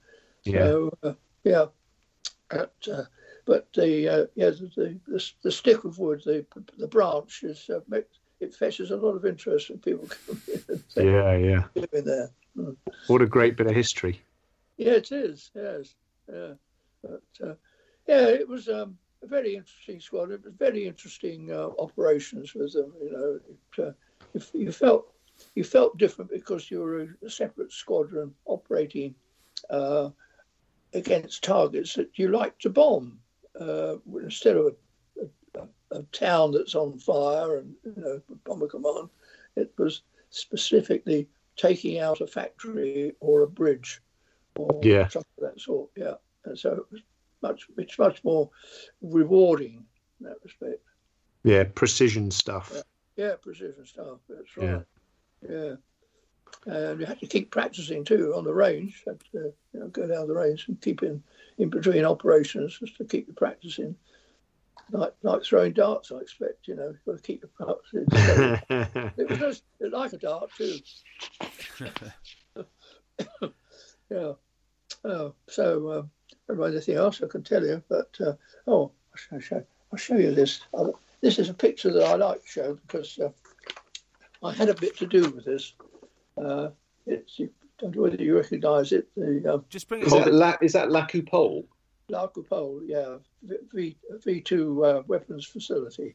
yeah, 0.45 0.65
So 0.65 0.99
uh, 1.03 1.13
yeah, 1.45 1.67
But, 2.49 2.75
uh, 2.91 3.05
but 3.45 3.73
the 3.75 4.09
uh, 4.09 4.27
yeah 4.35 4.51
the, 4.51 4.99
the 5.07 5.33
the 5.43 5.53
stick 5.53 5.85
of 5.85 5.99
wood, 5.99 6.23
the 6.25 6.45
the 6.79 6.89
branch 6.89 7.45
is 7.45 7.69
uh, 7.69 7.81
makes, 7.87 8.19
it 8.41 8.55
fetches 8.55 8.91
a 8.91 8.97
lot 8.97 9.15
of 9.15 9.25
interest 9.27 9.69
when 9.69 9.79
people 9.79 10.09
come 10.27 10.41
in 10.49 11.07
yeah, 11.07 11.37
yeah. 11.37 11.65
"Live 11.77 11.93
in 11.93 12.05
there." 12.07 12.31
Mm. 12.57 12.77
What 13.09 13.23
a 13.23 13.27
great 13.27 13.57
bit 13.57 13.67
of 13.67 13.75
history. 13.75 14.21
Yeah, 14.79 14.95
it 14.95 15.13
is. 15.13 15.51
Yes, 15.55 15.95
yeah. 16.33 16.53
But 17.03 17.47
uh, 17.49 17.55
yeah, 18.07 18.29
it 18.29 18.49
was 18.49 18.69
um, 18.69 18.97
a 19.23 19.27
very 19.27 19.57
interesting 19.57 20.01
squad. 20.01 20.31
It 20.31 20.45
was 20.45 20.55
very 20.55 20.87
interesting 20.87 21.51
uh, 21.51 21.71
operations 21.79 22.55
with 22.55 22.73
them. 22.73 22.93
You 23.03 23.13
know, 23.13 23.41
it, 23.49 23.87
uh, 23.87 23.93
you, 24.35 24.61
you 24.67 24.73
felt 24.73 25.13
you 25.55 25.65
felt 25.65 25.99
different 25.99 26.31
because 26.31 26.71
you 26.71 26.81
were 26.81 27.09
a 27.25 27.31
separate 27.31 27.73
squadron 27.73 28.33
operating 28.45 29.15
uh, 29.71 30.11
against 30.95 31.45
targets 31.45 31.95
that 31.95 32.19
you 32.19 32.29
like 32.29 32.59
to 32.61 32.71
bomb 32.71 33.19
uh, 33.61 33.97
instead 34.23 34.57
of 34.57 34.75
a, 35.21 35.61
a, 35.61 35.99
a 35.99 36.03
town 36.13 36.53
that's 36.53 36.75
on 36.75 36.99
fire 36.99 37.59
and 37.59 37.75
you 37.85 37.95
know 37.97 38.21
bomber 38.45 38.69
command. 38.69 39.09
It 39.57 39.73
was 39.79 40.03
specifically 40.31 41.29
taking 41.57 41.99
out 41.99 42.21
a 42.21 42.27
factory 42.27 43.13
or 43.21 43.43
a 43.43 43.49
bridge 43.49 44.01
or 44.57 44.81
Yeah. 44.83 45.09
something 45.09 45.31
of 45.39 45.53
that 45.53 45.61
sort. 45.61 45.91
Yeah, 45.97 46.15
and 46.45 46.59
so 46.59 46.73
it 46.73 46.85
was 46.91 47.03
much 47.43 47.67
it's 47.77 47.99
much 47.99 48.23
more 48.25 48.51
rewarding 49.01 49.85
in 50.21 50.27
that 50.27 50.39
respect. 50.45 50.81
Yeah, 51.45 51.65
precision 51.65 52.31
stuff. 52.31 52.83
Yeah, 53.17 53.35
precision 53.41 53.85
stuff. 53.87 54.19
That's 54.29 54.57
right. 54.57 54.83
Yeah. 55.49 55.75
and 56.67 57.01
you 57.01 57.07
had 57.07 57.19
to 57.21 57.27
keep 57.27 57.51
practicing 57.51 58.05
too 58.05 58.33
on 58.37 58.45
the 58.45 58.55
range. 58.55 59.03
Had 59.07 59.21
to, 59.33 59.53
you 59.73 59.81
know, 59.81 59.89
go 59.89 60.07
down 60.07 60.29
the 60.29 60.35
range 60.35 60.69
and 60.69 60.81
keep 60.81 61.03
in, 61.03 61.23
in 61.59 61.69
between 61.69 62.05
operations 62.05 62.79
just 62.79 62.97
to 62.99 63.05
keep 63.05 63.27
you 63.27 63.35
practicing. 63.35 63.97
Like 64.91 65.15
like 65.23 65.43
throwing 65.43 65.73
darts, 65.73 66.13
I 66.13 66.19
expect. 66.19 66.69
You 66.69 66.77
know, 66.77 66.89
you've 66.89 67.05
got 67.05 67.17
to 67.17 67.23
keep 67.23 67.43
your 67.43 67.51
practicing. 67.51 68.07
it 69.17 69.29
was 69.29 69.39
just, 69.39 69.65
like 69.81 70.13
a 70.13 70.19
dart 70.19 70.51
too. 70.57 70.79
yeah. 74.13 74.33
Oh, 75.05 75.35
so 75.49 75.93
um, 75.93 76.11
I 76.33 76.37
don't 76.49 76.59
know 76.59 76.65
anything 76.65 76.97
else 76.97 77.23
I 77.23 77.27
can 77.27 77.43
tell 77.43 77.65
you, 77.65 77.83
but 77.89 78.15
uh, 78.21 78.35
oh, 78.67 78.93
I'll 79.33 79.41
show, 79.41 79.65
I'll 79.93 79.99
show 79.99 80.17
you 80.17 80.35
this. 80.35 80.61
I'll, 80.75 80.99
this 81.21 81.39
is 81.39 81.49
a 81.49 81.55
picture 81.55 81.93
that 81.93 82.05
I 82.05 82.15
like 82.17 82.43
to 82.43 82.49
show 82.49 82.79
because 82.87 83.19
uh, 83.19 83.31
I 84.43 84.53
had 84.53 84.69
a 84.69 84.75
bit 84.75 84.97
to 84.99 85.07
do 85.07 85.31
with 85.31 85.45
this. 85.45 85.75
Uh, 86.37 86.71
it's, 87.07 87.41
I 87.41 87.49
don't 87.79 87.95
know 87.97 88.03
whether 88.03 88.23
you 88.23 88.37
recognise 88.37 88.93
it. 88.93 89.09
The, 89.17 89.55
um, 89.55 89.65
Just 89.71 89.89
bring 89.89 90.03
Is 90.03 90.13
that, 90.13 90.33
La, 90.33 90.57
is 90.61 90.73
that 90.73 90.91
La 90.91 91.07
Coupole? 91.07 91.65
La 92.09 92.29
Coupole, 92.29 92.83
yeah, 92.85 93.17
V 93.73 93.97
V 94.25 94.41
two 94.41 94.85
uh, 94.85 95.03
weapons 95.07 95.47
facility. 95.47 96.15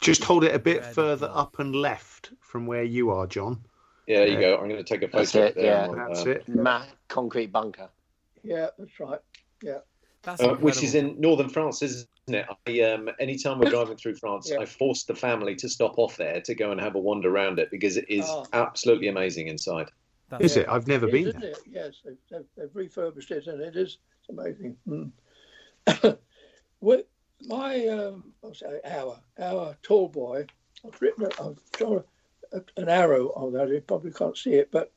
Just 0.00 0.24
hold 0.24 0.44
it 0.44 0.54
a 0.54 0.58
bit 0.58 0.84
further 0.84 1.30
up 1.32 1.58
and 1.58 1.74
left 1.74 2.32
from 2.40 2.66
where 2.66 2.84
you 2.84 3.10
are, 3.10 3.26
John. 3.26 3.64
Yeah, 4.06 4.18
there 4.18 4.28
you 4.28 4.40
go. 4.40 4.56
I'm 4.56 4.68
going 4.68 4.76
to 4.76 4.84
take 4.84 5.02
a 5.02 5.06
That's 5.10 5.32
photo 5.32 5.46
it, 5.46 5.54
there. 5.54 5.64
yeah. 5.64 5.88
on, 5.88 5.96
That's 5.96 6.26
uh, 6.26 6.30
it. 6.30 6.48
Matt 6.48 6.88
concrete 7.08 7.52
bunker. 7.52 7.88
Yeah, 8.42 8.68
that's 8.78 9.00
right. 9.00 9.20
Yeah, 9.62 9.78
That's 10.22 10.42
uh, 10.42 10.54
which 10.56 10.82
is 10.82 10.94
in 10.94 11.18
northern 11.18 11.48
France, 11.48 11.80
isn't 11.80 12.06
it? 12.28 12.46
I, 12.66 12.80
um, 12.92 13.08
anytime 13.18 13.58
we're 13.58 13.70
driving 13.76 13.96
through 13.96 14.16
France, 14.16 14.50
Yeah. 14.50 14.58
I 14.60 14.66
force 14.66 15.04
the 15.04 15.14
family 15.14 15.54
to 15.56 15.68
stop 15.68 15.94
off 15.98 16.16
there 16.18 16.42
to 16.42 16.54
go 16.54 16.70
and 16.72 16.80
have 16.80 16.94
a 16.96 16.98
wander 16.98 17.30
around 17.34 17.58
it 17.58 17.70
because 17.70 17.96
it 17.96 18.04
is 18.10 18.26
Oh. 18.28 18.44
absolutely 18.52 19.08
amazing 19.08 19.48
inside. 19.48 19.90
That's 20.28 20.44
Is 20.44 20.56
it? 20.58 20.68
I've 20.68 20.86
never 20.86 21.08
It 21.08 21.12
been 21.12 21.22
is, 21.22 21.28
isn't 21.28 21.40
there. 21.40 21.50
it? 21.52 21.58
Yes, 21.70 21.94
they've, 22.04 22.16
they've, 22.30 22.44
they've 22.56 22.70
refurbished 22.76 23.30
it, 23.30 23.46
and 23.46 23.62
it 23.62 23.76
is 23.76 23.98
it's 24.20 24.28
amazing. 24.28 24.76
Mm. 24.86 25.10
well, 26.80 27.02
my 27.46 27.86
um, 27.88 28.32
I'll 28.42 28.54
say 28.54 28.80
our 28.84 29.18
our 29.38 29.76
Tallboy. 29.82 30.48
I've 30.86 31.00
written. 31.00 31.24
a- 31.26 31.42
I've 31.42 31.58
drawn 31.72 32.04
a, 32.54 32.80
an 32.80 32.88
arrow 32.88 33.32
on 33.34 33.52
that. 33.52 33.68
You 33.68 33.80
probably 33.80 34.12
can't 34.12 34.36
see 34.36 34.54
it, 34.54 34.70
but 34.70 34.92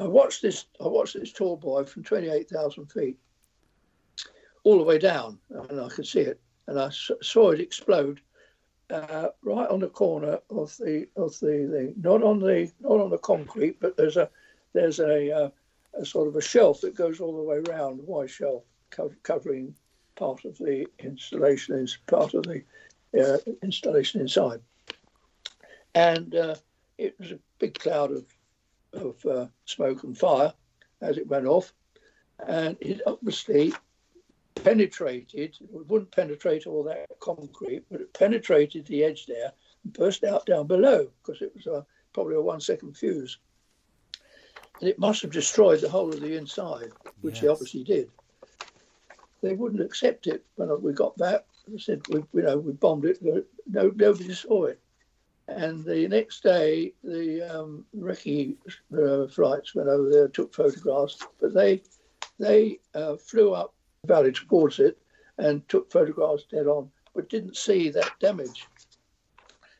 I 0.00 0.06
watched 0.06 0.42
this. 0.42 0.66
I 0.80 0.88
watched 0.88 1.14
this 1.14 1.32
Tallboy 1.32 1.88
from 1.88 2.04
twenty 2.04 2.28
eight 2.28 2.48
thousand 2.48 2.86
feet, 2.86 3.18
all 4.64 4.78
the 4.78 4.84
way 4.84 4.98
down, 4.98 5.38
and 5.50 5.80
I 5.80 5.88
could 5.88 6.06
see 6.06 6.20
it, 6.20 6.40
and 6.66 6.78
I 6.78 6.90
saw 6.90 7.50
it 7.50 7.60
explode 7.60 8.20
uh, 8.90 9.28
right 9.42 9.68
on 9.68 9.80
the 9.80 9.88
corner 9.88 10.38
of 10.50 10.76
the 10.78 11.08
of 11.16 11.38
the 11.40 11.68
thing. 11.72 11.94
Not 12.00 12.22
on 12.22 12.38
the 12.40 12.70
not 12.80 13.00
on 13.00 13.10
the 13.10 13.18
concrete, 13.18 13.80
but 13.80 13.96
there's 13.96 14.16
a 14.16 14.30
there's 14.72 15.00
a, 15.00 15.32
uh, 15.32 15.50
a 15.94 16.04
sort 16.04 16.28
of 16.28 16.36
a 16.36 16.42
shelf 16.42 16.82
that 16.82 16.94
goes 16.94 17.20
all 17.20 17.36
the 17.36 17.42
way 17.42 17.56
around, 17.56 18.00
a 18.00 18.02
wide 18.02 18.30
shelf 18.30 18.62
co- 18.90 19.12
covering 19.22 19.74
part 20.16 20.44
of 20.44 20.56
the 20.58 20.86
installation, 20.98 21.88
part 22.06 22.34
of 22.34 22.42
the 22.44 22.62
uh, 23.18 23.38
installation 23.62 24.20
inside. 24.20 24.60
And 25.96 26.34
uh, 26.34 26.56
it 26.98 27.18
was 27.18 27.32
a 27.32 27.38
big 27.58 27.78
cloud 27.78 28.12
of 28.12 28.26
of 28.92 29.26
uh, 29.26 29.46
smoke 29.64 30.04
and 30.04 30.16
fire 30.16 30.52
as 31.00 31.16
it 31.16 31.26
went 31.26 31.46
off, 31.46 31.72
and 32.46 32.76
it 32.80 33.00
obviously 33.06 33.72
penetrated. 34.54 35.56
It 35.60 35.86
wouldn't 35.88 36.10
penetrate 36.10 36.66
all 36.66 36.82
that 36.84 37.06
concrete, 37.20 37.84
but 37.90 38.02
it 38.02 38.12
penetrated 38.12 38.86
the 38.86 39.04
edge 39.04 39.26
there 39.26 39.52
and 39.84 39.92
burst 39.94 40.22
out 40.22 40.44
down 40.44 40.66
below 40.66 41.08
because 41.22 41.40
it 41.40 41.52
was 41.54 41.66
a, 41.66 41.86
probably 42.12 42.36
a 42.36 42.40
one 42.40 42.60
second 42.60 42.96
fuse. 42.96 43.38
And 44.80 44.88
it 44.90 44.98
must 44.98 45.22
have 45.22 45.30
destroyed 45.30 45.80
the 45.80 45.88
whole 45.88 46.12
of 46.12 46.20
the 46.20 46.36
inside, 46.36 46.92
which 47.22 47.42
it 47.42 47.48
obviously 47.48 47.84
did. 47.84 48.10
They 49.42 49.54
wouldn't 49.54 49.82
accept 49.82 50.26
it 50.26 50.44
when 50.56 50.68
we 50.82 50.92
got 50.92 51.16
back. 51.16 51.44
They 51.66 51.78
said, 51.78 52.02
we, 52.08 52.22
you 52.34 52.42
know, 52.42 52.58
we 52.58 52.72
bombed 52.72 53.06
it. 53.06 53.18
No, 53.22 53.90
nobody 53.94 54.34
saw 54.34 54.64
it. 54.64 54.80
And 55.48 55.84
the 55.84 56.08
next 56.08 56.42
day, 56.42 56.92
the 57.04 57.42
um, 57.42 57.84
recce 57.96 58.56
uh, 58.96 59.28
flights 59.28 59.74
went 59.74 59.88
over 59.88 60.10
there, 60.10 60.28
took 60.28 60.52
photographs, 60.52 61.18
but 61.40 61.54
they 61.54 61.82
they 62.38 62.80
uh, 62.94 63.16
flew 63.16 63.52
up 63.54 63.72
the 64.02 64.08
valley 64.12 64.32
towards 64.32 64.78
it 64.80 64.98
and 65.38 65.66
took 65.68 65.90
photographs 65.90 66.44
dead 66.50 66.66
on, 66.66 66.90
but 67.14 67.28
didn't 67.30 67.56
see 67.56 67.90
that 67.90 68.10
damage. 68.20 68.66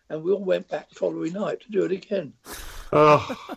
And 0.09 0.23
we 0.23 0.33
all 0.33 0.45
went 0.45 0.69
back 0.69 0.89
the 0.89 0.95
following 0.95 1.33
night 1.33 1.61
to 1.63 1.71
do 1.71 1.85
it 1.85 1.93
again. 1.93 2.33
Oh, 2.93 3.57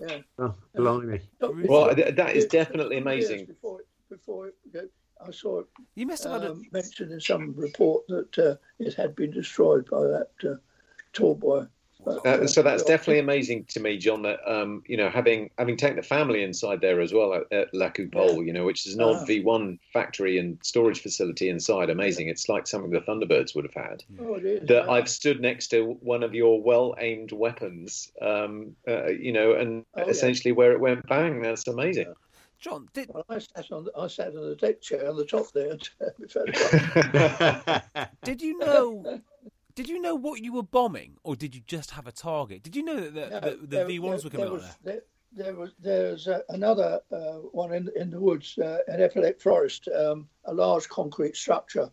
Yeah. 0.00 0.20
oh 0.38 0.54
blimey. 0.76 1.20
Well, 1.40 1.94
th- 1.94 2.14
that 2.14 2.36
is 2.36 2.44
It- 2.44 2.50
definitely 2.50 2.96
years 2.96 3.02
amazing. 3.02 3.46
Before, 3.46 3.80
it- 3.80 3.88
before 4.08 4.48
it, 4.48 4.90
I 5.20 5.30
saw 5.32 5.58
it 5.60 5.66
You 5.96 6.06
must 6.06 6.22
have 6.22 6.34
had 6.40 6.44
a, 6.44 6.52
um, 6.52 6.62
mentioned 6.72 7.10
in 7.10 7.20
some 7.20 7.52
report 7.56 8.06
that 8.06 8.38
uh, 8.38 8.54
it 8.78 8.94
had 8.94 9.16
been 9.16 9.32
destroyed 9.32 9.90
by 9.90 10.02
that 10.04 10.30
uh, 10.44 10.54
Tallboy. 11.12 11.68
Uh, 12.06 12.46
so 12.46 12.62
that's 12.62 12.84
uh, 12.84 12.86
definitely 12.86 13.18
amazing 13.18 13.64
to 13.64 13.80
me, 13.80 13.98
John. 13.98 14.22
That 14.22 14.38
um, 14.50 14.82
you 14.86 14.96
know, 14.96 15.10
having 15.10 15.50
having 15.58 15.76
taken 15.76 15.96
the 15.96 16.02
family 16.02 16.42
inside 16.42 16.80
there 16.80 17.00
as 17.00 17.12
well 17.12 17.34
at, 17.34 17.52
at 17.52 17.74
La 17.74 17.90
Coupole, 17.90 18.46
you 18.46 18.52
know, 18.52 18.64
which 18.64 18.86
is 18.86 18.94
an 18.94 19.02
old 19.02 19.18
Ah. 19.18 19.24
V1 19.26 19.78
factory 19.92 20.38
and 20.38 20.58
storage 20.62 21.02
facility 21.02 21.48
inside. 21.48 21.90
Amazing. 21.90 22.28
It's 22.28 22.48
like 22.48 22.66
something 22.66 22.90
the 22.90 23.00
Thunderbirds 23.00 23.54
would 23.54 23.64
have 23.64 23.74
had. 23.74 24.04
Oh, 24.20 24.34
it 24.34 24.44
is. 24.44 24.68
That 24.68 24.86
yeah. 24.86 24.90
I've 24.92 25.08
stood 25.08 25.40
next 25.40 25.68
to 25.68 25.98
one 26.00 26.22
of 26.22 26.34
your 26.34 26.62
well 26.62 26.94
aimed 26.98 27.32
weapons, 27.32 28.10
um, 28.22 28.76
uh, 28.86 29.08
you 29.08 29.32
know, 29.32 29.52
and 29.54 29.84
Oh, 29.94 30.02
yeah. 30.04 30.08
essentially 30.08 30.52
where 30.52 30.72
it 30.72 30.80
went 30.80 31.06
bang. 31.08 31.42
That's 31.42 31.66
amazing. 31.66 32.14
John. 32.60 32.88
Did 32.92 33.10
Well, 33.12 33.24
I 33.28 33.38
sat 33.38 33.70
on 33.70 33.84
the, 33.84 33.92
I 33.96 34.06
sat 34.08 34.28
on 34.28 34.48
the 34.48 34.56
deck 34.56 34.80
chair 34.80 35.08
on 35.08 35.16
the 35.16 35.24
top 35.24 35.50
there. 35.52 35.72
and 36.00 36.12
we 36.18 36.26
did 38.24 38.40
you 38.42 38.58
know? 38.58 39.20
Did 39.78 39.88
you 39.88 40.00
know 40.00 40.16
what 40.16 40.40
you 40.42 40.52
were 40.54 40.64
bombing, 40.64 41.18
or 41.22 41.36
did 41.36 41.54
you 41.54 41.60
just 41.64 41.92
have 41.92 42.08
a 42.08 42.10
target? 42.10 42.64
Did 42.64 42.74
you 42.74 42.82
know 42.82 42.96
that 42.98 43.14
the, 43.14 43.28
No, 43.30 43.40
the, 43.40 43.56
the 43.58 43.66
there- 43.68 43.84
V 43.86 43.98
ones 44.00 44.24
were 44.24 44.30
coming 44.30 44.46
there 44.46 44.54
out 44.54 44.60
was, 44.60 44.76
there? 44.82 45.02
There, 45.32 45.44
there 45.44 45.54
was 45.54 45.70
there's 45.78 46.26
uh, 46.26 46.40
another 46.48 46.98
uh, 47.12 47.34
one 47.52 47.72
in 47.72 47.88
in 47.94 48.10
the 48.10 48.18
woods 48.18 48.58
uh, 48.58 48.78
at 48.88 48.98
Eperlecques 48.98 49.40
Forest, 49.40 49.86
um, 49.94 50.28
a 50.46 50.52
large 50.52 50.88
concrete 50.88 51.36
structure, 51.36 51.88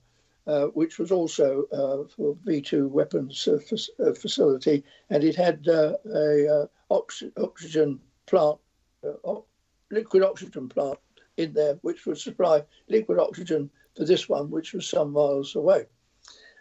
uh, 0.48 0.66
which 0.80 0.98
was 0.98 1.12
also 1.12 1.66
uh, 1.72 2.08
for 2.16 2.36
V 2.44 2.60
two 2.60 2.88
weapons 2.88 3.48
uh, 3.48 3.60
fac- 3.60 3.94
uh, 4.04 4.14
facility, 4.14 4.84
and 5.12 5.24
it 5.24 5.36
had 5.36 5.68
uh, 5.68 5.94
a 6.12 6.48
uh, 6.62 6.66
oxy- 6.90 7.32
oxygen 7.38 8.00
plant, 8.26 8.58
uh, 9.04 9.10
o- 9.26 9.46
liquid 9.92 10.24
oxygen 10.24 10.68
plant 10.70 10.98
in 11.38 11.54
there, 11.54 11.76
which 11.84 12.08
would 12.08 12.18
supply 12.18 12.64
liquid 12.90 13.20
oxygen 13.20 13.70
for 13.96 14.06
this 14.06 14.28
one, 14.28 14.50
which 14.50 14.74
was 14.74 14.90
some 14.90 15.12
miles 15.12 15.56
away 15.56 15.86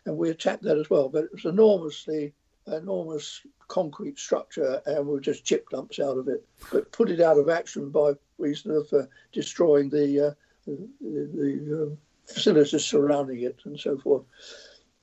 and 0.06 0.16
we 0.16 0.30
attacked 0.30 0.62
that 0.62 0.78
as 0.78 0.90
well. 0.90 1.08
But 1.08 1.24
it 1.24 1.32
was 1.32 1.44
enormously, 1.44 2.32
enormous 2.66 3.40
concrete 3.68 4.18
structure, 4.18 4.80
and 4.86 5.06
we 5.06 5.20
just 5.20 5.44
chip 5.44 5.66
lumps 5.72 5.98
out 5.98 6.18
of 6.18 6.28
it. 6.28 6.46
But 6.70 6.92
put 6.92 7.10
it 7.10 7.20
out 7.20 7.38
of 7.38 7.48
action 7.48 7.90
by 7.90 8.12
reason 8.38 8.72
of 8.72 8.92
uh, 8.92 9.06
destroying 9.32 9.88
the 9.90 10.28
uh, 10.28 10.34
the, 10.66 10.88
the 11.00 11.82
um, 11.82 11.98
facilities 12.26 12.84
surrounding 12.84 13.42
it 13.42 13.58
and 13.64 13.78
so 13.78 13.98
forth. 13.98 14.24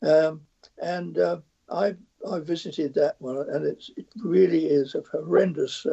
Um, 0.01 0.41
and 0.81 1.17
uh, 1.17 1.37
I 1.69 1.95
I 2.29 2.39
visited 2.39 2.93
that 2.95 3.15
one, 3.19 3.37
and 3.49 3.65
it 3.65 3.83
really 4.23 4.65
is 4.65 4.95
a 4.95 5.01
horrendous. 5.11 5.85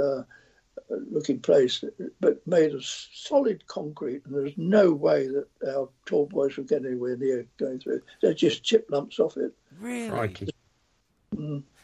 Uh, 0.91 0.97
looking 1.11 1.41
place, 1.41 1.83
but 2.21 2.47
made 2.47 2.75
of 2.75 2.85
solid 2.85 3.67
concrete, 3.67 4.23
and 4.25 4.35
there's 4.35 4.57
no 4.57 4.93
way 4.93 5.27
that 5.27 5.47
our 5.67 5.89
Tallboys 6.07 6.57
would 6.57 6.69
get 6.69 6.85
anywhere 6.85 7.17
near 7.17 7.47
going 7.59 7.81
through. 7.81 8.03
They're 8.23 8.35
just 8.35 8.63
chip 8.63 8.87
lumps 8.91 9.19
off 9.19 9.37
it. 9.37 9.53
Really? 9.81 10.11
Crikey. 10.11 10.49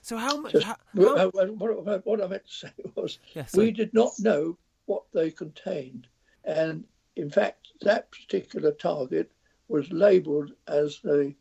So 0.03 0.17
how 0.17 0.41
much? 0.41 0.53
Just, 0.53 0.67
How, 0.67 0.77
what, 0.93 1.19
how, 1.19 1.29
what, 1.29 2.07
what 2.07 2.23
I 2.23 2.27
meant 2.27 2.47
to 2.47 2.53
say 2.53 2.71
was, 2.95 3.19
Yeah, 3.35 3.47
we 3.55 3.71
did 3.71 3.93
not 3.95 4.13
know 4.19 4.57
what 4.87 5.05
they 5.13 5.31
contained, 5.31 6.07
and 6.45 6.85
in 7.17 7.31
fact, 7.31 7.69
that 7.83 8.11
particular 8.11 8.73
target 8.73 9.31
was 9.69 9.91
labelled 9.93 10.53
as 10.69 11.01
the 11.03 11.35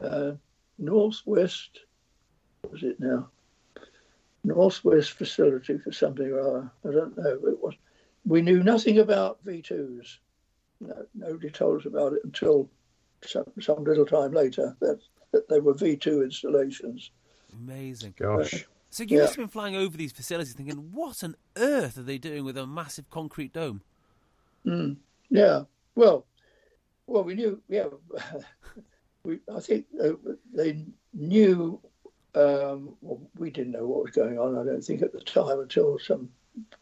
uh, 0.00 0.32
northwest. 0.78 1.80
What 2.60 2.72
was 2.72 2.82
it 2.82 3.00
now? 3.00 3.28
Northwest 4.44 5.12
facility 5.12 5.78
for 5.78 5.92
something 5.92 6.26
or 6.26 6.40
other. 6.40 6.72
I 6.88 6.92
don't 6.92 7.16
know. 7.16 7.30
It 7.48 7.62
was. 7.62 7.74
We 8.24 8.42
knew 8.42 8.62
nothing 8.62 8.98
about 8.98 9.44
V2s. 9.44 10.18
No, 10.80 11.06
nobody 11.14 11.50
told 11.50 11.80
us 11.80 11.86
about 11.86 12.12
it 12.12 12.20
until 12.24 12.68
some, 13.24 13.44
some 13.60 13.84
little 13.84 14.06
time 14.06 14.32
later 14.32 14.76
that, 14.80 15.00
that 15.32 15.48
they 15.48 15.60
were 15.60 15.74
V2 15.74 16.24
installations. 16.24 17.10
amazing. 17.52 18.14
Gosh. 18.16 18.66
So 18.90 19.04
you 19.04 19.16
Yeah. 19.16 19.22
must 19.22 19.36
have 19.36 19.42
been 19.44 19.48
flying 19.48 19.76
over 19.76 19.96
these 19.96 20.12
facilities, 20.12 20.54
thinking, 20.54 20.92
"What 20.92 21.24
on 21.24 21.34
earth 21.56 21.96
are 21.98 22.02
they 22.02 22.18
doing 22.18 22.44
with 22.44 22.58
a 22.58 22.66
massive 22.66 23.08
concrete 23.10 23.52
dome?" 23.52 23.82
Mm, 24.66 24.96
yeah. 25.30 25.64
Well, 25.94 26.26
well, 27.06 27.24
we 27.24 27.34
knew. 27.34 27.62
Yeah. 27.68 27.88
we. 29.24 29.40
I 29.54 29.60
think 29.60 29.86
uh, 30.02 30.12
they 30.52 30.84
knew 31.14 31.80
um, 32.34 32.96
well, 33.00 33.20
we 33.36 33.50
didn't 33.50 33.72
know 33.72 33.86
what 33.86 34.04
was 34.04 34.12
going 34.12 34.38
on. 34.38 34.58
I 34.58 34.64
don't 34.64 34.82
think 34.82 35.02
at 35.02 35.12
the 35.12 35.20
time 35.20 35.60
until 35.60 35.98
some 35.98 36.30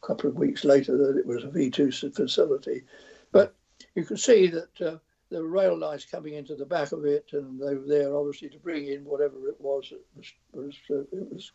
couple 0.00 0.30
of 0.30 0.36
weeks 0.36 0.64
later 0.64 0.96
that 0.96 1.18
it 1.18 1.26
was 1.26 1.44
a 1.44 1.48
V2 1.48 2.14
facility. 2.14 2.82
But 3.32 3.54
you 3.94 4.04
could 4.04 4.20
see 4.20 4.48
that 4.48 4.80
uh, 4.80 4.98
there 5.30 5.42
were 5.42 5.48
rail 5.48 5.76
lines 5.76 6.04
coming 6.04 6.34
into 6.34 6.54
the 6.54 6.66
back 6.66 6.92
of 6.92 7.04
it, 7.04 7.26
and 7.32 7.60
they 7.60 7.74
were 7.74 7.86
there 7.86 8.16
obviously 8.16 8.48
to 8.50 8.58
bring 8.58 8.88
in 8.88 9.04
whatever 9.04 9.48
it 9.48 9.60
was. 9.60 9.92
It 9.92 10.04
was, 10.16 10.32
was 10.52 10.76
uh, 10.90 11.16
it 11.16 11.32
was, 11.32 11.52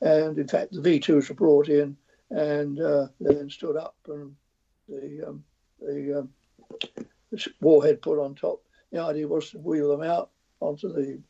and 0.00 0.38
in 0.38 0.48
fact 0.48 0.72
the 0.72 0.80
V2s 0.80 1.28
were 1.28 1.34
brought 1.34 1.68
in 1.68 1.96
and 2.30 2.80
uh, 2.80 3.08
then 3.20 3.50
stood 3.50 3.76
up, 3.76 3.96
and 4.08 4.34
the 4.88 5.28
um, 5.28 5.44
the, 5.80 6.20
um, 6.20 6.28
warhead 7.60 8.02
put 8.02 8.18
on 8.18 8.34
top. 8.34 8.62
The 8.90 9.00
idea 9.00 9.28
was 9.28 9.50
to 9.50 9.58
wheel 9.58 9.88
them 9.88 10.08
out 10.08 10.30
onto 10.60 10.92
the 10.92 11.20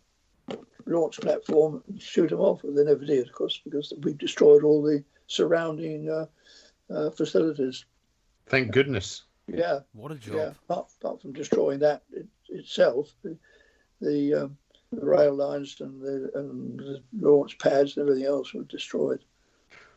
launch 0.87 1.21
platform 1.21 1.83
and 1.89 2.01
shoot 2.01 2.31
them 2.31 2.41
off, 2.41 2.61
but 2.63 2.75
they 2.75 2.85
never 2.85 3.05
did, 3.05 3.27
of 3.27 3.33
course, 3.33 3.61
because 3.65 3.93
we 4.03 4.15
destroyed 4.15 4.65
all 4.65 4.83
the 4.83 5.05
surrounding 5.27 6.09
uh, 6.09 6.27
uh, 6.93 7.11
facilities. 7.11 7.85
Thank 8.47 8.73
goodness. 8.73 9.25
Yeah. 9.47 9.81
What 9.93 10.13
a 10.13 10.17
job. 10.17 10.35
Yeah. 10.35 10.53
Apart, 10.69 10.91
apart 11.01 11.23
from 11.23 11.33
destroying 11.33 11.81
that 11.81 12.03
it, 12.13 12.27
itself, 12.49 13.13
the 13.23 13.37
the, 14.01 14.35
um, 14.35 14.57
the, 14.91 15.07
rail 15.07 15.33
lines 15.33 15.77
and 15.81 16.03
the, 16.03 16.31
and 16.35 16.79
the 16.81 17.03
launch 17.21 17.57
pads 17.59 17.97
and 17.97 18.09
everything 18.09 18.27
else 18.27 18.53
were 18.53 18.65
destroyed. 18.65 19.21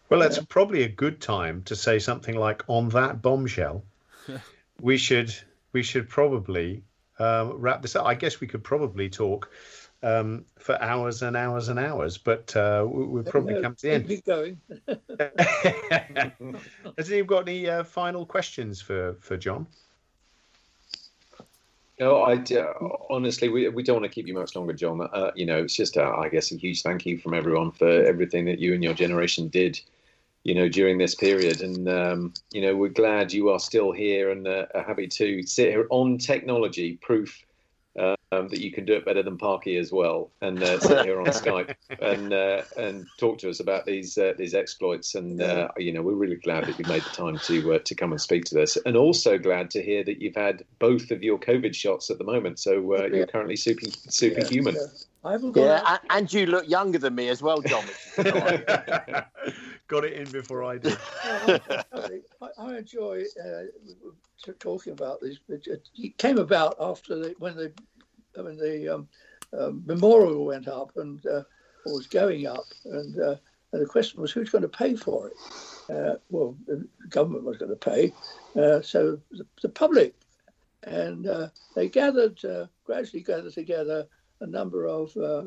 Well, 0.09 0.19
that's 0.19 0.37
yeah. 0.37 0.43
probably 0.47 0.83
a 0.83 0.89
good 0.89 1.19
time 1.19 1.63
to 1.63 1.75
say 1.75 1.97
something 1.97 2.35
like 2.35 2.63
on 2.67 2.89
that 2.89 3.21
bombshell. 3.23 3.83
we 4.81 4.97
should 4.97 5.33
we 5.73 5.81
should 5.81 6.07
probably 6.07 6.83
um, 7.19 7.53
wrap 7.53 7.81
this 7.81 7.95
up. 7.95 8.05
I 8.05 8.13
guess 8.13 8.39
we 8.39 8.47
could 8.47 8.63
probably 8.63 9.09
talk 9.09 9.49
um, 10.05 10.45
for 10.59 10.79
hours 10.81 11.23
and 11.23 11.35
hours 11.35 11.69
and 11.69 11.79
hours, 11.79 12.17
but 12.17 12.55
uh, 12.55 12.85
we, 12.87 13.05
we've 13.05 13.25
probably 13.25 13.59
come 13.59 13.75
to 13.75 13.81
the 13.81 13.93
end. 13.93 14.07
Keep 14.07 14.25
going. 14.25 14.61
Has 16.97 17.11
anyone 17.11 17.27
got 17.27 17.49
any 17.49 17.67
uh, 17.67 17.83
final 17.83 18.25
questions 18.25 18.79
for, 18.79 19.15
for 19.19 19.35
John? 19.35 19.65
No, 21.99 22.21
I 22.21 22.33
uh, 22.33 22.73
honestly, 23.09 23.49
we, 23.49 23.67
we 23.69 23.81
don't 23.81 24.01
want 24.01 24.03
to 24.03 24.13
keep 24.13 24.27
you 24.27 24.35
much 24.35 24.55
longer, 24.55 24.73
John. 24.73 25.01
Uh, 25.01 25.31
you 25.33 25.47
know, 25.47 25.63
it's 25.63 25.75
just, 25.75 25.97
I 25.97 26.29
guess, 26.29 26.51
a 26.51 26.55
huge 26.55 26.83
thank 26.83 27.05
you 27.05 27.17
from 27.17 27.33
everyone 27.33 27.71
for 27.71 27.89
everything 27.89 28.45
that 28.45 28.59
you 28.59 28.75
and 28.75 28.83
your 28.83 28.93
generation 28.93 29.47
did 29.47 29.79
you 30.43 30.53
know, 30.53 30.69
during 30.69 30.99
this 30.99 31.15
period. 31.15 31.61
And, 31.61 31.89
um, 31.89 32.33
you 32.51 32.61
know, 32.61 32.75
we're 32.75 32.89
glad 32.89 33.33
you 33.33 33.49
are 33.49 33.59
still 33.59 33.91
here 33.91 34.29
and 34.29 34.47
uh, 34.47 34.67
are 34.75 34.83
happy 34.83 35.07
to 35.07 35.41
sit 35.41 35.69
here 35.69 35.87
on 35.89 36.19
technology, 36.19 36.99
proof 37.01 37.43
um, 37.97 38.47
that 38.49 38.59
you 38.59 38.71
can 38.71 38.85
do 38.85 38.93
it 38.93 39.05
better 39.05 39.23
than 39.23 39.37
Parky 39.37 39.77
as 39.77 39.91
well, 39.91 40.31
and 40.41 40.61
uh, 40.61 40.79
sit 40.79 41.05
here 41.05 41.19
on 41.19 41.27
Skype 41.27 41.75
and 42.01 42.33
uh, 42.33 42.63
and 42.77 43.05
talk 43.17 43.37
to 43.39 43.49
us 43.49 43.59
about 43.59 43.85
these 43.85 44.17
uh, 44.17 44.33
these 44.37 44.53
exploits. 44.53 45.15
And 45.15 45.41
uh, 45.41 45.69
you 45.77 45.93
know, 45.93 46.01
we're 46.01 46.13
really 46.13 46.35
glad 46.35 46.65
that 46.65 46.77
you 46.77 46.85
made 46.85 47.03
the 47.03 47.09
time 47.09 47.39
to 47.39 47.75
uh, 47.75 47.79
to 47.79 47.95
come 47.95 48.11
and 48.11 48.21
speak 48.21 48.45
to 48.45 48.61
us, 48.61 48.77
and 48.85 48.97
also 48.97 49.37
glad 49.37 49.69
to 49.71 49.83
hear 49.83 50.03
that 50.03 50.21
you've 50.21 50.35
had 50.35 50.63
both 50.79 51.11
of 51.11 51.23
your 51.23 51.39
COVID 51.39 51.75
shots 51.75 52.09
at 52.09 52.17
the 52.17 52.23
moment. 52.23 52.59
So 52.59 52.95
uh, 52.95 53.07
you're 53.07 53.27
currently 53.27 53.55
super 53.55 53.87
superhuman. 54.09 54.75
Yeah, 54.75 54.81
yeah. 54.81 54.97
I 55.23 55.31
haven't 55.31 55.55
yeah, 55.55 55.97
and 56.11 56.31
you 56.31 56.45
look 56.45 56.69
younger 56.69 56.99
than 56.99 57.15
me 57.15 57.29
as 57.29 57.41
well, 57.41 57.59
John. 57.61 57.83
Got 59.87 60.05
it 60.05 60.13
in 60.13 60.31
before 60.31 60.63
I 60.63 60.79
did. 60.79 60.97
I, 61.23 62.21
I, 62.57 62.77
enjoy 62.77 63.23
uh, 63.43 64.51
talking 64.57 64.93
about 64.93 65.21
these. 65.21 65.39
It 65.47 66.17
came 66.17 66.39
about 66.39 66.75
after 66.79 67.15
the, 67.15 67.35
when 67.37 67.55
the 67.55 67.71
when 68.33 68.57
the 68.57 68.95
um, 68.95 69.07
uh, 69.57 69.71
memorial 69.85 70.45
went 70.45 70.67
up 70.67 70.91
and 70.95 71.23
uh, 71.27 71.43
was 71.85 72.07
going 72.07 72.47
up, 72.47 72.65
and, 72.85 73.19
uh, 73.19 73.35
and 73.71 73.81
the 73.81 73.85
question 73.85 74.19
was 74.19 74.31
who's 74.31 74.49
going 74.49 74.63
to 74.63 74.67
pay 74.67 74.95
for 74.95 75.27
it. 75.27 75.33
Uh, 75.87 76.15
well, 76.31 76.57
the 76.65 76.87
government 77.09 77.43
was 77.43 77.57
going 77.57 77.69
to 77.69 77.75
pay, 77.75 78.11
uh, 78.59 78.81
so 78.81 79.19
the, 79.31 79.45
the, 79.61 79.69
public, 79.69 80.15
and 80.83 81.27
they 81.75 81.89
gathered 81.89 82.39
gradually 82.85 83.21
gathered 83.21 83.53
together 83.53 84.07
a 84.41 84.47
number 84.47 84.85
of 84.85 85.15
uh, 85.17 85.43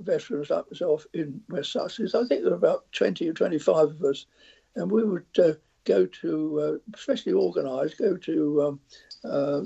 veterans 0.00 0.50
like 0.50 0.70
myself 0.70 1.06
in 1.14 1.40
West 1.48 1.72
Sussex. 1.72 2.14
I 2.14 2.24
think 2.26 2.42
there 2.42 2.50
were 2.50 2.56
about 2.56 2.90
20 2.92 3.28
or 3.28 3.32
25 3.32 3.76
of 3.76 4.02
us. 4.02 4.26
And 4.76 4.90
we 4.90 5.04
would 5.04 5.26
uh, 5.38 5.52
go 5.84 6.06
to, 6.06 6.60
uh, 6.60 6.94
especially 6.94 7.32
organised, 7.32 7.98
go 7.98 8.16
to 8.16 8.62
um, 8.62 8.80
uh, 9.24 9.60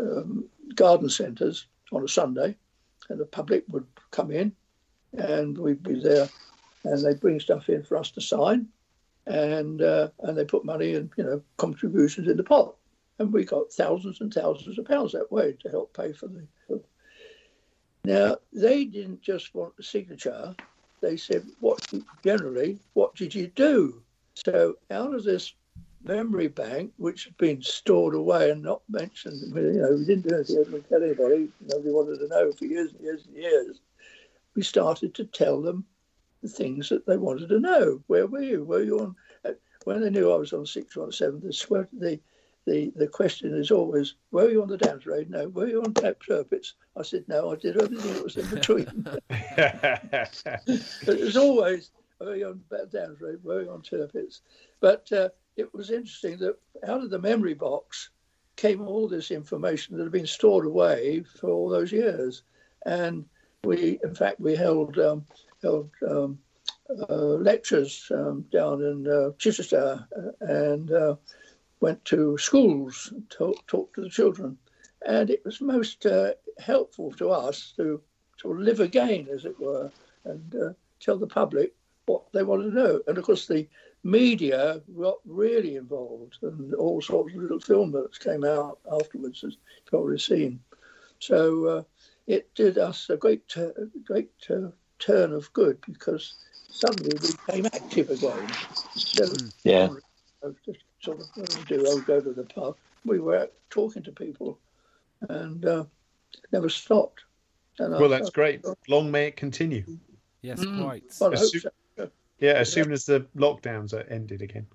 um, 0.00 0.48
garden 0.74 1.08
centres 1.08 1.66
on 1.92 2.04
a 2.04 2.08
Sunday, 2.08 2.56
and 3.08 3.20
the 3.20 3.26
public 3.26 3.64
would 3.68 3.86
come 4.10 4.30
in, 4.30 4.52
and 5.12 5.56
we'd 5.56 5.82
be 5.82 6.00
there, 6.00 6.28
and 6.84 7.04
they'd 7.04 7.20
bring 7.20 7.40
stuff 7.40 7.68
in 7.68 7.82
for 7.82 7.96
us 7.96 8.10
to 8.12 8.20
sign, 8.20 8.66
and 9.26 9.80
uh, 9.80 10.08
and 10.20 10.36
they 10.36 10.44
put 10.44 10.64
money 10.64 10.94
and 10.94 11.10
you 11.16 11.24
know 11.24 11.40
contributions 11.56 12.28
in 12.28 12.36
the 12.36 12.44
pot, 12.44 12.74
and 13.18 13.32
we 13.32 13.44
got 13.44 13.72
thousands 13.72 14.20
and 14.20 14.32
thousands 14.32 14.78
of 14.78 14.84
pounds 14.84 15.12
that 15.12 15.30
way 15.30 15.56
to 15.60 15.68
help 15.70 15.96
pay 15.96 16.12
for 16.12 16.28
the 16.28 16.46
now, 18.08 18.36
they 18.54 18.86
didn't 18.86 19.20
just 19.20 19.54
want 19.54 19.76
the 19.76 19.82
signature. 19.82 20.56
They 21.02 21.18
said, 21.18 21.44
"What 21.60 21.86
generally? 22.24 22.78
What 22.94 23.14
did 23.14 23.34
you 23.34 23.48
do?" 23.48 24.02
So, 24.34 24.78
out 24.90 25.14
of 25.14 25.24
this 25.24 25.52
memory 26.02 26.48
bank, 26.48 26.94
which 26.96 27.24
had 27.24 27.36
been 27.36 27.60
stored 27.60 28.14
away 28.14 28.50
and 28.50 28.62
not 28.62 28.80
mentioned, 28.88 29.54
you 29.54 29.72
know, 29.82 29.92
we 29.92 30.06
didn't 30.06 30.26
do 30.26 30.36
anything 30.36 30.64
to 30.64 30.88
tell 30.88 31.02
anybody. 31.02 31.50
Nobody 31.60 31.90
wanted 31.90 32.18
to 32.20 32.28
know 32.28 32.50
for 32.52 32.64
years 32.64 32.92
and 32.92 33.02
years 33.02 33.26
and 33.26 33.36
years. 33.36 33.80
We 34.54 34.62
started 34.62 35.14
to 35.16 35.26
tell 35.26 35.60
them 35.60 35.84
the 36.42 36.48
things 36.48 36.88
that 36.88 37.04
they 37.04 37.18
wanted 37.18 37.50
to 37.50 37.60
know. 37.60 38.02
Where 38.06 38.26
were 38.26 38.40
you? 38.40 38.64
Were 38.64 38.82
you 38.82 39.00
on? 39.00 39.16
Uh, 39.44 39.52
when 39.84 40.00
they 40.00 40.08
knew 40.08 40.32
I 40.32 40.36
was 40.36 40.54
on 40.54 40.64
six 40.64 40.96
or 40.96 41.12
seven, 41.12 41.40
the, 41.40 41.88
the 41.92 42.20
the, 42.68 42.92
the 42.96 43.08
question 43.08 43.54
is 43.54 43.70
always, 43.70 44.14
were 44.30 44.50
you 44.50 44.62
on 44.62 44.68
the 44.68 44.76
dams 44.76 45.06
Road? 45.06 45.30
No. 45.30 45.48
Were 45.48 45.68
you 45.68 45.82
on 45.82 45.94
Tap 45.94 46.16
Tirpitz? 46.20 46.74
I 46.96 47.02
said, 47.02 47.24
no, 47.28 47.52
I 47.52 47.56
did 47.56 47.80
everything 47.80 48.12
that 48.12 48.24
was 48.24 48.36
in 48.36 48.48
between. 48.50 49.02
but 49.28 51.14
it 51.14 51.24
was 51.24 51.36
always, 51.36 51.90
were 52.20 52.36
you 52.36 52.48
on 52.48 52.60
the 52.68 52.86
dams 52.86 53.20
raid? 53.20 53.42
Were 53.42 53.62
you 53.62 53.70
on 53.70 53.82
Tirpitz? 53.82 54.40
But 54.80 55.10
uh, 55.12 55.30
it 55.56 55.72
was 55.72 55.90
interesting 55.90 56.38
that 56.38 56.56
out 56.86 57.02
of 57.02 57.10
the 57.10 57.18
memory 57.18 57.54
box 57.54 58.10
came 58.56 58.86
all 58.86 59.08
this 59.08 59.30
information 59.30 59.96
that 59.96 60.02
had 60.02 60.12
been 60.12 60.26
stored 60.26 60.66
away 60.66 61.22
for 61.22 61.50
all 61.50 61.68
those 61.68 61.92
years. 61.92 62.42
And 62.84 63.24
we, 63.64 63.98
in 64.02 64.14
fact, 64.14 64.40
we 64.40 64.54
held, 64.56 64.98
um, 64.98 65.26
held 65.62 65.90
um, 66.08 66.38
uh, 67.08 67.14
lectures 67.14 68.10
um, 68.10 68.44
down 68.52 68.82
in 68.82 69.06
uh, 69.06 69.30
Chichester 69.38 70.06
uh, 70.16 70.30
and 70.40 70.90
uh, 70.90 71.16
went 71.80 72.04
to 72.06 72.36
schools 72.38 73.10
and 73.12 73.28
talk, 73.30 73.66
talked 73.66 73.94
to 73.94 74.02
the 74.02 74.10
children. 74.10 74.58
And 75.06 75.30
it 75.30 75.44
was 75.44 75.60
most 75.60 76.06
uh, 76.06 76.32
helpful 76.58 77.12
to 77.12 77.30
us 77.30 77.72
to, 77.76 78.00
to 78.38 78.52
live 78.52 78.80
again, 78.80 79.28
as 79.32 79.44
it 79.44 79.58
were, 79.60 79.90
and 80.24 80.54
uh, 80.54 80.72
tell 81.00 81.18
the 81.18 81.26
public 81.26 81.72
what 82.06 82.24
they 82.32 82.42
want 82.42 82.62
to 82.62 82.74
know. 82.74 83.00
And 83.06 83.18
of 83.18 83.24
course, 83.24 83.46
the 83.46 83.68
media 84.02 84.80
got 84.98 85.18
really 85.24 85.76
involved, 85.76 86.38
and 86.42 86.74
all 86.74 87.00
sorts 87.00 87.34
of 87.34 87.40
little 87.40 87.60
film 87.60 87.92
that 87.92 88.18
came 88.18 88.44
out 88.44 88.78
afterwards, 88.90 89.44
as 89.44 89.52
you've 89.52 89.86
probably 89.86 90.18
seen. 90.18 90.60
So 91.20 91.66
uh, 91.66 91.82
it 92.26 92.52
did 92.54 92.78
us 92.78 93.10
a 93.10 93.16
great, 93.16 93.54
great 94.04 94.30
uh, 94.50 94.70
turn 94.98 95.32
of 95.32 95.52
good 95.52 95.78
because 95.82 96.34
suddenly 96.68 97.16
we 97.20 97.30
became 97.46 97.66
active 97.66 98.10
again. 98.10 98.48
So, 98.94 99.24
yeah. 99.64 99.88
Just 100.64 100.84
sort 101.00 101.20
of 101.20 101.66
do. 101.66 101.86
I 101.88 101.94
would 101.94 102.06
go 102.06 102.20
to 102.20 102.32
the 102.32 102.44
pub. 102.44 102.76
We 103.04 103.20
were 103.20 103.38
out 103.38 103.52
talking 103.70 104.02
to 104.02 104.12
people, 104.12 104.58
and 105.28 105.64
uh, 105.64 105.84
never 106.52 106.68
stopped. 106.68 107.22
And 107.78 107.92
well, 107.92 108.12
I, 108.12 108.18
that's 108.18 108.30
I, 108.30 108.32
great. 108.32 108.64
Long 108.88 109.10
may 109.10 109.28
it 109.28 109.36
continue. 109.36 109.84
Yes, 110.42 110.60
mm, 110.60 110.82
quite. 110.82 111.04
Well, 111.20 111.32
as 111.32 111.52
so. 111.52 111.70
Yeah, 112.40 112.52
as 112.52 112.70
soon 112.70 112.92
as 112.92 113.04
the 113.04 113.26
lockdowns 113.36 113.92
are 113.92 114.06
ended 114.08 114.42
again. 114.42 114.66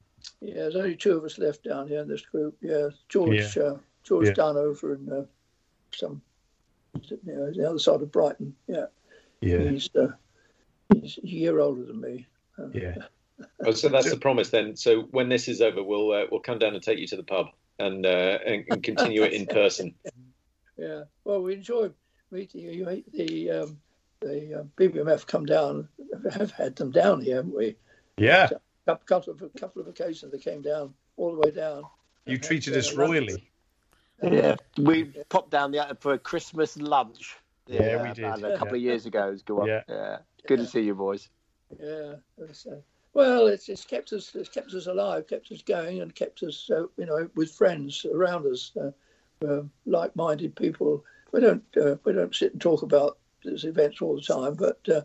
Yeah, 0.41 0.55
there's 0.55 0.75
only 0.75 0.95
two 0.95 1.17
of 1.17 1.23
us 1.23 1.37
left 1.37 1.63
down 1.63 1.87
here 1.87 2.01
in 2.01 2.07
this 2.07 2.21
group. 2.21 2.57
Yeah, 2.61 2.89
George, 3.07 3.55
yeah. 3.55 3.63
Uh, 3.63 3.77
George 4.03 4.27
yeah. 4.27 4.33
down 4.33 4.57
over 4.57 4.95
in 4.95 5.09
uh, 5.09 5.23
some, 5.93 6.21
you 7.09 7.17
know, 7.25 7.51
the 7.51 7.69
other 7.69 7.79
side 7.79 8.01
of 8.01 8.11
Brighton. 8.11 8.53
Yeah, 8.67 8.87
yeah. 9.39 9.59
He's, 9.59 9.89
uh, 9.95 10.11
he's 10.93 11.19
a 11.23 11.27
year 11.27 11.59
older 11.59 11.85
than 11.85 12.01
me. 12.01 12.27
yeah. 12.73 12.95
Oh, 13.65 13.71
so 13.71 13.89
that's 13.89 14.09
the 14.09 14.17
promise 14.17 14.49
then. 14.49 14.75
So 14.75 15.01
when 15.11 15.29
this 15.29 15.47
is 15.47 15.61
over, 15.61 15.83
we'll 15.83 16.11
uh, 16.11 16.25
we'll 16.31 16.41
come 16.41 16.59
down 16.59 16.73
and 16.75 16.83
take 16.83 16.99
you 16.99 17.07
to 17.07 17.15
the 17.15 17.23
pub 17.23 17.47
and 17.79 18.05
uh, 18.05 18.39
and, 18.45 18.65
and, 18.69 18.83
continue 18.83 19.23
it 19.23 19.33
in 19.33 19.45
person. 19.61 19.95
Yeah. 20.77 21.03
Well, 21.23 21.41
we 21.41 21.53
enjoy 21.53 21.91
meeting 22.31 22.61
you. 22.61 22.71
You 22.71 23.03
the 23.11 23.51
um, 23.51 23.77
the 24.19 24.59
uh, 24.59 24.63
BBMF 24.77 25.25
come 25.27 25.45
down. 25.45 25.87
Have 26.31 26.51
had 26.51 26.75
them 26.75 26.91
down 26.91 27.21
here, 27.21 27.37
haven't 27.37 27.55
we? 27.55 27.75
Yeah. 28.17 28.49
A 28.87 28.97
couple 28.97 29.33
of 29.33 29.41
a 29.41 29.49
couple 29.59 29.81
of 29.81 29.87
occasions 29.87 30.31
they 30.31 30.37
came 30.37 30.61
down 30.61 30.93
all 31.17 31.33
the 31.33 31.39
way 31.39 31.51
down. 31.51 31.83
You 32.25 32.37
treated 32.37 32.75
us 32.77 32.93
royally. 32.93 33.49
Yeah, 34.21 34.55
we 34.77 35.05
popped 35.29 35.51
down 35.51 35.71
the 35.71 35.97
for 35.99 36.13
a 36.13 36.19
Christmas 36.19 36.77
lunch 36.77 37.35
Yeah, 37.67 38.01
we 38.01 38.13
did. 38.13 38.23
And 38.23 38.45
a 38.45 38.57
couple 38.57 38.77
Yeah. 38.77 38.81
of 38.81 38.81
years 38.81 39.05
ago, 39.05 39.27
it 39.27 39.31
was 39.31 39.41
go 39.41 39.59
up. 39.61 39.67
Yeah. 39.67 39.81
Yeah. 39.89 40.17
Good 40.47 40.59
to 40.59 40.65
see 40.65 40.81
you, 40.81 40.95
boys. 40.95 41.29
Yeah. 41.79 42.15
Well, 43.13 43.47
it's, 43.47 43.69
it's 43.69 43.85
kept 43.85 44.11
us 44.13 44.33
it's 44.35 44.49
kept 44.49 44.73
us 44.73 44.87
alive, 44.87 45.27
kept 45.27 45.51
us 45.51 45.61
going, 45.61 46.01
and 46.01 46.13
kept 46.15 46.43
us 46.43 46.69
uh, 46.71 46.83
you 46.97 47.05
know 47.05 47.29
with 47.35 47.51
friends 47.51 48.05
around 48.05 48.45
us, 48.45 48.71
uh, 48.79 48.91
uh, 49.45 49.63
like-minded 49.85 50.55
people. 50.55 51.03
We 51.31 51.41
don't 51.41 51.63
uh, 51.77 51.95
we 52.03 52.13
don't 52.13 52.35
sit 52.35 52.53
and 52.53 52.61
talk 52.61 52.81
about 52.81 53.17
these 53.43 53.63
events 53.65 54.01
all 54.01 54.15
the 54.15 54.21
time, 54.21 54.55
but. 54.55 54.79
Uh, 54.87 55.01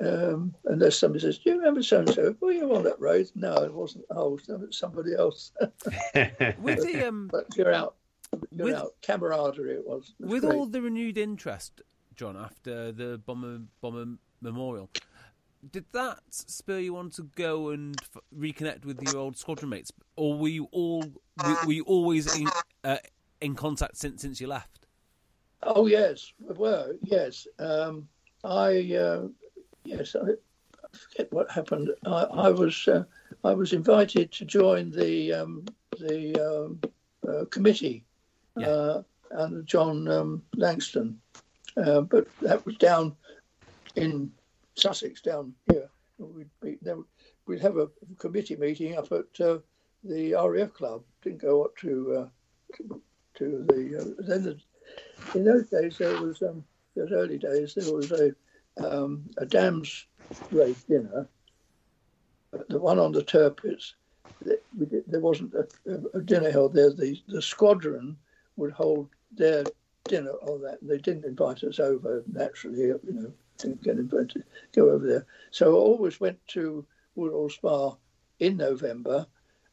um, 0.00 0.54
unless 0.66 0.96
somebody 0.96 1.22
says, 1.22 1.38
"Do 1.38 1.50
you 1.50 1.58
remember 1.58 1.82
so 1.82 1.98
and 1.98 2.08
so? 2.08 2.34
Were 2.40 2.52
you 2.52 2.72
on 2.74 2.84
that 2.84 3.00
road?" 3.00 3.28
No, 3.34 3.54
it 3.56 3.74
wasn't. 3.74 4.04
Oh, 4.10 4.38
it 4.48 4.60
was 4.60 4.78
somebody 4.78 5.12
else. 5.14 5.50
With 6.62 6.82
the 6.82 7.04
um, 7.08 7.28
but 7.30 7.46
you're 7.56 7.72
out. 7.72 7.96
You're 8.52 8.66
With- 8.66 8.76
out. 8.76 8.94
Camaraderie. 9.02 9.72
It 9.74 9.86
was. 9.86 10.14
It 10.20 10.24
was 10.24 10.30
with 10.30 10.42
great. 10.44 10.54
all 10.54 10.66
the 10.66 10.80
renewed 10.80 11.18
interest, 11.18 11.82
John, 12.14 12.36
after 12.36 12.92
the 12.92 13.20
bomber 13.26 13.60
bomber 13.80 14.06
memorial, 14.40 14.88
did 15.70 15.84
that 15.92 16.20
spur 16.30 16.78
you 16.78 16.96
on 16.96 17.10
to 17.10 17.22
go 17.36 17.70
and 17.70 17.96
f- 18.02 18.22
reconnect 18.36 18.84
with 18.84 19.02
your 19.02 19.16
old 19.16 19.36
squadron 19.36 19.70
mates, 19.70 19.92
or 20.16 20.38
were 20.38 20.48
you 20.48 20.68
all 20.72 21.12
were, 21.36 21.56
were 21.66 21.72
you 21.72 21.84
always 21.84 22.26
in, 22.34 22.50
uh, 22.84 22.96
in 23.40 23.54
contact 23.54 23.96
since 23.96 24.22
since 24.22 24.40
you 24.40 24.46
left? 24.46 24.86
Oh 25.62 25.86
yes, 25.86 26.32
we 26.38 26.54
were 26.54 26.94
yes. 27.02 27.46
Um, 27.58 28.08
I 28.44 28.94
uh, 28.94 29.28
yes, 29.84 30.16
I, 30.16 30.30
I 30.30 30.96
forget 30.96 31.32
what 31.32 31.50
happened. 31.50 31.90
I, 32.06 32.22
I 32.22 32.50
was 32.50 32.88
uh, 32.88 33.04
I 33.44 33.52
was 33.52 33.72
invited 33.72 34.32
to 34.32 34.44
join 34.44 34.90
the 34.90 35.34
um, 35.34 35.64
the 35.98 36.34
um, 36.40 36.80
uh, 37.28 37.44
committee 37.50 38.04
uh, 38.62 39.02
under 39.36 39.62
John 39.62 40.08
um, 40.08 40.42
Langston, 40.56 41.20
uh, 41.76 42.00
but 42.00 42.26
that 42.40 42.64
was 42.64 42.76
down 42.76 43.14
in 43.96 44.32
Sussex, 44.80 45.20
down 45.20 45.54
here. 45.70 45.88
We'd 46.18 46.48
be, 46.60 46.78
then 46.82 47.04
we'd 47.46 47.60
have 47.60 47.76
a 47.76 47.88
committee 48.18 48.56
meeting 48.56 48.96
up 48.96 49.10
at 49.12 49.40
uh, 49.40 49.58
the 50.04 50.34
RAF 50.34 50.72
club. 50.74 51.02
Didn't 51.22 51.40
go 51.42 51.64
up 51.64 51.76
to 51.78 52.16
uh, 52.16 52.26
to, 53.34 53.64
the 53.68 53.98
uh, 54.00 54.22
then 54.26 54.42
the 54.44 54.58
in 55.34 55.44
those 55.44 55.68
days 55.68 55.98
there 55.98 56.20
was 56.20 56.42
um, 56.42 56.64
those 56.94 57.12
early 57.12 57.38
days 57.38 57.74
there 57.74 57.92
was 57.92 58.10
a 58.12 58.34
um, 58.78 59.24
a 59.38 59.46
dams 59.46 60.06
raid 60.50 60.76
dinner. 60.88 61.26
The 62.68 62.78
one 62.78 62.98
on 62.98 63.12
the 63.12 63.22
Tirpitz, 63.22 63.92
th- 64.44 64.60
there 65.06 65.20
wasn't 65.20 65.54
a- 65.54 65.68
a 66.14 66.20
dinner 66.20 66.50
held 66.50 66.74
there. 66.74 66.90
The 66.90 67.18
the 67.28 67.42
squadron 67.42 68.16
would 68.56 68.72
hold 68.72 69.08
their 69.32 69.64
dinner 70.04 70.32
on 70.32 70.62
that. 70.62 70.78
They 70.82 70.98
didn't 70.98 71.24
invite 71.24 71.62
us 71.64 71.78
over 71.78 72.22
naturally, 72.30 72.88
you 72.88 73.00
know, 73.04 73.32
didn't 73.62 73.82
get 73.82 73.98
invited 73.98 74.44
go 74.72 74.90
over 74.90 75.06
there. 75.06 75.26
So 75.50 75.66
I 75.66 75.78
always 75.78 76.20
went 76.20 76.38
to 76.48 76.86
Woodhall 77.14 77.50
Spa 77.50 77.96
in 78.38 78.56
November, 78.56 79.26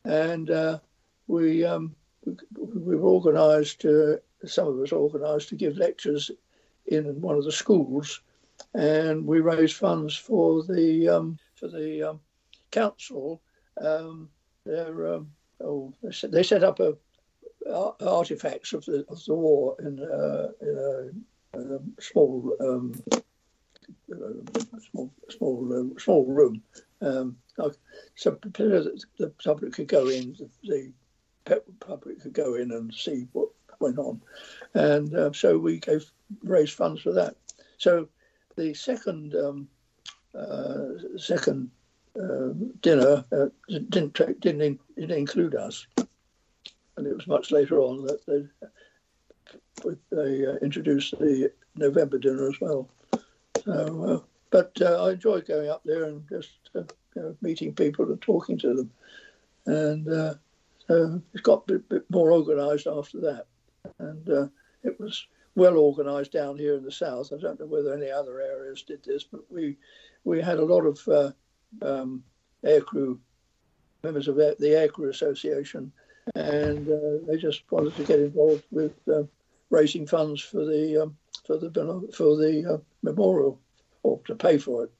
and 0.04 0.50
uh, 0.50 0.80
we 1.28 1.66
um, 1.66 1.96
we, 2.26 2.36
we 2.58 2.96
were 2.96 3.10
organised. 3.10 3.86
Uh, 3.86 4.18
some 4.46 4.68
of 4.68 4.80
us 4.80 4.92
organised 4.92 5.50
to 5.50 5.56
give 5.56 5.78
lectures 5.78 6.30
in 6.86 7.20
one 7.22 7.38
of 7.38 7.44
the 7.44 7.52
schools, 7.52 8.22
and 8.74 9.26
we 9.26 9.40
raised 9.40 9.76
funds 9.76 10.16
for 10.16 10.64
the 10.64 11.10
um, 11.10 11.40
for 11.56 11.68
the 11.68 12.10
um, 12.10 12.20
council. 12.72 13.42
Um, 13.82 14.30
their, 14.66 15.16
um, 15.16 15.32
oh, 15.62 15.94
they 16.04 16.12
set, 16.12 16.32
they 16.32 16.44
set 16.44 16.64
up 16.64 16.80
a, 16.80 16.96
artifacts 18.02 18.74
of 18.74 18.86
the 18.86 19.06
of 19.10 19.24
the 19.26 19.34
war 19.34 19.76
in, 19.80 20.00
uh, 20.00 20.48
in 20.62 21.12
a, 21.54 21.60
a 21.60 21.80
small 22.00 22.56
um, 22.60 22.94
small 24.92 25.12
small 25.30 25.74
uh, 25.74 26.00
small 26.00 26.26
room. 26.26 26.62
Um, 27.02 27.38
so 28.16 28.38
the, 28.42 29.32
public 29.44 29.74
could 29.74 29.88
go 29.88 30.08
in, 30.08 30.36
the, 30.64 30.94
public 31.80 32.22
could 32.22 32.34
go 32.34 32.56
in 32.56 32.72
and 32.72 32.94
see 32.94 33.28
what 33.34 33.50
went 33.80 34.00
on, 34.00 34.22
and 34.74 35.14
uh, 35.16 35.32
so 35.32 35.58
we 35.58 35.80
gave 35.80 36.10
raised 36.44 36.74
funds 36.74 37.02
for 37.02 37.14
that. 37.14 37.36
So 37.78 38.08
the 38.56 38.74
second 38.74 39.36
um, 39.36 39.68
uh, 40.38 41.18
second 41.18 41.70
uh, 42.20 42.50
dinner 42.82 43.24
uh, 43.32 43.46
didn't 43.68 44.16
take, 44.16 44.40
didn't 44.40 44.62
in, 44.62 44.80
didn't 44.96 45.18
include 45.18 45.56
us, 45.56 45.88
and 45.98 47.06
it 47.08 47.16
was 47.16 47.28
much 47.28 47.52
later 47.52 47.80
on 47.80 48.06
that 48.06 48.26
they 48.26 48.48
they 50.12 50.46
uh, 50.46 50.56
introduced 50.62 51.18
the 51.20 51.52
November 51.76 52.18
dinner 52.18 52.50
as 52.50 52.60
well. 52.60 52.90
So, 53.68 54.06
uh, 54.08 54.26
but 54.50 54.72
uh, 54.82 55.06
I 55.06 55.12
enjoy 55.12 55.42
going 55.42 55.70
up 55.70 55.82
there 55.84 56.06
and 56.06 56.24
just 56.30 56.70
uh, 56.74 56.84
you 57.16 57.22
know, 57.22 57.36
meeting 57.42 57.74
people 57.74 58.06
and 58.06 58.22
talking 58.22 58.58
to 58.60 58.74
them, 58.74 58.92
and 59.66 60.06
so 60.88 61.22
it 61.34 61.44
got 61.44 61.64
a 61.64 61.74
bit, 61.74 61.90
bit 61.90 62.06
more 62.10 62.32
organised 62.32 62.88
after 62.88 63.20
that, 63.20 63.48
and 64.00 64.50
it 64.84 64.98
was 65.00 65.28
well 65.56 65.78
organised 65.78 66.32
down 66.32 66.58
here 66.58 66.76
in 66.78 66.84
the 66.84 66.92
south. 66.92 67.34
I 67.34 67.38
don't 67.42 67.60
know 67.60 67.66
whether 67.66 67.94
any 67.94 68.10
other 68.10 68.40
areas 68.40 68.84
did 68.84 69.04
this, 69.04 69.26
but 69.26 69.42
we 69.52 69.76
we 70.24 70.42
had 70.42 70.60
a 70.60 70.66
lot 70.66 70.86
of 70.86 71.06
uh, 71.10 71.32
um, 71.82 72.24
aircrew 72.64 73.20
members 74.02 74.30
of 74.30 74.38
the 74.38 74.56
Aircrew 74.62 75.10
Association, 75.10 75.92
and 76.36 76.88
uh, 76.90 77.26
they 77.28 77.38
just 77.38 77.70
wanted 77.70 77.98
to 77.98 78.04
get 78.04 78.20
involved 78.20 78.64
with 78.72 78.94
uh, 79.10 79.24
raising 79.70 80.08
funds 80.08 80.42
for 80.42 80.66
the 80.66 81.04
um, 81.04 81.18
for 81.46 81.58
the 81.58 82.10
for 82.14 82.36
the 82.38 82.74
uh, 82.74 82.78
memorial 83.02 83.60
or 84.04 84.20
to 84.26 84.36
pay 84.36 84.58
for 84.58 84.86
it, 84.86 84.92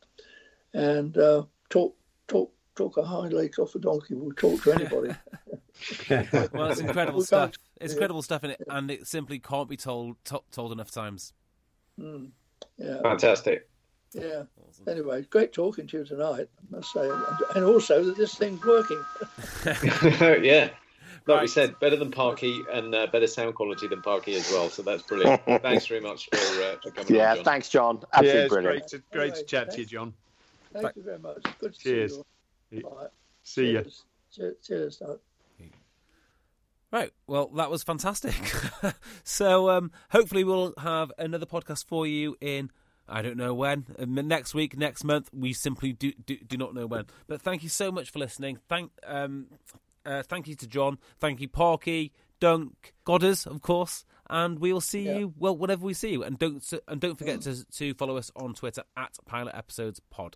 and 0.74 1.18
uh, 1.18 1.44
talk 1.70 1.96
talk 2.28 2.52
talk 2.76 2.98
a 2.98 3.04
hind 3.04 3.34
leg 3.34 3.58
off 3.60 3.76
a 3.76 3.80
donkey 3.80 4.16
will 4.16 4.32
talk 4.34 4.62
to 4.64 4.72
anybody. 4.72 5.14
Well, 6.54 6.72
it's 6.72 6.80
incredible 6.80 7.22
stuff. 7.22 7.52
It's 7.80 7.92
yeah. 7.92 7.98
incredible 7.98 8.24
stuff 8.24 8.44
in 8.44 8.52
it, 8.52 8.62
and 8.68 8.90
it 8.90 9.06
simply 9.06 9.38
can't 9.40 9.70
be 9.70 9.78
told 9.78 10.16
to, 10.26 10.42
told 10.52 10.72
enough 10.72 10.90
times. 10.90 11.34
Mm, 12.00 12.32
yeah. 12.78 13.02
Fantastic. 13.02 13.70
Yeah. 14.14 14.44
Anyway, 14.88 15.24
great 15.30 15.54
talking 15.54 15.86
to 15.88 16.00
you 16.00 16.06
tonight, 16.06 16.50
I 16.58 16.76
must 16.76 16.94
say, 16.94 17.08
and, 17.08 17.24
and 17.56 17.66
also 17.66 18.04
that 18.04 18.18
this 18.18 18.36
thing's 18.36 18.64
working. 18.66 19.04
yeah. 20.44 20.70
Like 21.28 21.42
we 21.42 21.48
said, 21.48 21.80
better 21.80 21.96
than 21.96 22.12
Parky 22.12 22.62
and 22.72 22.96
uh, 22.96 23.08
better 23.08 23.28
sound 23.28 23.56
quality 23.56 23.88
than 23.88 24.02
Parky 24.02 24.36
as 24.36 24.50
well. 24.52 24.70
So 24.70 24.82
that's 24.82 25.04
brilliant. 25.04 25.42
Thanks 25.62 25.88
very 25.88 26.02
much 26.02 26.30
for, 26.32 26.38
uh, 26.38 26.76
for 26.82 26.92
coming 26.92 27.16
Yeah, 27.16 27.32
on, 27.32 27.36
John. 27.38 27.46
thanks, 27.46 27.70
John. 27.70 28.04
Absolutely 28.14 28.42
it's 28.42 28.54
brilliant. 28.54 28.80
great 28.80 28.88
to, 28.88 29.04
great 29.12 29.36
to 29.36 29.44
chat 29.44 29.72
to 29.72 29.80
you, 29.80 29.86
John. 29.86 30.14
Thank 30.74 30.96
you 30.96 31.04
very 31.04 31.20
much. 31.20 31.44
Good 31.60 31.74
to 31.74 31.80
Cheers. 31.80 32.14
see 32.14 32.78
you. 32.78 32.82
all. 32.84 32.96
Bye. 32.96 33.08
See 33.44 33.66
you. 33.68 33.82
Cheers. 33.82 34.04
Cheers. 34.32 34.56
Cheers. 34.66 35.02
Right. 36.92 37.12
Well, 37.28 37.48
that 37.56 37.70
was 37.70 37.84
fantastic. 37.84 38.36
so, 39.24 39.70
um, 39.70 39.92
hopefully, 40.12 40.44
we'll 40.46 40.74
have 40.78 41.12
another 41.18 41.46
podcast 41.46 41.86
for 41.86 42.08
you 42.08 42.38
in 42.40 42.72
I 43.10 43.22
don't 43.22 43.38
know 43.38 43.54
when 43.54 43.86
um, 44.00 44.16
next 44.28 44.54
week, 44.54 44.78
next 44.78 45.04
month. 45.04 45.30
We 45.34 45.54
simply 45.54 45.94
do, 45.94 46.12
do 46.26 46.38
do 46.38 46.58
not 46.58 46.74
know 46.74 46.86
when. 46.86 47.06
But 47.28 47.42
thank 47.42 47.64
you 47.64 47.70
so 47.70 47.92
much 47.92 48.10
for 48.12 48.20
listening. 48.20 48.60
Thank 48.68 48.92
um, 49.06 49.48
uh, 50.08 50.24
thank 50.24 50.48
you 50.48 50.56
to 50.56 50.68
John. 50.68 50.98
Thank 51.20 51.42
you, 51.42 51.48
Parky, 51.48 52.14
Dunk, 52.40 52.94
Godders, 53.04 53.46
of 53.46 53.62
course. 53.62 54.06
And 54.30 54.60
we 54.60 54.74
will 54.74 54.82
see 54.82 55.04
Yeah. 55.04 55.18
you 55.20 55.34
well 55.38 55.56
whenever 55.58 55.86
we 55.86 55.94
see 55.94 56.12
you. 56.12 56.24
And 56.24 56.38
don't 56.40 56.64
and 56.88 57.00
don't 57.00 57.18
forget 57.18 57.42
to 57.42 57.64
to 57.66 57.94
follow 57.94 58.18
us 58.18 58.32
on 58.36 58.54
Twitter 58.54 58.84
at 58.98 59.18
Pilot 59.26 59.56
Episodes 59.56 60.02
Pod. 60.10 60.36